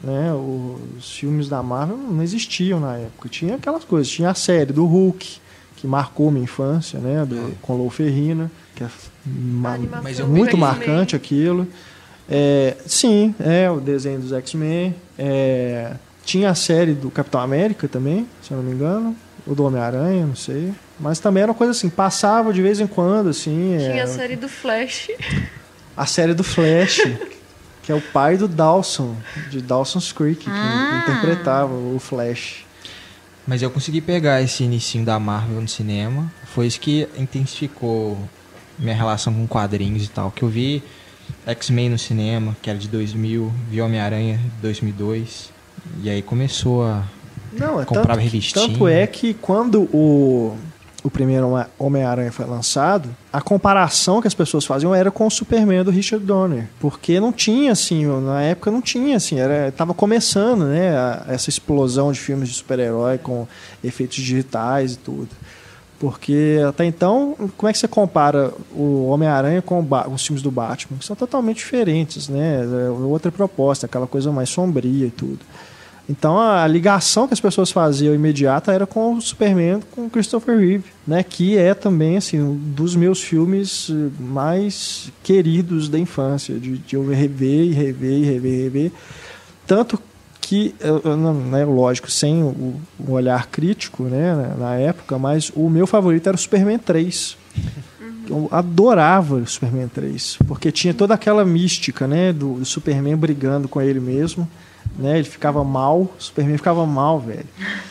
Né? 0.03 0.33
Os 0.33 1.17
filmes 1.17 1.49
da 1.49 1.63
Marvel 1.63 1.97
não 1.97 2.23
existiam 2.23 2.81
na 2.81 2.97
época. 2.97 3.29
Tinha 3.29 3.55
aquelas 3.55 3.85
coisas. 3.85 4.11
Tinha 4.11 4.31
a 4.31 4.35
série 4.35 4.73
do 4.73 4.85
Hulk, 4.85 5.39
que 5.83 5.87
marcou 5.89 6.31
minha 6.31 6.45
infância, 6.45 7.01
né? 7.01 7.27
Do, 7.27 7.57
com 7.61 7.75
Lou 7.77 7.91
Ferrina, 7.91 8.49
que 8.77 8.85
é 8.85 8.89
muito 10.25 10.57
marcante 10.57 11.17
aquilo. 11.17 11.67
É, 12.31 12.77
sim, 12.87 13.35
é 13.41 13.69
o 13.69 13.81
desenho 13.81 14.21
dos 14.21 14.33
X-Men. 14.33 14.95
é, 15.19 15.93
tinha 16.25 16.51
a 16.51 16.55
série 16.55 16.95
do 16.95 17.11
Capitão 17.11 17.41
América 17.41 17.89
também, 17.89 18.29
se 18.41 18.53
eu 18.53 18.59
não 18.59 18.65
me 18.65 18.73
engano. 18.73 19.17
O 19.45 19.57
do 19.57 19.65
Homem-Aranha, 19.65 20.25
não 20.25 20.37
sei. 20.37 20.73
Mas 21.01 21.19
também 21.19 21.43
era 21.43 21.51
uma 21.51 21.59
coisa 21.59 21.73
assim, 21.73 21.91
passava 21.91 22.53
de 22.53 22.63
vez 22.63 22.79
em 22.79 22.87
quando, 22.87 23.29
assim. 23.31 23.75
é, 23.75 23.91
Tinha 23.91 24.05
a 24.05 24.07
série 24.07 24.37
do 24.37 24.49
Flash. 24.49 25.09
a 25.97 26.07
série 26.07 26.33
do 26.33 26.45
Flash, 26.45 27.01
que 27.83 27.91
é 27.91 27.95
o 27.97 28.01
pai 28.01 28.37
do 28.37 28.47
Dawson, 28.47 29.17
de 29.51 29.61
Dawson's 29.61 30.13
Creek, 30.13 30.45
que 30.45 30.51
interpretava 31.11 31.75
o 31.75 31.99
Flash. 31.99 32.65
Mas 33.47 33.61
eu 33.63 33.71
consegui 33.71 34.01
pegar 34.01 34.41
esse 34.41 34.63
inicinho 34.63 35.05
da 35.05 35.19
Marvel 35.19 35.61
no 35.61 35.69
cinema. 35.69 36.31
Foi 36.47 36.67
isso 36.67 36.79
que 36.79 37.09
intensificou 37.19 38.19
minha 38.79 38.95
relação 38.95 39.33
com 39.33 39.47
quadrinhos 39.47 40.05
e 40.05 40.09
tal. 40.09 40.31
Que 40.31 40.43
eu 40.43 40.49
vi 40.49 40.83
X-Men 41.47 41.91
no 41.91 41.99
cinema, 41.99 42.57
que 42.63 42.71
era 42.71 42.79
de 42.79 42.89
2000. 42.89 43.53
Vi 43.69 43.81
Homem-Aranha 43.81 44.39
de 44.39 44.63
2002. 44.63 45.51
E 46.03 46.11
aí 46.11 46.23
começou 46.23 46.85
a... 46.85 47.05
Não, 47.53 47.81
é 47.81 47.85
Comprava 47.85 48.15
tanto, 48.15 48.25
revistinha. 48.25 48.67
tanto 48.67 48.89
é 48.89 49.07
que 49.07 49.35
quando 49.35 49.83
o, 49.93 50.57
o 51.05 51.11
primeiro 51.11 51.49
Home- 51.49 51.67
Homem-Aranha 51.79 52.31
foi 52.31 52.47
lançado, 52.47 53.09
a 53.33 53.41
comparação 53.41 54.21
que 54.21 54.29
as 54.29 54.35
pessoas 54.35 54.65
faziam 54.65 54.95
era 54.95 55.11
com 55.11 55.27
o 55.27 55.31
Superman 55.31 55.83
do 55.83 55.91
Richard 55.91 56.25
Donner. 56.25 56.69
Porque 56.81 57.19
não 57.19 57.33
tinha, 57.33 57.73
assim, 57.73 58.07
na 58.07 58.41
época 58.43 58.71
não 58.71 58.81
tinha, 58.81 59.17
assim, 59.17 59.39
era, 59.41 59.73
tava 59.73 59.93
começando, 59.95 60.65
né, 60.67 60.97
a- 60.97 61.25
essa 61.29 61.51
explosão 61.51 62.13
de 62.13 62.21
filmes 62.21 62.49
de 62.49 62.55
super-herói 62.55 63.19
com 63.19 63.47
efeitos 63.83 64.17
digitais 64.17 64.93
e 64.95 64.99
tudo. 64.99 65.29
Porque 65.99 66.59
até 66.69 66.85
então, 66.85 67.37
como 67.57 67.69
é 67.69 67.73
que 67.73 67.79
você 67.79 67.87
compara 67.87 68.53
o 68.75 69.07
Homem-Aranha 69.07 69.63
com 69.63 69.87
os 70.13 70.27
filmes 70.27 70.43
do 70.43 70.51
Batman? 70.51 70.99
Que 70.99 71.05
são 71.05 71.15
totalmente 71.15 71.59
diferentes, 71.59 72.29
né? 72.29 72.61
É 72.87 72.91
outra 72.91 73.31
proposta, 73.31 73.87
aquela 73.87 74.07
coisa 74.09 74.33
mais 74.33 74.49
sombria 74.49 75.07
e 75.07 75.11
tudo. 75.11 75.39
Então 76.09 76.39
a 76.39 76.67
ligação 76.67 77.27
que 77.29 77.33
as 77.35 77.41
pessoas 77.41 77.71
faziam 77.71 78.15
imediata 78.15 78.73
era 78.73 78.87
com 78.87 79.15
o 79.15 79.21
Superman, 79.21 79.81
com 79.93 80.07
o 80.07 80.11
Christopher 80.11 80.59
Reeve, 80.59 80.85
né? 81.07 81.23
Que 81.23 81.57
é 81.57 81.75
também 81.75 82.17
assim 82.17 82.41
um 82.41 82.55
dos 82.57 82.95
meus 82.97 83.23
filmes 83.23 83.89
eh, 83.91 84.11
mais 84.21 85.11
queridos 85.23 85.89
da 85.89 85.99
infância, 85.99 86.59
de, 86.59 86.77
de 86.79 86.97
eu 86.97 87.09
rever 87.09 87.67
e 87.67 87.73
rever 87.73 88.19
e 88.19 88.25
rever 88.25 88.53
e 88.53 88.63
rever. 88.65 88.93
Tanto 89.67 89.99
que, 90.41 90.75
não- 91.05 91.35
né, 91.35 91.65
lógico, 91.65 92.11
sem 92.11 92.43
o, 92.43 92.75
o 92.99 93.13
olhar 93.13 93.47
crítico, 93.47 94.03
né, 94.03 94.35
na- 94.35 94.55
na 94.67 94.75
época, 94.75 95.17
mas 95.19 95.53
o 95.55 95.71
meu 95.71 95.87
favorito 95.87 96.27
era 96.27 96.35
o 96.37 96.39
Superman 96.39 96.79
3. 96.79 97.37
Eu 98.29 98.49
adorava 98.51 99.37
o 99.37 99.47
Superman 99.47 99.89
3, 99.89 100.39
porque 100.47 100.71
tinha 100.73 100.93
toda 100.93 101.15
aquela 101.15 101.45
mística, 101.45 102.07
né, 102.09 102.33
do, 102.33 102.55
do 102.55 102.65
Superman 102.65 103.17
brigando 103.17 103.69
com 103.69 103.81
ele 103.81 104.01
mesmo, 104.01 104.49
né, 104.97 105.19
ele 105.19 105.29
ficava 105.29 105.65
mal, 105.65 106.03
o 106.03 106.11
Superman 106.19 106.57
ficava 106.57 106.85
mal, 106.87 107.19
velho. 107.21 107.47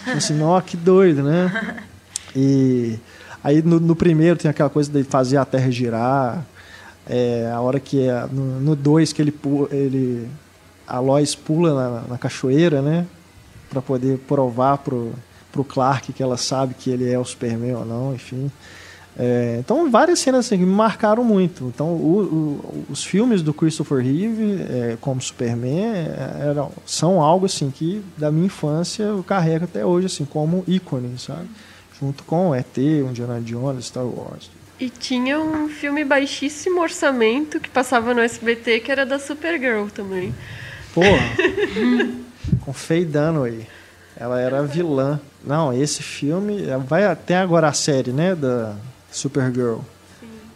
Assim, 0.07 0.41
ó, 0.41 0.59
que 0.61 0.77
doido, 0.77 1.23
né? 1.23 1.83
E 2.35 2.97
aí 3.43 3.61
no, 3.61 3.79
no 3.79 3.95
primeiro 3.95 4.37
tem 4.37 4.49
aquela 4.49 4.69
coisa 4.69 4.91
de 4.91 5.03
fazer 5.03 5.37
a 5.37 5.45
Terra 5.45 5.69
girar, 5.69 6.45
é, 7.07 7.51
a 7.53 7.59
hora 7.59 7.79
que 7.79 8.07
é 8.07 8.25
no 8.31 8.75
2 8.75 9.11
que 9.11 9.21
ele, 9.21 9.33
ele 9.71 10.29
a 10.87 10.99
Lois 10.99 11.35
pula 11.35 11.73
na, 11.73 12.01
na 12.09 12.17
cachoeira, 12.17 12.81
né, 12.81 13.05
Pra 13.69 13.81
poder 13.81 14.17
provar 14.19 14.77
pro 14.77 15.13
pro 15.51 15.63
Clark 15.63 16.13
que 16.13 16.23
ela 16.23 16.37
sabe 16.37 16.73
que 16.73 16.89
ele 16.89 17.11
é 17.11 17.19
o 17.19 17.25
Superman 17.25 17.75
ou 17.75 17.85
não, 17.85 18.13
enfim. 18.13 18.49
É, 19.23 19.57
então, 19.59 19.87
várias 19.91 20.17
cenas 20.17 20.47
assim, 20.47 20.57
que 20.57 20.63
me 20.65 20.73
marcaram 20.73 21.23
muito. 21.23 21.65
Então, 21.65 21.89
o- 21.89 22.21
o- 22.23 22.85
os 22.89 23.03
filmes 23.03 23.43
do 23.43 23.53
Christopher 23.53 23.99
Reeve, 23.99 24.63
é, 24.63 24.97
como 24.99 25.21
Superman, 25.21 25.93
é, 25.93 26.47
eram, 26.49 26.71
são 26.87 27.21
algo 27.21 27.45
assim 27.45 27.69
que, 27.69 28.03
da 28.17 28.31
minha 28.31 28.47
infância, 28.47 29.03
eu 29.03 29.21
carrego 29.23 29.65
até 29.65 29.85
hoje 29.85 30.07
assim, 30.07 30.25
como 30.25 30.63
ícone, 30.67 31.19
sabe? 31.19 31.47
Junto 31.99 32.23
com 32.23 32.55
ET, 32.55 32.75
Indiana 32.77 33.39
Jones, 33.39 33.85
Star 33.85 34.03
Wars. 34.05 34.49
E 34.79 34.89
tinha 34.89 35.39
um 35.39 35.69
filme 35.69 36.03
baixíssimo 36.03 36.81
orçamento 36.81 37.59
que 37.59 37.69
passava 37.69 38.15
no 38.15 38.21
SBT, 38.21 38.79
que 38.79 38.91
era 38.91 39.05
da 39.05 39.19
Supergirl 39.19 39.85
também. 39.93 40.33
Porra! 40.95 41.07
com 42.65 42.73
Faye 42.73 43.05
Dunaway. 43.05 43.67
Ela 44.17 44.41
era 44.41 44.63
vilã. 44.63 45.19
Não, 45.45 45.71
esse 45.71 46.01
filme... 46.01 46.63
Vai 46.87 47.05
até 47.05 47.37
agora 47.37 47.67
a 47.67 47.73
série, 47.73 48.11
né? 48.11 48.33
Da 48.33 48.75
Supergirl. 49.11 49.79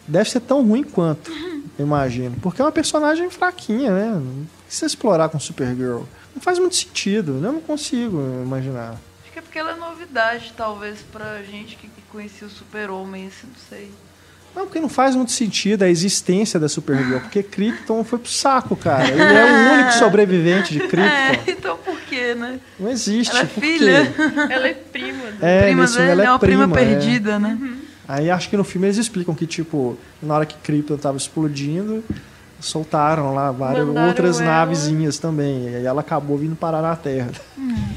Deve 0.08 0.30
ser 0.30 0.40
tão 0.40 0.64
ruim 0.66 0.84
quanto, 0.84 1.32
eu 1.78 1.86
imagino. 1.86 2.36
Porque 2.42 2.62
é 2.62 2.66
uma 2.66 2.72
personagem 2.72 3.30
fraquinha, 3.30 3.92
né? 3.92 4.12
Não 4.14 4.48
precisa 4.66 4.86
explorar 4.86 5.30
com 5.30 5.40
Supergirl. 5.40 6.04
Não 6.34 6.42
faz 6.42 6.60
muito 6.60 6.76
sentido. 6.76 7.40
Eu 7.44 7.54
não 7.54 7.62
consigo 7.62 8.20
imaginar. 8.44 8.92
Acho 9.24 9.32
que 9.34 9.40
é 9.40 9.42
porque 9.42 9.58
ela 9.58 9.72
é 9.72 9.76
novidade, 9.76 10.54
talvez, 10.56 11.00
pra 11.12 11.42
gente 11.44 11.76
que 11.76 11.90
conhecia 12.12 12.48
o 12.48 12.50
Super-Homem, 12.50 13.28
assim, 13.28 13.48
não 13.48 13.56
sei. 13.70 13.92
Não, 14.56 14.64
porque 14.66 14.80
não 14.80 14.88
faz 14.88 15.16
muito 15.18 15.34
sentido 15.34 15.84
a 15.84 15.90
existência 15.90 16.58
da 16.58 16.70
Supergirl. 16.70 17.20
Porque 17.20 17.44
Krypton 17.44 18.04
foi 18.06 18.20
pro 18.20 18.32
saco, 18.32 18.74
cara. 18.76 19.06
Ele 19.10 19.22
é 19.22 19.44
o 19.44 19.74
único 19.76 19.92
sobrevivente 19.94 20.72
de 20.72 20.82
É, 20.84 20.88
Krypton. 20.88 21.52
então 21.52 21.78
por 21.78 22.00
quê, 22.02 22.34
né? 22.36 22.60
Não 22.80 22.90
existe. 22.90 23.32
Ela 23.32 23.42
é 23.42 23.46
por 23.46 23.62
quê? 23.62 23.68
filha. 23.68 24.14
Ela 24.50 24.68
é 24.70 24.74
prima. 24.74 25.24
É, 25.42 25.62
prima 25.64 25.86
ela 26.00 26.24
é 26.24 26.30
uma 26.30 26.40
prima, 26.40 26.64
é. 26.64 26.68
perdida, 26.68 27.38
né? 27.38 27.58
Aí 28.08 28.30
acho 28.30 28.50
que 28.50 28.58
no 28.58 28.64
filme 28.64 28.88
eles 28.88 28.98
explicam 28.98 29.34
que, 29.34 29.48
tipo, 29.48 29.98
na 30.22 30.36
hora 30.36 30.46
que 30.46 30.56
Krypton 30.58 30.98
tava 30.98 31.18
explodindo, 31.18 32.04
soltaram 32.60 33.34
lá 33.34 33.52
várias 33.52 33.86
Mandaram 33.88 34.08
outras 34.08 34.40
ela. 34.40 34.50
navezinhas 34.52 35.18
também. 35.18 35.70
E 35.70 35.76
aí 35.78 35.86
ela 35.86 36.02
acabou 36.02 36.38
vindo 36.38 36.56
parar 36.56 36.82
na 36.82 36.96
Terra. 36.96 37.32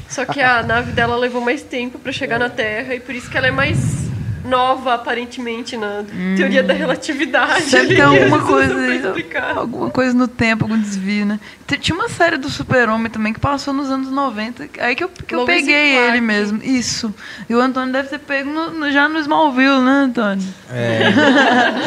Só 0.09 0.25
que 0.25 0.41
a 0.41 0.63
nave 0.63 0.93
dela 0.93 1.17
levou 1.17 1.41
mais 1.41 1.63
tempo 1.63 1.99
pra 1.99 2.11
chegar 2.13 2.39
na 2.39 2.49
Terra 2.51 2.95
e 2.95 3.01
por 3.01 3.15
isso 3.15 3.31
que 3.31 3.37
ela 3.37 3.47
é 3.49 3.51
mais 3.51 4.08
nova, 4.49 4.95
aparentemente, 4.95 5.77
na 5.77 6.05
teoria 6.37 6.63
da 6.63 6.75
relatividade. 6.75 7.63
Sempre 7.63 7.79
ali, 7.79 7.89
tem 7.89 7.97
que 7.97 8.03
alguma 8.03 8.37
eles 8.39 8.47
coisa 8.49 9.15
alguma 9.57 9.91
coisa 9.91 10.15
no 10.15 10.27
tempo, 10.27 10.65
algum 10.65 10.79
desvio, 10.81 11.27
né? 11.27 11.39
Tinha 11.81 11.95
uma 11.95 12.09
série 12.09 12.37
do 12.39 12.49
Super-Homem 12.49 13.11
também 13.11 13.33
que 13.33 13.39
passou 13.41 13.75
nos 13.75 13.91
anos 13.91 14.11
90. 14.11 14.69
Aí 14.81 14.97
que 14.97 15.05
eu, 15.05 15.09
que 15.09 15.35
eu 15.35 15.45
peguei 15.45 15.97
ele 15.99 16.21
mesmo. 16.21 16.63
Isso. 16.63 17.15
E 17.49 17.55
o 17.55 17.61
Antônio 17.61 17.93
deve 17.93 18.09
ter 18.09 18.19
pego 18.19 18.51
no- 18.51 18.71
no- 18.71 18.91
já 18.91 19.09
no 19.09 19.19
Smallville, 19.19 19.81
né, 19.83 19.91
Antônio? 20.07 20.47
É, 20.71 21.03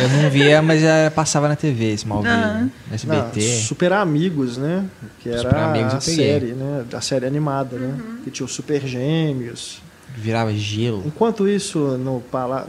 eu 0.04 0.10
não 0.22 0.30
via, 0.30 0.62
mas 0.62 0.82
já 0.82 1.12
passava 1.14 1.48
na 1.48 1.56
TV, 1.56 1.86
esse 1.86 1.96
Smallville. 2.04 2.34
Aham. 2.36 2.70
Não, 2.88 2.96
SBT. 2.96 3.42
Super 3.42 3.94
Amigos, 3.94 4.58
né? 4.58 4.86
Que 5.20 5.30
era 5.30 5.40
Super 5.40 5.56
Amigos 5.58 5.94
a 5.96 6.02
série, 6.02 6.54
né? 6.54 6.84
A 6.94 7.02
série 7.02 7.26
animada, 7.26 7.78
né? 7.78 7.96
Que 8.24 8.30
tinha 8.32 8.46
os 8.46 8.54
Super 8.54 8.82
Gêmeos. 8.86 9.82
Virava 10.16 10.54
gelo. 10.54 11.04
Enquanto 11.06 11.48
isso, 11.48 11.80
no 11.98 12.22
pala 12.22 12.68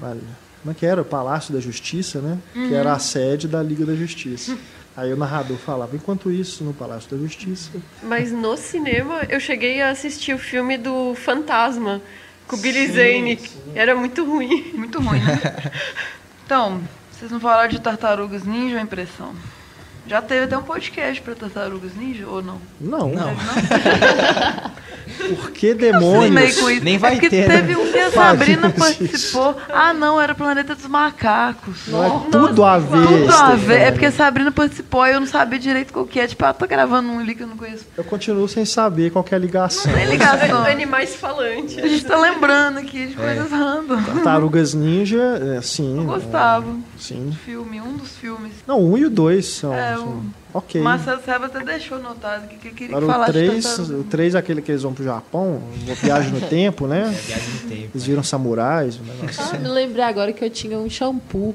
na, 0.00 0.08
na- 0.08 0.16
como 0.62 0.72
é 0.72 0.74
que 0.74 0.84
era? 0.84 1.00
O 1.00 1.04
Palácio 1.04 1.54
da 1.54 1.60
Justiça, 1.60 2.20
né? 2.20 2.36
Que 2.52 2.74
era 2.74 2.92
a 2.92 2.98
sede 2.98 3.48
da 3.48 3.62
Liga 3.62 3.86
da 3.86 3.94
Justiça. 3.94 4.56
Aí 4.96 5.10
o 5.12 5.16
narrador 5.16 5.56
falava, 5.56 5.96
enquanto 5.96 6.30
isso, 6.30 6.62
no 6.64 6.74
Palácio 6.74 7.10
da 7.10 7.16
Justiça. 7.16 7.70
Mas 8.02 8.30
no 8.30 8.56
cinema 8.58 9.22
eu 9.30 9.40
cheguei 9.40 9.80
a 9.80 9.88
assistir 9.90 10.34
o 10.34 10.38
filme 10.38 10.76
do 10.76 11.14
Fantasma 11.14 12.02
com 12.46 12.56
o 12.56 12.58
Billy 12.58 12.88
Zane. 12.88 13.38
Era 13.74 13.94
muito 13.96 14.24
ruim. 14.24 14.72
Muito 14.74 15.00
ruim, 15.00 15.20
né? 15.20 15.40
Então, 16.44 16.80
vocês 17.12 17.30
não 17.30 17.38
falaram 17.38 17.68
de 17.70 17.80
Tartarugas 17.80 18.42
Ninja 18.44 18.74
ou 18.74 18.82
Impressão? 18.82 19.32
Já 20.06 20.20
teve 20.20 20.44
até 20.44 20.58
um 20.58 20.62
podcast 20.62 21.20
pra 21.22 21.34
Tartarugas 21.34 21.92
Ninja, 21.96 22.26
ou 22.26 22.42
não? 22.42 22.58
Não, 22.80 23.08
Não. 23.10 23.34
por 25.36 25.50
que 25.52 25.74
demônios? 25.74 26.58
com 26.58 26.70
isso. 26.70 26.84
Nem 26.84 26.96
É 26.96 26.98
vai 26.98 27.12
porque 27.12 27.30
ter, 27.30 27.48
né? 27.48 27.56
teve 27.56 27.76
um 27.76 27.92
que 27.92 27.98
a 27.98 28.10
Sabrina 28.10 28.70
participou. 28.70 29.56
Ah, 29.68 29.92
não, 29.92 30.20
era 30.20 30.34
Planeta 30.34 30.74
dos 30.74 30.86
Macacos. 30.86 31.86
Não 31.88 32.04
é 32.04 32.30
tudo 32.30 32.64
a 32.64 32.78
ver. 32.78 33.06
Tudo 33.06 33.32
a 33.32 33.54
ver. 33.54 33.80
É 33.82 33.90
porque 33.90 34.06
a 34.06 34.12
Sabrina 34.12 34.50
participou 34.50 35.06
e 35.06 35.12
eu 35.12 35.20
não 35.20 35.26
sabia 35.26 35.58
direito 35.58 35.92
qual 35.92 36.06
que 36.06 36.18
é. 36.18 36.26
Tipo, 36.26 36.44
ela 36.44 36.54
tá 36.54 36.66
gravando 36.66 37.08
um 37.10 37.18
ali 37.18 37.34
que 37.34 37.42
eu 37.42 37.46
não 37.46 37.56
conheço. 37.56 37.84
Eu 37.96 38.04
continuo 38.04 38.48
sem 38.48 38.64
saber 38.64 39.10
qual 39.10 39.22
que 39.22 39.34
é 39.34 39.36
a 39.36 39.40
ligação. 39.40 39.92
Tem 39.92 40.06
ligação. 40.06 40.64
Animais 40.64 41.14
falantes. 41.16 41.78
A 41.78 41.86
gente 41.86 42.04
tá 42.04 42.18
lembrando 42.18 42.78
aqui 42.78 43.06
de 43.06 43.14
coisas 43.14 43.50
random. 43.50 44.02
Tartarugas 44.02 44.74
Ninja, 44.74 45.56
é, 45.56 45.60
sim. 45.62 45.98
Eu 45.98 46.04
gostava. 46.04 46.70
é, 46.70 46.74
sim. 46.98 47.36
Filme, 47.44 47.80
um 47.80 47.96
dos 47.96 48.16
filmes. 48.16 48.52
Não, 48.66 48.80
um 48.82 48.96
e 48.96 49.04
o 49.04 49.10
dois 49.10 49.46
são. 49.46 49.74
É, 49.74 49.89
o- 49.98 50.22
Ok. 50.52 50.80
O 50.80 50.84
Marcelo 50.84 51.20
Serra 51.24 51.46
até 51.46 51.60
deixou 51.64 51.98
notado 52.00 52.48
que, 52.48 52.56
que 52.56 52.70
queria 52.70 52.96
Agora 52.96 53.04
que 53.06 53.10
o 53.10 53.12
falasse 53.12 53.32
de 53.32 53.38
3, 53.46 53.64
Tartaruga. 53.64 53.98
o 54.00 54.04
3 54.04 54.34
é 54.34 54.38
aquele 54.38 54.62
que 54.62 54.72
eles 54.72 54.82
vão 54.82 54.92
pro 54.92 55.04
Japão, 55.04 55.62
uma 55.86 55.94
viagem 55.94 56.30
no 56.32 56.40
tempo, 56.48 56.86
né? 56.88 57.04
Viagem 57.04 57.48
no 57.54 57.68
tempo. 57.70 57.90
Eles 57.94 58.04
viram 58.04 58.22
samurais, 58.24 58.98
um 58.98 59.04
negócio 59.04 59.40
Ah, 59.40 59.44
assim. 59.44 59.58
me 59.58 59.68
lembrei 59.68 60.04
agora 60.04 60.32
que 60.32 60.44
eu 60.44 60.50
tinha 60.50 60.76
um 60.78 60.90
shampoo 60.90 61.54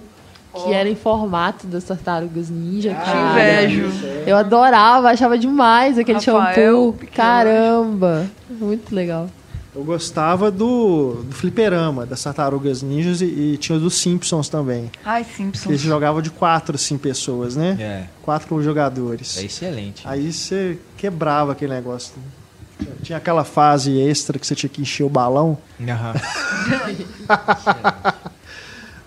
que 0.53 0.71
era 0.71 0.88
em 0.88 0.95
formato 0.95 1.67
das 1.67 1.83
tartarugas 1.83 2.49
ninja, 2.49 2.91
Te 2.91 2.95
cara. 3.03 3.63
invejo. 3.63 3.91
Eu 4.25 4.38
adorava, 4.38 5.09
achava 5.09 5.38
demais 5.38 5.97
aquele 5.97 6.17
Rafael 6.19 6.53
shampoo. 6.55 6.93
Pequeno. 6.93 7.11
Caramba, 7.17 8.25
muito 8.49 8.95
legal. 8.95 9.29
Eu 9.76 9.84
gostava 9.84 10.49
do, 10.49 11.21
do 11.28 11.36
fliperama, 11.36 12.05
das 12.05 12.23
tartarugas 12.23 12.82
ninjas 12.82 13.21
e, 13.21 13.26
e 13.26 13.57
tinha 13.57 13.78
o 13.78 13.82
dos 13.82 13.95
Simpsons 13.95 14.47
também. 14.47 14.89
Ai, 15.03 15.26
Que 15.26 15.36
Simpsons. 15.36 15.65
eles 15.67 15.82
jogavam 15.82 16.21
de 16.21 16.30
quatro, 16.30 16.76
assim, 16.76 16.97
pessoas, 16.97 17.57
né? 17.57 17.76
É, 17.80 18.05
Quatro 18.23 18.61
jogadores. 18.63 19.38
é 19.38 19.43
excelente. 19.43 20.07
Aí 20.07 20.32
você 20.32 20.80
quebrava 20.97 21.51
aquele 21.51 21.73
negócio. 21.73 22.13
Tinha 23.03 23.17
aquela 23.17 23.43
fase 23.43 23.97
extra 23.99 24.39
que 24.39 24.47
você 24.47 24.55
tinha 24.55 24.69
que 24.69 24.82
encher 24.82 25.03
o 25.03 25.09
balão. 25.09 25.57
Aham. 25.82 26.13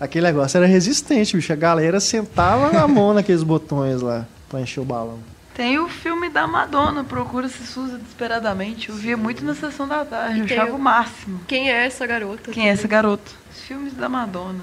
Aquele 0.00 0.26
negócio 0.26 0.56
era 0.58 0.66
resistente, 0.66 1.34
bicho. 1.36 1.52
A 1.52 1.56
galera 1.56 1.98
sentava 1.98 2.78
a 2.78 2.86
mão 2.86 3.12
naqueles 3.12 3.42
botões 3.42 4.00
lá 4.00 4.26
pra 4.48 4.60
encher 4.60 4.80
o 4.80 4.84
balão. 4.84 5.18
Tem 5.58 5.76
o 5.80 5.88
filme 5.88 6.28
da 6.28 6.46
Madonna, 6.46 7.02
Procura-se 7.02 7.66
Susa 7.66 7.98
Desesperadamente. 7.98 8.90
Eu 8.90 8.94
via 8.94 9.16
muito 9.16 9.44
na 9.44 9.56
sessão 9.56 9.88
da 9.88 10.04
tarde, 10.04 10.38
eu 10.38 10.44
achava 10.44 10.76
o- 10.76 10.78
máximo. 10.78 11.40
Quem 11.48 11.68
é 11.68 11.84
essa 11.84 12.06
garota? 12.06 12.52
Quem 12.52 12.68
é 12.70 12.72
esse 12.72 12.86
garoto? 12.86 13.34
Os 13.50 13.62
filmes 13.62 13.92
da 13.92 14.08
Madonna. 14.08 14.62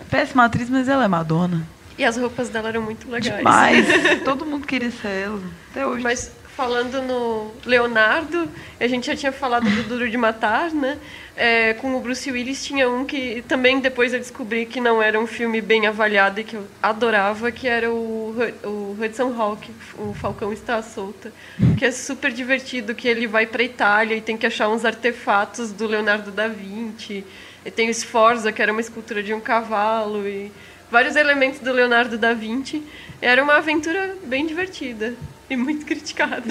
É 0.00 0.04
péssima 0.04 0.46
atriz, 0.46 0.70
mas 0.70 0.88
ela 0.88 1.04
é 1.04 1.08
Madonna. 1.08 1.62
E 1.98 2.04
as 2.06 2.16
roupas 2.16 2.48
dela 2.48 2.70
eram 2.70 2.80
muito 2.80 3.06
legais. 3.10 3.36
Demais. 3.36 3.86
Todo 4.24 4.46
mundo 4.46 4.66
queria 4.66 4.90
ser 4.90 5.08
ela. 5.26 5.40
Até 5.70 5.86
hoje. 5.86 6.02
Mas 6.02 6.32
falando 6.56 7.00
no 7.02 7.50
Leonardo, 7.64 8.48
a 8.78 8.86
gente 8.86 9.06
já 9.06 9.16
tinha 9.16 9.32
falado 9.32 9.68
do 9.68 9.82
Duro 9.84 10.08
de 10.08 10.16
Matar, 10.16 10.70
né? 10.70 10.98
É, 11.34 11.72
com 11.74 11.96
o 11.96 12.00
Bruce 12.00 12.30
Willis 12.30 12.62
tinha 12.62 12.90
um 12.90 13.06
que 13.06 13.42
também 13.48 13.80
depois 13.80 14.12
eu 14.12 14.18
descobri 14.18 14.66
que 14.66 14.80
não 14.80 15.02
era 15.02 15.18
um 15.18 15.26
filme 15.26 15.62
bem 15.62 15.86
avaliado 15.86 16.40
e 16.40 16.44
que 16.44 16.54
eu 16.54 16.66
adorava, 16.82 17.50
que 17.50 17.66
era 17.66 17.90
o, 17.90 18.36
o 18.64 18.96
Hudson 19.00 19.34
Hawk, 19.34 19.70
o 19.98 20.12
Falcão 20.12 20.52
Está 20.52 20.82
Solta, 20.82 21.32
que 21.78 21.86
é 21.86 21.90
super 21.90 22.30
divertido, 22.30 22.94
que 22.94 23.08
ele 23.08 23.26
vai 23.26 23.46
para 23.46 23.62
Itália 23.62 24.14
e 24.14 24.20
tem 24.20 24.36
que 24.36 24.46
achar 24.46 24.68
uns 24.68 24.84
artefatos 24.84 25.72
do 25.72 25.86
Leonardo 25.86 26.30
da 26.30 26.48
Vinci. 26.48 27.24
E 27.64 27.70
tem 27.70 27.88
o 27.88 27.94
Sforza, 27.94 28.52
que 28.52 28.60
era 28.60 28.72
uma 28.72 28.80
escultura 28.80 29.22
de 29.22 29.32
um 29.32 29.40
cavalo 29.40 30.28
e 30.28 30.52
vários 30.90 31.16
elementos 31.16 31.60
do 31.60 31.72
Leonardo 31.72 32.18
da 32.18 32.34
Vinci. 32.34 32.82
Era 33.22 33.42
uma 33.42 33.54
aventura 33.54 34.16
bem 34.24 34.44
divertida 34.46 35.14
e 35.48 35.56
muito 35.56 35.84
criticada. 35.84 36.44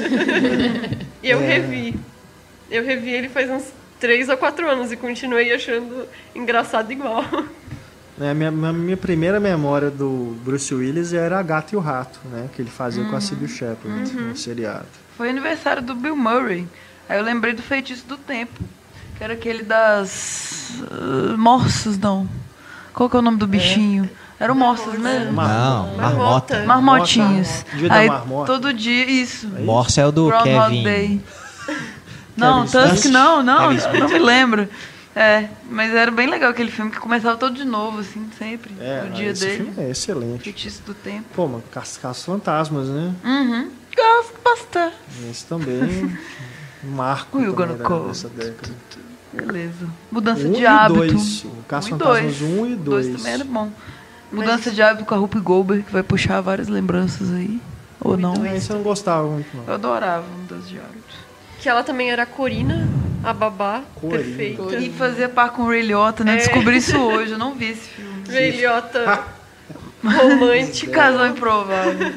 e 1.22 1.30
eu 1.30 1.40
revi. 1.40 1.96
Eu 2.70 2.86
revi 2.86 3.10
ele 3.10 3.30
faz 3.30 3.50
uns 3.50 3.74
três 4.00 4.30
ou 4.30 4.38
quatro 4.38 4.70
anos 4.70 4.92
e 4.92 4.98
continuei 4.98 5.54
achando 5.54 6.08
engraçado 6.34 6.92
igual. 6.92 7.24
Né, 8.18 8.32
A 8.32 8.34
minha, 8.34 8.52
minha, 8.52 8.98
primeira 8.98 9.40
memória 9.40 9.90
do 9.90 10.38
Bruce 10.44 10.74
Willis 10.74 11.14
era 11.14 11.40
A 11.40 11.44
Gata 11.44 11.74
e 11.74 11.78
o 11.78 11.80
Rato, 11.80 12.20
né? 12.26 12.50
Que 12.56 12.62
ele 12.62 12.70
fazia 12.70 13.04
com 13.06 13.16
a 13.16 13.22
Sybil 13.22 13.48
Shepherd 13.48 14.14
no 14.14 14.36
seriado. 14.36 14.86
Foi 15.18 15.30
aniversário 15.30 15.82
do 15.82 15.96
Bill 15.96 16.16
Murray. 16.16 16.68
Aí 17.08 17.18
eu 17.18 17.24
lembrei 17.24 17.54
do 17.54 17.62
Feitiço 17.62 18.06
do 18.08 18.18
Tempo. 18.18 18.60
Que 19.18 19.24
era 19.24 19.34
aquele 19.34 19.64
das. 19.64 20.82
Uh, 20.82 21.38
morsos, 21.38 21.98
não. 21.98 22.28
Qual 22.94 23.10
que 23.10 23.16
é 23.16 23.20
o 23.20 23.22
nome 23.22 23.38
do 23.38 23.48
bichinho? 23.48 24.04
Era 24.04 24.12
o 24.50 24.56
Morsos 24.56 24.98
mesmo? 24.98 25.34
Não, 25.34 25.96
marmota. 25.96 26.64
Marmotinhos. 26.66 27.66
Dia 27.76 27.90
da 27.90 27.96
Aí 27.96 28.08
marmota. 28.08 28.52
todo 28.52 28.74
dia, 28.74 29.06
isso. 29.10 29.48
Morse 29.48 30.00
é 30.00 30.08
o 30.08 30.12
do 30.12 30.28
Groundhog 30.28 30.70
Kevin. 30.70 30.84
Day. 30.84 31.22
Não, 32.36 32.66
Tusk 32.66 33.06
não, 33.06 33.44
não, 33.44 33.72
não 33.74 34.10
me 34.10 34.20
lembro. 34.20 34.68
É, 35.14 35.50
mas 35.70 35.94
era 35.94 36.10
bem 36.10 36.28
legal 36.30 36.50
aquele 36.52 36.72
filme 36.72 36.90
que 36.90 36.98
começava 37.00 37.36
todo 37.38 37.54
de 37.54 37.66
novo, 37.66 38.00
assim, 38.00 38.30
sempre. 38.40 38.74
É, 38.80 39.06
o 39.06 39.10
dia 39.14 39.32
esse 39.32 39.46
dele. 39.46 39.58
filme 39.66 39.74
é 39.78 39.90
excelente. 39.90 40.44
Feitiço 40.46 40.82
do 40.84 40.94
Tempo. 40.94 41.26
Pô, 41.36 41.48
mano, 41.48 41.64
Caça 41.72 42.14
Fantasmas, 42.14 42.88
né? 42.88 43.14
Uhum. 43.24 43.70
Gosto 43.96 44.34
bastante. 44.44 44.96
Esse 45.30 45.46
também 45.46 46.18
marco 46.82 47.38
também 47.38 47.54
gonna 47.54 47.74
da- 47.74 47.84
call? 47.84 48.08
dessa 48.08 48.30
década. 48.30 48.74
Beleza. 49.34 49.88
Mudança 50.10 50.48
Um 50.48 50.54
de 50.54 50.66
hábito. 50.66 51.00
dois. 51.00 51.44
O 51.44 51.64
Caça 51.68 51.88
Um 51.88 51.96
e 51.96 52.00
Fantasmas 52.00 52.38
dois. 52.38 52.42
1 52.42 52.66
e 52.68 52.74
O 52.74 52.78
dois 52.78 53.08
2. 53.08 53.18
também 53.18 53.34
era 53.34 53.44
bom. 53.44 53.70
Mudança 54.32 54.72
de 54.72 54.82
hábito 54.82 55.06
com 55.06 55.14
a 55.16 55.18
Rupi 55.18 55.40
Goldberg, 55.40 55.84
que 55.84 55.92
vai 55.92 56.04
puxar 56.04 56.42
várias 56.42 56.68
lembranças 56.68 57.32
aí. 57.34 57.60
Ou 58.00 58.18
não. 58.18 58.46
Esse 58.46 58.70
eu 58.72 58.78
não 58.78 58.84
gostava 58.84 59.28
muito, 59.28 59.56
não. 59.56 59.64
Eu 59.68 59.74
adorava 59.74 60.26
Mudança 60.40 60.68
de 60.68 60.78
hábito. 60.78 61.22
Que 61.60 61.70
ela 61.70 61.84
também 61.84 62.10
era 62.10 62.24
a 62.24 62.26
Corina, 62.26 62.88
a 63.24 63.32
babá, 63.34 63.84
Corina. 63.96 64.24
perfeita. 64.24 64.76
E 64.78 64.90
fazia 64.92 65.30
par 65.30 65.52
com 65.52 65.64
o 65.64 65.68
Ray 65.68 65.84
Liotta, 65.84 66.24
né? 66.24 66.34
É. 66.34 66.38
Descobri 66.38 66.78
isso 66.78 66.98
hoje, 66.98 67.34
eu 67.34 67.38
não 67.38 67.54
vi 67.54 67.72
esse 67.72 67.88
filme. 67.90 68.24
Velhota 68.26 69.24
Que 70.02 70.08
romântica. 70.08 70.92
casal 70.94 71.28
improvável. 71.28 72.14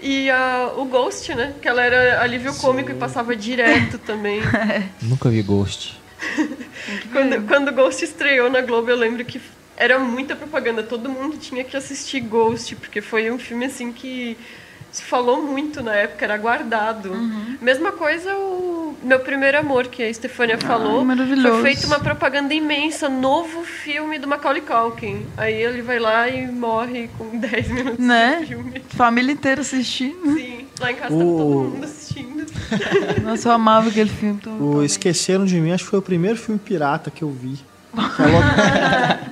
E 0.00 0.30
a, 0.30 0.70
o 0.76 0.84
Ghost, 0.86 1.34
né? 1.34 1.54
Que 1.60 1.68
ela 1.68 1.82
era 1.82 2.22
alívio 2.22 2.54
cômico 2.54 2.90
e 2.90 2.94
passava 2.94 3.34
direto 3.36 3.98
também. 3.98 4.40
Nunca 5.02 5.28
vi 5.28 5.42
Ghost. 5.42 6.00
Quando, 7.12 7.46
quando 7.46 7.72
Ghost 7.72 8.04
estreou 8.04 8.50
na 8.50 8.60
Globo, 8.62 8.90
eu 8.90 8.96
lembro 8.96 9.24
que 9.24 9.40
era 9.76 9.98
muita 9.98 10.34
propaganda. 10.36 10.82
Todo 10.82 11.08
mundo 11.08 11.36
tinha 11.38 11.64
que 11.64 11.76
assistir 11.76 12.20
Ghost, 12.20 12.76
porque 12.76 13.00
foi 13.00 13.30
um 13.30 13.38
filme 13.38 13.66
assim 13.66 13.92
que 13.92 14.36
se 14.92 15.02
falou 15.02 15.42
muito 15.42 15.82
na 15.82 15.92
época, 15.94 16.24
era 16.24 16.36
guardado. 16.36 17.10
Uhum. 17.12 17.56
Mesma 17.60 17.90
coisa 17.90 18.32
o 18.36 18.94
Meu 19.02 19.18
Primeiro 19.18 19.58
Amor, 19.58 19.88
que 19.88 20.00
a 20.04 20.08
Estefânia 20.08 20.56
falou. 20.56 21.04
maravilhoso. 21.04 21.60
Foi 21.60 21.72
feita 21.74 21.86
uma 21.88 21.98
propaganda 21.98 22.54
imensa, 22.54 23.08
novo 23.08 23.64
filme 23.64 24.20
do 24.20 24.28
Macaulay 24.28 24.62
Culkin. 24.62 25.26
Aí 25.36 25.52
ele 25.54 25.82
vai 25.82 25.98
lá 25.98 26.28
e 26.28 26.46
morre 26.46 27.08
com 27.18 27.24
10 27.36 27.68
minutos 27.70 27.98
Né? 28.06 28.38
de 28.42 28.46
filme. 28.46 28.82
Família 28.90 29.32
inteira 29.32 29.62
assistindo. 29.62 30.34
Sim, 30.34 30.66
lá 30.78 30.92
em 30.92 30.94
casa 30.94 31.08
tava 31.10 31.24
O- 31.24 31.38
todo 31.38 31.70
mundo 31.72 31.84
assistindo. 31.84 32.44
Nossa, 33.24 33.48
eu 33.48 33.52
amava 33.52 33.88
aquele 33.88 34.10
filme. 34.10 34.38
Tô, 34.40 34.50
O 34.50 34.82
Esqueceram 34.84 35.44
de 35.44 35.56
Mim, 35.60 35.72
acho 35.72 35.82
que 35.84 35.90
foi 35.90 35.98
o 35.98 36.02
primeiro 36.02 36.36
filme 36.38 36.58
pirata 36.60 37.10
que 37.10 37.22
eu 37.22 37.30
vi. 37.30 37.58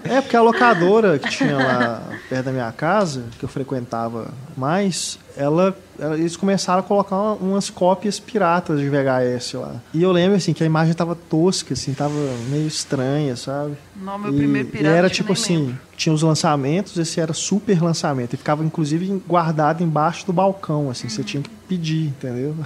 É, 0.04 0.20
porque 0.20 0.36
a 0.36 0.42
locadora 0.42 1.18
que 1.18 1.28
tinha 1.30 1.56
lá 1.56 2.02
perto 2.28 2.44
da 2.46 2.52
minha 2.52 2.70
casa, 2.72 3.24
que 3.38 3.44
eu 3.44 3.48
frequentava 3.48 4.28
mais, 4.56 5.18
ela, 5.36 5.74
eles 6.14 6.36
começaram 6.36 6.80
a 6.80 6.82
colocar 6.82 7.16
uma- 7.16 7.34
umas 7.34 7.70
cópias 7.70 8.18
piratas 8.20 8.78
de 8.80 8.88
VHS 8.88 9.54
lá. 9.54 9.76
E 9.94 10.02
eu 10.02 10.12
lembro, 10.12 10.36
assim, 10.36 10.52
que 10.52 10.62
a 10.62 10.66
imagem 10.66 10.92
tava 10.94 11.14
tosca, 11.14 11.74
assim, 11.74 11.94
tava 11.94 12.14
meio 12.48 12.66
estranha, 12.66 13.36
sabe? 13.36 13.74
Não, 13.96 14.18
meu 14.18 14.32
E- 14.32 14.36
primeiro 14.36 14.68
e 14.68 14.70
pirata. 14.72 14.96
era 14.96 15.06
eu 15.06 15.10
tipo 15.10 15.32
assim, 15.32 15.56
lembro. 15.58 15.78
Tinha 16.02 16.12
os 16.14 16.22
lançamentos, 16.22 16.96
esse 16.96 17.20
era 17.20 17.32
super 17.32 17.80
lançamento. 17.82 18.34
E 18.34 18.36
ficava, 18.36 18.64
inclusive, 18.64 19.22
guardado 19.26 19.82
embaixo 19.84 20.26
do 20.26 20.32
balcão, 20.32 20.90
assim, 20.90 21.08
você 21.08 21.22
tinha 21.22 21.42
que 21.42 21.50
pedir, 21.68 22.06
entendeu? 22.08 22.56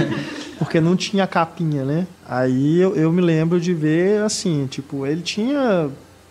Porque 0.58 0.80
não 0.80 0.96
tinha 0.96 1.26
capinha, 1.26 1.84
né? 1.84 2.06
Aí 2.26 2.80
eu, 2.80 2.96
eu 2.96 3.12
me 3.12 3.20
lembro 3.20 3.60
de 3.60 3.72
ver, 3.74 4.22
assim, 4.22 4.66
tipo, 4.66 5.06
ele 5.06 5.20
tinha 5.22 5.88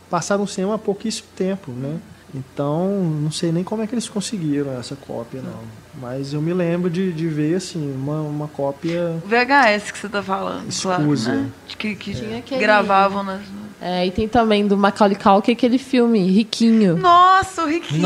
passado 0.09 0.39
no 0.41 0.47
cinema 0.47 0.75
há 0.75 0.77
pouquíssimo 0.77 1.27
tempo, 1.35 1.71
né? 1.71 1.97
Então, 2.34 2.89
não 3.21 3.31
sei 3.31 3.51
nem 3.51 3.63
como 3.63 3.81
é 3.81 3.88
que 3.88 3.93
eles 3.95 4.09
conseguiram 4.09 4.71
essa 4.77 4.95
cópia, 4.95 5.41
não. 5.41 5.59
Mas 6.01 6.34
eu 6.34 6.41
me 6.41 6.53
lembro 6.53 6.89
de, 6.89 7.11
de 7.13 7.27
ver, 7.27 7.55
assim, 7.55 7.93
uma, 7.95 8.19
uma 8.21 8.47
cópia 8.47 9.15
O 9.23 9.27
VHS 9.27 9.91
que 9.91 9.97
você 9.97 10.09
tá 10.09 10.21
falando, 10.21 10.67
claro, 10.81 11.01
Escusa. 11.03 11.31
né? 11.34 11.49
De 11.67 11.77
Que, 11.77 11.95
que 11.95 12.13
Tinha 12.13 12.39
aquele- 12.39 12.61
gravavam 12.61 13.23
nas... 13.23 13.41
É, 13.79 14.07
e 14.07 14.11
tem 14.11 14.27
também 14.27 14.67
do 14.67 14.75
Macaulay 14.75 15.15
Culkin 15.15 15.51
aquele 15.51 15.77
filme, 15.77 16.19
Riquinho. 16.31 16.97
Nossa, 16.97 17.63
o 17.63 17.67
Riquinho, 17.67 18.01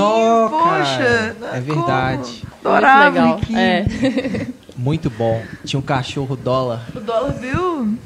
poxa. 0.50 1.36
cara, 1.40 1.58
é 1.58 1.60
verdade. 1.62 2.44
Como? 2.62 2.76
Adorava 2.76 3.22
Muito 3.22 3.40
Riquinho. 3.40 3.60
É. 3.60 3.86
Muito 4.76 5.10
bom. 5.10 5.42
Tinha 5.64 5.80
um 5.80 5.84
cachorro 5.84 6.36
dólar. 6.36 6.88
O 6.96 7.00
dólar 7.00 7.34
viu? 7.34 7.98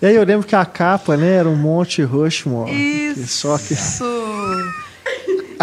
E 0.00 0.06
aí 0.06 0.16
eu 0.16 0.24
lembro 0.24 0.46
que 0.46 0.56
a 0.56 0.64
capa, 0.64 1.16
né, 1.16 1.36
era 1.36 1.48
um 1.48 1.56
Monte 1.56 2.02
Rushmore. 2.02 2.70
que 2.70 2.76
Isso. 2.76 3.26
Só 3.28 3.58
que 3.58 3.74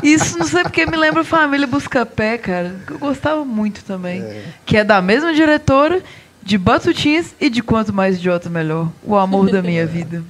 Isso 0.03 0.37
não 0.37 0.47
sei 0.47 0.63
porque 0.63 0.85
me 0.85 0.95
lembra 0.97 1.23
Família 1.23 1.67
Buscapé, 1.67 2.37
cara. 2.37 2.75
Que 2.87 2.93
eu 2.93 2.99
gostava 2.99 3.43
muito 3.43 3.83
também. 3.83 4.23
Que 4.65 4.77
é 4.77 4.83
da 4.83 5.01
mesma 5.01 5.33
diretora, 5.33 6.01
de 6.41 6.57
Batutinhas 6.57 7.35
e 7.39 7.49
de 7.49 7.61
Quanto 7.61 7.93
Mais 7.93 8.17
Idiota 8.17 8.49
Melhor. 8.49 8.89
O 9.03 9.15
amor 9.15 9.51
da 9.51 9.61
minha 9.61 9.85
vida. 9.85 10.23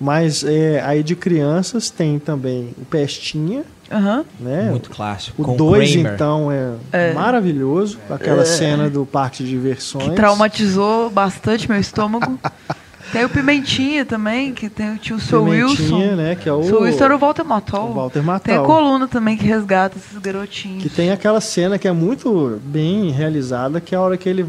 Mas 0.00 0.42
é, 0.44 0.82
aí 0.84 1.02
de 1.02 1.14
crianças 1.14 1.88
tem 1.90 2.18
também 2.18 2.74
o 2.76 2.84
Pestinha, 2.84 3.62
Aham. 3.90 4.24
né? 4.40 4.68
Muito 4.70 4.90
clássico. 4.90 5.40
O 5.40 5.44
com 5.44 5.56
2, 5.56 5.92
Kramer. 5.92 6.14
então, 6.14 6.50
é, 6.52 6.72
É. 6.92 7.12
maravilhoso. 7.12 7.98
Aquela 8.10 8.44
cena 8.44 8.90
do 8.90 9.06
parque 9.06 9.44
de 9.44 9.50
diversões. 9.50 10.08
Que 10.08 10.14
traumatizou 10.14 11.10
bastante 11.10 11.68
meu 11.70 11.78
estômago. 11.78 12.38
tem 13.12 13.24
o 13.24 13.28
Pimentinha 13.28 14.04
também, 14.04 14.52
que 14.52 14.68
tem, 14.68 14.96
tinha 14.96 15.16
o 15.16 15.20
Sr. 15.20 15.38
Pimentinha, 15.44 15.98
Wilson. 16.08 16.16
né? 16.16 16.34
Que 16.34 16.48
é 16.48 16.52
o, 16.52 16.62
Sr. 16.64 16.74
Wilson 16.82 17.04
era 17.04 17.14
o 17.14 17.18
Walter 17.18 17.44
Matthau. 17.44 17.90
o 17.90 17.94
Walter 17.94 18.22
Tem 18.42 18.56
a 18.56 18.60
coluna 18.62 19.06
também 19.06 19.36
que 19.36 19.44
resgata 19.46 19.96
esses 19.96 20.18
garotinhos. 20.18 20.82
Que 20.82 20.88
tem 20.90 21.12
aquela 21.12 21.40
cena 21.40 21.78
que 21.78 21.86
é 21.86 21.92
muito 21.92 22.60
bem 22.64 23.10
realizada, 23.10 23.80
que 23.80 23.94
é 23.94 23.98
a 23.98 24.00
hora 24.00 24.16
que 24.16 24.28
ele. 24.28 24.44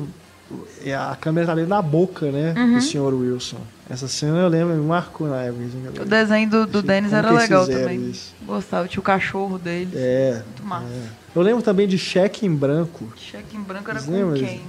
é 0.84 0.95
A 0.95 1.15
câmera 1.19 1.45
tá 1.47 1.53
dentro 1.53 1.69
da 1.69 1.81
boca, 1.81 2.31
né? 2.31 2.55
Uhum. 2.57 2.73
Do 2.76 2.81
Sr. 2.81 3.13
Wilson. 3.13 3.57
Essa 3.90 4.07
cena 4.07 4.40
eu 4.40 4.48
lembro, 4.48 4.74
me 4.76 4.84
marcou 4.86 5.28
na 5.28 5.44
época. 5.44 5.64
assim, 5.66 6.02
O 6.02 6.06
desenho 6.06 6.49
do, 6.49 6.66
do 6.66 6.82
Dennis 6.82 7.14
era 7.14 7.30
legal 7.32 7.68
também. 7.68 8.10
isso? 8.10 8.34
Gostava, 8.45 8.88
tinha 8.88 8.99
o 8.99 9.03
cachorro 9.03 9.60
dele. 9.60 9.91
É. 9.94 10.41
Muito 10.45 10.66
massa. 10.66 10.88
Eu 11.36 11.41
lembro 11.44 11.62
também 11.62 11.88
de 11.88 11.98
Cheque 11.98 12.45
em 12.48 12.56
Branco. 12.56 13.07
Cheque 13.16 13.56
em 13.56 13.62
branco 13.62 13.90
era 13.91 13.99
Vocês 13.99 14.06
com 14.10 14.12
lembram 14.32 14.44
quem? 14.44 14.62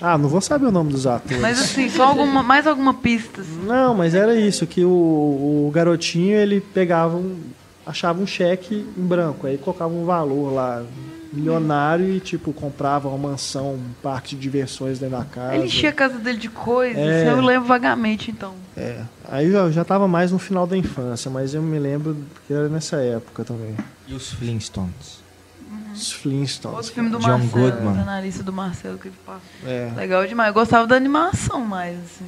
Ah, 0.00 0.16
não 0.16 0.28
vou 0.28 0.40
saber 0.40 0.66
o 0.66 0.70
nome 0.70 0.92
dos 0.92 1.06
atores. 1.06 1.40
Mas 1.40 1.60
assim, 1.60 1.88
só 1.90 2.04
alguma, 2.04 2.42
mais 2.42 2.66
alguma 2.66 2.94
pista. 2.94 3.40
assim. 3.40 3.64
Não, 3.64 3.94
mas 3.94 4.14
era 4.14 4.34
isso, 4.34 4.66
que 4.66 4.84
o, 4.84 4.88
o 4.88 5.70
garotinho 5.74 6.36
ele 6.36 6.60
pegava 6.60 7.16
um. 7.16 7.36
achava 7.84 8.22
um 8.22 8.26
cheque 8.26 8.86
em 8.96 9.02
branco, 9.02 9.46
aí 9.46 9.58
colocava 9.58 9.92
um 9.92 10.04
valor 10.04 10.52
lá 10.54 10.84
milionário 11.32 12.08
e 12.10 12.20
tipo 12.20 12.52
comprava 12.52 13.08
uma 13.08 13.30
mansão, 13.30 13.74
um 13.74 13.90
parque 14.02 14.34
de 14.34 14.40
diversões 14.40 14.98
dentro 14.98 15.18
da 15.18 15.24
casa. 15.24 15.54
Ele 15.56 15.66
enchia 15.66 15.90
a 15.90 15.92
casa 15.92 16.18
dele 16.18 16.38
de 16.38 16.48
coisas, 16.48 16.96
É. 16.98 17.30
eu 17.30 17.40
lembro 17.40 17.68
vagamente 17.68 18.30
então. 18.30 18.54
É. 18.76 19.02
Aí 19.28 19.52
eu 19.52 19.70
já 19.72 19.84
tava 19.84 20.08
mais 20.08 20.32
no 20.32 20.38
final 20.38 20.66
da 20.66 20.76
infância, 20.76 21.30
mas 21.30 21.52
eu 21.54 21.62
me 21.62 21.78
lembro 21.78 22.16
que 22.46 22.52
era 22.52 22.68
nessa 22.68 22.96
época 22.96 23.44
também. 23.44 23.76
E 24.06 24.14
os 24.14 24.30
Flintstones. 24.32 25.18
Os 25.94 26.12
Flintstones. 26.12 26.76
Outro 26.78 26.92
filme 26.92 27.10
do 27.10 27.18
John 27.18 27.38
Marcelo, 27.38 27.50
Goodman. 27.70 27.94
tá 27.96 28.04
na 28.04 28.20
lista 28.20 28.42
do 28.42 28.52
Marcelo 28.52 28.96
que 28.98 29.08
ele 29.08 29.16
passa. 29.26 29.40
É. 29.66 29.92
Legal 29.96 30.26
demais. 30.26 30.48
Eu 30.48 30.54
gostava 30.54 30.86
da 30.86 30.94
animação 30.96 31.60
mais, 31.60 31.98
assim. 31.98 32.26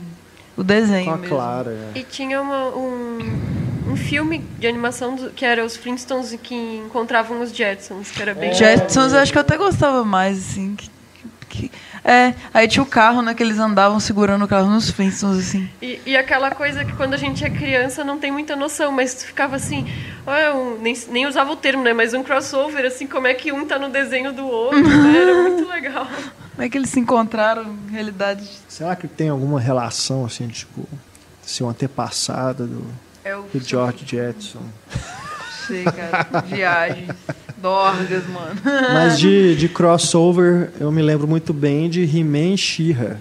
O 0.57 0.65
desenho 0.65 1.05
Com 1.07 1.11
a 1.13 1.17
mesmo. 1.17 1.37
Clara. 1.37 1.71
é. 1.95 1.99
E 2.01 2.03
tinha 2.03 2.43
uma- 2.43 2.69
um, 2.77 3.19
um 3.91 3.97
filme 3.97 4.39
de 4.59 4.67
animação 4.67 5.15
do- 5.17 5.31
que 5.31 5.45
era 5.45 5.65
os 5.65 5.77
Flintstones 5.77 6.37
que 6.43 6.55
encontravam 6.55 7.41
os 7.43 7.51
Jetsons, 7.51 8.11
que 8.11 8.23
era 8.23 8.35
bem. 8.35 8.53
Jetsons 8.55 9.13
eu 9.13 9.19
acho 9.19 9.33
que 9.33 9.39
eu 9.39 9.43
até 9.43 9.57
gostava 9.57 10.05
mais, 10.05 10.39
assim. 10.39 10.77
que- 10.77 10.91
que- 11.49 11.71
é, 12.05 12.33
aí 12.55 12.69
tinha 12.69 12.83
o 12.83 12.87
carro, 12.87 13.21
né, 13.23 13.35
que 13.35 13.43
eles 13.43 13.59
andavam 13.59 13.99
segurando 13.99 14.45
o 14.45 14.49
carro 14.49 14.71
nos 14.71 14.89
Flintstones, 14.91 15.49
assim. 15.49 15.69
E, 15.83 16.01
e 16.07 16.17
aquela 16.17 16.51
coisa 16.53 16.85
que 16.85 16.93
quando 16.93 17.15
a 17.15 17.17
gente 17.17 17.45
é 17.45 17.51
criança 17.51 18.05
não 18.05 18.19
tem 18.19 18.31
muita 18.31 18.55
noção, 18.55 18.93
mas 18.93 19.15
tu 19.15 19.27
ficava 19.27 19.57
assim, 19.57 19.85
ah, 20.27 20.55
um- 20.55 20.79
nem, 20.81 20.97
nem 21.11 21.27
usava 21.27 21.51
o 21.51 21.57
termo, 21.57 21.83
né? 21.83 21.93
Mas 21.93 22.15
um 22.15 22.23
crossover, 22.23 22.87
assim, 22.87 23.07
como 23.07 23.27
é 23.27 23.35
que 23.35 23.51
um 23.53 23.67
tá 23.67 23.79
no 23.81 23.89
desenho 23.89 24.33
do 24.33 24.47
outro, 24.47 24.81
né? 24.81 25.19
Era 25.23 25.35
muito 25.43 25.69
legal. 25.69 26.07
Como 26.07 26.63
é 26.63 26.69
que 26.69 26.79
eles 26.79 26.91
se 26.91 27.01
encontraram 27.01 27.65
em 27.89 27.91
realidade? 27.93 28.49
Será 28.69 28.95
que 28.95 29.09
tem 29.09 29.29
alguma 29.29 29.59
relação, 29.61 30.25
assim, 30.25 30.47
tipo, 30.47 30.89
ser 31.43 31.65
um 31.65 31.69
antepassado 31.71 32.67
do, 32.67 32.87
É 33.25 33.37
o 33.37 33.47
George 33.55 34.05
Jetson? 34.07 34.63
Sei, 35.67 35.85
cara. 35.85 36.41
Viagens. 36.47 37.11
Dorgas, 37.59 38.27
mano. 38.29 38.61
Mas 38.95 39.19
de, 39.19 39.55
de 39.55 39.69
crossover, 39.69 40.71
eu 40.81 40.91
me 40.91 41.03
lembro 41.03 41.29
muito 41.29 41.53
bem 41.53 41.91
de 41.91 42.03
He-Man 42.03 42.55
e 42.55 42.59
She-Ra. 42.59 43.19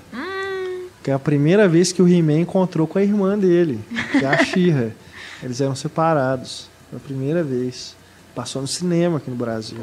Que 1.04 1.12
é 1.12 1.14
a 1.14 1.20
primeira 1.20 1.68
vez 1.68 1.92
que 1.92 2.02
o 2.02 2.08
He-Man 2.08 2.42
encontrou 2.42 2.88
com 2.88 2.98
a 2.98 3.04
irmã 3.04 3.38
dele, 3.38 3.80
que 4.12 4.24
é 4.24 4.28
a 4.28 4.44
She-Ra. 4.44 4.92
Eles 5.44 5.62
eram 5.62 5.76
separados. 5.76 6.70
Foi 6.90 6.98
a 6.98 7.02
primeira 7.02 7.44
vez. 7.44 7.96
Passou 8.36 8.62
no 8.62 8.68
cinema 8.68 9.18
aqui 9.18 9.30
no 9.30 9.36
Brasil. 9.36 9.78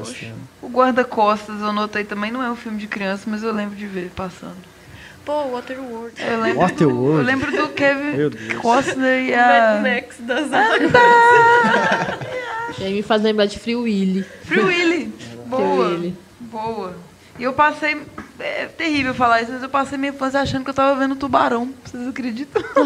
O 0.62 0.68
Guarda-Costas, 0.68 1.60
eu 1.60 1.72
notei 1.72 2.04
também, 2.04 2.30
não 2.30 2.42
é 2.42 2.50
um 2.50 2.56
filme 2.56 2.78
de 2.78 2.86
criança, 2.86 3.24
mas 3.26 3.42
eu 3.42 3.52
lembro 3.52 3.76
de 3.76 3.86
ver 3.86 4.10
passando. 4.14 4.56
Pô, 5.26 5.48
Waterworld. 5.48 6.14
Eu 6.22 6.40
lembro, 6.40 6.54
do, 6.54 6.60
Waterworld? 6.60 7.18
eu 7.18 7.24
lembro 7.24 7.50
do 7.50 7.68
Kevin. 7.70 8.30
Costner 8.62 9.24
e 9.24 9.32
Mad 9.32 9.40
a... 9.40 9.80
Max 9.82 10.18
das 10.20 10.46
E 12.78 12.84
aí 12.84 12.94
me 12.94 13.02
faz 13.02 13.22
lembrar 13.22 13.46
de 13.46 13.58
Free 13.58 13.74
Willy. 13.74 14.24
Free 14.44 14.60
Willy. 14.60 15.12
Boa. 15.46 15.88
Willy. 15.88 16.14
Boa. 16.38 16.94
E 17.40 17.42
eu 17.42 17.52
passei... 17.52 18.00
É 18.38 18.66
terrível 18.66 19.14
falar 19.14 19.42
isso, 19.42 19.50
mas 19.50 19.64
eu 19.64 19.68
passei 19.68 19.98
minha 19.98 20.12
infância 20.12 20.40
achando 20.40 20.62
que 20.62 20.70
eu 20.70 20.74
tava 20.74 20.96
vendo 20.96 21.16
tubarão. 21.16 21.74
Vocês 21.84 22.06
acreditam? 22.06 22.62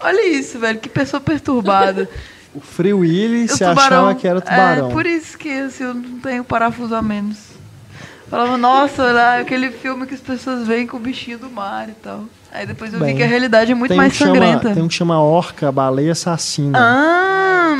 Olha 0.00 0.26
isso, 0.26 0.58
velho. 0.58 0.80
Que 0.80 0.88
pessoa 0.88 1.20
perturbada. 1.20 2.10
O 2.52 2.60
Free 2.60 2.92
Willy 2.92 3.44
O 3.44 3.56
se 3.56 3.62
achava 3.62 4.16
que 4.16 4.26
era 4.26 4.40
tubarão. 4.40 4.90
É, 4.90 4.92
por 4.92 5.06
isso 5.06 5.38
que 5.38 5.60
assim, 5.60 5.84
eu 5.84 5.94
não 5.94 6.18
tenho 6.18 6.42
parafuso 6.42 6.92
a 6.94 7.02
menos. 7.02 7.45
Falava, 8.30 8.56
nossa, 8.58 9.04
olha 9.04 9.40
aquele 9.40 9.70
filme 9.70 10.04
que 10.06 10.14
as 10.14 10.20
pessoas 10.20 10.66
veem 10.66 10.86
com 10.86 10.96
o 10.96 11.00
bichinho 11.00 11.38
do 11.38 11.48
mar 11.50 11.88
e 11.88 11.92
tal. 11.92 12.24
Aí 12.52 12.66
depois 12.66 12.92
eu 12.92 12.98
Bem, 12.98 13.10
vi 13.12 13.16
que 13.18 13.22
a 13.22 13.26
realidade 13.26 13.70
é 13.72 13.74
muito 13.74 13.92
um 13.92 13.96
mais 13.96 14.14
chama- 14.14 14.34
sangrenta. 14.34 14.72
tem 14.74 14.82
um 14.82 14.88
que 14.88 14.94
chama 14.94 15.20
Orca, 15.20 15.68
a 15.68 15.72
Baleia 15.72 16.12
Assassina. 16.12 16.78
Ah, 16.78 17.76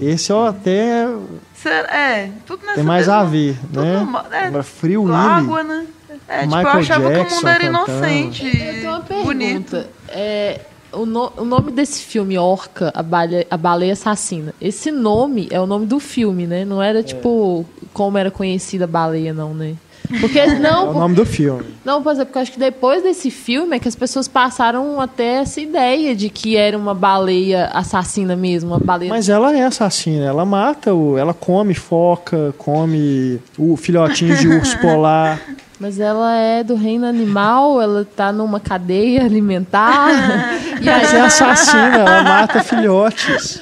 Esse 0.00 0.30
eu 0.30 0.44
até 0.46 1.08
será- 1.54 1.88
é, 1.96 2.30
tudo 2.46 2.60
nessa 2.62 2.74
tem 2.74 2.84
mais 2.84 3.08
a 3.08 3.24
mesma- 3.24 3.30
ver, 3.30 3.58
tudo 3.62 3.82
né? 3.82 3.98
numa- 4.00 4.26
é, 4.30 4.46
Agora, 4.46 4.62
Free 4.62 4.96
Willy. 4.98 5.14
água, 5.14 5.62
né? 5.62 5.86
É, 6.28 6.40
tipo, 6.42 6.52
eu 6.52 6.56
Michael 6.58 6.78
achava 6.78 7.00
que 7.02 7.08
o 7.08 7.16
Jackson 7.18 7.34
mundo 7.36 7.48
era 7.48 7.58
cantando. 7.64 7.88
inocente, 7.92 8.46
Eu 8.46 8.74
tenho 8.74 8.90
uma 8.90 9.00
pergunta. 9.00 9.24
bonito. 9.26 9.84
É, 10.08 10.60
o, 10.96 11.06
no- 11.06 11.32
o 11.36 11.44
nome 11.44 11.70
desse 11.72 12.02
filme, 12.02 12.36
Orca, 12.38 12.90
a 12.94 13.02
baleia, 13.02 13.46
a 13.50 13.56
baleia 13.56 13.92
Assassina, 13.92 14.54
esse 14.60 14.90
nome 14.90 15.46
é 15.50 15.60
o 15.60 15.66
nome 15.66 15.86
do 15.86 16.00
filme, 16.00 16.46
né? 16.46 16.64
Não 16.64 16.82
era 16.82 17.02
tipo 17.02 17.64
como 17.92 18.18
era 18.18 18.30
conhecida 18.30 18.84
a 18.84 18.88
baleia, 18.88 19.32
não, 19.32 19.54
né? 19.54 19.74
Porque 20.20 20.38
É 20.38 20.58
não, 20.58 20.90
o 20.90 20.94
nome 20.94 21.14
do 21.16 21.26
filme. 21.26 21.64
não, 21.84 22.00
por 22.02 22.12
exemplo, 22.12 22.26
porque 22.26 22.38
eu 22.38 22.42
acho 22.42 22.52
que 22.52 22.58
depois 22.60 23.02
desse 23.02 23.28
filme 23.30 23.76
é 23.76 23.78
que 23.80 23.88
as 23.88 23.96
pessoas 23.96 24.28
passaram 24.28 25.00
até 25.00 25.36
essa 25.38 25.60
ideia 25.60 26.14
de 26.14 26.30
que 26.30 26.56
era 26.56 26.78
uma 26.78 26.94
baleia 26.94 27.66
assassina 27.72 28.36
mesmo, 28.36 28.70
uma 28.70 28.78
baleia. 28.78 29.08
Mas 29.10 29.28
ela 29.28 29.56
é 29.56 29.62
assassina, 29.64 30.24
ela 30.24 30.44
mata, 30.44 30.94
o, 30.94 31.18
ela 31.18 31.34
come 31.34 31.74
foca, 31.74 32.54
come 32.56 33.40
o 33.58 33.76
filhotinho 33.76 34.36
de 34.36 34.46
urso 34.48 34.78
polar. 34.78 35.40
Mas 35.78 36.00
ela 36.00 36.34
é 36.34 36.64
do 36.64 36.74
reino 36.74 37.06
animal, 37.06 37.82
ela 37.82 38.04
tá 38.16 38.32
numa 38.32 38.58
cadeia 38.58 39.22
alimentar. 39.24 40.08
e, 40.80 40.84
Mas 40.86 41.12
é 41.12 41.20
aí, 41.20 41.26
assassina, 41.26 41.98
ela 41.98 42.22
mata 42.22 42.62
filhotes. 42.62 43.60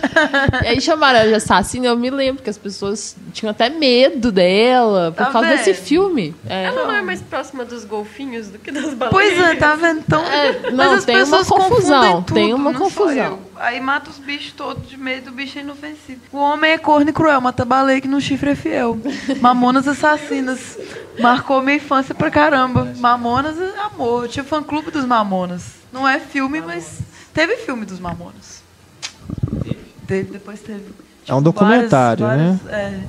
e 0.63 0.69
aí 0.69 0.81
chamaram 0.81 1.19
ela 1.19 1.29
de 1.29 1.35
assassina, 1.35 1.87
eu 1.89 1.97
me 1.97 2.11
lembro 2.11 2.41
que 2.43 2.49
as 2.51 2.57
pessoas 2.57 3.17
tinham 3.33 3.51
até 3.51 3.69
medo 3.69 4.31
dela 4.31 5.11
por 5.17 5.25
Tá 5.27 5.33
causa 5.33 5.49
vendo? 5.49 5.59
desse 5.59 5.75
filme. 5.75 6.35
É. 6.49 6.65
Ela 6.67 6.85
não 6.87 6.95
é 6.95 7.03
mais 7.03 7.21
próxima 7.21 7.65
dos 7.65 7.85
golfinhos 7.85 8.47
do 8.49 8.59
que 8.61 8.71
das 8.71 8.95
baleias. 8.95 9.11
Pois 9.11 9.41
é, 9.51 9.57
tá 9.57 9.75
vendo? 9.75 9.99
Então, 10.07 10.23
É, 10.25 10.61
mas 10.63 10.73
não, 10.73 10.93
as 10.95 11.05
tem 11.05 11.17
uma 11.17 11.25
pessoas 11.25 11.49
confusão, 11.49 12.01
confundem 12.03 12.23
tudo, 12.23 12.35
tem 12.35 12.55
uma 12.55 12.75
confusão. 12.75 13.39
Aí 13.57 13.81
mata 13.81 14.11
os 14.11 14.19
bichos 14.19 14.53
todos 14.53 14.89
de 14.89 14.97
medo 14.97 15.27
do 15.27 15.33
bicho 15.33 15.59
é 15.59 15.63
inofensivo. 15.63 16.21
O 16.33 16.39
homem 16.39 16.73
é 16.73 16.79
corno 16.79 17.11
e 17.11 17.13
cruel, 17.13 17.41
mata 17.41 17.65
baleia 17.65 18.01
que 18.01 18.09
no 18.09 18.21
chifre 18.21 18.51
é 18.51 18.55
fiel. 18.55 18.99
Mamonas 19.41 19.87
assassinas. 19.89 20.77
Marcou 21.21 21.63
minha 21.63 21.77
infância 21.77 22.15
pra 22.15 22.31
caramba. 22.31 22.93
Mamonas 22.99 23.57
é 23.59 23.79
amor. 23.81 24.25
Eu 24.25 24.29
tinha 24.29 24.45
fã 24.45 24.63
clube 24.63 24.91
dos 24.91 25.05
Mamonas. 25.05 25.63
Não 25.93 26.07
é 26.09 26.19
filme, 26.19 26.61
mas 26.61 26.99
teve 27.33 27.57
filme 27.59 27.85
dos 27.85 28.01
Mamonas. 28.01 28.63
Teve, 30.07 30.33
depois 30.33 30.61
teve. 30.61 30.83
É 31.27 31.35
um 31.35 31.41
documentário, 31.43 32.27
várias- 32.27 32.61
né? 32.63 33.01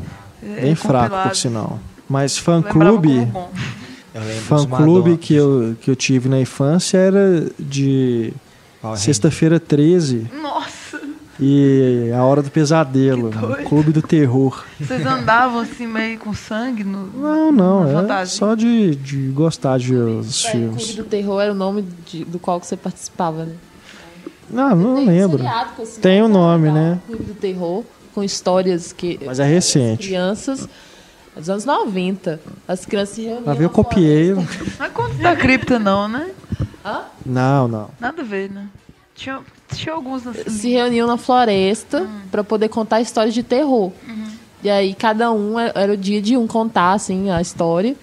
É, 0.43 0.47
é, 0.57 0.61
Bem 0.61 0.75
fraco, 0.75 1.03
compilado. 1.05 1.29
por 1.29 1.35
sinal. 1.35 1.79
Mas 2.07 2.37
fã 2.37 2.61
clube, 2.61 3.27
fã 4.47 4.65
clube 4.65 5.17
que 5.17 5.33
eu, 5.33 5.75
que 5.81 5.89
eu 5.91 5.95
tive 5.95 6.29
na 6.29 6.39
infância 6.39 6.97
era 6.97 7.49
de 7.59 8.31
sexta-feira 8.95 9.59
13 9.59 10.29
Nossa, 10.41 10.69
e 11.39 12.11
a 12.15 12.23
hora 12.23 12.41
do 12.41 12.49
pesadelo, 12.49 13.29
né? 13.29 13.63
clube 13.65 13.91
do 13.91 14.01
terror. 14.01 14.63
vocês 14.79 15.05
andavam 15.05 15.59
assim 15.59 15.85
meio 15.85 16.17
com 16.19 16.33
sangue 16.33 16.83
no. 16.83 17.07
Não, 17.07 17.51
não, 17.51 18.09
é 18.13 18.25
só 18.25 18.55
de, 18.55 18.95
de 18.95 19.27
gostar 19.29 19.77
de 19.77 19.93
os 19.95 20.45
É, 20.45 20.51
Clube 20.51 20.65
filmes. 20.65 20.95
do 20.95 21.03
Terror 21.03 21.41
era 21.41 21.51
o 21.51 21.55
nome 21.55 21.85
de- 22.05 22.23
do 22.25 22.39
qual 22.39 22.59
que 22.59 22.65
você 22.67 22.77
participava, 22.77 23.45
né? 23.45 23.55
Não, 24.49 24.75
não 24.75 24.95
Tem 24.95 25.03
um 25.03 25.07
lembro. 25.07 25.43
esse 25.81 25.99
Tem 25.99 26.21
o 26.21 26.27
nome, 26.27 26.67
legal, 26.67 26.81
né? 26.83 26.99
Clube 27.07 27.23
do 27.23 27.33
Terror, 27.33 27.83
com 28.13 28.23
histórias 28.23 28.93
que 28.93 29.19
Mas 29.25 29.39
é 29.39 29.43
recente. 29.45 30.07
crianças 30.07 30.69
dos 31.35 31.49
anos 31.49 31.65
90. 31.65 32.39
As 32.67 32.85
crianças 32.85 33.15
se 33.15 33.23
reuniam. 33.23 33.55
Ver, 33.55 33.63
eu 33.65 33.69
copiei. 33.69 34.33
Não 34.33 34.45
é 34.85 34.89
conto 34.89 35.15
da 35.15 35.35
cripta, 35.35 35.77
não, 35.79 36.07
né? 36.07 36.29
Não, 37.25 37.67
não. 37.67 37.89
Nada 37.99 38.21
a 38.21 38.25
ver, 38.25 38.49
né? 38.51 38.67
Tinha, 39.15 39.39
alguns 39.91 40.23
se 40.47 40.69
reuniam 40.69 41.07
na 41.07 41.17
floresta 41.17 42.07
pra 42.31 42.43
poder 42.43 42.69
contar 42.69 43.01
histórias 43.01 43.33
de 43.33 43.43
terror. 43.43 43.91
E 44.63 44.69
aí 44.69 44.93
cada 44.95 45.31
um 45.31 45.59
era 45.59 45.79
era 45.79 45.93
o 45.93 45.97
dia 45.97 46.21
de 46.21 46.35
um 46.37 46.47
contar 46.47 46.93
assim 46.93 47.29
a 47.29 47.41
história. 47.41 47.95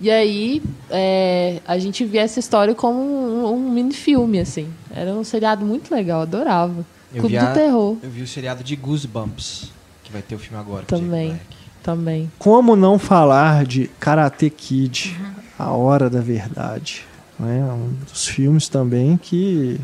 E 0.00 0.10
aí 0.10 0.62
é, 0.90 1.60
a 1.66 1.78
gente 1.78 2.04
via 2.04 2.22
essa 2.22 2.40
história 2.40 2.74
como 2.74 2.98
um, 3.00 3.52
um 3.54 3.70
mini 3.70 3.94
filme 3.94 4.40
assim. 4.40 4.68
Era 4.90 5.12
um 5.12 5.22
seriado 5.24 5.64
muito 5.64 5.94
legal, 5.94 6.22
adorava. 6.22 6.84
Eu 7.14 7.20
Clube 7.20 7.34
vi, 7.36 7.40
do 7.40 7.46
a- 7.46 7.52
Terror 7.52 7.96
eu 8.02 8.10
vi 8.10 8.22
o 8.22 8.26
seriado 8.26 8.64
de 8.64 8.74
Goosebumps, 8.74 9.70
que 10.02 10.10
vai 10.12 10.22
ter 10.22 10.34
o 10.34 10.38
filme 10.38 10.58
agora. 10.58 10.84
também, 10.86 11.38
também. 11.82 12.30
Como 12.38 12.74
não 12.74 12.98
falar 12.98 13.64
de 13.64 13.88
Karate 14.00 14.50
Kid, 14.50 15.16
A 15.58 15.70
Hora 15.72 16.10
da 16.10 16.20
Verdade? 16.20 17.04
né? 17.38 17.62
Um 17.72 17.94
dos 18.10 18.26
filmes 18.26 18.68
também 18.68 19.16
que 19.16 19.78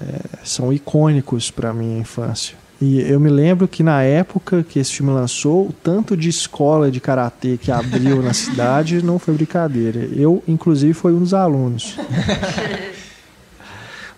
é, 0.00 0.20
são 0.44 0.72
icônicos 0.72 1.50
para 1.50 1.72
minha 1.72 1.98
infância. 1.98 2.56
E 2.80 3.00
eu 3.00 3.18
me 3.18 3.28
lembro 3.28 3.66
que 3.66 3.82
na 3.82 4.02
época 4.02 4.62
que 4.62 4.78
esse 4.78 4.92
filme 4.92 5.12
lançou, 5.12 5.68
o 5.68 5.72
tanto 5.72 6.16
de 6.16 6.28
escola 6.28 6.90
de 6.92 7.00
karatê 7.00 7.58
que 7.58 7.72
abriu 7.72 8.22
na 8.22 8.32
cidade 8.34 9.02
não 9.02 9.18
foi 9.18 9.34
brincadeira. 9.34 10.08
Eu, 10.12 10.42
inclusive, 10.46 10.94
fui 10.94 11.12
um 11.12 11.18
dos 11.18 11.34
alunos. 11.34 11.96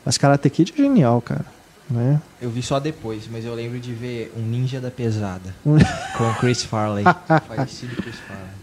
Mas 0.04 0.18
Karate 0.18 0.48
Kid 0.50 0.72
é 0.72 0.76
genial, 0.76 1.20
cara. 1.20 1.44
Né? 1.88 2.20
Eu 2.40 2.50
vi 2.50 2.62
só 2.62 2.78
depois, 2.78 3.24
mas 3.28 3.44
eu 3.44 3.52
lembro 3.52 3.80
de 3.80 3.92
ver 3.92 4.32
um 4.36 4.42
Ninja 4.42 4.80
da 4.80 4.92
Pesada 4.92 5.52
com 5.64 6.24
o 6.24 6.34
Chris 6.36 6.62
Farley. 6.62 7.04
Falecido 7.48 7.96
Chris 7.96 8.14
Farley. 8.14 8.59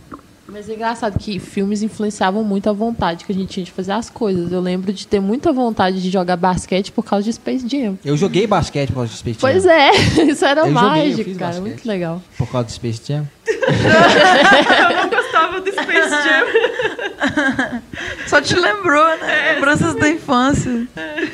Mas 0.49 0.69
é 0.69 0.73
engraçado 0.75 1.19
que 1.19 1.39
filmes 1.39 1.81
influenciavam 1.83 2.43
muito 2.43 2.69
a 2.69 2.73
vontade 2.73 3.25
que 3.25 3.31
a 3.31 3.35
gente 3.35 3.49
tinha 3.49 3.65
de 3.65 3.71
fazer 3.71 3.91
as 3.91 4.09
coisas. 4.09 4.51
Eu 4.51 4.61
lembro 4.61 4.93
de 4.93 5.05
ter 5.05 5.19
muita 5.19 5.51
vontade 5.51 6.01
de 6.01 6.09
jogar 6.09 6.37
basquete 6.37 6.91
por 6.91 7.03
causa 7.03 7.25
de 7.25 7.33
Space 7.33 7.67
Jam. 7.67 7.97
Eu 8.05 8.15
joguei 8.15 8.47
basquete 8.47 8.87
por 8.89 8.95
causa 8.95 9.11
de 9.11 9.17
Space 9.17 9.39
Jam. 9.39 9.51
Pois 9.51 9.65
é, 9.65 9.91
isso 10.23 10.45
era 10.45 10.61
Eu 10.61 10.73
joguei, 10.73 10.77
eu 10.87 10.89
mágico, 11.09 11.23
fiz 11.25 11.37
cara. 11.37 11.51
basquete. 11.51 11.67
Muito 11.69 11.87
legal. 11.87 12.21
Por 12.37 12.47
causa 12.49 12.65
do 12.67 12.71
Space 12.71 13.01
Jam? 13.05 13.27
Eu 13.47 14.95
não 14.95 15.09
gostava 15.09 15.59
do 15.61 15.69
Space 15.71 16.09
Jam. 16.09 17.81
Só 18.27 18.41
te 18.41 18.55
lembrou, 18.55 19.05
né? 19.19 19.53
Lembranças 19.55 19.95
da 19.95 20.09
infância. 20.09 20.87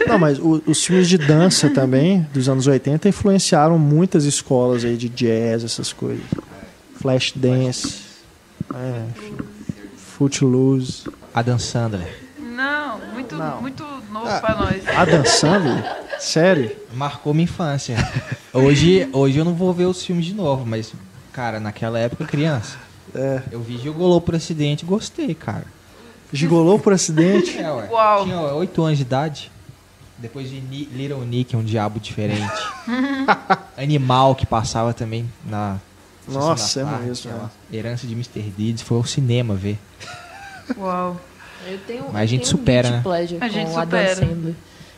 Não, 0.08 0.18
mas 0.18 0.40
o- 0.40 0.62
os 0.66 0.84
filmes 0.84 1.08
de 1.08 1.18
dança 1.20 1.70
também, 1.70 2.26
dos 2.34 2.50
anos 2.50 2.66
80, 2.66 3.08
influenciaram 3.10 3.78
muitas 3.78 4.26
escolas 4.26 4.84
aí 4.84 4.96
de 4.98 5.10
jazz, 5.10 5.64
essas 5.64 5.94
coisas. 5.94 6.24
Flashdance, 7.00 8.03
é, 8.74 9.06
Footloose. 9.98 11.04
Adam 11.34 11.58
Sandler. 11.58 12.22
Não, 12.40 13.00
muito, 13.14 13.36
Não. 13.36 13.62
muito 13.62 13.84
novo 14.12 14.40
pra 14.40 14.56
nós. 14.56 14.88
Adam 14.88 15.26
Sandler? 15.26 15.84
Sério? 16.20 16.76
Marcou 16.94 17.34
minha 17.34 17.46
infância. 17.46 17.98
Hoje, 18.54 19.10
hoje 19.12 19.40
eu 19.40 19.46
não 19.46 19.56
vou 19.56 19.74
ver 19.74 19.86
os 19.86 20.04
filmes 20.06 20.26
de 20.26 20.34
novo, 20.34 20.64
mas, 20.66 20.94
cara, 21.32 21.60
naquela 21.60 21.98
época, 21.98 22.26
criança, 22.26 22.78
É. 23.16 23.42
eu 23.52 23.62
vi 23.62 23.78
Gigolô 23.80 24.22
por 24.22 24.36
acidente 24.36 24.84
e 24.84 24.88
gostei, 24.88 25.34
cara. 25.34 25.66
Gigolou 26.32 26.78
por 26.80 26.94
acidente? 26.94 27.58
É, 27.58 27.72
ué. 27.72 27.88
Uau. 27.92 28.24
Tinha 28.26 28.40
8 28.40 28.84
anos 28.84 28.98
de 28.98 29.04
idade. 29.04 29.52
Depois 30.18 30.50
de 30.50 30.62
Ni- 30.62 30.86
Little 30.86 31.26
Nick, 31.26 31.56
um 31.56 31.64
diabo 31.64 32.00
diferente. 32.00 32.48
Animal 33.78 34.36
que 34.36 34.46
passava 34.46 34.94
também 34.94 35.30
na. 35.46 35.78
Nossa, 36.28 36.82
é 36.82 36.84
tarde, 36.84 37.06
mesmo, 37.06 37.32
é. 37.72 37.76
Herança 37.76 38.08
de 38.08 38.14
Mr. 38.14 38.42
Deeds. 38.42 38.82
Foi 38.82 38.98
ao 38.98 39.04
cinema 39.04 39.56
ver. 39.56 39.78
Uau. 40.78 41.20
Eu 41.68 41.78
tenho, 41.88 42.06
Mas 42.12 42.24
a 42.24 42.26
gente 42.26 42.48
supera, 42.48 42.88
um 42.90 42.92
né? 42.92 43.38
A 43.40 43.48
gente 43.48 43.70
com 43.70 43.76
o 43.76 43.80
Adam 43.80 44.00
supera. 44.00 44.16
Sandler, 44.16 44.56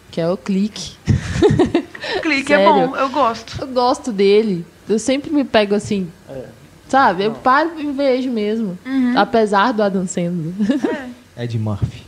que 0.09 0.19
é 0.21 0.27
o 0.29 0.35
Clique. 0.35 0.95
Clique 2.21 2.53
é 2.53 2.65
bom, 2.65 2.95
eu 2.95 3.09
gosto. 3.09 3.61
Eu 3.61 3.67
gosto 3.67 4.11
dele. 4.11 4.65
Eu 4.89 4.97
sempre 4.97 5.31
me 5.31 5.43
pego 5.43 5.75
assim. 5.75 6.09
Sabe? 6.87 7.25
Eu 7.25 7.33
paro 7.33 7.79
e 7.79 7.91
vejo 7.91 8.29
mesmo. 8.31 8.77
Apesar 9.15 9.71
do 9.73 9.83
Adam 9.83 10.07
Sandler. 10.07 10.53
Ed 11.37 11.59
Murphy. 11.59 12.03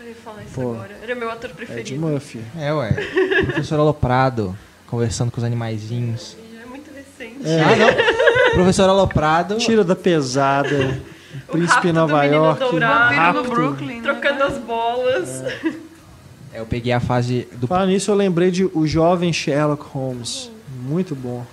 Eu 0.00 0.08
ia 0.08 0.14
falar 0.14 0.42
isso 0.42 0.54
Pô. 0.54 0.72
agora. 0.72 0.96
Era 1.02 1.14
meu 1.14 1.30
ator 1.30 1.50
Ed 1.50 1.56
preferido. 1.56 2.00
Murphy. 2.00 2.40
É, 2.58 2.72
ué. 2.72 2.92
Professor 3.44 3.78
Aloprado, 3.78 4.56
conversando 4.86 5.30
com 5.30 5.38
os 5.38 5.44
animaizinhos. 5.44 6.36
É 6.60 6.66
muito 6.66 6.90
recente. 6.92 7.40
Ah, 7.44 7.76
não. 7.76 7.88
Professor 8.52 8.88
Aloprado. 8.88 9.56
Tira 9.58 9.84
da 9.84 9.96
pesada. 9.96 11.00
O 11.48 11.52
Príncipe 11.52 11.88
em 11.88 11.92
Nova 11.92 12.22
York. 12.24 12.60
Dourado. 12.60 13.14
Rapto. 13.14 13.42
no 13.44 13.50
Brooklyn. 13.50 13.96
né? 13.96 14.02
Trocando 14.02 14.44
as 14.44 14.58
bolas. 14.58 15.42
É, 16.52 16.60
eu 16.60 16.66
peguei 16.66 16.92
a 16.92 17.00
fase 17.00 17.48
do. 17.52 17.66
Falando 17.66 17.88
nisso, 17.88 18.10
eu 18.10 18.14
lembrei 18.14 18.50
de 18.50 18.64
O 18.74 18.86
Jovem 18.86 19.32
Sherlock 19.32 19.82
Holmes. 19.86 20.50
Muito 20.82 21.14
bom. 21.14 21.44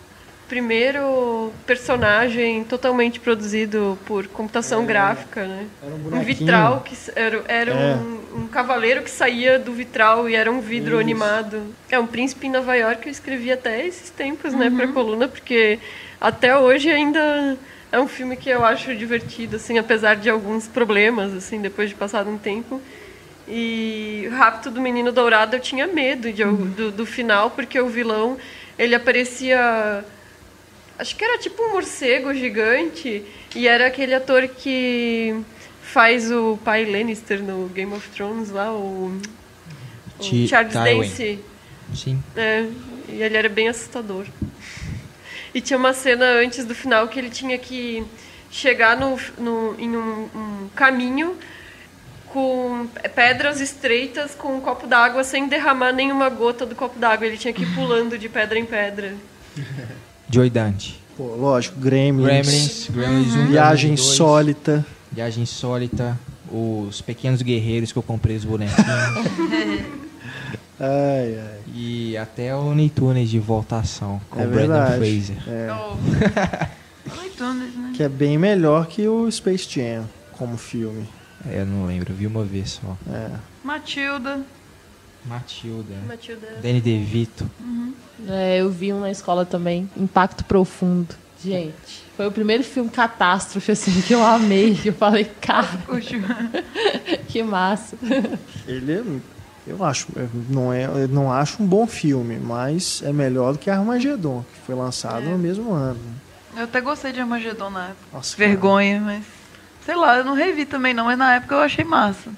Primeiro 0.50 1.54
personagem 1.66 2.66
totalmente 2.66 3.22
produzido 3.22 3.98
por 4.06 4.28
computação 4.28 4.86
gráfica, 4.86 5.46
né? 5.46 5.66
Era 5.82 5.96
um 5.96 6.20
Um 6.20 6.24
vitral 6.26 6.82
que 6.82 6.96
era, 7.16 7.44
era 7.48 7.72
É. 7.72 7.96
um, 7.96 8.42
um 8.44 8.48
cavaleiro 8.48 9.02
que 9.02 9.10
saía 9.12 9.58
do 9.58 9.72
vitral 9.72 10.28
e 10.30 10.36
era 10.36 10.52
um 10.52 10.60
vidro 10.60 10.94
Isso. 10.96 11.00
animado. 11.00 11.62
É 11.90 11.98
um 11.98 12.08
príncipe 12.08 12.48
em 12.48 12.52
Nova 12.52 12.76
York 12.76 13.06
eu 13.06 13.12
escrevi 13.12 13.50
até 13.50 13.86
esses 13.86 14.10
tempos, 14.10 14.54
né, 14.54 14.70
pra 14.76 14.88
coluna, 14.90 15.28
porque 15.30 15.80
até 16.20 16.58
hoje 16.58 16.90
ainda 16.90 17.58
é 17.92 18.00
um 18.00 18.08
filme 18.08 18.36
que 18.36 18.50
eu 18.50 18.64
acho 18.64 18.96
divertido, 18.96 19.56
assim, 19.56 19.78
apesar 19.78 20.16
de 20.16 20.30
alguns 20.30 20.68
problemas, 20.68 21.34
assim, 21.34 21.60
depois 21.62 21.90
de 21.90 21.96
passado 21.96 22.30
um 22.30 22.38
tempo. 22.38 22.82
E 23.48 24.26
o 24.28 24.36
Rapto 24.36 24.70
do 24.70 24.80
Menino 24.80 25.12
Dourado 25.12 25.56
eu 25.56 25.60
tinha 25.60 25.88
medo 25.88 26.32
de, 26.32 26.44
al- 26.44 26.54
do, 26.54 26.92
do 26.92 27.06
final, 27.06 27.50
porque 27.52 27.80
o 27.80 27.88
vilão, 27.88 28.38
ele 28.78 28.94
aparecia 28.94 30.04
Acho 31.00 31.16
que 31.16 31.24
era 31.24 31.38
tipo 31.38 31.64
um 31.64 31.72
morcego 31.72 32.34
gigante. 32.34 33.24
E 33.56 33.68
era 33.68 33.88
aquele 33.88 34.14
ator 34.14 34.48
que 34.50 35.34
faz 35.82 36.30
o 36.30 36.60
pai 36.64 36.86
Lannister 36.86 37.42
no 37.42 37.68
Game 37.70 37.92
of 37.94 38.08
Thrones 38.10 38.50
lá, 38.52 38.72
o, 38.72 39.18
o 40.20 40.24
Charles. 40.48 40.74
Dance. 40.74 41.40
Sim. 41.96 42.22
É, 42.36 42.68
e 43.08 43.24
ele 43.24 43.38
era 43.38 43.50
bem 43.50 43.70
assustador. 43.70 44.26
E 45.54 45.62
tinha 45.62 45.78
uma 45.78 45.94
cena 45.94 46.26
antes 46.26 46.66
do 46.66 46.76
final 46.76 47.08
que 47.08 47.20
ele 47.20 47.30
tinha 47.30 47.58
que 47.58 48.04
chegar 48.52 48.98
no, 48.98 49.18
no, 49.38 49.76
em 49.80 49.96
um, 49.96 50.30
um 50.36 50.70
caminho 50.76 51.36
com 52.28 52.88
pedras 53.16 53.60
estreitas 53.60 54.36
com 54.36 54.58
um 54.58 54.62
copo 54.62 54.86
d'água 54.86 55.24
sem 55.24 55.48
derramar 55.48 55.92
nenhuma 55.92 56.30
gota 56.30 56.66
do 56.66 56.76
copo 56.76 57.00
d'água. 57.00 57.26
Ele 57.26 57.38
tinha 57.38 57.54
que 57.54 57.64
ir 57.64 57.74
pulando 57.74 58.18
de 58.18 58.30
pedra 58.30 58.58
em 58.60 58.66
pedra. 58.66 59.16
Joy 60.30 60.50
Dante. 60.50 61.00
Pô, 61.18 61.36
lógico, 61.36 61.80
Gremlins. 61.80 62.26
Gremlins. 62.26 62.90
Gremlins 62.90 63.36
1, 63.36 63.48
Viagem 63.48 63.90
Gremlins 63.90 64.00
2, 64.02 64.12
Insólita. 64.12 64.86
Viagem 65.12 65.44
Insólita. 65.44 66.20
Os 66.52 67.02
Pequenos 67.02 67.42
Guerreiros 67.42 67.92
que 67.92 67.98
eu 67.98 68.04
comprei 68.04 68.36
os 68.36 68.46
bonequinhos. 68.46 68.80
Ai, 70.80 71.38
ai. 71.40 71.60
e 71.76 72.18
até 72.18 72.56
o 72.56 72.74
Neytunes 72.74 73.30
de 73.30 73.40
Voltação 73.40 74.22
com 74.30 74.40
É 74.40 74.46
o 74.46 74.50
Brandon 74.50 74.68
verdade. 74.74 74.98
Fraser. 74.98 75.38
É. 75.48 75.68
Oh. 75.74 77.44
né? 77.54 77.94
Que 77.96 78.04
é 78.04 78.10
bem 78.10 78.38
melhor 78.38 78.88
que 78.88 79.08
o 79.08 79.30
Space 79.32 79.68
Jam 79.70 80.08
como 80.34 80.58
filme. 80.58 81.08
É, 81.50 81.62
eu 81.62 81.66
não 81.66 81.86
lembro, 81.86 82.12
eu 82.12 82.16
vi 82.16 82.28
uma 82.28 82.44
vez 82.44 82.80
só. 82.82 82.98
É. 83.12 83.30
Matilda. 83.64 84.42
Matilda. 85.26 85.94
Matilda. 86.08 86.48
Danny 86.62 86.82
DeVito. 86.82 87.50
É, 88.28 88.62
eu 88.62 88.70
vi 88.70 88.92
um 88.94 89.02
na 89.02 89.12
escola 89.12 89.46
também, 89.46 89.90
Impacto 89.96 90.44
Profundo. 90.44 91.16
Gente, 91.44 92.04
foi 92.18 92.28
o 92.28 92.32
primeiro 92.32 92.64
filme 92.66 92.90
catástrofe, 92.90 93.72
assim, 93.72 94.02
que 94.02 94.14
eu 94.14 94.22
amei. 94.22 94.76
que 94.76 94.90
Eu 94.90 94.94
falei, 94.94 95.24
cara, 95.40 95.70
que 97.30 97.42
massa. 97.42 97.98
Ele 98.68 98.92
é, 98.92 99.04
eu 99.70 99.84
acho, 99.84 100.08
é, 100.16 100.28
não 100.50 100.74
é, 100.74 100.86
eu 100.86 101.08
não 101.08 101.32
acho 101.32 101.62
um 101.62 101.66
bom 101.66 101.86
filme, 101.88 102.38
mas 102.40 103.02
é 103.06 103.14
melhor 103.14 103.54
do 103.54 103.60
que 103.60 103.70
Armagedon, 103.70 104.44
que 104.54 104.60
foi 104.66 104.76
lançado 104.76 105.24
no 105.24 105.38
mesmo 105.38 105.72
ano. 105.74 106.00
Eu 106.58 106.64
até 106.64 106.82
gostei 106.82 107.12
de 107.12 107.20
Armagedon 107.22 107.70
na 107.70 107.86
época. 107.90 108.06
Nossa, 108.14 108.36
cara. 108.36 108.50
Vergonha, 108.50 109.00
mas. 109.00 109.24
Sei 109.86 109.96
lá, 109.96 110.18
eu 110.18 110.26
não 110.26 110.34
revi 110.34 110.66
também 110.66 110.94
não, 110.94 111.06
mas 111.06 111.18
na 111.18 111.36
época 111.36 111.56
eu 111.56 111.60
achei 111.62 111.86
massa. 111.86 112.30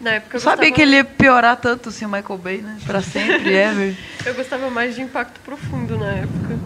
Na 0.00 0.12
época 0.12 0.36
Eu 0.36 0.40
eu 0.40 0.44
sabia 0.44 0.70
que 0.72 0.82
ele 0.82 0.96
ia 0.96 1.04
piorar 1.04 1.56
tanto 1.56 1.88
assim, 1.88 2.04
o 2.04 2.08
Michael 2.08 2.38
Bay, 2.38 2.58
né? 2.58 2.78
Pra 2.84 3.00
sempre, 3.00 3.52
ever. 3.54 3.96
Eu 4.24 4.34
gostava 4.34 4.68
mais 4.70 4.94
de 4.94 5.02
Impacto 5.02 5.40
Profundo 5.40 5.96
na 5.96 6.12
época. 6.12 6.58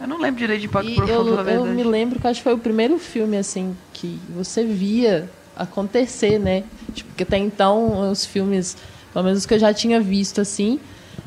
Eu 0.00 0.06
não 0.06 0.18
lembro 0.18 0.38
direito 0.38 0.60
de 0.60 0.66
Impacto 0.66 0.88
E 0.90 0.94
Profundo, 0.94 1.30
eu, 1.30 1.34
na 1.34 1.40
eu 1.40 1.44
verdade. 1.44 1.70
me 1.70 1.82
lembro 1.84 2.20
que 2.20 2.26
acho 2.26 2.40
que 2.40 2.44
foi 2.44 2.54
o 2.54 2.58
primeiro 2.58 2.98
filme, 2.98 3.36
assim, 3.36 3.76
que 3.92 4.20
você 4.28 4.64
via 4.64 5.28
acontecer, 5.56 6.38
né? 6.38 6.62
Tipo, 6.94 7.10
porque 7.10 7.24
até 7.24 7.36
então 7.36 8.10
os 8.10 8.24
filmes, 8.24 8.76
pelo 9.12 9.24
menos 9.24 9.40
os 9.40 9.46
que 9.46 9.54
eu 9.54 9.58
já 9.58 9.72
tinha 9.72 10.00
visto, 10.00 10.40
assim, 10.40 10.78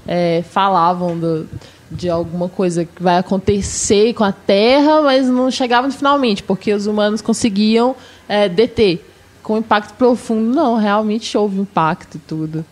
é, 0.08 0.44
falavam 0.50 1.18
do, 1.18 1.48
de 1.92 2.10
alguma 2.10 2.48
coisa 2.48 2.86
que 2.86 3.02
vai 3.02 3.18
acontecer 3.18 4.14
com 4.14 4.24
a 4.24 4.32
Terra, 4.32 5.02
mas 5.02 5.28
não 5.28 5.52
chegavam 5.52 5.92
finalmente, 5.92 6.42
porque 6.44 6.74
os 6.74 6.88
humanos 6.88 7.22
conseguiam 7.22 7.96
é, 8.28 8.48
deter. 8.48 9.08
Com 9.44 9.58
impacto 9.58 9.96
profundo, 9.96 10.54
não, 10.54 10.76
realmente 10.76 11.36
houve 11.38 11.60
impacto 11.60 12.16
e 12.16 12.20
tudo. 12.20 12.64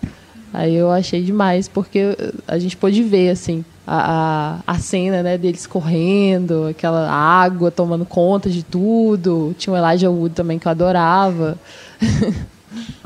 Aí 0.54 0.76
eu 0.76 0.92
achei 0.92 1.22
demais, 1.24 1.68
porque 1.68 2.16
a 2.48 2.58
gente 2.58 2.78
pôde 2.78 3.04
ver, 3.04 3.30
assim, 3.30 3.66
a, 3.86 4.60
a, 4.68 4.74
a 4.74 4.80
cena 4.80 5.24
né, 5.24 5.38
deles 5.38 5.66
correndo, 5.66 6.68
aquela 6.68 7.10
água 7.12 7.72
tomando 7.72 8.06
conta 8.06 8.50
de 8.50 8.64
tudo. 8.64 9.56
Tinha 9.58 9.74
o 9.74 9.78
Elijah 9.78 10.10
Wood 10.10 10.36
também 10.36 10.60
que 10.60 10.68
eu 10.68 10.72
adorava. 10.72 11.58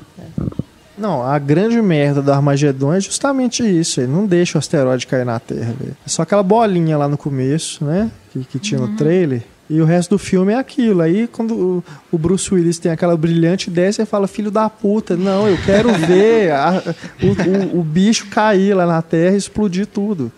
Não, 1.03 1.21
a 1.21 1.37
grande 1.37 1.81
merda 1.81 2.21
do 2.21 2.31
Armagedon 2.31 2.93
é 2.93 3.01
justamente 3.01 3.61
isso. 3.61 3.99
Ele 3.99 4.11
não 4.11 4.25
deixa 4.25 4.57
o 4.57 4.59
asteroide 4.59 5.05
cair 5.05 5.25
na 5.25 5.37
Terra, 5.37 5.73
velho. 5.77 5.97
É 6.05 6.09
só 6.09 6.21
aquela 6.21 6.41
bolinha 6.41 6.97
lá 6.97 7.09
no 7.09 7.17
começo, 7.17 7.83
né? 7.83 8.09
Que, 8.31 8.45
que 8.45 8.57
tinha 8.59 8.79
no 8.79 8.95
trailer. 8.95 9.43
E 9.69 9.81
o 9.81 9.85
resto 9.85 10.11
do 10.11 10.17
filme 10.17 10.53
é 10.53 10.57
aquilo. 10.57 11.01
Aí, 11.01 11.27
quando 11.27 11.83
o, 12.11 12.17
Bruce 12.17 12.53
Willis 12.53 12.77
tem 12.79 12.91
aquela 12.91 13.17
brilhante 13.17 13.69
ideia, 13.69 13.91
você 13.91 14.05
fala, 14.05 14.27
filho 14.27 14.51
da 14.51 14.69
puta, 14.69 15.15
não, 15.17 15.47
eu 15.47 15.57
quero 15.65 15.91
ver 15.93 16.51
a- 16.55 16.81
o, 17.21 17.75
o- 17.77 17.79
o 17.79 17.83
bicho 17.83 18.27
cair 18.27 18.73
lá 18.73 18.85
na 18.85 19.01
Terra 19.01 19.35
e 19.35 19.37
explodir 19.37 19.85
tudo. 19.87 20.31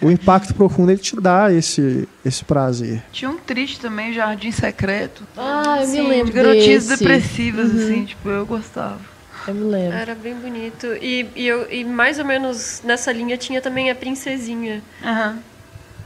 O 0.00 0.08
impacto 0.10 0.54
profundo, 0.54 0.90
ele 0.92 1.00
te 1.00 1.16
dá 1.20 1.52
esse, 1.52 2.08
esse 2.24 2.44
prazer. 2.44 3.02
Tinha 3.12 3.30
um 3.30 3.38
triste 3.38 3.80
também, 3.80 4.12
Jardim 4.12 4.52
Secreto. 4.52 5.22
Ah, 5.36 5.78
eu 5.80 5.86
Sim, 5.86 6.02
me 6.02 6.08
lembro 6.10 6.26
de 6.26 6.32
garotinhas 6.32 6.86
desse. 6.86 7.02
depressivas, 7.02 7.70
assim, 7.74 8.04
tipo, 8.04 8.28
eu 8.28 8.46
gostava. 8.46 8.98
Eu 9.46 9.54
me 9.54 9.64
lembro. 9.70 9.96
Era 9.96 10.14
bem 10.14 10.34
bonito. 10.34 10.86
E, 11.00 11.26
e, 11.34 11.46
eu, 11.46 11.70
e 11.70 11.84
mais 11.84 12.18
ou 12.18 12.24
menos 12.24 12.82
nessa 12.84 13.12
linha 13.12 13.36
tinha 13.36 13.60
também 13.60 13.90
a 13.90 13.94
Princesinha, 13.94 14.82
Aham. 15.02 15.38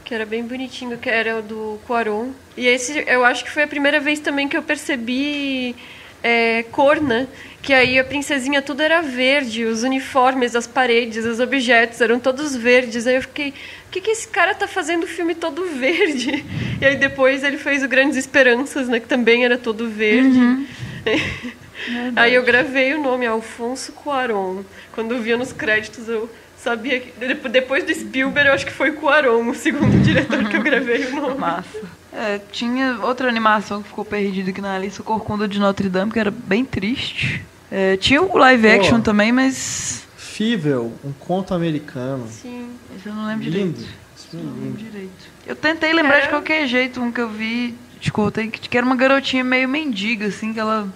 que 0.05 0.15
era 0.15 0.27
bem 0.27 0.43
bonitinho, 0.43 0.99
que 0.99 1.09
era 1.09 1.39
o 1.39 1.43
do 1.43 1.81
Quaron. 1.87 2.31
E 2.57 2.67
esse 2.67 3.05
eu 3.07 3.25
acho 3.25 3.45
que 3.45 3.51
foi 3.51 3.63
a 3.63 3.69
primeira 3.69 4.01
vez 4.01 4.21
também 4.21 4.49
que 4.49 4.57
eu 4.57 4.63
percebi 4.63 5.75
é, 6.23 6.65
cor, 6.65 7.01
né? 7.01 7.27
Que 7.63 7.75
aí 7.75 7.99
a 7.99 8.05
princesinha 8.05 8.63
tudo 8.63 8.81
era 8.83 9.03
verde, 9.03 9.65
os 9.65 9.83
uniformes, 9.83 10.57
as 10.57 10.67
paredes, 10.67 11.27
os 11.27 11.41
objetos 11.41 12.01
eram 12.01 12.19
todos 12.19 12.57
verdes. 12.57 13.07
Aí 13.07 13.17
eu 13.17 13.23
fiquei, 13.23 13.51
o 13.51 13.91
que, 13.91 14.01
que 14.01 14.11
esse 14.11 14.29
cara 14.29 14.55
tá 14.55 14.67
fazendo 14.67 15.05
o 15.05 15.07
filme 15.07 15.35
todo 15.35 15.65
verde? 15.67 16.45
E 16.81 16.85
aí 16.87 16.97
depois 16.97 17.45
ele 17.45 17.59
fez 17.59 17.83
o 17.83 17.89
Grandes 17.89 18.17
Esperanças, 18.17 18.89
né? 18.89 18.99
Que 19.01 19.07
também 19.07 19.45
era 19.45 19.59
todo 19.59 19.87
verde. 19.87 20.67
Aí 22.17 22.35
eu 22.35 22.43
gravei 22.45 22.95
o 22.95 23.03
nome 23.03 23.27
Alfonso 23.27 23.93
Cuarón. 23.93 24.63
Quando 24.93 25.15
eu 25.15 25.23
via 25.23 25.37
nos 25.37 25.53
créditos, 25.53 26.09
eu 26.09 26.31
sabia 26.57 27.01
que. 27.01 27.13
depo- 27.19 27.49
Depois 27.49 27.85
do 27.85 27.95
Spielberg, 27.95 28.49
eu 28.49 28.55
acho 28.55 28.67
que 28.67 28.73
foi 28.73 28.93
Cuarón, 28.93 29.49
o 29.49 29.55
segundo 29.55 29.99
diretor 30.03 30.49
que 30.49 30.57
eu 30.57 30.63
gravei 30.63 31.07
o 31.07 31.17
nome. 31.17 31.39
Massa. 31.39 31.81
É, 32.13 32.41
tinha 32.51 32.99
outra 33.03 33.29
animação 33.29 33.83
que 33.83 33.89
ficou 33.89 34.05
perdida 34.05 34.51
aqui 34.51 34.61
na 34.61 34.77
lista, 34.79 35.01
o 35.01 35.05
Corcunda 35.05 35.47
de 35.47 35.59
Notre 35.61 35.89
Dame, 35.89 36.11
que 36.13 36.19
era 36.19 36.31
bem 36.31 36.65
triste. 36.65 37.45
É, 37.71 37.97
tinha 37.97 38.21
o 38.21 38.37
live 38.37 38.69
action 38.69 39.01
também, 39.01 39.31
mas. 39.33 40.05
Fível, 40.17 40.93
um 41.05 41.13
conto 41.13 41.55
americano. 41.55 42.27
Sim. 42.29 42.71
Esse 42.97 43.09
eu 43.09 43.15
não 43.15 43.27
lembro 43.27 43.45
Lindo. 43.49 43.75
direito. 43.79 43.95
Esse 44.19 44.37
Não 44.37 44.43
é 44.43 44.65
lembro 44.65 44.79
direito. 44.83 45.29
Eu 45.47 45.55
tentei 45.57 45.93
lembrar 45.93 46.17
de 46.17 46.23
Era- 46.23 46.31
qualquer 46.31 46.67
jeito 46.67 47.01
um 47.01 47.13
que 47.13 47.21
eu 47.21 47.29
vi, 47.29 47.75
escutei, 48.01 48.49
que 48.49 48.69
que 48.69 48.77
era 48.77 48.85
uma 48.87 48.97
garotinha 48.97 49.45
meio 49.45 49.69
mendiga, 49.69 50.27
assim, 50.27 50.53
que 50.53 50.59
ela 50.61 50.89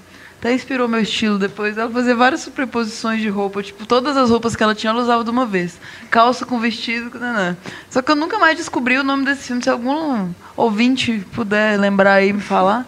até 0.45 0.53
inspirou 0.53 0.87
meu 0.87 1.01
estilo 1.01 1.39
depois. 1.39 1.79
Ela 1.79 1.91
fazia 1.91 2.15
várias 2.15 2.43
superposições 2.43 3.23
de 3.23 3.31
roupa, 3.31 3.63
tipo, 3.63 3.87
todas 3.87 4.15
as 4.15 4.29
roupas 4.29 4.55
que 4.55 4.63
ela 4.63 4.75
tinha, 4.75 4.91
ela 4.91 5.01
usava 5.01 5.25
de 5.25 5.31
uma 5.31 5.47
vez. 5.47 5.81
Calça 6.11 6.45
com 6.45 6.61
vestido, 6.61 7.11
com 7.11 7.17
nanã. 7.17 7.57
Só 7.89 8.03
que 8.03 8.13
eu 8.13 8.15
nunca 8.15 8.39
mais 8.39 8.59
descobri 8.59 8.99
o 8.99 9.03
nome 9.03 9.25
desse 9.25 9.45
filme. 9.45 9.63
Se 9.63 9.71
algum 9.71 10.29
ouvinte 10.55 11.27
puder 11.33 11.81
lembrar 11.81 12.17
aí 12.17 12.29
e 12.29 12.33
me 12.35 12.43
falar. 12.43 12.87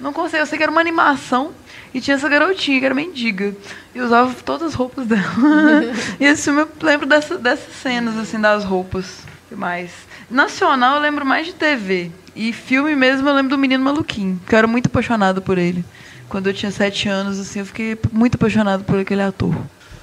Não 0.00 0.12
consigo, 0.12 0.42
eu 0.42 0.46
sei 0.46 0.58
que 0.58 0.64
era 0.64 0.72
uma 0.72 0.80
animação 0.80 1.52
e 1.94 2.00
tinha 2.00 2.16
essa 2.16 2.28
garotinha 2.28 2.80
que 2.80 2.86
era 2.86 2.94
mendiga. 2.96 3.54
E 3.94 4.00
usava 4.00 4.34
todas 4.44 4.66
as 4.66 4.74
roupas 4.74 5.06
dela. 5.06 5.22
e 6.18 6.24
esse 6.24 6.44
filme 6.44 6.62
eu 6.62 6.68
lembro 6.82 7.06
dessa, 7.06 7.38
dessas 7.38 7.76
cenas, 7.76 8.16
assim, 8.18 8.40
das 8.40 8.64
roupas. 8.64 9.20
E 9.52 9.54
mais. 9.54 9.92
Nacional 10.28 10.96
eu 10.96 11.02
lembro 11.02 11.24
mais 11.24 11.46
de 11.46 11.54
TV. 11.54 12.10
E 12.34 12.52
filme 12.52 12.96
mesmo 12.96 13.28
eu 13.28 13.34
lembro 13.34 13.50
do 13.50 13.58
Menino 13.58 13.84
Maluquinho, 13.84 14.40
que 14.48 14.52
eu 14.52 14.58
era 14.58 14.66
muito 14.66 14.86
apaixonada 14.86 15.40
por 15.40 15.58
ele. 15.58 15.84
Quando 16.28 16.48
eu 16.48 16.54
tinha 16.54 16.70
sete 16.70 17.08
anos, 17.08 17.38
assim, 17.38 17.60
eu 17.60 17.66
fiquei 17.66 17.98
muito 18.12 18.34
apaixonada 18.36 18.82
por 18.84 18.98
aquele 18.98 19.22
ator. 19.22 19.54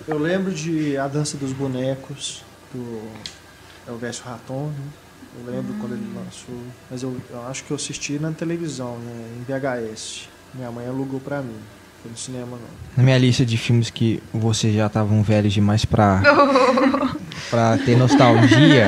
Eu 0.08 0.18
lembro 0.18 0.52
de 0.54 0.98
A 0.98 1.08
Dança 1.08 1.38
dos 1.38 1.52
Bonecos, 1.54 2.44
do 2.74 3.02
Elvésio 3.88 4.24
Raton. 4.26 4.68
Né? 4.68 4.74
Eu 5.48 5.54
lembro 5.54 5.74
quando 5.80 5.94
ele 5.94 6.06
lançou. 6.16 6.56
Mas 6.90 7.04
eu, 7.04 7.16
eu 7.30 7.48
acho 7.48 7.64
que 7.64 7.72
eu 7.72 7.76
assisti 7.76 8.18
na 8.20 8.32
televisão, 8.32 8.98
né? 9.00 9.26
em 9.38 9.44
VHS. 9.44 10.30
Minha 10.54 10.72
mãe 10.72 10.88
alugou 10.88 11.20
pra 11.20 11.42
mim. 11.42 11.58
Foi 12.02 12.12
no 12.12 12.18
cinema, 12.18 12.52
não. 12.52 12.68
Na 12.96 13.04
minha 13.04 13.18
lista 13.18 13.46
de 13.46 13.58
filmes 13.58 13.90
que 13.90 14.22
vocês 14.34 14.74
já 14.74 14.86
estavam 14.88 15.22
velhos 15.24 15.54
demais 15.54 15.86
pra, 15.86 16.22
pra 17.50 17.78
ter 17.80 17.98
nostalgia, 17.98 18.88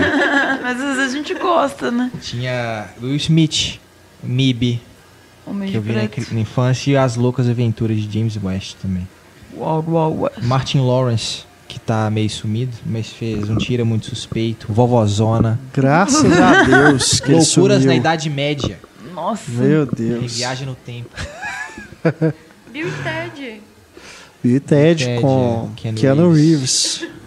Mas 0.62 0.80
às 0.82 0.98
vezes 0.98 1.14
a 1.14 1.18
gente 1.18 1.34
gosta, 1.34 1.92
né? 1.92 2.12
tinha 2.22 2.88
Will 3.02 3.16
Smith, 3.16 3.80
MIB, 4.24 4.82
Homem 5.48 5.68
que 5.68 5.72
de 5.72 5.78
eu 5.78 5.82
vi 5.82 5.94
na, 5.94 6.10
na 6.34 6.40
infância, 6.40 6.91
e 6.91 6.98
As 6.98 7.15
Loucas 7.15 7.48
Aventuras 7.49 7.98
de 7.98 8.11
James 8.19 8.38
West 8.41 8.76
também. 8.82 9.07
Wild 9.53 9.90
Wild 9.90 10.18
West. 10.22 10.38
Martin 10.44 10.80
Lawrence, 10.80 11.44
que 11.68 11.80
tá 11.80 12.10
meio 12.10 12.30
sumido, 12.30 12.76
mas 12.86 13.07
fez 13.07 13.49
um 13.49 13.56
tira 13.57 13.84
muito 13.86 14.07
suspeito. 14.07 14.68
Vovozona. 14.69 15.60
Graças 15.74 16.32
a 16.40 16.64
Deus 16.68 17.19
que 17.19 17.32
ele 17.32 17.40
Loucuras 17.40 17.78
sumiu. 17.78 17.88
na 17.88 17.95
Idade 17.95 18.30
Média. 18.30 18.80
Nossa. 19.14 19.49
Meu 19.52 19.84
Em 19.84 19.90
Deus. 19.95 20.36
Viagem 20.38 20.68
no 20.68 20.76
Tempo. 20.76 21.10
Bill 22.72 22.88
e 22.88 22.91
Ted. 23.03 23.61
Bill 24.44 24.56
e 24.56 24.60
Ted, 24.60 25.06
Ted, 25.06 25.22
com 25.22 25.72
Keanu 25.76 25.98
Keanu, 25.98 26.34
Reeves. 26.34 26.98
Reeves. 27.02 27.18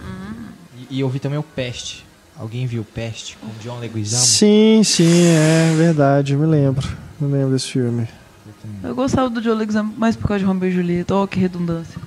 E, 0.91 0.97
e 0.97 1.01
eu 1.01 1.09
vi 1.09 1.19
também 1.19 1.39
o 1.39 1.43
Peste. 1.43 2.05
Alguém 2.39 2.67
viu 2.67 2.83
o 2.83 2.85
Peste 2.85 3.37
com 3.37 3.49
John 3.63 3.79
Leguizamo? 3.81 4.23
Sim, 4.23 4.83
sim, 4.85 5.25
é 5.27 5.75
verdade. 5.77 6.33
Eu 6.35 6.39
me 6.39 6.47
lembro. 6.47 6.87
Me 7.21 7.33
lembro 7.33 7.51
desse 7.53 7.73
filme. 7.73 8.09
Eu 8.83 8.95
gostava 8.95 9.29
do 9.29 9.43
Joe 9.43 9.53
Alexander 9.53 9.95
mais 9.99 10.17
por 10.17 10.27
causa 10.27 10.41
de 10.41 10.47
Romeo 10.47 10.71
e 10.71 10.73
Julieta. 10.73 11.15
Oh, 11.15 11.29
que 11.29 11.39
redundância. 11.39 12.01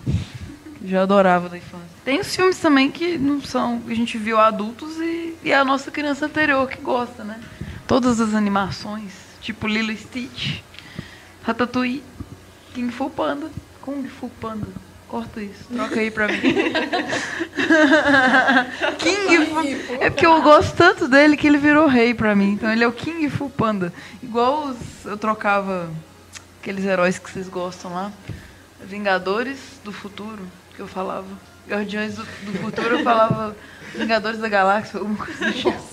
Já 0.84 1.03
adorava 1.03 1.48
da 1.49 1.57
infância. 1.57 1.88
Tem 2.03 2.19
os 2.19 2.35
filmes 2.35 2.57
também 2.57 2.91
que 2.91 3.18
não 3.18 3.40
são. 3.41 3.80
que 3.80 3.91
a 3.91 3.95
gente 3.95 4.18
viu 4.18 4.40
adultos 4.40 4.98
e, 4.98 5.35
e 5.44 5.53
a 5.53 5.64
nossa 5.64 5.91
criança 5.91 6.26
anterior 6.26 6.68
que 6.68 6.81
gosta, 6.81 7.23
né? 7.23 7.40
Todas 7.88 8.19
as 8.19 8.34
animações, 8.34 9.14
tipo 9.40 9.68
Lilo 9.68 9.91
e 9.91 9.98
Stitch, 9.98 10.61
Ratatouille, 11.44 12.03
King 12.73 12.91
Fu 12.91 13.10
Panda, 13.10 13.49
Kung 13.81 14.03
Fu 14.07 14.30
Panda. 14.41 14.68
Corta 15.14 15.41
isso, 15.44 15.65
troca 15.72 15.99
aí 15.99 16.10
pra 16.10 16.27
mim. 16.27 16.41
King 18.98 19.45
Fu. 19.45 19.60
É 20.02 20.10
porque 20.10 20.26
eu 20.26 20.41
gosto 20.41 20.76
tanto 20.76 21.07
dele 21.07 21.38
que 21.38 21.45
ele 21.45 21.60
virou 21.60 21.85
rei 21.85 22.15
pra 22.15 22.35
mim. 22.35 22.53
Então 22.53 22.73
ele 22.73 22.84
é 22.84 22.88
o 22.88 22.91
King 22.91 23.30
Fu 23.30 23.48
Panda. 23.48 23.94
Igual 24.23 24.69
os, 24.69 25.06
eu 25.06 25.15
trocava 25.15 25.88
aqueles 26.60 26.84
heróis 26.84 27.19
que 27.19 27.30
vocês 27.30 27.48
gostam 27.48 27.94
lá. 27.94 28.11
Vingadores 28.84 29.60
do 29.84 29.91
Futuro, 29.91 30.48
que 30.76 30.80
eu 30.80 30.88
falava. 30.88 31.27
Guardiões 31.69 32.15
do, 32.15 32.23
do 32.23 32.53
Futuro, 32.57 32.98
eu 32.98 33.03
falava 33.03 33.56
Vingadores 33.94 34.40
da 34.40 34.49
Galáxia, 34.49 34.98
alguma 34.99 35.23
coisa 35.23 35.45
do 35.45 35.53
tipo. 35.53 35.72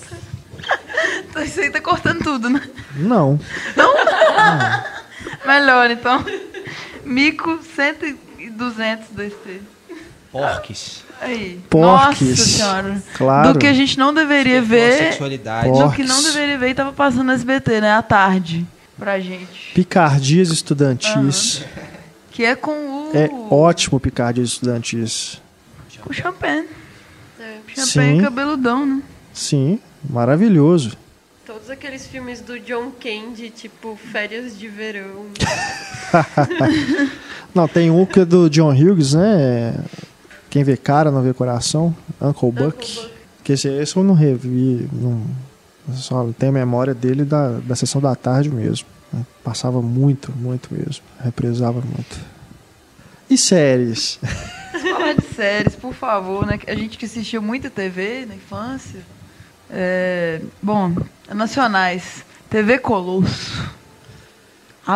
Então 1.29 1.43
isso 1.43 1.59
aí 1.59 1.69
tá 1.69 1.79
cortando 1.79 2.23
tudo, 2.23 2.49
né? 2.49 2.59
Não. 2.95 3.39
Melhor, 5.45 5.91
então. 5.91 6.25
Mico 7.05 7.59
100 7.75 7.95
e 8.01 8.30
200 8.61 9.07
desse. 9.09 9.61
Porques. 10.31 11.03
Aí. 11.19 11.59
Porques. 11.69 12.29
Nossa 12.29 12.45
senhora. 12.45 13.03
Claro. 13.15 13.53
Do 13.53 13.59
que 13.59 13.65
a 13.67 13.73
gente 13.73 13.97
não 13.97 14.13
deveria 14.13 14.61
ver. 14.61 14.97
Sexualidade. 15.11 15.67
Por- 15.69 15.83
Do 15.87 15.91
que 15.95 16.03
não 16.03 16.21
deveria 16.23 16.57
ver 16.57 16.69
e 16.69 16.73
tava 16.75 16.93
passando 16.93 17.23
no 17.23 17.31
SBT, 17.31 17.81
né? 17.81 17.91
À 17.93 18.01
tarde. 18.01 18.65
Pra 18.97 19.19
gente. 19.19 19.71
Picardias 19.73 20.49
estudantis. 20.49 21.63
Que 22.31 22.45
é 22.45 22.55
com 22.55 22.71
o. 22.71 23.11
É 23.13 23.27
ótimo 23.53 23.99
Picardias 23.99 24.49
estudantis. 24.49 25.41
Com 26.01 26.11
o 26.11 26.13
Champagne. 26.13 26.67
É. 27.39 27.57
Champagne 27.75 28.17
Sim. 28.17 28.21
cabeludão, 28.21 28.85
né? 28.85 29.01
Sim, 29.33 29.79
maravilhoso. 30.09 30.97
Todos 31.45 31.69
aqueles 31.69 32.07
filmes 32.07 32.39
do 32.41 32.59
John 32.59 32.91
Candy, 32.91 33.49
tipo 33.49 33.99
Férias 34.11 34.57
de 34.57 34.67
Verão. 34.67 35.25
Não, 37.53 37.67
tem 37.67 37.91
um 37.91 38.05
que 38.05 38.21
é 38.21 38.25
do 38.25 38.49
John 38.49 38.71
Hughes, 38.71 39.13
né? 39.13 39.75
Quem 40.49 40.63
vê 40.63 40.77
cara 40.77 41.11
não 41.11 41.21
vê 41.21 41.33
coração. 41.33 41.95
Uncle 42.21 42.51
Buck. 42.51 42.75
Buck. 42.75 43.11
Que 43.43 43.53
esse, 43.53 43.67
esse 43.67 43.95
eu 43.95 44.03
não 44.03 44.13
revi. 44.13 44.87
Não, 44.91 45.21
só 45.93 46.29
tenho 46.37 46.51
memória 46.51 46.93
dele 46.93 47.23
da, 47.23 47.59
da 47.59 47.75
sessão 47.75 48.01
da 48.01 48.15
tarde 48.15 48.49
mesmo. 48.49 48.87
né? 49.11 49.25
Passava 49.43 49.81
muito, 49.81 50.31
muito 50.31 50.73
mesmo. 50.73 51.03
Represava 51.19 51.81
muito. 51.81 52.19
E 53.29 53.37
séries? 53.37 54.19
Falar 54.81 55.13
de 55.13 55.25
séries, 55.35 55.75
por 55.75 55.93
favor, 55.93 56.45
né? 56.45 56.59
A 56.67 56.75
gente 56.75 56.97
que 56.97 57.05
assistiu 57.05 57.41
muita 57.41 57.69
TV 57.69 58.25
na 58.25 58.35
infância. 58.35 58.99
É, 59.69 60.41
bom, 60.61 60.93
nacionais. 61.33 62.25
TV 62.49 62.77
Colosso. 62.79 63.71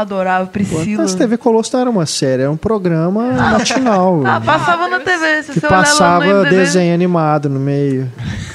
Adorava 0.01 0.45
Priscila. 0.47 1.03
Mas 1.03 1.15
TV 1.15 1.38
Colosso 1.38 1.72
não 1.73 1.81
era 1.81 1.89
uma 1.89 2.05
série, 2.05 2.43
era 2.43 2.51
um 2.51 2.57
programa 2.57 3.31
matinal. 3.31 4.22
Ah, 4.26 4.41
passava 4.41 4.88
na 4.88 4.99
TV. 4.99 5.43
Se 5.43 5.51
que 5.53 5.59
você 5.59 5.67
passava 5.67 6.43
desenho 6.45 6.93
animado 6.93 7.49
no 7.49 7.59
meio. 7.59 8.11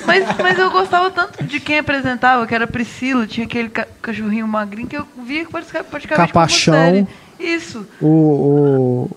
Mas, 0.07 0.25
mas 0.39 0.59
eu 0.59 0.71
gostava 0.71 1.11
tanto 1.11 1.43
de 1.45 1.61
quem 1.61 1.79
apresentava, 1.79 2.47
que 2.47 2.55
era 2.55 2.67
Priscila, 2.67 3.27
tinha 3.27 3.47
aquele 3.47 3.69
ca- 3.69 3.87
cachorrinho 4.03 4.47
magrinho 4.47 4.89
que 4.89 4.97
eu 4.97 5.07
via 5.25 5.45
que 5.45 5.51
praticamente 5.51 6.09
Capachão. 6.33 7.07
Isso. 7.39 7.87
O, 8.01 8.07
o, 8.07 9.11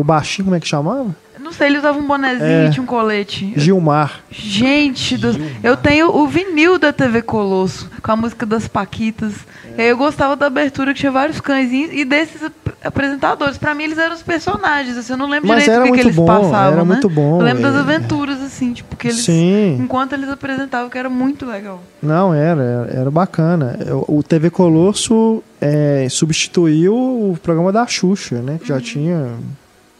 o 0.00 0.04
baixinho, 0.04 0.44
como 0.44 0.56
é 0.56 0.60
que 0.60 0.68
chamava? 0.68 1.14
Não 1.44 1.52
sei, 1.52 1.68
ele 1.68 1.78
usava 1.78 1.98
um 1.98 2.06
bonezinho 2.06 2.42
É. 2.48 2.66
e 2.66 2.70
tinha 2.70 2.82
um 2.82 2.86
colete. 2.86 3.52
Gilmar. 3.56 4.20
Gente, 4.30 5.16
do- 5.18 5.36
eu 5.62 5.76
tenho 5.76 6.08
o 6.16 6.26
vinil 6.26 6.78
da 6.78 6.92
TV 6.92 7.20
Colosso, 7.22 7.90
com 8.02 8.10
a 8.12 8.16
música 8.16 8.46
das 8.46 8.66
Paquitas. 8.66 9.34
E 9.76 9.82
aí 9.82 9.88
eu 9.88 9.96
gostava 9.96 10.36
da 10.36 10.46
abertura, 10.46 10.94
que 10.94 11.00
tinha 11.00 11.10
vários 11.12 11.40
cãezinhos, 11.40 11.90
e 11.92 12.04
desses 12.04 12.42
ap- 12.44 12.52
apresentadores. 12.84 13.58
Pra 13.58 13.74
mim, 13.74 13.84
eles 13.84 13.98
eram 13.98 14.14
os 14.14 14.22
personagens, 14.22 14.96
assim, 14.96 15.12
eu 15.14 15.16
não 15.16 15.28
lembro 15.28 15.48
Mas 15.48 15.64
direito 15.64 15.80
era 15.82 15.90
o 15.90 15.92
que, 15.92 16.00
que 16.00 16.06
eles 16.06 16.16
bom, 16.16 16.26
passavam, 16.26 16.72
era 16.72 16.76
né? 16.76 16.84
muito 16.84 17.08
bom, 17.10 17.38
Eu 17.40 17.44
lembro 17.44 17.62
das 17.62 17.74
é. 17.74 17.78
aventuras, 17.80 18.40
assim, 18.40 18.72
tipo, 18.72 18.94
que 18.96 19.08
eles... 19.08 19.24
Sim. 19.24 19.78
Enquanto 19.80 20.12
eles 20.12 20.28
apresentavam, 20.28 20.88
que 20.88 20.96
era 20.96 21.10
muito 21.10 21.44
legal. 21.44 21.82
Não, 22.00 22.32
era, 22.32 22.62
era, 22.62 22.90
era 23.00 23.10
bacana. 23.10 23.76
O, 24.06 24.22
TV 24.22 24.48
Colosso 24.48 25.42
é, 25.60 26.06
substituiu 26.08 26.94
o 26.94 27.36
programa 27.42 27.72
da 27.72 27.84
Xuxa, 27.86 28.36
né? 28.40 28.58
Que 28.62 28.68
já 28.68 28.80
tinha. 28.80 29.26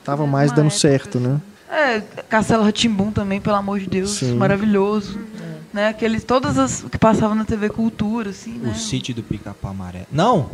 Tava 0.04 0.26
mais 0.26 0.50
dando 0.52 0.66
época, 0.66 0.78
certo, 0.80 1.18
né? 1.20 1.40
É, 1.70 2.00
Castelo 2.28 2.62
Ratimbum 2.62 3.10
também, 3.10 3.40
pelo 3.40 3.56
amor 3.56 3.80
de 3.80 3.86
Deus, 3.86 4.10
Sim. 4.10 4.36
maravilhoso. 4.36 5.18
Né? 5.72 5.88
Aqueles, 5.88 6.22
todas 6.22 6.56
as 6.56 6.84
que 6.90 6.96
passavam 6.98 7.34
na 7.34 7.44
TV 7.44 7.68
Cultura, 7.68 8.30
assim, 8.30 8.52
né? 8.52 8.70
O 8.70 8.78
sítio 8.78 9.12
do 9.14 9.22
pica-pau 9.24 9.72
amarelo. 9.72 10.06
Não! 10.12 10.50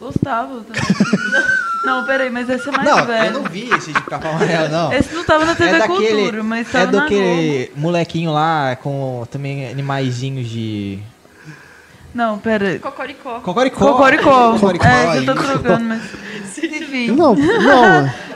Gostava 0.00 0.62
também. 0.62 0.82
não, 1.86 2.04
peraí, 2.04 2.28
mas 2.28 2.48
esse 2.50 2.68
é 2.68 2.72
mais 2.72 2.88
Não, 2.88 3.06
velho. 3.06 3.26
eu 3.26 3.32
não 3.34 3.44
vi 3.44 3.68
esse 3.72 3.92
de 3.92 4.02
pica-pau 4.02 4.32
amarelo, 4.32 4.68
não. 4.70 4.92
Esse 4.92 5.14
não 5.14 5.24
tava 5.24 5.44
na 5.44 5.54
TV 5.54 5.86
Cultura, 5.86 6.42
mas 6.42 6.68
é 6.68 6.72
tava 6.72 6.84
na 6.86 6.90
Globo. 6.90 7.02
daquele 7.04 7.72
molequinho 7.76 8.32
lá 8.32 8.74
com 8.76 9.24
também 9.30 9.68
animaizinhos 9.70 10.48
de. 10.48 10.98
Não, 12.12 12.38
peraí. 12.38 12.78
Cocoricó. 12.80 13.40
Cocoricó. 13.40 13.92
Cocoricó. 13.92 14.52
Cocoricó, 14.54 14.86
É, 14.86 15.06
você 15.20 15.22
tá 15.26 15.34
isso. 15.34 15.42
trocando, 15.44 15.84
mas... 15.84 16.02
Enfim. 16.64 17.06
Não, 17.12 17.34
não. 17.34 18.10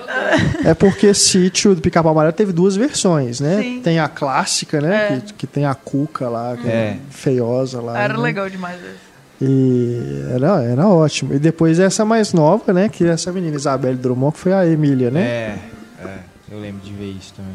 É 0.65 0.75
porque 0.75 1.13
Sítio 1.13 1.75
do 1.75 1.81
Pica-Pau 1.81 2.13
Amarelo 2.13 2.33
teve 2.33 2.53
duas 2.53 2.77
versões, 2.77 3.41
né? 3.41 3.61
Sim. 3.63 3.81
Tem 3.83 3.99
a 3.99 4.09
clássica, 4.09 4.81
né? 4.81 5.17
É. 5.17 5.21
Que, 5.21 5.33
que 5.35 5.47
tem 5.47 5.65
a 5.67 5.75
Cuca 5.75 6.29
lá, 6.29 6.57
que 6.57 6.67
é, 6.69 6.73
É. 6.73 6.99
feiosa 7.11 7.81
lá. 7.81 7.99
Era 7.99 8.15
né? 8.15 8.21
legal 8.21 8.49
demais. 8.49 8.79
E 9.41 10.25
era, 10.35 10.63
era 10.65 10.89
ótimo. 10.89 11.33
E 11.35 11.39
depois 11.39 11.79
essa 11.79 12.05
mais 12.05 12.33
nova, 12.33 12.73
né? 12.73 12.89
Que 12.89 13.07
essa 13.07 13.31
menina 13.33 13.55
Isabelle 13.57 13.97
Drummond, 13.97 14.33
que 14.35 14.41
foi 14.41 14.53
a 14.53 14.67
Emília, 14.67 15.11
né? 15.11 15.21
É, 15.21 15.59
é. 16.05 16.19
Eu 16.51 16.59
lembro 16.59 16.81
de 16.83 16.93
ver 16.93 17.13
isso 17.13 17.35
também. 17.35 17.53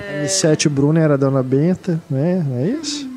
É. 0.00 0.24
E 0.24 0.28
Sete 0.28 0.68
Bruna 0.68 1.00
era 1.00 1.14
a 1.14 1.16
Dona 1.16 1.42
Benta, 1.42 2.00
né? 2.08 2.44
Não 2.48 2.56
é 2.58 2.68
isso? 2.68 3.08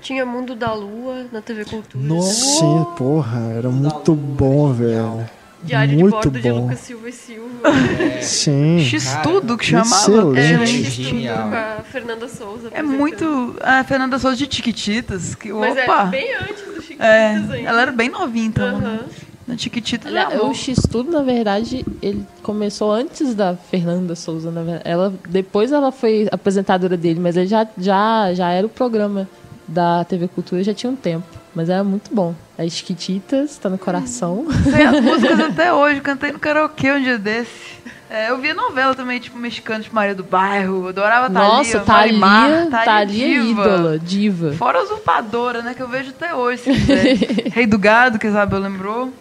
Tinha 0.00 0.24
Mundo 0.24 0.56
da 0.56 0.72
Lua 0.72 1.26
na 1.30 1.42
TV 1.42 1.64
Cultura. 1.66 2.22
Sim, 2.22 2.86
porra, 2.96 3.38
era 3.54 3.68
muito 3.68 4.14
bom, 4.14 4.72
velho. 4.72 5.24
Diário 5.62 5.98
muito 5.98 6.04
de 6.06 6.10
bordo 6.10 6.30
de 6.40 6.50
bom. 6.50 6.62
Lucas 6.62 6.78
Silva 6.80 7.08
e 7.08 7.12
Silva. 7.12 7.48
Sim. 8.22 8.80
X-Tudo 8.80 9.58
que 9.58 9.66
chamava. 9.66 9.94
excelente. 10.38 10.86
É, 10.86 10.90
Genial. 10.90 11.48
com 11.50 11.54
a 11.54 11.84
Fernanda 11.84 12.28
Souza. 12.28 12.68
é 12.72 12.82
muito... 12.82 13.56
A 13.60 13.84
Fernanda 13.84 14.18
Souza 14.18 14.36
de 14.36 14.46
Tiquititas. 14.46 15.34
Que, 15.34 15.52
Mas 15.52 15.76
opa! 15.76 16.04
é 16.04 16.06
bem 16.06 16.34
antes 16.34 16.64
do 16.64 16.72
Chiquititas 16.82 17.06
É, 17.06 17.26
ainda. 17.34 17.56
ela 17.58 17.82
era 17.82 17.92
bem 17.92 18.08
novinha, 18.08 18.46
então. 18.46 18.78
né? 18.78 18.86
Aham. 19.00 19.04
Na 19.46 19.56
Tiquititas 19.56 20.10
Olha, 20.12 20.20
era 20.30 20.46
o 20.46 20.54
X-Tudo, 20.54 21.10
na 21.10 21.22
verdade, 21.22 21.84
ele 22.00 22.24
começou 22.42 22.92
antes 22.92 23.34
da 23.34 23.56
Fernanda 23.56 24.14
Souza. 24.14 24.50
Na 24.50 24.62
verdade. 24.62 24.88
Ela, 24.88 25.12
depois 25.28 25.72
ela 25.72 25.90
foi 25.90 26.28
apresentadora 26.30 26.96
dele, 26.96 27.18
mas 27.20 27.36
ele 27.36 27.48
já, 27.48 27.66
já, 27.76 28.32
já 28.32 28.50
era 28.50 28.64
o 28.66 28.70
programa 28.70 29.28
da 29.66 30.04
TV 30.04 30.28
Cultura, 30.28 30.62
já 30.62 30.72
tinha 30.72 30.90
um 30.90 30.96
tempo. 30.96 31.26
Mas 31.54 31.68
era 31.68 31.82
muito 31.82 32.14
bom. 32.14 32.34
As 32.58 32.72
Chiquititas, 32.72 33.56
tá 33.58 33.68
no 33.68 33.78
coração. 33.78 34.46
Sei 34.62 34.84
as 34.84 35.00
músicas 35.00 35.40
até 35.40 35.72
hoje, 35.72 36.00
cantei 36.00 36.32
no 36.32 36.38
karaokê 36.38 36.92
um 36.92 37.02
dia 37.02 37.18
desse. 37.18 37.80
É, 38.08 38.30
eu 38.30 38.38
via 38.38 38.52
novela 38.54 38.92
também, 38.94 39.20
tipo, 39.20 39.38
mexicana, 39.38 39.82
tipo 39.84 39.94
Maria 39.94 40.16
do 40.16 40.24
Bairro, 40.24 40.88
adorava 40.88 41.28
Nossa, 41.28 41.78
Thalia, 41.80 42.18
Marimar, 42.18 42.66
Thalia, 42.68 42.84
Thalia 42.84 43.24
é 43.24 43.40
diva. 43.40 43.62
ídola, 43.62 43.98
diva. 44.00 44.52
Fora 44.54 44.80
a 44.80 44.82
usurpadora, 44.82 45.62
né, 45.62 45.74
que 45.74 45.80
eu 45.80 45.86
vejo 45.88 46.10
até 46.10 46.34
hoje, 46.34 46.62
se 46.62 46.72
quiser. 46.72 47.16
Rei 47.54 47.66
do 47.66 47.78
Gado, 47.78 48.18
que 48.18 48.26
a 48.26 48.30
Isabel 48.30 48.58
lembrou. 48.58 49.12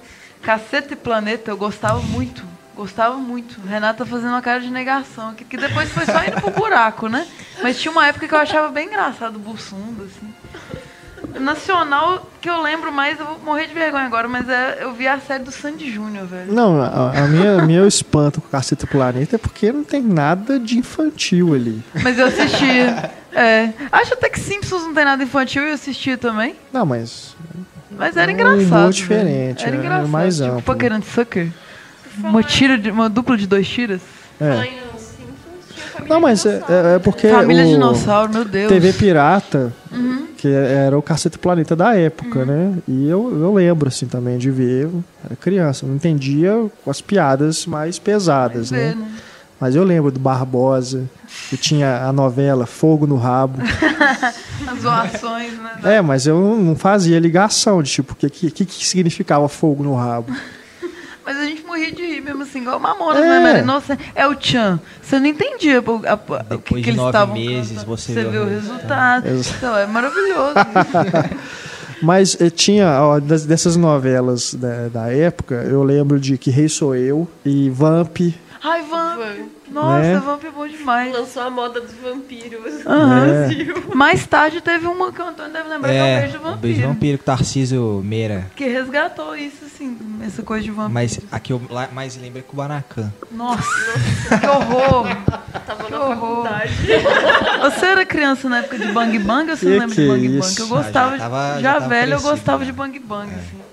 Caceta 0.41 0.93
e 0.93 0.95
Planeta, 0.95 1.51
eu 1.51 1.57
gostava 1.57 1.99
muito, 1.99 2.43
gostava 2.75 3.15
muito. 3.17 3.61
Renata 3.61 4.05
fazendo 4.07 4.29
uma 4.31 4.41
cara 4.41 4.59
de 4.59 4.71
negação, 4.71 5.35
que, 5.35 5.43
que 5.43 5.57
depois 5.57 5.91
foi 5.91 6.05
só 6.05 6.23
indo 6.23 6.41
pro 6.41 6.49
buraco, 6.49 7.07
né? 7.07 7.27
Mas 7.61 7.79
tinha 7.79 7.91
uma 7.91 8.07
época 8.07 8.27
que 8.27 8.33
eu 8.33 8.39
achava 8.39 8.69
bem 8.69 8.87
engraçado 8.87 9.35
o 9.35 9.39
Bussunda, 9.39 10.03
assim. 10.05 10.33
Nacional, 11.39 12.29
que 12.41 12.49
eu 12.49 12.61
lembro 12.61 12.91
mais, 12.91 13.19
eu 13.19 13.25
vou 13.25 13.39
morrer 13.39 13.67
de 13.67 13.73
vergonha 13.73 14.05
agora, 14.05 14.27
mas 14.27 14.47
é, 14.49 14.79
eu 14.81 14.93
vi 14.93 15.07
a 15.07 15.19
série 15.19 15.43
do 15.43 15.51
Sandy 15.51 15.91
Júnior, 15.91 16.25
velho. 16.25 16.51
Não, 16.53 16.81
a, 16.81 17.11
a 17.17 17.27
minha, 17.27 17.61
meu 17.65 17.87
espanto 17.87 18.41
com 18.41 18.47
Caceta 18.49 18.87
Planeta 18.87 19.35
é 19.35 19.39
porque 19.39 19.71
não 19.71 19.83
tem 19.83 20.01
nada 20.01 20.59
de 20.59 20.77
infantil 20.77 21.53
ali. 21.53 21.83
Mas 22.03 22.17
eu 22.17 22.27
assistia. 22.27 23.11
É. 23.33 23.69
Acho 23.91 24.13
até 24.13 24.27
que 24.29 24.39
Simpsons 24.39 24.83
não 24.83 24.93
tem 24.93 25.05
nada 25.05 25.23
infantil 25.23 25.63
e 25.63 25.67
eu 25.67 25.73
assistia 25.73 26.17
também. 26.17 26.55
Não, 26.73 26.85
mas 26.85 27.35
Mas 27.91 28.17
era 28.17 28.31
É 28.31 28.33
um 28.33 28.35
engraçado. 28.35 28.59
humor 28.61 28.79
velho. 28.81 28.93
diferente, 28.93 29.61
Era 29.65 29.75
era 29.75 29.77
engraçado. 29.85 30.07
mais 30.09 30.35
tipo, 30.37 30.47
amplo. 30.71 30.93
And 30.93 31.01
Sucker. 31.03 31.51
Uma, 32.17 32.43
tira 32.43 32.77
de, 32.77 32.89
uma 32.91 33.07
dupla 33.07 33.37
de 33.37 33.45
dois 33.47 33.67
tiras. 33.67 34.01
é. 34.41 34.67
Não, 36.07 36.19
mas 36.19 36.45
é, 36.45 36.61
é- 36.69 36.95
é 36.95 36.99
porque 36.99 37.27
Família 37.29 37.63
o 37.65 37.67
Dinossauro, 37.67 38.33
meu 38.33 38.45
Deus. 38.45 38.69
TV 38.71 38.93
Pirata, 38.93 39.73
Uhum. 39.91 40.27
que 40.37 40.47
era 40.47 40.97
o 40.97 41.01
Caceta 41.01 41.37
Planeta 41.37 41.75
da 41.75 41.95
época, 41.95 42.45
né? 42.45 42.73
E 42.87 43.07
eu, 43.09 43.29
eu 43.41 43.53
lembro, 43.53 43.87
assim, 43.87 44.05
também 44.07 44.37
de 44.37 44.49
ver, 44.51 44.89
era 45.25 45.35
criança, 45.35 45.85
não 45.85 45.95
entendia 45.95 46.53
com 46.83 46.89
as 46.91 47.01
piadas 47.01 47.65
mais 47.65 47.97
pesadas, 47.99 48.69
Vê, 48.71 48.77
né? 48.77 48.95
né? 48.95 49.07
Mas 49.59 49.75
eu 49.75 49.83
lembro 49.83 50.09
do 50.09 50.19
Barbosa, 50.21 51.03
que 51.49 51.57
tinha 51.57 52.05
a 52.05 52.13
novela 52.13 52.65
Fogo 52.65 53.05
no 53.05 53.17
Rabo. 53.17 53.59
As 54.65 54.79
zoações, 54.81 55.51
né? 55.83 55.97
É, 55.97 56.01
mas 56.01 56.25
eu 56.25 56.55
não 56.55 56.75
fazia 56.75 57.19
ligação 57.19 57.83
de 57.83 57.91
tipo, 57.91 58.13
o 58.13 58.15
que, 58.15 58.29
que, 58.29 58.65
que 58.65 58.85
significava 58.87 59.49
fogo 59.49 59.83
no 59.83 59.95
rabo. 59.95 60.31
Mas 61.25 61.37
a 61.37 61.43
gente 61.45 61.63
morria 61.63 61.91
de 61.91 62.01
rir 62.01 62.21
mesmo 62.21 62.41
assim, 62.43 62.61
igual 62.61 62.79
Mamonas, 62.79 63.23
É. 63.23 63.27
né, 63.27 63.39
Mary? 63.39 63.61
Nossa, 63.61 63.97
é 64.15 64.25
o 64.25 64.33
Tchan. 64.35 64.79
Você 65.01 65.19
não 65.19 65.27
entendia 65.27 65.79
a- 65.79 66.13
a- 66.13 66.55
o 66.55 66.59
que, 66.59 66.81
que 66.81 66.89
eles 66.89 67.01
estavam 67.03 67.35
meses, 67.35 67.69
cantando. 67.79 67.85
você 67.97 68.13
Você 68.13 68.23
vê 68.25 68.37
o 68.37 68.45
resultado. 68.47 69.23
resultado. 69.25 69.55
Então, 69.57 69.77
é 69.77 69.85
maravilhoso. 69.85 70.53
Mas 72.01 72.37
eh, 72.39 72.49
tinha, 72.49 72.87
ó, 73.01 73.19
dessas 73.19 73.75
novelas 73.75 74.53
da, 74.53 74.87
da 74.87 75.11
época, 75.13 75.55
eu 75.55 75.83
lembro 75.83 76.19
de 76.19 76.37
Que 76.37 76.49
Rei 76.49 76.69
Sou 76.69 76.95
Eu 76.95 77.27
e 77.45 77.69
Vamp. 77.69 78.17
Ai, 78.61 78.81
Vamp. 78.81 79.17
Vamp. 79.19 79.47
Nossa, 79.71 79.99
Né? 80.01 80.19
Vamp 80.19 80.43
é 80.43 80.49
bom 80.51 80.67
demais. 80.67 81.13
Lançou 81.13 81.41
a 81.43 81.49
moda 81.49 81.79
dos 81.79 81.93
vampiros. 81.93 82.85
Aham. 82.85 83.25
É. 83.25 83.95
Mais 83.95 84.27
tarde 84.27 84.59
teve 84.59 84.85
uma 84.85 85.11
que 85.13 85.21
o 85.21 85.25
Antônio 85.25 85.53
deve 85.53 85.69
lembrar, 85.69 85.89
que 85.89 85.95
é 85.95 86.01
o 86.01 86.05
É, 86.05 86.21
Beijo 86.21 86.37
o 86.37 86.41
Vampiro. 86.41 86.59
Beijo 86.61 86.81
Vampiro 86.87 87.17
com 87.19 87.23
Tarcísio 87.23 88.01
Meira. 88.03 88.47
Que 88.55 88.67
resgatou 88.67 89.33
isso, 89.35 89.63
assim, 89.65 89.97
essa 90.25 90.43
coisa 90.43 90.63
de 90.65 90.71
vampiro. 90.71 90.93
Mas 90.93 91.19
a 91.31 91.39
que 91.39 91.53
eu 91.53 91.61
mais 91.93 92.17
lembro 92.17 92.39
é 92.39 92.41
Kubanacan. 92.41 93.13
Nossa, 93.31 93.63
que 94.39 94.47
horror. 94.47 95.07
Tava 95.65 95.83
Que 95.85 95.91
na 95.91 95.99
horror. 96.05 96.43
faculdade. 96.43 96.73
Você 97.61 97.85
era 97.85 98.05
criança 98.05 98.49
na 98.49 98.57
época 98.59 98.77
de 98.77 98.87
Bang 98.91 99.17
Bang 99.19 99.51
ou 99.51 99.55
você 99.57 99.65
não 99.65 99.71
Que 99.71 99.79
lembra 99.79 99.95
que 99.95 100.01
de 100.01 100.07
Bang 100.07 100.37
isso? 100.39 100.49
Bang? 100.49 100.59
Eu 100.59 100.65
Ah, 100.65 100.81
já 100.81 100.83
gostava, 100.83 101.11
já, 101.17 101.17
tava- 101.23 101.61
já 101.61 101.73
tava 101.75 101.87
velho, 101.87 102.13
eu 102.13 102.21
gostava 102.21 102.59
né? 102.59 102.65
de 102.65 102.71
Bang 102.73 102.99
Bang, 102.99 103.31
assim. 103.33 103.68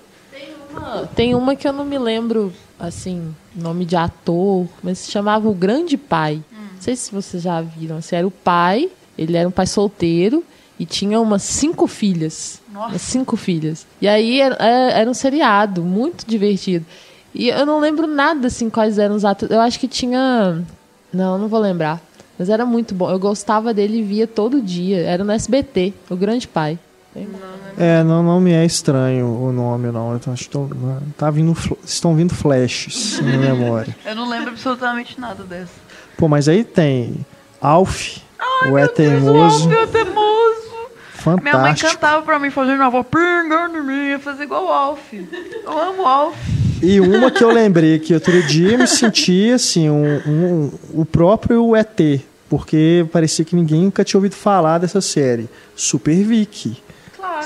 Tem 1.15 1.33
uma 1.35 1.55
que 1.55 1.67
eu 1.67 1.73
não 1.73 1.85
me 1.85 1.97
lembro, 1.97 2.53
assim, 2.79 3.33
nome 3.55 3.85
de 3.85 3.95
ator, 3.95 4.67
mas 4.83 4.99
se 4.99 5.11
chamava 5.11 5.47
O 5.49 5.53
Grande 5.53 5.97
Pai. 5.97 6.41
Não 6.51 6.81
sei 6.81 6.95
se 6.95 7.11
vocês 7.11 7.43
já 7.43 7.59
viram. 7.61 7.97
Assim, 7.97 8.15
era 8.15 8.27
o 8.27 8.31
pai, 8.31 8.89
ele 9.17 9.35
era 9.35 9.47
um 9.47 9.51
pai 9.51 9.65
solteiro 9.65 10.43
e 10.79 10.85
tinha 10.85 11.19
umas 11.19 11.41
cinco 11.41 11.87
filhas. 11.87 12.61
Nossa. 12.71 12.97
Cinco 12.99 13.35
filhas. 13.35 13.85
E 14.01 14.07
aí 14.07 14.39
era, 14.39 14.55
era- 14.55 14.91
era 14.93 15.09
um 15.09 15.13
seriado 15.13 15.81
muito 15.83 16.25
divertido. 16.27 16.85
E 17.33 17.49
eu 17.49 17.65
não 17.65 17.79
lembro 17.79 18.05
nada, 18.07 18.47
assim, 18.47 18.69
quais 18.69 18.97
eram 18.99 19.15
os 19.15 19.25
atores. 19.25 19.53
Eu 19.53 19.61
acho 19.61 19.79
que 19.79 19.87
tinha. 19.87 20.63
Não, 21.11 21.37
não 21.37 21.47
vou 21.47 21.59
lembrar. 21.59 22.01
Mas 22.37 22.49
era 22.49 22.65
muito 22.65 22.93
bom. 22.93 23.09
Eu 23.09 23.17
gostava 23.19 23.73
dele 23.73 23.97
e 23.99 24.03
via 24.03 24.27
todo 24.27 24.61
dia. 24.61 24.99
Era 24.99 25.23
no 25.23 25.31
SBT, 25.31 25.93
O 26.09 26.15
Grande 26.15 26.47
Pai. 26.47 26.77
É, 27.77 28.03
não, 28.03 28.21
não 28.21 28.39
me 28.39 28.51
é 28.51 28.63
estranho 28.65 29.25
o 29.27 29.51
nome, 29.51 29.91
não. 29.91 30.15
Então, 30.15 30.31
acho 30.33 30.43
que 30.43 30.49
tô- 30.49 30.69
tá 31.17 31.29
vindo, 31.31 31.55
estão 31.83 32.15
vindo 32.15 32.33
flashes 32.33 33.19
na 33.21 33.37
memória. 33.37 33.95
Eu 34.05 34.15
não 34.15 34.29
lembro 34.29 34.49
absolutamente 34.51 35.19
nada 35.19 35.43
dessa. 35.43 35.73
Pô, 36.17 36.27
mas 36.27 36.47
aí 36.47 36.63
tem 36.63 37.25
Alf, 37.61 38.17
o 38.69 38.77
É 38.77 38.83
Deus, 38.85 38.91
Teimoso. 38.95 39.69
o 39.69 39.71
Alf 39.71 39.81
é 39.83 39.87
teimoso. 39.87 40.57
Minha 41.25 41.35
mãe 41.35 41.51
Fantástico. 41.51 41.91
cantava 41.91 42.21
pra 42.21 42.39
mim, 42.39 42.49
fazendo 42.49 42.83
a 42.83 42.89
voz, 42.89 43.05
pingando 43.09 43.77
em 43.79 43.83
mim, 43.83 44.09
ia 44.11 44.19
fazer 44.19 44.43
igual 44.43 44.65
o 44.65 44.71
Alf. 44.71 45.13
Eu 45.13 45.77
amo 45.77 46.03
o 46.03 46.05
Alf. 46.05 46.35
E 46.81 46.99
uma 47.01 47.31
que 47.31 47.43
eu 47.43 47.51
lembrei 47.51 47.97
que 47.99 48.13
outro 48.13 48.41
dia 48.43 48.73
eu 48.73 48.77
me 48.77 48.87
senti 48.87 49.51
assim, 49.51 49.89
um, 49.89 50.21
um- 50.27 50.71
o 50.93 51.03
próprio 51.05 51.75
ET, 51.75 52.21
porque 52.47 53.05
parecia 53.11 53.43
que 53.43 53.55
ninguém 53.55 53.81
nunca 53.85 54.03
tinha 54.05 54.17
ouvido 54.19 54.35
falar 54.35 54.77
dessa 54.77 55.01
série. 55.01 55.49
Super 55.75 56.15
Vicky. 56.23 56.77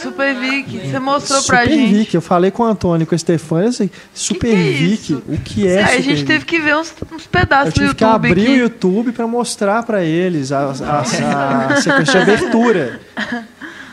Super 0.02 0.36
Vic, 0.36 0.80
você 0.80 1.00
mostrou 1.00 1.42
pra 1.44 1.62
Super 1.62 1.70
gente. 1.74 1.94
Vicky. 1.94 2.16
Eu 2.16 2.22
falei 2.22 2.50
com 2.52 2.64
o 2.64 2.66
Antônio 2.66 3.04
e 3.04 3.06
com 3.08 3.14
a 3.14 3.18
Stefania, 3.18 3.70
assim, 3.70 3.90
Super 4.14 4.50
que 4.50 4.56
é 4.56 4.72
Vicky, 4.72 5.14
isso? 5.14 5.24
o 5.28 5.38
que 5.38 5.68
é 5.68 5.82
a 5.84 5.88
Super 5.88 6.02
gente 6.02 6.16
Vicky? 6.16 6.26
teve 6.28 6.46
que 6.46 6.60
ver 6.60 6.76
uns, 6.76 6.94
uns 7.12 7.24
Eu 7.26 7.30
pedaços 7.32 7.74
do 7.74 7.80
tive 7.80 7.96
que 7.96 8.04
YouTube 8.04 8.16
abrir 8.28 8.42
aqui. 8.44 8.52
o 8.52 8.56
YouTube 8.58 9.12
pra 9.12 9.28
mostrar 9.28 9.84
pra 9.84 10.04
eles 10.04 10.52
a, 10.52 10.60
a- 10.60 11.02
a 11.74 11.76
sequência 11.82 12.06
de 12.06 12.18
abertura. 12.32 13.00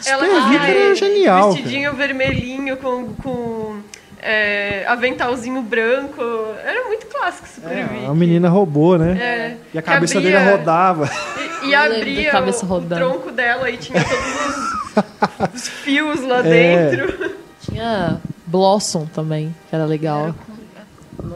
Ela 0.07 0.25
Super 0.25 0.43
Vicky 0.43 0.55
era 0.57 0.65
aquele 0.93 0.95
genial. 0.95 1.53
Vestidinho 1.53 1.93
vermelhinho 1.95 2.77
com, 2.77 3.07
com 3.15 3.77
é, 4.23 4.85
aventalzinho 4.87 5.61
branco. 5.63 6.23
Era 6.65 6.87
muito 6.87 7.07
clássico 7.07 7.49
Super 7.49 7.73
É, 7.77 7.83
Vicky. 7.85 8.07
a 8.07 8.15
menina 8.15 8.49
roubou, 8.49 8.97
né? 8.97 9.19
É, 9.21 9.57
E 9.75 9.79
a 9.79 9.83
que 9.83 9.91
cabeça 9.91 10.19
abria- 10.19 10.39
dele 10.39 10.51
rodava. 10.53 11.11
E, 11.63 11.67
e 11.67 11.73
Eu 11.73 11.81
abria 11.81 12.33
o, 12.41 12.65
o 12.65 12.67
rodando. 12.69 12.95
tronco 13.05 13.33
dela 13.33 13.69
e 13.71 13.77
tinha 13.77 14.03
todos 14.05 14.57
os, 14.57 14.78
os 15.55 15.69
fios 15.69 16.23
lá 16.25 16.39
É. 16.39 16.91
dentro. 16.91 17.31
Tinha 17.63 18.19
Blossom 18.47 19.07
também, 19.07 19.55
que 19.69 19.75
era 19.75 19.85
legal. 19.85 20.35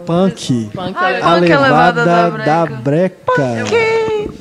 Punk. 0.06 0.70
Punk 0.72 0.96
Ah, 0.96 1.34
A 1.34 1.38
Punk 1.38 1.50
é 1.50 1.58
levada 1.58 2.04
levada 2.04 2.04
da 2.04 2.64
da 2.64 2.66
breca. 2.76 3.32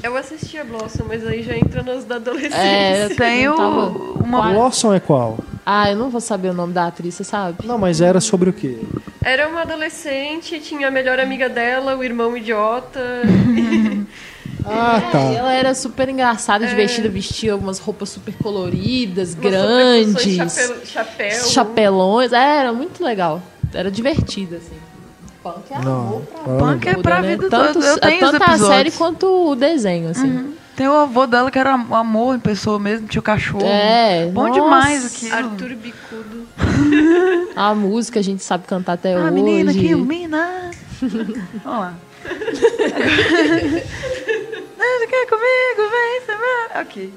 Eu 0.04 0.16
assistia 0.18 0.64
Blossom, 0.64 1.04
mas 1.08 1.26
aí 1.26 1.44
já 1.44 1.56
entra 1.56 1.84
nos 1.84 2.04
da 2.06 2.16
adolescência. 2.16 2.56
É, 2.58 3.06
Eu 3.12 3.16
tenho 3.16 3.52
não 3.58 3.58
tava- 3.58 4.24
uma... 4.24 4.52
Lawson 4.54 4.94
é 4.94 5.00
qual? 5.00 5.38
Ah, 5.66 5.92
eu 5.92 5.98
não 5.98 6.10
vou 6.10 6.20
saber 6.22 6.50
o 6.50 6.54
nome 6.54 6.74
da 6.74 6.88
atriz, 6.88 7.14
você 7.16 7.24
sabe? 7.24 7.66
Não, 7.66 7.78
mas 7.78 8.02
era 8.02 8.20
sobre 8.20 8.50
o 8.50 8.54
quê? 8.54 8.80
Era 9.24 9.48
uma 9.48 9.62
adolescente, 9.62 10.60
tinha 10.60 10.88
a 10.88 10.92
melhor 10.92 11.20
amiga 11.20 11.48
dela, 11.48 11.96
o 11.96 12.04
irmão 12.04 12.36
idiota. 12.36 13.00
Ah, 14.66 15.02
tá. 15.12 15.20
Ela 15.20 15.54
era 15.54 15.74
super 15.74 16.08
engraçada, 16.10 16.68
divertida, 16.68 17.10
vestia 17.10 17.54
algumas 17.54 17.80
roupas 17.80 18.10
super 18.10 18.34
coloridas, 18.36 19.34
umas 19.34 19.44
grandes, 19.44 20.36
Chapéu, 20.36 20.86
chapéu. 20.86 21.44
chapelões. 21.50 22.32
É, 22.34 22.58
era 22.60 22.74
muito 22.74 23.04
legal. 23.04 23.42
Era 23.74 23.90
divertida, 23.90 24.58
assim. 24.58 24.76
Punk 25.42 25.64
é 25.72 25.80
Não. 25.84 26.02
amor 26.02 26.22
pra 26.22 26.54
Punk 26.58 26.88
é 26.88 26.94
pra 26.98 27.22
né? 27.22 27.28
vida 27.30 27.50
tanto, 27.50 27.74
toda. 27.74 27.88
Eu 27.88 28.00
tenho 28.00 28.26
os 28.26 28.32
tanto 28.32 28.44
a 28.44 28.58
série 28.60 28.92
quanto 28.92 29.26
o 29.52 29.56
desenho, 29.56 30.10
assim. 30.12 30.54
Tem 30.76 30.88
o 30.88 30.94
avô 30.94 31.26
dela 31.26 31.50
que 31.50 31.58
era 31.60 31.76
um 31.76 31.96
amor 31.96 32.36
em 32.36 32.40
pessoa 32.40 32.78
mesmo, 32.80 33.08
tinha 33.08 33.20
o 33.20 33.24
cachorro. 33.24 33.66
É, 33.66 34.28
Bom 34.28 34.48
nossa. 34.48 34.62
demais 34.62 35.06
aquilo. 35.06 35.36
Arthur 35.36 35.76
Bicudo. 35.76 36.48
A 37.56 37.74
música 37.74 38.20
a 38.20 38.24
gente 38.24 38.44
sabe 38.44 38.68
cantar 38.68 38.94
até 38.94 39.16
Ah, 39.16 39.24
hoje. 39.24 39.32
menina, 39.32 39.74
que 39.74 39.80
ilumina. 39.88 40.70
Vamos 41.02 41.80
lá. 41.80 41.94
Você 45.00 45.08
quer 45.08 45.28
comigo? 45.28 45.90
Vem, 45.92 46.22
você 46.26 46.36
vai. 46.36 46.82
Ok. 46.82 47.14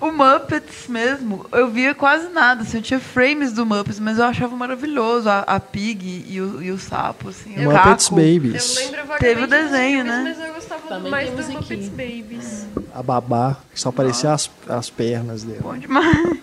O 0.00 0.12
Muppets 0.12 0.86
mesmo, 0.88 1.46
eu 1.52 1.70
via 1.70 1.94
quase 1.94 2.28
nada. 2.28 2.62
Assim, 2.62 2.76
eu 2.78 2.82
tinha 2.82 3.00
frames 3.00 3.52
do 3.52 3.64
Muppets, 3.64 3.98
mas 3.98 4.18
eu 4.18 4.24
achava 4.24 4.54
maravilhoso 4.54 5.28
a, 5.28 5.40
a 5.40 5.58
Pig 5.58 6.24
e 6.28 6.40
o, 6.40 6.62
e 6.62 6.70
o 6.70 6.78
sapo. 6.78 7.30
Assim, 7.30 7.54
o 7.56 7.70
Muppets 7.70 8.08
Caco. 8.08 8.20
Eu 8.20 8.34
Babies. 8.34 8.76
lembro 8.76 8.96
vagamente 9.06 9.20
Teve 9.20 9.42
o 9.44 9.46
desenho, 9.46 10.04
filmes, 10.04 10.24
né? 10.24 10.34
Mas 10.36 10.48
eu 10.48 10.54
gostava 10.54 10.82
Também 10.82 11.10
mais 11.10 11.30
musiquinha. 11.30 11.60
Muppets 11.60 11.88
Babies. 11.88 12.66
A 12.94 13.02
babá, 13.02 13.56
que 13.72 13.80
só 13.80 13.88
aparecia 13.88 14.32
as, 14.32 14.50
as 14.68 14.90
pernas 14.90 15.42
dela. 15.44 15.60
Bom 15.62 15.76
demais. 15.78 16.38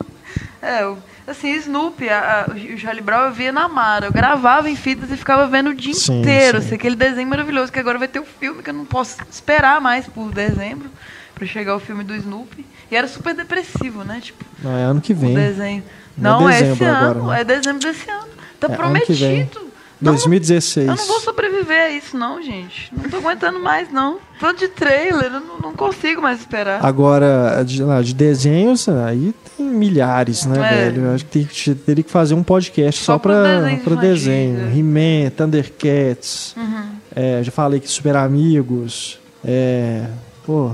É, 0.62 0.94
assim, 1.28 1.54
Snoopy, 1.56 2.10
a, 2.10 2.46
a, 2.48 2.54
o 2.54 2.78
Charlie 2.78 3.04
Brown 3.04 3.26
eu 3.26 3.34
via 3.34 3.52
na 3.52 3.68
Mara. 3.68 4.08
Eu 4.08 4.14
gravava 4.14 4.70
em 4.70 4.76
fitas 4.76 5.12
e 5.12 5.18
ficava 5.18 5.48
vendo 5.48 5.72
o 5.72 5.74
dia 5.74 5.94
sim, 5.94 6.22
inteiro. 6.22 6.60
Sim. 6.60 6.68
Assim, 6.68 6.76
aquele 6.76 6.96
desenho 6.96 7.28
maravilhoso, 7.28 7.72
que 7.72 7.80
agora 7.80 8.00
vai 8.00 8.08
ter 8.08 8.20
o 8.20 8.24
um 8.24 8.26
filme, 8.26 8.64
que 8.64 8.70
eu 8.70 8.74
não 8.74 8.86
posso 8.86 9.18
esperar 9.30 9.82
mais 9.82 10.08
por 10.08 10.32
dezembro, 10.32 10.90
para 11.36 11.46
chegar 11.46 11.76
o 11.76 11.80
filme 11.80 12.04
do 12.04 12.16
Snoopy. 12.16 12.66
E 12.90 12.96
era 12.96 13.08
super 13.08 13.34
depressivo, 13.34 14.04
né? 14.04 14.20
Tipo, 14.22 14.46
não, 14.64 14.78
é 14.78 14.84
ano 14.84 15.02
que 15.02 15.14
vem. 15.14 15.32
O 15.32 15.36
desenho. 15.36 15.84
Não, 16.18 16.38
é 16.38 16.42
não 16.42 16.50
é, 16.50 16.54
dezembro 16.54 16.74
esse 16.74 16.86
agora, 16.86 17.20
ano, 17.20 17.28
né? 17.28 17.42
é 17.42 17.44
dezembro 17.44 17.80
desse 17.80 18.10
ano. 18.10 18.28
Tá 18.60 18.68
é, 18.72 18.76
prometido. 18.76 19.73
2016. 20.04 20.88
Não, 20.88 20.94
eu 20.94 20.98
não 20.98 21.08
vou 21.08 21.20
sobreviver 21.20 21.84
a 21.84 21.90
isso, 21.90 22.18
não, 22.18 22.42
gente. 22.42 22.92
Não 22.96 23.10
tô 23.10 23.18
aguentando 23.18 23.60
mais, 23.60 23.92
não. 23.92 24.20
Tanto 24.40 24.60
de 24.60 24.68
trailer, 24.68 25.32
eu 25.32 25.40
não, 25.40 25.60
não 25.60 25.74
consigo 25.74 26.22
mais 26.22 26.40
esperar. 26.40 26.84
Agora, 26.86 27.64
de, 27.64 27.80
de 28.04 28.14
desenhos, 28.14 28.88
aí 28.90 29.34
tem 29.56 29.66
milhares, 29.66 30.46
né, 30.46 30.58
é. 30.58 30.92
velho? 30.92 31.12
Acho 31.12 31.26
que 31.26 31.46
tem, 31.46 31.76
teria 31.76 32.04
que 32.04 32.12
fazer 32.12 32.34
um 32.34 32.44
podcast 32.44 33.04
só, 33.04 33.14
só 33.14 33.20
para 33.20 33.62
desenho. 33.62 33.98
desenho. 33.98 34.78
He-Man, 34.78 35.30
Thundercats. 35.32 36.56
Uhum. 36.58 36.84
É, 37.16 37.44
já 37.44 37.52
falei 37.52 37.80
que 37.80 37.90
Super 37.90 38.16
Amigos. 38.16 39.20
É, 39.46 40.06
pô, 40.46 40.74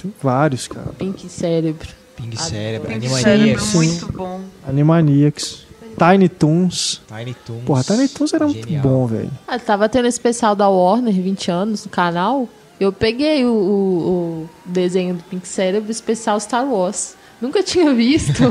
tem 0.00 0.12
vários, 0.22 0.66
cara. 0.68 0.90
Pink 0.98 1.28
Cérebro. 1.28 1.88
Pink 2.16 2.40
Cérebro, 2.40 2.88
Pink 2.88 3.06
Animaniacs. 3.06 3.22
Cérebro 3.22 3.64
é 3.64 3.74
muito 3.74 4.12
bom. 4.12 4.40
Animaniacs. 4.66 5.66
Tiny 5.98 6.28
Toons. 6.28 7.00
Tiny 7.08 7.34
Toons. 7.34 7.64
Porra, 7.64 7.82
Tiny 7.84 8.08
Toons 8.08 8.32
era 8.34 8.44
muito 8.46 8.66
Genial. 8.66 8.82
bom, 8.82 9.06
velho. 9.06 9.30
Ah, 9.46 9.58
tava 9.58 9.88
tendo 9.88 10.06
especial 10.08 10.54
da 10.54 10.68
Warner, 10.68 11.12
20 11.14 11.50
anos, 11.50 11.84
no 11.84 11.90
canal. 11.90 12.48
Eu 12.80 12.92
peguei 12.92 13.44
o, 13.44 13.52
o- 13.52 14.42
o 14.44 14.48
desenho 14.66 15.14
do 15.14 15.22
Pink 15.24 15.46
Cérebro, 15.46 15.90
especial 15.90 16.38
Star 16.40 16.64
Wars. 16.66 17.14
Nunca 17.40 17.62
tinha 17.62 17.92
visto. 17.94 18.42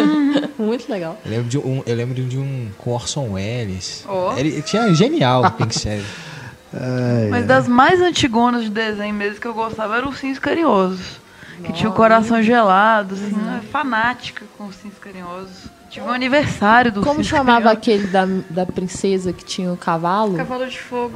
Muito 0.58 0.90
legal. 0.90 1.18
Eu 1.24 1.30
lembro 1.30 1.48
de 1.48 1.58
um, 1.58 1.82
eu 1.86 1.94
lembro 1.96 2.14
de 2.22 2.38
um 2.38 2.68
com 2.78 2.90
Orson 2.92 3.30
Welles. 3.32 4.04
Ó. 4.08 4.36
Ele 4.36 4.60
tinha 4.62 4.92
genial 4.94 5.44
o 5.44 5.50
Pink 5.52 5.78
Cérebro. 5.78 6.06
Ai, 6.74 7.28
Mas 7.30 7.46
das 7.46 7.68
mais 7.68 8.00
antigonas 8.00 8.64
de 8.64 8.70
desenho 8.70 9.14
mesmo 9.14 9.38
que 9.40 9.46
eu 9.46 9.52
gostava 9.54 9.96
eram 9.96 10.08
os 10.08 10.14
Ursinhos 10.14 10.38
Carinhosos. 10.38 11.20
Que 11.62 11.72
tinha 11.72 11.90
o 11.90 11.92
coração 11.92 12.42
gelado, 12.42 13.14
assim, 13.14 13.32
Uhum. 13.34 13.42
né? 13.42 13.60
fanática 13.70 14.44
com 14.56 14.64
os 14.64 14.74
Ursinhos 14.74 14.98
Carinhosos. 14.98 15.66
Tive 15.92 16.06
um 16.06 16.10
aniversário 16.10 16.90
do 16.90 17.02
Como 17.02 17.18
Ursinhos 17.18 17.26
chamava 17.26 17.70
aquele 17.70 18.06
da, 18.06 18.26
da 18.48 18.64
princesa 18.64 19.30
que 19.30 19.44
tinha 19.44 19.70
o 19.70 19.76
cavalo? 19.76 20.38
Cavalo 20.38 20.66
de 20.66 20.80
Fogo. 20.80 21.12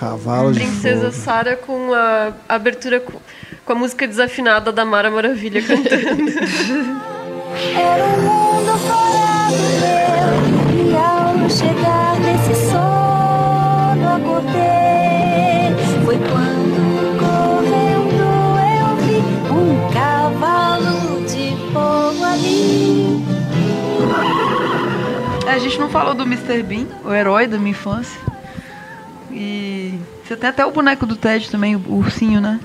Cavalo 0.00 0.50
de 0.50 0.60
Princesa 0.60 1.10
Fogo. 1.10 1.24
Sara 1.24 1.56
com 1.56 1.92
a 1.92 2.32
abertura 2.48 3.00
com, 3.00 3.20
com 3.66 3.72
a 3.74 3.76
música 3.76 4.08
desafinada 4.08 4.72
da 4.72 4.82
Mara 4.82 5.10
Maravilha 5.10 5.62
cantando. 5.62 5.98
Era 7.76 8.04
um 8.06 8.22
mundo 8.22 8.78
fora 8.78 9.50
do 9.50 10.72
meu 10.72 10.88
E 10.88 10.96
ao 10.96 11.50
chegar 11.50 12.18
nesse 12.20 12.70
sono 12.70 14.08
acordei 14.08 15.23
A 25.54 25.58
gente 25.58 25.78
não 25.78 25.88
falou 25.88 26.14
do 26.14 26.24
Mr. 26.24 26.62
Bean, 26.64 26.86
o 27.04 27.12
herói 27.12 27.46
da 27.46 27.58
minha 27.58 27.70
infância. 27.70 28.18
E 29.32 29.94
você 30.26 30.36
tem 30.36 30.50
até 30.50 30.64
o 30.66 30.70
boneco 30.70 31.06
do 31.06 31.16
Ted 31.16 31.48
também, 31.50 31.76
o 31.76 31.80
ursinho, 31.94 32.40
né? 32.40 32.58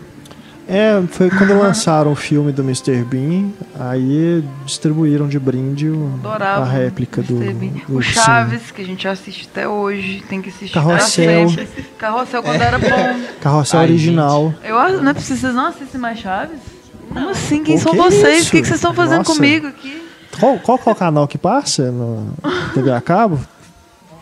É, 0.67 1.01
foi 1.09 1.29
quando 1.29 1.53
lançaram 1.57 2.11
o 2.11 2.15
filme 2.15 2.51
do 2.51 2.61
Mr. 2.63 3.03
Bean, 3.03 3.49
aí 3.79 4.43
distribuíram 4.65 5.27
de 5.27 5.39
brinde 5.39 5.87
o- 5.89 6.13
Adorava. 6.19 6.61
a 6.63 6.65
réplica 6.65 7.21
do, 7.21 7.39
do 7.39 7.93
O 7.93 7.95
ursinho. 7.97 8.13
Chaves, 8.25 8.71
que 8.71 8.81
a 8.81 8.85
gente 8.85 9.07
assiste 9.07 9.47
até 9.51 9.67
hoje, 9.67 10.23
tem 10.29 10.41
que 10.41 10.49
assistir. 10.49 10.73
Carrossel. 10.73 11.49
sempre. 11.49 11.67
Carrossel 11.97 12.43
quando 12.43 12.61
era 12.61 12.77
bom. 12.77 13.19
Carrossel 13.41 13.79
Ai, 13.79 13.85
original. 13.87 14.53
Eu 14.63 15.01
não 15.01 15.11
é 15.11 15.13
preciso, 15.13 15.41
vocês 15.41 15.55
não 15.55 15.65
assistem 15.67 15.99
mais 16.01 16.19
Chaves? 16.19 16.59
Como 17.07 17.29
assim? 17.29 17.63
Quem 17.63 17.77
Pô, 17.77 17.83
são 17.83 17.91
que 17.93 17.97
vocês? 17.97 18.39
isso? 18.41 18.47
O 18.49 18.51
que, 18.51 18.61
que 18.61 18.67
vocês 18.67 18.79
estão 18.79 18.93
fazendo 18.93 19.19
Nossa. 19.19 19.33
comigo 19.33 19.67
aqui? 19.67 20.09
Qual, 20.39 20.57
qual 20.59 20.77
que 20.77 20.87
é 20.89 20.91
o 20.91 20.95
canal 20.95 21.27
que 21.27 21.37
passa 21.37 21.91
no 21.91 22.31
TV 22.73 22.91
a 22.91 23.01
cabo? 23.01 23.39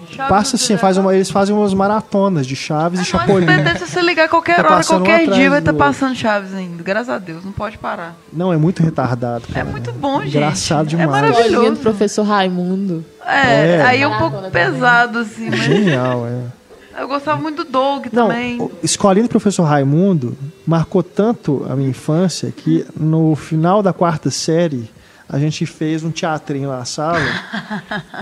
Chaves 0.09 0.29
Passa 0.29 0.55
assim, 0.55 0.77
faz 0.77 0.97
uma, 0.97 1.13
eles 1.13 1.29
fazem 1.29 1.53
umas 1.53 1.73
maratonas 1.73 2.47
de 2.47 2.55
Chaves 2.55 2.97
e 2.99 3.01
No 3.01 3.05
Chapolin. 3.05 3.45
SBT, 3.45 3.79
se 3.79 3.91
você 3.91 4.01
ligar 4.01 4.29
qualquer 4.29 4.55
Tá 4.55 4.61
hora, 4.75 4.79
um 4.79 4.83
qualquer 4.85 5.29
dia, 5.29 5.49
vai 5.49 5.59
estar 5.59 5.73
do 5.73 5.77
passando 5.77 6.15
Chaves 6.15 6.53
ainda. 6.53 6.81
Graças 6.81 7.09
a 7.09 7.17
Deus, 7.17 7.43
não 7.43 7.51
pode 7.51 7.77
parar. 7.77 8.15
Não, 8.31 8.53
é 8.53 8.57
muito 8.57 8.81
retardado, 8.81 9.43
É 9.49 9.53
cara. 9.55 9.65
muito 9.65 9.91
bom, 9.91 10.21
gente. 10.21 10.37
Engraçado 10.37 10.85
É 10.85 10.89
demais. 10.91 11.09
maravilhoso. 11.09 11.47
Escolinha 11.49 11.71
do 11.71 11.79
professor 11.79 12.23
Raimundo. 12.23 13.03
É, 13.25 13.75
É. 13.79 13.81
aí 13.85 14.01
é 14.01 14.07
um 14.07 14.11
Maratona 14.11 14.31
pouco 14.39 14.47
também. 14.51 14.71
pesado, 14.71 15.19
assim, 15.19 15.49
mas 15.49 15.59
Genial, 15.59 16.25
é. 16.25 17.01
eu 17.01 17.07
gostava 17.09 17.41
muito 17.41 17.65
do 17.65 17.69
Doug 17.69 18.05
Não, 18.13 18.27
também. 18.29 18.61
o 18.61 18.71
Escolinha 18.81 19.23
do 19.25 19.29
Professor 19.29 19.63
Raimundo 19.63 20.37
marcou 20.65 21.03
tanto 21.03 21.65
a 21.69 21.75
minha 21.75 21.89
infância 21.89 22.49
que 22.55 22.85
no 22.97 23.35
final 23.35 23.83
da 23.83 23.91
quarta 23.91 24.31
série 24.31 24.89
a 25.29 25.39
gente 25.39 25.65
fez 25.65 26.03
um 26.03 26.11
teatrinho 26.11 26.69
na 26.69 26.85
sala 26.85 27.19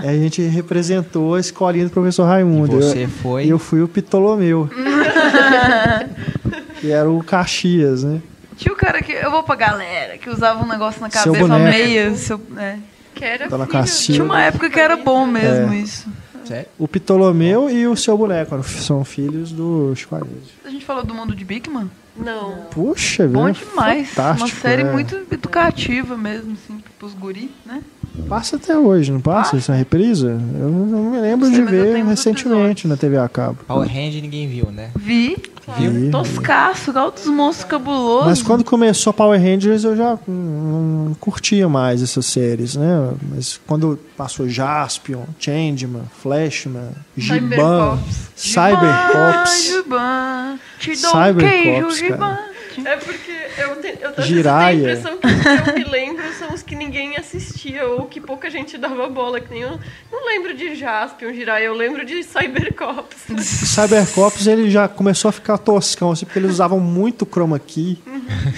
e 0.02 0.08
a 0.08 0.12
gente 0.14 0.42
representou 0.42 1.34
a 1.34 1.40
Escolinha 1.40 1.84
do 1.84 1.90
Professor 1.90 2.24
Raimundo. 2.24 2.78
E 2.78 2.82
você 2.82 3.04
eu, 3.04 3.08
foi? 3.08 3.46
Eu 3.46 3.58
fui 3.58 3.82
o 3.82 3.88
Ptolomeu. 3.88 4.68
que 6.80 6.90
era 6.90 7.10
o 7.10 7.22
Caxias, 7.22 8.02
né? 8.02 8.20
Tinha 8.56 8.72
o 8.72 8.76
cara 8.76 9.02
que. 9.02 9.12
Eu 9.12 9.30
vou 9.30 9.42
pra 9.42 9.54
galera, 9.54 10.18
que 10.18 10.30
usava 10.30 10.64
um 10.64 10.68
negócio 10.68 11.00
na 11.00 11.10
cabeça, 11.10 11.44
uma 11.44 11.58
boneco. 11.58 11.78
meia. 11.78 12.14
Seu, 12.16 12.40
é. 12.56 12.78
Que 13.14 13.24
era. 13.24 13.48
Tinha 13.86 14.24
uma 14.24 14.42
época 14.42 14.68
que 14.68 14.80
era 14.80 14.96
bom 14.96 15.26
mesmo 15.26 15.72
É. 15.72 15.78
isso. 15.78 16.08
Sério? 16.44 16.66
O 16.78 16.86
Ptolomeu 16.86 17.68
e 17.68 17.86
o 17.86 17.96
seu 17.96 18.16
boneco 18.16 18.62
são 18.62 19.04
filhos 19.04 19.50
do 19.50 19.92
Chico. 19.96 20.16
A 20.64 20.70
gente 20.70 20.84
falou 20.84 21.04
do 21.04 21.12
mundo 21.12 21.34
de 21.34 21.44
Bigman? 21.44 21.90
Não. 22.18 22.66
Puxa, 22.70 23.26
Bom 23.28 23.44
velho. 23.44 23.54
demais. 23.54 23.98
Uma 23.98 24.06
fantástico, 24.06 24.60
série 24.60 24.82
é. 24.82 24.92
muito 24.92 25.14
educativa 25.30 26.16
mesmo, 26.16 26.52
assim, 26.52 26.82
pros 26.98 27.14
guri, 27.14 27.50
né? 27.64 27.82
Passa 28.28 28.56
até 28.56 28.76
hoje, 28.76 29.12
não 29.12 29.20
passa? 29.20 29.52
Passa. 29.52 29.56
Essa 29.58 29.74
reprisa? 29.74 30.28
Eu 30.28 30.70
não 30.70 31.10
me 31.10 31.20
lembro 31.20 31.46
Não 31.48 31.54
sei, 31.54 31.64
de 31.64 31.70
ver 31.70 32.04
recentemente 32.04 32.88
na 32.88 32.96
TV 32.96 33.18
a 33.18 33.28
cabo. 33.28 33.58
Power 33.66 33.88
Hand 33.88 34.20
ninguém 34.22 34.48
viu, 34.48 34.70
né? 34.70 34.90
Vi. 34.96 35.36
Vi. 35.78 36.10
Toscaço, 36.10 36.96
altos 36.96 37.26
monstros 37.26 37.68
cabulosos. 37.68 38.26
Mas 38.26 38.42
quando 38.42 38.62
começou 38.64 39.12
Power 39.12 39.40
Rangers 39.40 39.82
eu 39.84 39.96
já 39.96 40.18
não 40.26 41.16
curtia 41.18 41.68
mais 41.68 42.02
essas 42.02 42.26
séries, 42.26 42.76
né? 42.76 43.10
Mas 43.30 43.60
quando 43.66 43.98
passou 44.16 44.48
Jaspion, 44.48 45.24
Changeman, 45.38 46.04
Flashman, 46.22 46.90
Giban, 47.16 47.98
Cybercops. 48.36 49.56
Cybercops, 49.56 50.98
Cybercops, 51.00 51.98
queijo, 52.00 52.16
cara. 52.16 52.55
É 52.84 52.96
porque 52.96 53.32
eu, 53.58 53.80
te, 53.80 53.98
eu, 54.00 54.22
Jiraya. 54.24 54.76
tenho 54.76 54.88
a 54.88 54.92
impressão 54.92 55.18
que 55.18 55.26
os 55.26 55.42
que 55.42 55.70
eu 55.70 55.74
me 55.74 55.84
lembro 55.84 56.32
são 56.38 56.54
os 56.54 56.62
que 56.62 56.74
ninguém 56.74 57.16
assistia 57.16 57.86
ou 57.86 58.06
que 58.06 58.20
pouca 58.20 58.50
gente 58.50 58.76
dava 58.76 59.08
bola. 59.08 59.40
Que 59.40 59.50
nem 59.50 59.62
eu 59.62 59.78
não 60.10 60.26
lembro 60.26 60.54
de 60.54 60.74
Jaspion, 60.74 61.32
Jiraiya, 61.32 61.66
eu 61.66 61.74
lembro 61.74 62.04
de 62.04 62.22
Cybercops. 62.22 63.26
Cybercops 63.40 64.46
ele 64.46 64.70
já 64.70 64.88
começou 64.88 65.28
a 65.28 65.32
ficar 65.32 65.58
toscão, 65.58 66.10
assim, 66.10 66.24
porque 66.24 66.38
eles 66.38 66.52
usavam 66.52 66.80
muito 66.80 67.26
chroma 67.26 67.58
key 67.58 67.98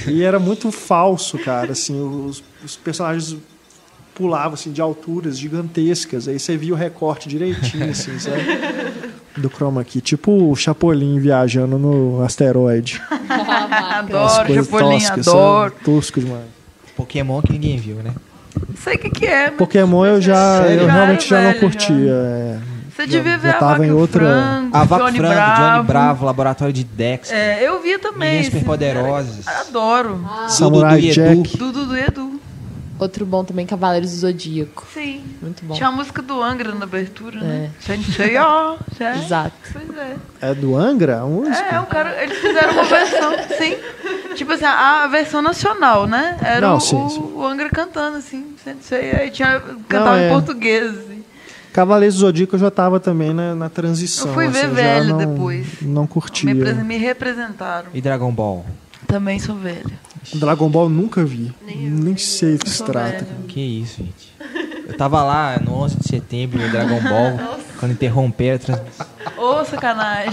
e 0.07 0.23
era 0.23 0.39
muito 0.39 0.71
falso, 0.71 1.39
cara. 1.39 1.73
Assim, 1.73 2.01
os, 2.01 2.43
os 2.65 2.77
personagens 2.77 3.37
pulavam 4.19 4.55
assim, 4.55 4.73
de 4.73 4.81
alturas 4.81 5.39
gigantescas, 5.39 6.27
aí 6.27 6.41
você 6.41 6.57
via 6.57 6.75
o 6.75 6.77
recorte 6.77 7.29
direitinho, 7.29 7.89
assim, 7.91 8.19
sabe? 8.19 8.43
Do 9.39 9.49
chroma 9.49 9.85
key. 9.85 10.01
Tipo 10.01 10.51
o 10.51 10.57
Chapolin 10.57 11.21
viajando 11.21 11.79
no 11.79 12.25
asteroide. 12.25 13.01
Adoro, 13.71 14.67
toscas, 14.67 15.29
adoro. 15.29 15.75
Tosco 15.85 16.21
demais. 16.21 16.45
Pokémon 16.97 17.41
que 17.43 17.53
ninguém 17.53 17.77
viu, 17.79 17.97
né? 17.97 18.13
Sei 18.83 18.95
o 18.97 18.99
que, 18.99 19.11
que 19.11 19.27
é, 19.27 19.49
mas 19.49 19.57
Pokémon 19.59 20.05
eu 20.07 20.21
já, 20.21 20.63
Sério? 20.63 20.81
eu 20.83 20.87
Já 20.87 20.93
realmente 20.93 21.29
já 21.29 21.41
não 21.43 21.55
curtia. 21.55 22.13
é. 22.13 22.59
você 22.91 23.03
Já- 23.03 23.07
devia 23.19 23.39
ver 23.39 23.51
já 23.51 23.57
a 23.57 23.61
tava 23.61 23.73
Vaca 23.75 23.87
em 23.87 23.93
outra- 23.93 24.21
Frango, 24.27 24.77
A 24.77 24.85
Vaca 24.85 25.05
Johnny 25.05 25.19
Frango, 25.19 25.35
Bravo. 25.35 25.73
Johnny 25.77 25.87
Bravo, 25.87 26.25
Laboratório 26.27 26.73
de 26.75 26.83
Dex. 26.85 27.31
É, 27.31 27.63
eu 27.63 27.81
via 27.81 27.99
também. 27.99 28.19
Meninas 28.19 28.41
esse- 28.49 28.51
Superpoderosas. 28.59 29.47
Adoro. 29.47 30.25
Samurai 30.49 31.01
Dudu 31.01 31.13
Jack. 31.13 31.31
Edu. 31.33 31.57
Dudu 31.59 31.87
do 31.87 31.97
Edu. 31.97 32.41
Outro 32.99 33.25
bom 33.25 33.45
também, 33.45 33.65
Cavaleiros 33.65 34.11
do 34.11 34.17
Zodíaco. 34.17 34.87
Sim. 34.93 35.23
Muito 35.41 35.65
bom. 35.65 35.75
Tinha 35.75 35.89
a 35.89 35.93
música 35.93 36.21
do 36.21 36.43
Angra 36.43 36.75
na 36.75 36.85
abertura, 36.85 37.41
né? 37.41 37.71
É. 37.79 37.83
Sensei, 37.83 38.37
ó. 38.39 38.77
é. 38.99 39.19
Exato. 39.19 39.53
Pois 39.73 39.97
é. 39.97 40.17
É 40.41 40.55
do 40.55 40.77
Angra? 40.77 41.21
A 41.21 41.27
música? 41.27 41.57
É, 41.59 41.81
o 41.81 41.87
cara, 41.87 42.23
eles 42.23 42.39
fizeram 42.39 42.73
uma 42.73 42.85
versão, 42.85 43.33
sim. 43.57 43.77
Tipo 44.35 44.53
assim, 44.53 44.65
a 44.65 45.07
versão 45.09 45.43
nacional, 45.43 46.07
né? 46.07 46.37
Era 46.43 46.69
Não, 46.69 46.77
o, 46.77 46.81
sim, 46.81 46.97
o, 46.97 47.09
sim. 47.09 47.33
o 47.35 47.45
Angra 47.45 47.69
cantando, 47.71 48.17
assim, 48.19 48.55
sensei. 48.63 49.13
Aí 49.13 49.31
tinha, 49.31 49.61
cantava 49.89 50.21
é. 50.21 50.29
em 50.29 50.33
português, 50.33 50.91
assim. 50.99 51.25
Cavaleiros 51.73 52.17
do 52.17 52.21
Zodíaco 52.21 52.57
eu 52.57 52.61
já 52.61 52.71
tava 52.71 52.99
também 52.99 53.33
na, 53.33 53.55
na 53.55 53.69
transição. 53.69 54.29
Eu 54.29 54.35
fui 54.35 54.49
ver 54.49 54.67
assim, 54.67 54.75
velho 54.75 55.09
não, 55.11 55.19
depois. 55.19 55.67
Não 55.83 56.03
Me, 56.03 56.09
curtia. 56.09 56.53
apres- 56.53 56.77
me 56.85 56.97
representaram. 56.97 57.89
E 57.95 58.01
Dragon 58.01 58.33
Ball. 58.33 58.67
Também 59.07 59.39
sou 59.39 59.55
velha. 59.55 59.85
Dragon 60.35 60.69
Ball 60.69 60.89
nunca 60.89 61.25
vi. 61.25 61.53
Nem, 61.63 62.17
sei 62.17 62.57
do 62.57 62.65
que 62.65 62.71
se 62.71 62.85
trata. 62.85 63.27
Que 63.49 63.61
isso, 63.61 63.97
gente. 64.03 64.33
Eu 64.87 64.97
tava 64.97 65.23
lá 65.23 65.59
no 65.65 65.73
11 65.75 65.97
de 65.99 66.09
setembro 66.09 66.59
no 66.61 66.69
Dragon 66.71 67.01
Ball, 67.01 67.59
quando 67.79 67.93
interromperam 67.93 68.57
a 68.57 68.59
transmissão. 68.59 69.07
Ô, 69.37 69.65
sacanagem. 69.65 70.33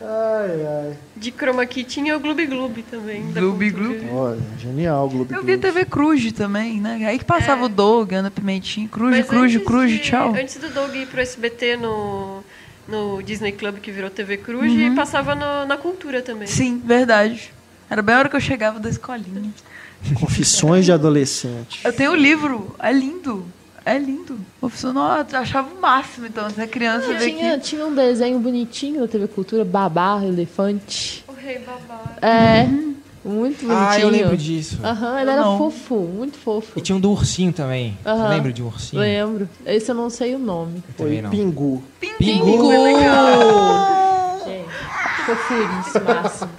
Ai, 0.00 0.66
ai. 0.66 0.96
De 1.16 1.32
Chroma 1.32 1.66
Key 1.66 1.82
tinha 1.84 2.16
o 2.16 2.20
Gloob 2.20 2.46
Gloob 2.46 2.82
também. 2.84 3.32
Gloob. 3.32 3.70
Gloob. 3.70 4.08
Olha, 4.12 4.38
genial, 4.58 5.08
Globo. 5.08 5.34
Eu 5.34 5.42
vi 5.42 5.58
TV 5.58 5.84
Cruz 5.84 6.30
também, 6.32 6.80
né? 6.80 7.04
Aí 7.06 7.18
que 7.18 7.24
passava 7.24 7.62
É. 7.62 7.64
o 7.64 7.68
Doug, 7.68 8.12
Ana 8.12 8.30
Pimentinho. 8.30 8.88
Cruz, 8.88 9.26
Cruz, 9.26 9.56
Cruz, 9.64 9.90
de- 9.90 9.98
tchau. 9.98 10.34
Antes 10.34 10.56
do 10.56 10.68
Doug 10.70 10.94
ir 10.94 11.06
pro 11.08 11.20
SBT 11.20 11.76
no, 11.76 12.44
no 12.86 13.20
Disney 13.22 13.50
Club, 13.52 13.78
que 13.78 13.90
virou 13.90 14.08
TV 14.08 14.36
Cruz, 14.36 14.70
Uhum. 14.72 14.94
passava 14.94 15.34
no- 15.34 15.66
na 15.66 15.76
cultura 15.76 16.22
também. 16.22 16.46
Sim, 16.46 16.80
verdade. 16.84 17.52
Era 17.90 18.02
bem 18.02 18.14
a 18.14 18.18
hora 18.18 18.28
que 18.28 18.36
eu 18.36 18.40
chegava 18.40 18.78
da 18.78 18.88
escolinha. 18.88 19.50
Confissões 20.14 20.84
de 20.84 20.92
adolescente. 20.92 21.80
Eu 21.84 21.92
tenho 21.92 22.12
o 22.12 22.16
livro, 22.16 22.74
é 22.78 22.92
lindo. 22.92 23.44
É 23.84 23.96
lindo. 23.98 24.34
O 24.60 24.68
profissional 24.68 25.16
eu 25.30 25.38
achava 25.38 25.68
o 25.74 25.80
máximo, 25.80 26.26
então, 26.26 26.48
você 26.50 26.62
é 26.62 26.66
criança 26.66 27.06
vê 27.14 27.30
Tinha, 27.30 27.54
que. 27.58 27.64
tinha 27.64 27.86
um 27.86 27.94
desenho 27.94 28.38
bonitinho 28.38 29.00
da 29.00 29.08
TV 29.08 29.26
Cultura, 29.28 29.64
babá, 29.64 30.22
elefante. 30.22 31.24
O 31.26 31.32
Rei 31.32 31.58
Babá. 31.60 32.02
É, 32.20 32.64
muito 33.24 33.66
bonitinho. 33.66 33.72
Ah, 33.72 33.98
eu 33.98 34.08
lembro 34.10 34.36
disso. 34.36 34.78
Aham, 34.84 35.20
ele 35.22 35.30
era 35.30 35.40
Não. 35.40 35.56
fofo, 35.56 35.94
muito 35.96 36.36
fofo. 36.36 36.78
E 36.78 36.82
tinha 36.82 36.96
um 36.96 37.00
do 37.00 37.10
ursinho 37.10 37.50
também. 37.52 37.96
Você 38.02 38.08
Aham. 38.10 38.28
lembra 38.28 38.52
de 38.52 38.62
um 38.62 38.66
ursinho? 38.66 39.00
Lembro. 39.00 39.48
Esse 39.64 39.90
eu 39.90 39.94
não 39.94 40.10
sei 40.10 40.34
o 40.34 40.38
nome. 40.38 40.82
Eu 40.88 40.94
também 40.94 41.14
Foi 41.14 41.22
não. 41.22 41.30
Pingu. 41.30 41.82
Pingu! 41.98 42.70
Gente, 44.44 45.24
fofurice 45.24 46.00
máximo. 46.04 46.50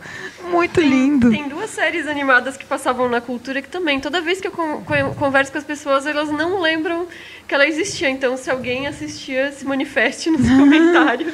Muito 0.49 0.81
lindo. 0.81 1.30
Tem 1.30 1.47
duas 1.47 1.69
séries 1.69 2.07
animadas 2.07 2.57
que 2.57 2.65
passavam 2.65 3.07
na 3.07 3.21
cultura 3.21 3.61
que 3.61 3.69
também, 3.69 3.99
toda 3.99 4.19
vez 4.21 4.41
que 4.41 4.47
eu 4.47 4.51
con- 4.51 4.81
converso 5.17 5.51
com 5.51 5.57
as 5.57 5.63
pessoas, 5.63 6.05
elas 6.05 6.30
não 6.30 6.59
lembram 6.59 7.07
que 7.47 7.53
ela 7.53 7.67
existia. 7.67 8.09
Então, 8.09 8.35
se 8.35 8.49
alguém 8.49 8.88
assistia, 8.88 9.51
se 9.51 9.65
manifeste 9.65 10.30
nos 10.30 10.41
comentários. 10.49 11.34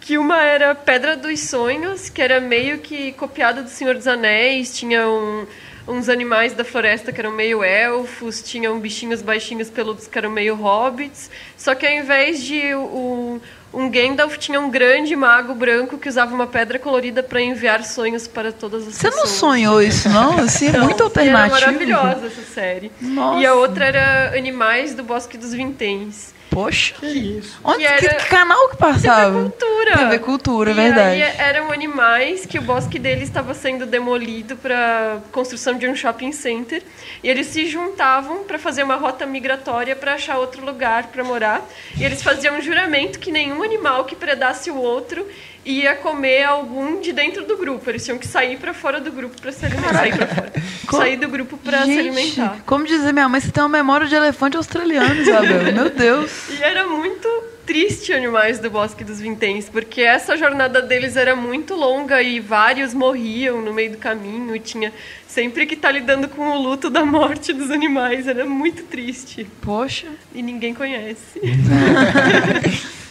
Que 0.00 0.18
uma 0.18 0.42
era 0.42 0.74
Pedra 0.74 1.16
dos 1.16 1.38
Sonhos, 1.40 2.08
que 2.10 2.20
era 2.20 2.40
meio 2.40 2.78
que 2.78 3.12
copiada 3.12 3.62
do 3.62 3.68
Senhor 3.70 3.94
dos 3.94 4.08
Anéis, 4.08 4.76
tinha 4.76 5.08
um- 5.08 5.46
uns 5.86 6.08
animais 6.08 6.52
da 6.54 6.64
floresta 6.64 7.12
que 7.12 7.20
eram 7.20 7.30
meio 7.32 7.62
elfos, 7.62 8.42
tinham 8.42 8.78
bichinhos 8.80 9.22
baixinhos 9.22 9.70
peludos 9.70 10.06
que 10.08 10.18
eram 10.18 10.30
meio 10.30 10.54
hobbits. 10.56 11.30
Só 11.56 11.74
que 11.76 11.86
ao 11.86 11.92
invés 11.92 12.42
de 12.42 12.74
o- 12.74 13.40
um 13.72 13.88
Gandalf, 13.90 14.36
tinha 14.36 14.60
um 14.60 14.70
grande 14.70 15.16
mago 15.16 15.54
branco 15.54 15.96
que 15.96 16.08
usava 16.08 16.34
uma 16.34 16.46
pedra 16.46 16.78
colorida 16.78 17.22
para 17.22 17.40
enviar 17.40 17.82
sonhos 17.84 18.26
para 18.28 18.52
todas 18.52 18.86
as 18.86 18.94
Você 18.94 19.08
pessoas. 19.10 19.30
não 19.30 19.36
sonhou 19.38 19.80
isso, 19.82 20.08
não? 20.08 20.38
Assim, 20.38 20.68
é 20.68 20.72
Não, 20.72 20.84
muito 20.84 21.02
alternativo. 21.02 21.56
Era 21.56 21.66
maravilhosa 21.72 22.26
essa 22.26 22.42
série. 22.42 22.92
Nossa. 23.00 23.40
E 23.40 23.46
a 23.46 23.54
outra 23.54 23.84
era 23.86 24.36
Animais 24.36 24.94
do 24.94 25.02
Bosque 25.02 25.38
dos 25.38 25.52
Vinténs. 25.54 26.34
Poxa. 26.52 26.94
Que 27.00 27.06
isso? 27.06 27.58
Onde, 27.64 27.78
Que 27.86 27.96
que, 27.98 28.06
era- 28.06 28.14
que 28.16 28.26
canal 28.28 28.68
que 28.68 28.76
passava? 28.76 29.40
Cultura. 29.42 29.96
TV 29.96 30.18
Cultura, 30.18 30.70
é 30.70 30.72
e 30.72 30.76
verdade. 30.76 31.22
Aí 31.22 31.34
eram 31.38 31.72
animais 31.72 32.44
que 32.46 32.58
o 32.58 32.62
bosque 32.62 32.98
deles 32.98 33.24
estava 33.24 33.54
sendo 33.54 33.86
demolido 33.86 34.56
para 34.56 35.18
construção 35.32 35.76
de 35.78 35.88
um 35.88 35.94
shopping 35.96 36.32
center. 36.32 36.82
E 37.22 37.28
eles 37.28 37.46
se 37.46 37.66
juntavam 37.66 38.44
para 38.44 38.58
fazer 38.58 38.82
uma 38.82 38.96
rota 38.96 39.24
migratória 39.26 39.96
para 39.96 40.14
achar 40.14 40.38
outro 40.38 40.64
lugar 40.64 41.04
para 41.08 41.24
morar. 41.24 41.66
E 41.98 42.04
eles 42.04 42.22
faziam 42.22 42.56
um 42.58 42.60
juramento 42.60 43.18
que 43.18 43.32
nenhum 43.32 43.62
animal 43.62 44.04
que 44.04 44.14
predasse 44.14 44.70
o 44.70 44.76
outro 44.76 45.26
ia 45.64 45.94
comer 45.94 46.44
algum 46.44 47.00
de 47.00 47.12
dentro 47.12 47.44
do 47.44 47.56
grupo. 47.56 47.88
Eles 47.88 48.04
tinham 48.04 48.18
que 48.18 48.26
sair 48.26 48.58
para 48.58 48.74
fora 48.74 49.00
do 49.00 49.10
grupo 49.10 49.40
para 49.40 49.52
se 49.52 49.64
alimentar. 49.64 49.94
Sair 49.94 50.12
fora. 50.12 50.52
Sair 50.92 51.16
do 51.16 51.28
grupo 51.28 51.56
para 51.56 51.84
se 51.84 51.98
alimentar. 51.98 52.62
como 52.66 52.84
dizer 52.84 53.12
minha 53.12 53.26
mãe, 53.28 53.40
você 53.40 53.50
tem 53.50 53.62
uma 53.62 53.68
memória 53.68 54.06
de 54.06 54.14
elefante 54.14 54.58
australiano, 54.58 55.14
Isabel. 55.14 55.62
Meu 55.72 55.88
Deus. 55.88 56.50
E 56.50 56.62
era 56.62 56.86
muito 56.86 57.26
triste 57.64 58.12
Animais 58.12 58.58
do 58.58 58.68
Bosque 58.68 59.02
dos 59.02 59.18
Vinténs, 59.20 59.68
porque 59.68 60.02
essa 60.02 60.36
jornada 60.36 60.82
deles 60.82 61.16
era 61.16 61.34
muito 61.34 61.74
longa 61.74 62.20
e 62.20 62.40
vários 62.40 62.92
morriam 62.92 63.62
no 63.62 63.72
meio 63.72 63.92
do 63.92 63.98
caminho. 63.98 64.54
E 64.54 64.60
tinha 64.60 64.92
sempre 65.26 65.64
que 65.64 65.74
estar 65.74 65.92
lidando 65.92 66.28
com 66.28 66.50
o 66.50 66.60
luto 66.60 66.90
da 66.90 67.04
morte 67.04 67.52
dos 67.52 67.70
animais. 67.70 68.26
Era 68.28 68.44
muito 68.44 68.82
triste. 68.82 69.46
Poxa. 69.62 70.08
E 70.34 70.42
ninguém 70.42 70.74
conhece. 70.74 71.40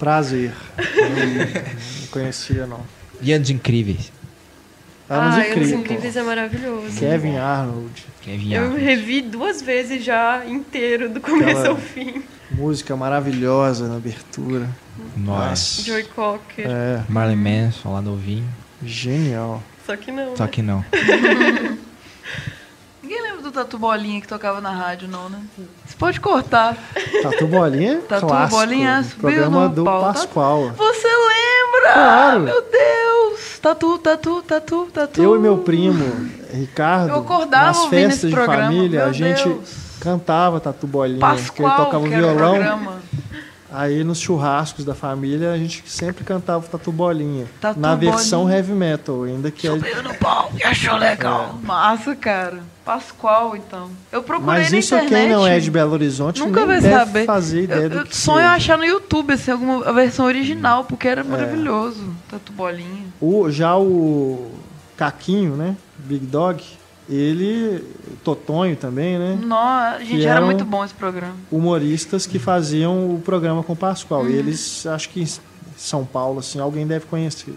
Prazer. 0.00 0.52
Não, 0.76 2.00
não 2.00 2.06
conhecia, 2.10 2.66
não. 2.66 2.80
E 3.22 3.32
Anos 3.32 3.50
Incríveis. 3.50 4.10
Anos 5.08 5.34
Ai, 5.34 5.40
Os 5.42 5.46
incríveis. 5.48 5.72
Incríveis 5.72 6.16
é 6.16 6.22
maravilhoso. 6.22 6.98
Kevin 6.98 7.36
Arnold. 7.36 8.06
Kevin 8.22 8.52
Eu 8.54 8.62
Arnold. 8.64 8.82
revi 8.84 9.20
duas 9.22 9.60
vezes 9.60 10.02
já 10.04 10.44
inteiro, 10.46 11.08
do 11.10 11.20
começo 11.20 11.50
Aquela- 11.50 11.68
ao 11.68 11.76
fim. 11.76 12.22
Música 12.50 12.96
maravilhosa 12.96 13.86
na 13.88 13.96
abertura. 13.96 14.68
Nossa. 15.16 15.82
Joy 15.82 16.02
Cocker. 16.04 16.66
É, 16.66 17.02
Marley 17.08 17.36
Manson 17.36 17.92
lá 17.92 18.00
novinho. 18.02 18.48
genial. 18.84 19.62
Só 19.86 19.96
que 19.96 20.10
não. 20.10 20.36
Só 20.36 20.44
né? 20.44 20.50
que 20.50 20.62
não. 20.62 20.84
Ninguém 23.02 23.22
lembra 23.22 23.42
do 23.42 23.50
Tatu 23.50 23.78
Bolinha 23.78 24.20
que 24.20 24.28
tocava 24.28 24.60
na 24.60 24.70
rádio, 24.70 25.08
não, 25.08 25.28
né? 25.30 25.40
Você 25.86 25.96
pode 25.98 26.20
cortar. 26.20 26.76
Tatu 27.22 27.46
Bolinha, 27.46 28.00
Tatu 28.08 28.26
clássico. 28.26 28.60
Bolinha 28.60 29.02
subiu 29.02 29.20
programa 29.20 29.68
no 29.68 29.74
do. 29.74 29.84
Pascoal. 29.84 30.70
Você 30.76 31.08
lembra? 31.08 31.92
Claro. 31.94 32.40
Meu 32.40 32.62
Deus! 32.62 33.58
Tatu, 33.60 33.98
tatu, 33.98 34.42
tatu, 34.42 34.88
tatu. 34.92 35.22
Eu 35.22 35.36
e 35.36 35.38
meu 35.38 35.58
primo, 35.58 36.04
Ricardo, 36.52 37.10
Eu 37.10 37.20
acordava 37.20 37.66
nas 37.66 37.86
festas 37.86 38.28
de 38.30 38.34
programa, 38.36 38.62
família, 38.64 39.04
a 39.06 39.12
gente 39.12 39.48
Deus. 39.48 39.74
cantava 40.00 40.60
Tatu 40.60 40.86
Bolinha, 40.86 41.18
porque 41.20 41.34
ele 41.62 41.68
Pascoal, 41.68 41.84
tocava 41.84 42.08
que 42.08 42.14
era 42.14 42.26
o 42.26 42.28
violão. 42.34 42.54
programa. 42.54 42.92
Aí 43.72 44.02
nos 44.02 44.18
churrascos 44.18 44.84
da 44.84 44.94
família 44.94 45.52
a 45.52 45.56
gente 45.58 45.82
sempre 45.86 46.24
cantava 46.24 46.66
Tatu 46.66 46.90
Bolinha. 46.90 47.46
Tatu 47.60 47.78
na 47.78 47.94
versão 47.94 48.40
Bolinha. 48.42 48.56
heavy 48.58 48.72
metal, 48.72 49.22
ainda 49.22 49.50
que 49.50 49.68
é- 49.68 49.70
Subiu 49.70 50.02
no 50.02 50.14
pau 50.14 50.50
e 50.58 50.62
achou 50.64 50.96
legal. 50.96 51.54
Massa, 51.62 52.16
cara. 52.16 52.60
Pascoal, 52.84 53.54
então. 53.56 53.88
Eu 54.10 54.22
procurei 54.22 54.60
Mas 54.62 54.72
na 54.72 54.78
isso 54.78 54.94
internet. 54.96 55.10
quem 55.14 55.28
não 55.28 55.46
é 55.46 55.60
de 55.60 55.70
Belo 55.70 55.92
Horizonte 55.92 56.40
Nunca 56.40 56.66
nem 56.66 56.80
vai 56.80 56.90
saber. 56.90 57.24
fazer 57.24 57.62
ideia 57.64 57.82
eu, 57.82 57.90
do 57.90 57.96
eu 57.98 58.04
que 58.06 58.16
sonho 58.16 58.38
seja. 58.38 58.50
achar 58.52 58.78
no 58.78 58.84
YouTube 58.84 59.32
assim, 59.34 59.52
alguma 59.52 59.86
a 59.88 59.92
versão 59.92 60.26
original, 60.26 60.84
porque 60.84 61.06
era 61.06 61.22
maravilhoso. 61.22 62.12
Tatu 62.28 62.52
bolinha. 62.52 63.04
O, 63.20 63.48
já 63.50 63.76
o 63.78 64.50
Caquinho, 64.96 65.54
né? 65.54 65.76
Big 65.98 66.26
Dog, 66.26 66.64
ele. 67.14 67.84
Totonho 68.24 68.76
também, 68.76 69.18
né? 69.18 69.38
Nó, 69.42 69.98
gente, 69.98 70.26
era 70.26 70.40
muito 70.40 70.64
bom 70.64 70.84
esse 70.84 70.94
programa. 70.94 71.34
Humoristas 71.50 72.26
que 72.26 72.38
faziam 72.38 73.14
o 73.14 73.20
programa 73.20 73.62
com 73.62 73.72
o 73.72 73.76
Pascoal. 73.76 74.22
Uhum. 74.22 74.30
E 74.30 74.34
eles, 74.34 74.86
acho 74.86 75.08
que 75.08 75.22
em 75.22 75.28
São 75.76 76.04
Paulo, 76.04 76.40
assim, 76.40 76.60
alguém 76.60 76.86
deve 76.86 77.06
conhecer. 77.06 77.54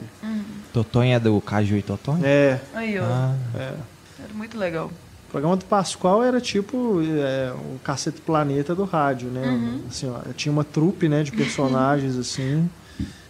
Totonho 0.73 1.13
é 1.13 1.19
do 1.19 1.39
Caju 1.39 1.77
e 1.77 1.81
Totonho? 1.81 2.25
É. 2.25 2.59
Aí, 2.73 2.97
ó. 2.99 3.03
Ah, 3.03 3.35
Era 3.55 4.33
muito 4.33 4.57
legal. 4.57 4.89
O 5.27 5.31
programa 5.31 5.57
do 5.57 5.65
Pascoal 5.65 6.23
era 6.23 6.39
tipo 6.39 7.01
é, 7.01 7.51
o 7.51 7.79
Cacete 7.83 8.21
Planeta 8.21 8.73
do 8.73 8.83
rádio, 8.83 9.29
né? 9.29 9.47
Uhum. 9.47 9.81
Assim, 9.89 10.09
ó, 10.09 10.19
tinha 10.33 10.51
uma 10.51 10.63
trupe, 10.63 11.09
né, 11.09 11.23
de 11.23 11.31
personagens, 11.33 12.15
assim, 12.17 12.69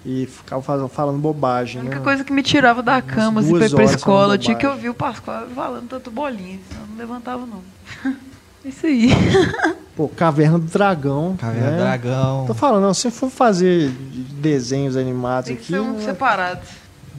e 0.06 0.26
ficava 0.26 0.62
fazendo, 0.62 0.88
falando 0.90 1.18
bobagem, 1.20 1.80
A 1.80 1.82
única 1.82 2.00
né? 2.00 2.04
coisa 2.04 2.24
que 2.24 2.34
me 2.34 2.44
tirava 2.44 2.82
da 2.84 3.02
cama, 3.02 3.40
assim, 3.42 3.50
pra 3.50 3.60
duas 3.60 3.72
ir 3.72 3.76
pra 3.76 3.84
escola, 3.86 4.34
eu 4.34 4.38
tinha 4.38 4.56
que 4.56 4.68
ouvir 4.68 4.90
o 4.90 4.94
Pascoal 4.94 5.48
falando 5.56 5.88
tanto 5.88 6.12
bolinha, 6.12 6.60
senão 6.68 6.82
eu 6.84 6.88
não 6.90 6.98
levantava, 6.98 7.46
não. 7.46 7.62
Isso 8.66 8.86
aí. 8.86 9.10
Pô, 9.96 10.08
Caverna 10.08 10.58
do 10.58 10.66
Dragão. 10.66 11.36
Caverna 11.38 11.70
né? 11.72 11.78
do 11.78 11.84
Dragão. 11.84 12.46
Tô 12.48 12.54
falando, 12.54 12.82
não, 12.84 12.94
se 12.94 13.12
for 13.12 13.30
fazer 13.30 13.90
desenhos 13.90 14.96
animados 14.98 15.48
Tem 15.48 15.56
que 15.58 15.64
aqui, 15.64 15.72
ser 15.74 15.80
um 15.80 16.02
separado. 16.02 16.62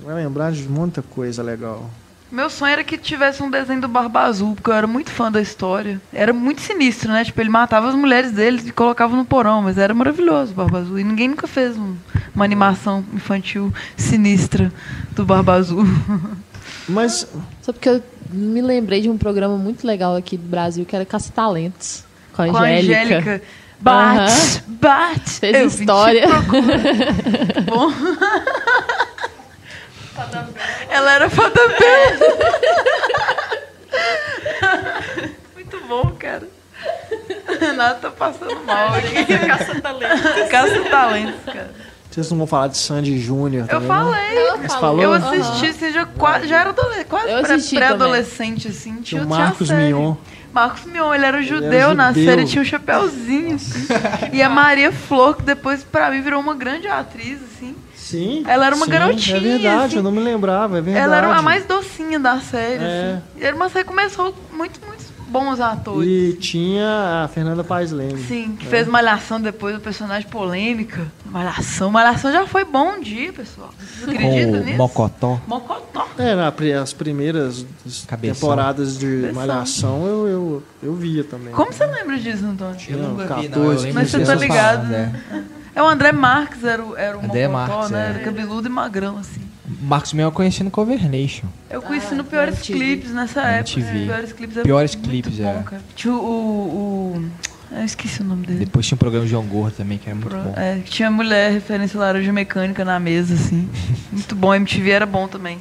vai 0.02 0.15
lembrar 0.16 0.52
de 0.52 0.66
muita 0.69 1.02
coisa 1.02 1.43
legal. 1.43 1.89
Meu 2.33 2.51
sonho 2.51 2.73
era 2.73 2.83
que 2.83 2.99
tivesse 2.99 3.43
um 3.43 3.51
desenho 3.51 3.81
do 3.81 3.87
Barba 3.87 4.23
Azul, 4.23 4.55
porque 4.57 4.69
eu 4.71 4.75
era 4.75 4.87
muito 4.89 5.11
fã 5.11 5.31
da 5.31 5.41
história. 5.41 6.01
Era 6.13 6.33
muito 6.33 6.61
sinistro, 6.61 7.13
né? 7.13 7.25
Tipo, 7.25 7.41
ele 7.41 7.49
matava 7.51 7.89
as 7.89 7.95
mulheres 7.95 8.33
dele 8.33 8.61
e 8.67 8.73
colocava 8.73 9.15
no 9.15 9.25
porão, 9.25 9.63
mas 9.63 9.79
era 9.79 9.95
maravilhoso 9.95 10.51
o 10.53 10.55
Barba 10.57 10.79
Azul. 10.81 10.99
E 10.99 11.05
ninguém 11.05 11.29
nunca 11.29 11.47
fez 11.47 11.77
um- 11.77 11.95
uma 12.35 12.45
animação 12.45 13.05
infantil 13.15 13.73
sinistra 13.97 14.73
do 15.13 15.25
Barba 15.25 15.55
Azul. 15.55 15.85
Mas 16.89 17.27
Só 17.63 17.73
porque 17.73 17.89
eu 17.89 18.03
me 18.31 18.61
lembrei 18.61 19.01
de 19.01 19.09
um 19.09 19.17
programa 19.17 19.57
muito 19.57 19.87
legal 19.87 20.17
aqui 20.17 20.37
do 20.37 20.47
Brasil, 20.47 20.85
que 20.85 20.95
era 20.95 21.05
Caça 21.07 21.33
Talentos. 21.33 22.05
Com 22.35 22.43
a 22.43 22.49
Com 22.49 22.57
a 22.59 22.61
Angélica. 22.63 23.17
Angélica. 23.19 23.43
Bate, 23.81 24.19
Aham. 24.19 24.63
bate. 24.81 25.31
Fez 25.31 25.55
Eu 25.57 25.69
vim 25.71 25.77
te 25.77 25.81
história. 25.81 26.27
Bom. 27.67 27.91
Ela 30.91 31.12
era 31.12 31.31
fada 31.31 31.61
verde. 31.69 32.24
Muito 35.55 35.81
bom, 35.89 36.12
cara. 36.19 36.49
Renato 37.61 38.01
tá 38.01 38.11
passando 38.11 38.65
mal 38.65 38.89
aqui. 38.95 39.24
Caça-talento. 39.47 40.49
Caça-talentos, 40.51 41.45
cara. 41.47 41.70
vocês 42.11 42.31
não 42.31 42.39
vão 42.39 42.47
falar 42.47 42.69
de 42.69 42.77
Sandy 42.77 43.19
Júnior 43.19 43.62
Eu 43.62 43.69
também, 43.69 43.89
né? 43.89 43.95
falei. 43.95 44.69
Falou? 44.69 45.03
Eu 45.03 45.12
assisti, 45.12 45.73
você 45.73 45.93
já, 45.93 46.05
qua- 46.07 46.41
já 46.47 46.61
era 46.61 46.74
quase 47.09 47.28
Eu 47.31 47.77
pré-adolescente, 47.78 48.69
assim. 48.69 49.01
Tinha, 49.03 49.23
O 49.23 49.28
Marcos. 49.28 49.70
Mion. 49.70 50.15
Marcos 50.53 50.85
Mion, 50.85 51.12
ele 51.12 51.27
era 51.27 51.43
judeu, 51.43 51.73
era 51.73 51.95
na 51.95 52.09
judeu. 52.12 52.24
série, 52.27 52.45
tinha 52.47 52.62
um 52.62 52.65
chapéuzinho, 52.65 53.57
assim. 53.57 53.86
e 54.32 54.41
a 54.43 54.49
Maria 54.49 54.93
Flor, 54.93 55.36
que 55.36 55.43
depois, 55.43 55.82
pra 55.82 56.11
mim, 56.11 56.20
virou 56.20 56.41
uma 56.41 56.55
grande 56.55 56.86
atriz, 56.86 57.41
assim. 57.43 57.74
Sim. 58.05 58.45
Ela 58.47 58.67
era 58.67 58.77
uma 58.77 58.85
sim, 58.85 58.93
garotinha, 58.93 59.37
É 59.39 59.41
verdade, 59.41 59.85
assim. 59.87 59.97
eu 59.97 60.03
não 60.03 60.13
me 60.13 60.21
lembrava, 60.21 60.77
é 60.77 60.81
verdade. 60.83 61.05
Ela 61.07 61.17
era 61.17 61.37
a 61.37 61.41
mais 61.41 61.65
docinha 61.65 62.21
da 62.21 62.39
série, 62.39 62.85
É. 62.85 63.15
assim. 63.15 63.41
E 63.41 63.45
era 63.47 63.57
uma 63.57 63.71
série 63.71 63.85
que 63.85 63.91
começou 63.91 64.31
com 64.31 64.57
muito, 64.57 64.79
muitos 64.87 65.07
bons 65.27 65.59
atores. 65.59 66.07
E 66.07 66.37
tinha 66.39 67.25
a 67.25 67.29
Fernanda 67.29 67.65
Paes 67.65 67.91
Leme. 67.93 68.23
Sim, 68.25 68.57
que 68.57 68.67
fez 68.67 68.87
Malhação 68.87 69.41
depois, 69.41 69.75
o 69.75 69.81
personagem 69.81 70.29
polêmica. 70.29 71.11
Malhação. 71.25 71.91
Malhação 71.91 72.31
já 72.31 72.47
foi 72.47 72.63
bom 72.65 73.01
dia, 73.01 73.33
pessoal. 73.33 73.71
O 74.07 74.11
nisso? 74.11 74.77
Mocotó. 74.77 75.41
Mocotó. 75.47 76.07
É, 76.19 76.75
as 76.75 76.93
primeiras 76.93 77.65
Cabeção. 78.07 78.35
temporadas 78.35 78.99
de 78.99 79.07
Cabeção. 79.23 79.35
Malhação 79.35 80.07
eu, 80.07 80.29
eu, 80.29 80.63
eu 80.83 80.95
via 80.95 81.25
também. 81.25 81.55
Como 81.55 81.73
você 81.73 81.87
lembra 81.87 82.19
disso, 82.19 82.45
Antônio? 82.45 82.77
Tinha 82.77 82.99
vi, 82.99 83.03
não, 83.03 83.21
eu 83.21 83.27
14, 83.27 83.93
Mas 83.93 84.11
você 84.11 84.21
tá 84.21 84.35
ligado, 84.35 84.87
falando, 84.87 84.91
né? 84.91 85.21
É 85.33 85.64
o 85.83 85.87
André 85.87 86.13
Marques, 86.13 86.63
era 86.65 86.83
o, 86.83 86.97
era 86.97 87.17
o 87.19 87.25
André 87.25 87.49
Mocotó, 87.49 87.73
Marques, 87.75 87.91
né? 87.91 88.07
é. 88.07 88.11
Era 88.11 88.19
cabeludo 88.21 88.69
e 88.69 88.71
magrão, 88.71 89.19
assim. 89.19 89.41
Marcos 89.83 90.13
Mion 90.13 90.27
eu 90.29 90.33
conheci 90.33 90.63
no 90.63 90.71
Covernation. 90.71 91.47
Eu 91.71 91.83
conheci 91.83 92.09
Ah, 92.13 92.17
no 92.17 92.25
Piores 92.25 92.55
MTV. 92.57 92.79
Clipes 92.79 93.11
nessa 93.13 93.41
MTV. 93.59 93.81
época. 93.81 93.93
né? 93.99 94.05
Piores 94.07 94.33
Clipes 94.33 94.57
era 94.57 94.65
Piores 94.65 94.95
muito 94.95 95.09
Clipes, 95.09 95.37
bom, 95.39 95.49
é. 95.61 95.63
cara. 95.63 95.83
Tinha 95.97 96.15
o, 96.15 96.17
o, 96.19 97.17
o- 97.19 97.31
Eu 97.77 97.85
esqueci 97.85 98.21
o 98.21 98.25
nome 98.25 98.47
dele. 98.47 98.61
Depois 98.61 98.87
tinha 98.87 98.95
um 98.95 98.99
programa 98.99 99.25
de 99.25 99.31
João 99.33 99.45
Gordo 99.47 99.75
também, 99.77 99.99
que 99.99 100.07
era 100.09 100.15
muito 100.15 100.29
Pro- 100.29 100.39
bom. 100.39 100.55
É, 100.57 100.77
que 100.85 100.91
tinha 100.91 101.11
mulher 101.11 101.51
referência 101.53 101.99
laranja 101.99 102.33
mecânica 102.33 102.85
na 102.85 103.01
mesa, 103.01 103.35
assim. 103.35 103.69
Muito 104.13 104.35
bom, 104.37 104.55
MTV 104.55 104.91
era 104.91 105.07
bom 105.07 105.27
também. 105.27 105.59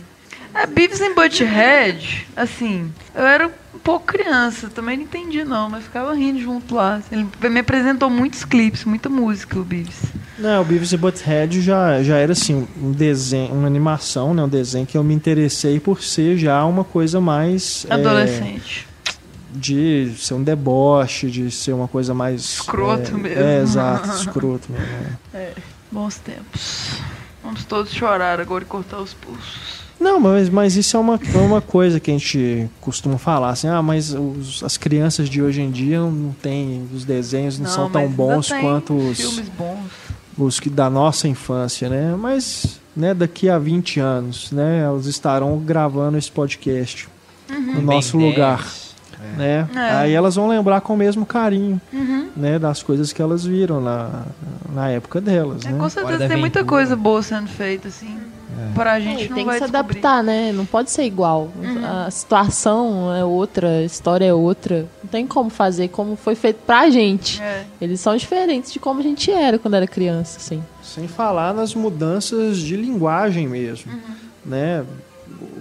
É, 0.54 0.68
Beavis 0.68 1.02
and 1.02 1.16
Butthead, 1.16 2.28
assim, 2.36 2.92
eu 3.16 3.26
era 3.26 3.50
pouco 3.84 4.06
criança, 4.06 4.70
também 4.70 4.98
não 4.98 5.04
entendi 5.04 5.44
não, 5.44 5.70
mas 5.70 5.84
ficava 5.84 6.14
rindo 6.14 6.40
junto 6.40 6.74
lá. 6.74 7.02
Ele 7.12 7.28
me 7.50 7.60
apresentou 7.60 8.10
muitos 8.10 8.46
clipes, 8.46 8.86
muita 8.86 9.10
música, 9.10 9.60
o 9.60 9.64
Beavis. 9.64 10.04
Não, 10.40 10.62
o 10.62 10.66
Beavis 10.66 10.92
e 10.94 10.98
Butthead 10.98 11.62
já, 11.62 12.02
já 12.02 12.18
era 12.18 12.32
assim, 12.32 12.68
um 12.82 12.92
desenho, 12.92 13.54
uma 13.54 13.68
animação, 13.68 14.34
né? 14.34 14.44
Um 14.44 14.50
desenho 14.50 14.86
que 14.86 14.98
eu 14.98 15.04
me 15.04 15.14
interessei 15.14 15.80
por 15.80 16.02
ser 16.02 16.38
já 16.38 16.64
uma 16.66 16.84
coisa 16.84 17.20
mais. 17.20 17.86
é, 17.90 17.94
Adolescente. 17.94 18.88
de 19.52 20.14
ser 20.18 20.34
um 20.34 20.44
deboche, 20.44 21.30
de 21.30 21.52
ser 21.52 21.74
uma 21.74 21.88
coisa 21.88 22.14
mais. 22.14 22.42
Escroto 22.42 23.12
é, 23.12 23.18
mesmo. 23.18 23.44
É, 23.44 23.62
exato, 23.62 24.10
escroto 24.10 24.72
mesmo. 24.72 25.18
é. 25.34 25.54
Bons 25.92 26.18
tempos. 26.18 27.00
Vamos 27.44 27.66
todos 27.66 27.94
chorar 27.94 28.40
agora 28.40 28.64
e 28.64 28.68
cortar 28.68 29.00
os 29.00 29.14
pulsos. 29.14 29.83
Não, 30.04 30.20
mas, 30.20 30.50
mas 30.50 30.76
isso 30.76 30.98
é 30.98 31.00
uma, 31.00 31.20
é 31.34 31.38
uma 31.38 31.62
coisa 31.62 32.00
que 32.00 32.12
a 32.12 32.14
gente 32.14 32.70
costuma 32.82 33.18
falar, 33.18 33.50
assim, 33.50 33.68
ah, 33.68 33.82
mas 33.82 34.14
os- 34.14 34.62
as 34.64 34.76
crianças 34.78 35.30
de 35.30 35.42
hoje 35.42 35.62
em 35.62 35.72
dia 35.72 36.00
não, 36.00 36.12
não 36.12 36.32
têm, 36.34 36.88
os 36.94 37.06
desenhos 37.06 37.58
não, 37.58 37.70
são 37.70 37.90
tão 37.90 38.08
bons 38.10 38.50
tem 38.50 38.60
quanto 38.62 38.94
os, 38.96 39.18
Filmes 39.18 39.50
bons. 39.58 39.80
os 40.38 40.60
que 40.60 40.70
da 40.70 40.90
nossa 40.90 41.28
infância, 41.28 41.88
né? 41.90 42.16
Mas, 42.20 42.80
né, 42.96 43.14
daqui 43.14 43.50
a 43.50 43.58
20 43.58 44.00
anos, 44.00 44.52
né, 44.52 44.82
elas 44.84 45.06
estarão 45.06 45.58
gravando 45.58 46.18
esse 46.18 46.30
podcast 46.32 47.08
no 47.50 47.82
nosso 47.82 48.18
lugar, 48.18 48.58
10. 48.58 49.38
né? 49.38 49.68
É. 49.76 49.80
Aí 49.96 50.14
elas 50.14 50.36
vão 50.36 50.48
lembrar 50.50 50.82
com 50.82 50.94
o 50.94 50.98
mesmo 50.98 51.26
carinho, 51.26 51.80
Uhum. 51.94 52.28
né, 52.36 52.60
das 52.60 52.84
coisas 52.84 53.14
que 53.14 53.22
elas 53.22 53.46
viram 53.46 53.80
na, 53.80 54.24
na 54.74 54.90
época 54.90 55.22
delas, 55.22 55.66
É, 55.66 55.72
né? 55.72 55.78
com 55.80 55.90
certeza 55.90 56.28
tem 56.28 56.38
muita 56.38 56.64
coisa 56.66 56.96
boa 56.96 57.22
sendo 57.24 57.48
feita, 57.48 57.88
assim. 57.88 58.18
Pra 58.76 59.00
gente 59.00 59.26
É, 59.26 59.28
não 59.30 59.36
tem 59.36 59.46
vai 59.46 59.60
que 59.60 59.66
se 59.66 59.72
descobrir. 59.72 59.98
adaptar, 60.00 60.24
né? 60.24 60.52
Não 60.52 60.66
pode 60.66 60.90
ser 60.92 61.04
igual. 61.04 61.50
A 61.84 62.10
situação 62.12 63.14
é 63.14 63.24
outra, 63.24 63.68
a 63.80 63.84
história 63.84 64.26
é 64.26 64.34
outra. 64.34 64.86
Não 65.04 65.10
tem 65.10 65.28
como 65.28 65.50
fazer 65.50 65.90
como 65.90 66.16
foi 66.16 66.36
feito 66.36 66.60
pra 66.66 66.90
gente. 66.90 67.42
É. 67.42 67.66
Eles 67.80 68.00
são 68.00 68.16
diferentes 68.16 68.72
de 68.74 68.80
como 68.80 69.00
a 69.00 69.04
gente 69.04 69.32
era 69.32 69.60
quando 69.60 69.76
era 69.76 69.88
criança, 69.88 70.38
assim. 70.38 70.64
Sem 70.82 71.08
falar 71.08 71.54
nas 71.54 71.74
mudanças 71.76 72.58
de 72.58 72.76
linguagem 72.76 73.48
mesmo, 73.48 73.92
né? 74.46 74.84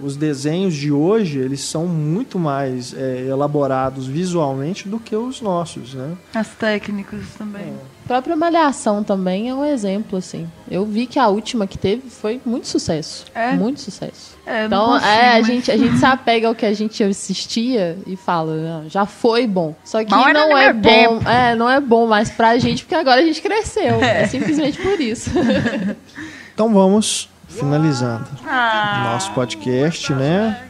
Os 0.01 0.15
desenhos 0.15 0.73
de 0.73 0.91
hoje, 0.91 1.39
eles 1.39 1.61
são 1.61 1.85
muito 1.87 2.37
mais 2.37 2.93
é, 2.93 3.25
elaborados 3.29 4.05
visualmente 4.05 4.87
do 4.87 4.99
que 4.99 5.15
os 5.15 5.41
nossos, 5.41 5.93
né? 5.93 6.13
As 6.33 6.47
técnicas 6.49 7.21
também. 7.37 7.73
A 8.03 8.07
própria 8.07 8.35
Malhação 8.35 9.01
também 9.03 9.49
é 9.49 9.55
um 9.55 9.63
exemplo, 9.63 10.17
assim. 10.17 10.47
Eu 10.69 10.85
vi 10.85 11.05
que 11.07 11.17
a 11.17 11.27
última 11.29 11.65
que 11.65 11.77
teve 11.77 12.09
foi 12.09 12.41
muito 12.45 12.67
sucesso. 12.67 13.25
É? 13.33 13.53
Muito 13.53 13.79
sucesso. 13.79 14.35
É, 14.45 14.65
Então, 14.65 14.85
consigo, 14.87 15.05
é, 15.09 15.29
a 15.29 15.33
mas- 15.35 15.47
gente, 15.47 15.71
a 15.71 15.77
gente 15.77 15.97
se 15.97 16.05
apega 16.05 16.47
ao 16.49 16.53
que 16.55 16.65
a 16.65 16.73
gente 16.73 17.01
assistia 17.01 17.97
e 18.05 18.17
fala, 18.17 18.55
"Não, 18.55 18.89
já 18.89 19.05
foi 19.05 19.47
bom. 19.47 19.73
Só 19.85 20.03
que 20.03 20.11
Mal 20.11 20.33
não 20.33 20.57
é 20.57 20.73
bom, 20.73 21.21
é, 21.25 21.55
não 21.55 21.69
é 21.69 21.79
bom 21.79 22.05
mais 22.05 22.29
pra 22.29 22.57
gente, 22.57 22.83
porque 22.83 22.95
agora 22.95 23.21
a 23.21 23.25
gente 23.25 23.41
cresceu. 23.41 24.03
É, 24.03 24.27
simplesmente 24.27 24.81
por 24.81 24.99
isso. 24.99 25.29
Então 26.53 26.71
vamos 26.71 27.29
finalizando 27.47 28.27
Ah, 28.45 29.09
nosso 29.13 29.31
podcast, 29.31 30.13
né? 30.13 30.61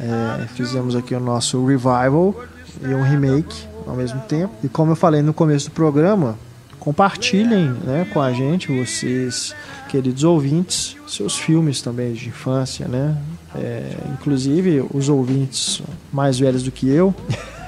É, 0.00 0.46
fizemos 0.54 0.94
aqui 0.94 1.14
o 1.14 1.20
nosso 1.20 1.64
revival 1.66 2.34
e 2.80 2.94
um 2.94 3.02
remake 3.02 3.64
ao 3.86 3.94
mesmo 3.96 4.20
tempo. 4.22 4.52
E 4.62 4.68
como 4.68 4.92
eu 4.92 4.96
falei 4.96 5.20
no 5.20 5.34
começo 5.34 5.68
do 5.68 5.72
programa, 5.72 6.38
compartilhem 6.82 7.70
né, 7.84 8.04
com 8.12 8.20
a 8.20 8.32
gente, 8.32 8.76
vocês, 8.76 9.54
queridos 9.88 10.24
ouvintes, 10.24 10.96
seus 11.06 11.38
filmes 11.38 11.80
também 11.80 12.12
de 12.12 12.28
infância, 12.28 12.88
né? 12.88 13.16
É, 13.54 13.96
inclusive 14.12 14.84
os 14.92 15.08
ouvintes 15.08 15.80
mais 16.12 16.40
velhos 16.40 16.64
do 16.64 16.72
que 16.72 16.88
eu 16.88 17.14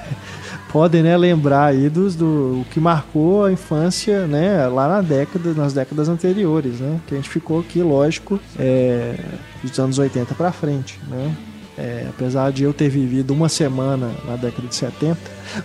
podem 0.69 1.01
né, 1.01 1.15
lembrar 1.15 1.67
aí 1.67 1.87
dos, 1.87 2.13
do 2.13 2.61
o 2.61 2.65
que 2.71 2.79
marcou 2.79 3.45
a 3.45 3.51
infância 3.53 4.27
né, 4.27 4.67
lá 4.67 4.89
na 4.89 5.01
década, 5.01 5.53
nas 5.53 5.71
décadas 5.71 6.09
anteriores, 6.09 6.81
né? 6.81 6.99
Que 7.07 7.13
a 7.13 7.17
gente 7.17 7.29
ficou 7.29 7.61
aqui, 7.61 7.81
lógico, 7.81 8.37
é, 8.59 9.17
dos 9.63 9.79
anos 9.79 9.97
80 9.97 10.35
para 10.35 10.51
frente, 10.51 10.99
né? 11.07 11.33
É, 11.77 12.07
apesar 12.09 12.53
de 12.53 12.63
eu 12.63 12.73
ter 12.73 12.87
vivido 12.87 13.33
uma 13.33 13.49
semana 13.49 14.09
na 14.25 14.37
década 14.37 14.65
de 14.65 14.75
70, 14.75 15.17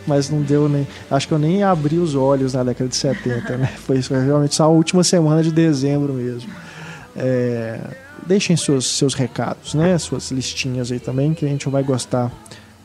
mas 0.08 0.28
não 0.28 0.42
deu 0.42 0.68
nem. 0.68 0.86
Acho 1.08 1.28
que 1.28 1.34
eu 1.34 1.38
nem 1.38 1.62
abri 1.62 1.98
os 1.98 2.16
olhos 2.16 2.54
na 2.54 2.64
década 2.64 2.88
de 2.88 2.96
70, 2.96 3.56
né? 3.56 3.66
Foi 3.78 4.00
realmente 4.00 4.56
só 4.56 4.64
a 4.64 4.68
última 4.68 5.04
semana 5.04 5.40
de 5.40 5.52
dezembro 5.52 6.12
mesmo. 6.12 6.50
É, 7.14 7.78
deixem 8.26 8.56
seus, 8.56 8.86
seus 8.86 9.14
recados, 9.14 9.74
né? 9.74 9.96
Suas 9.98 10.32
listinhas 10.32 10.90
aí 10.90 10.98
também, 10.98 11.32
que 11.32 11.46
a 11.46 11.48
gente 11.48 11.68
vai 11.68 11.84
gostar 11.84 12.30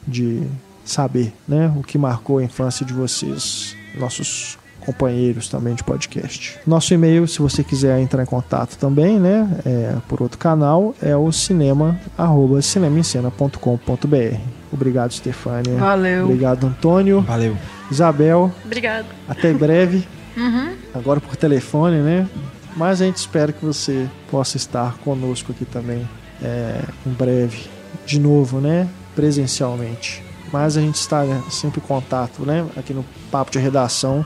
de 0.07 0.43
saber, 0.83 1.33
né? 1.47 1.73
O 1.75 1.81
que 1.81 1.97
marcou 1.97 2.37
a 2.37 2.43
infância 2.43 2.85
de 2.85 2.93
vocês, 2.93 3.75
nossos 3.97 4.57
companheiros 4.85 5.49
também 5.49 5.75
de 5.75 5.83
podcast. 5.83 6.59
Nosso 6.65 6.93
e-mail, 6.93 7.27
se 7.27 7.39
você 7.39 7.63
quiser 7.63 7.99
entrar 7.99 8.21
em 8.23 8.25
contato 8.25 8.77
também, 8.77 9.19
né, 9.19 9.49
é, 9.65 9.95
por 10.07 10.21
outro 10.21 10.37
canal, 10.37 10.93
é 11.01 11.15
o 11.15 11.31
cinema 11.31 11.99
arroba 12.17 12.61
cinemaencena.com.br. 12.61 14.37
Obrigado, 14.71 15.13
Stefânia. 15.13 15.77
Valeu. 15.77 16.25
Obrigado, 16.25 16.67
Antônio. 16.67 17.21
Valeu. 17.21 17.57
Isabel. 17.89 18.51
Obrigado. 18.63 19.07
Até 19.27 19.53
breve. 19.53 20.05
Uhum. 20.35 20.75
Agora 20.93 21.21
por 21.21 21.37
telefone, 21.37 22.01
né? 22.01 22.27
Mas 22.75 23.01
a 23.01 23.05
gente 23.05 23.15
espera 23.15 23.53
que 23.53 23.63
você 23.63 24.05
possa 24.29 24.57
estar 24.57 24.97
conosco 24.97 25.53
aqui 25.53 25.63
também 25.63 26.05
é, 26.43 26.81
em 27.05 27.11
breve. 27.11 27.69
De 28.05 28.19
novo, 28.19 28.59
né? 28.59 28.85
Presencialmente. 29.15 30.21
Mas 30.51 30.75
a 30.75 30.81
gente 30.81 30.95
está 30.95 31.23
né, 31.23 31.41
sempre 31.49 31.79
em 31.79 31.87
contato, 31.87 32.41
né? 32.41 32.65
Aqui 32.75 32.93
no 32.93 33.05
Papo 33.31 33.49
de 33.49 33.59
Redação 33.59 34.25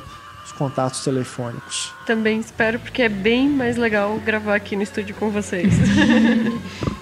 contatos 0.60 1.04
telefônicos. 1.04 1.92
Também 2.06 2.40
espero, 2.40 2.78
porque 2.80 3.02
é 3.02 3.10
bem 3.10 3.50
mais 3.50 3.78
legal 3.78 4.20
gravar 4.24 4.56
aqui 4.56 4.76
no 4.76 4.84
estúdio 4.84 5.16
com 5.16 5.32
vocês. 5.32 5.74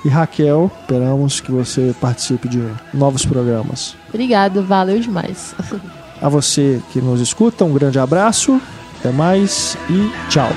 E 0.05 0.09
Raquel, 0.09 0.71
esperamos 0.79 1.41
que 1.41 1.51
você 1.51 1.93
participe 1.99 2.47
de 2.47 2.63
novos 2.93 3.25
programas. 3.25 3.93
Obrigada, 4.07 4.61
valeu 4.61 4.99
demais. 5.01 5.53
A 6.21 6.29
você 6.29 6.81
que 6.93 7.01
nos 7.01 7.19
escuta, 7.19 7.65
um 7.65 7.73
grande 7.73 7.99
abraço, 7.99 8.61
até 8.99 9.11
mais 9.11 9.77
e 9.89 10.29
tchau. 10.29 10.49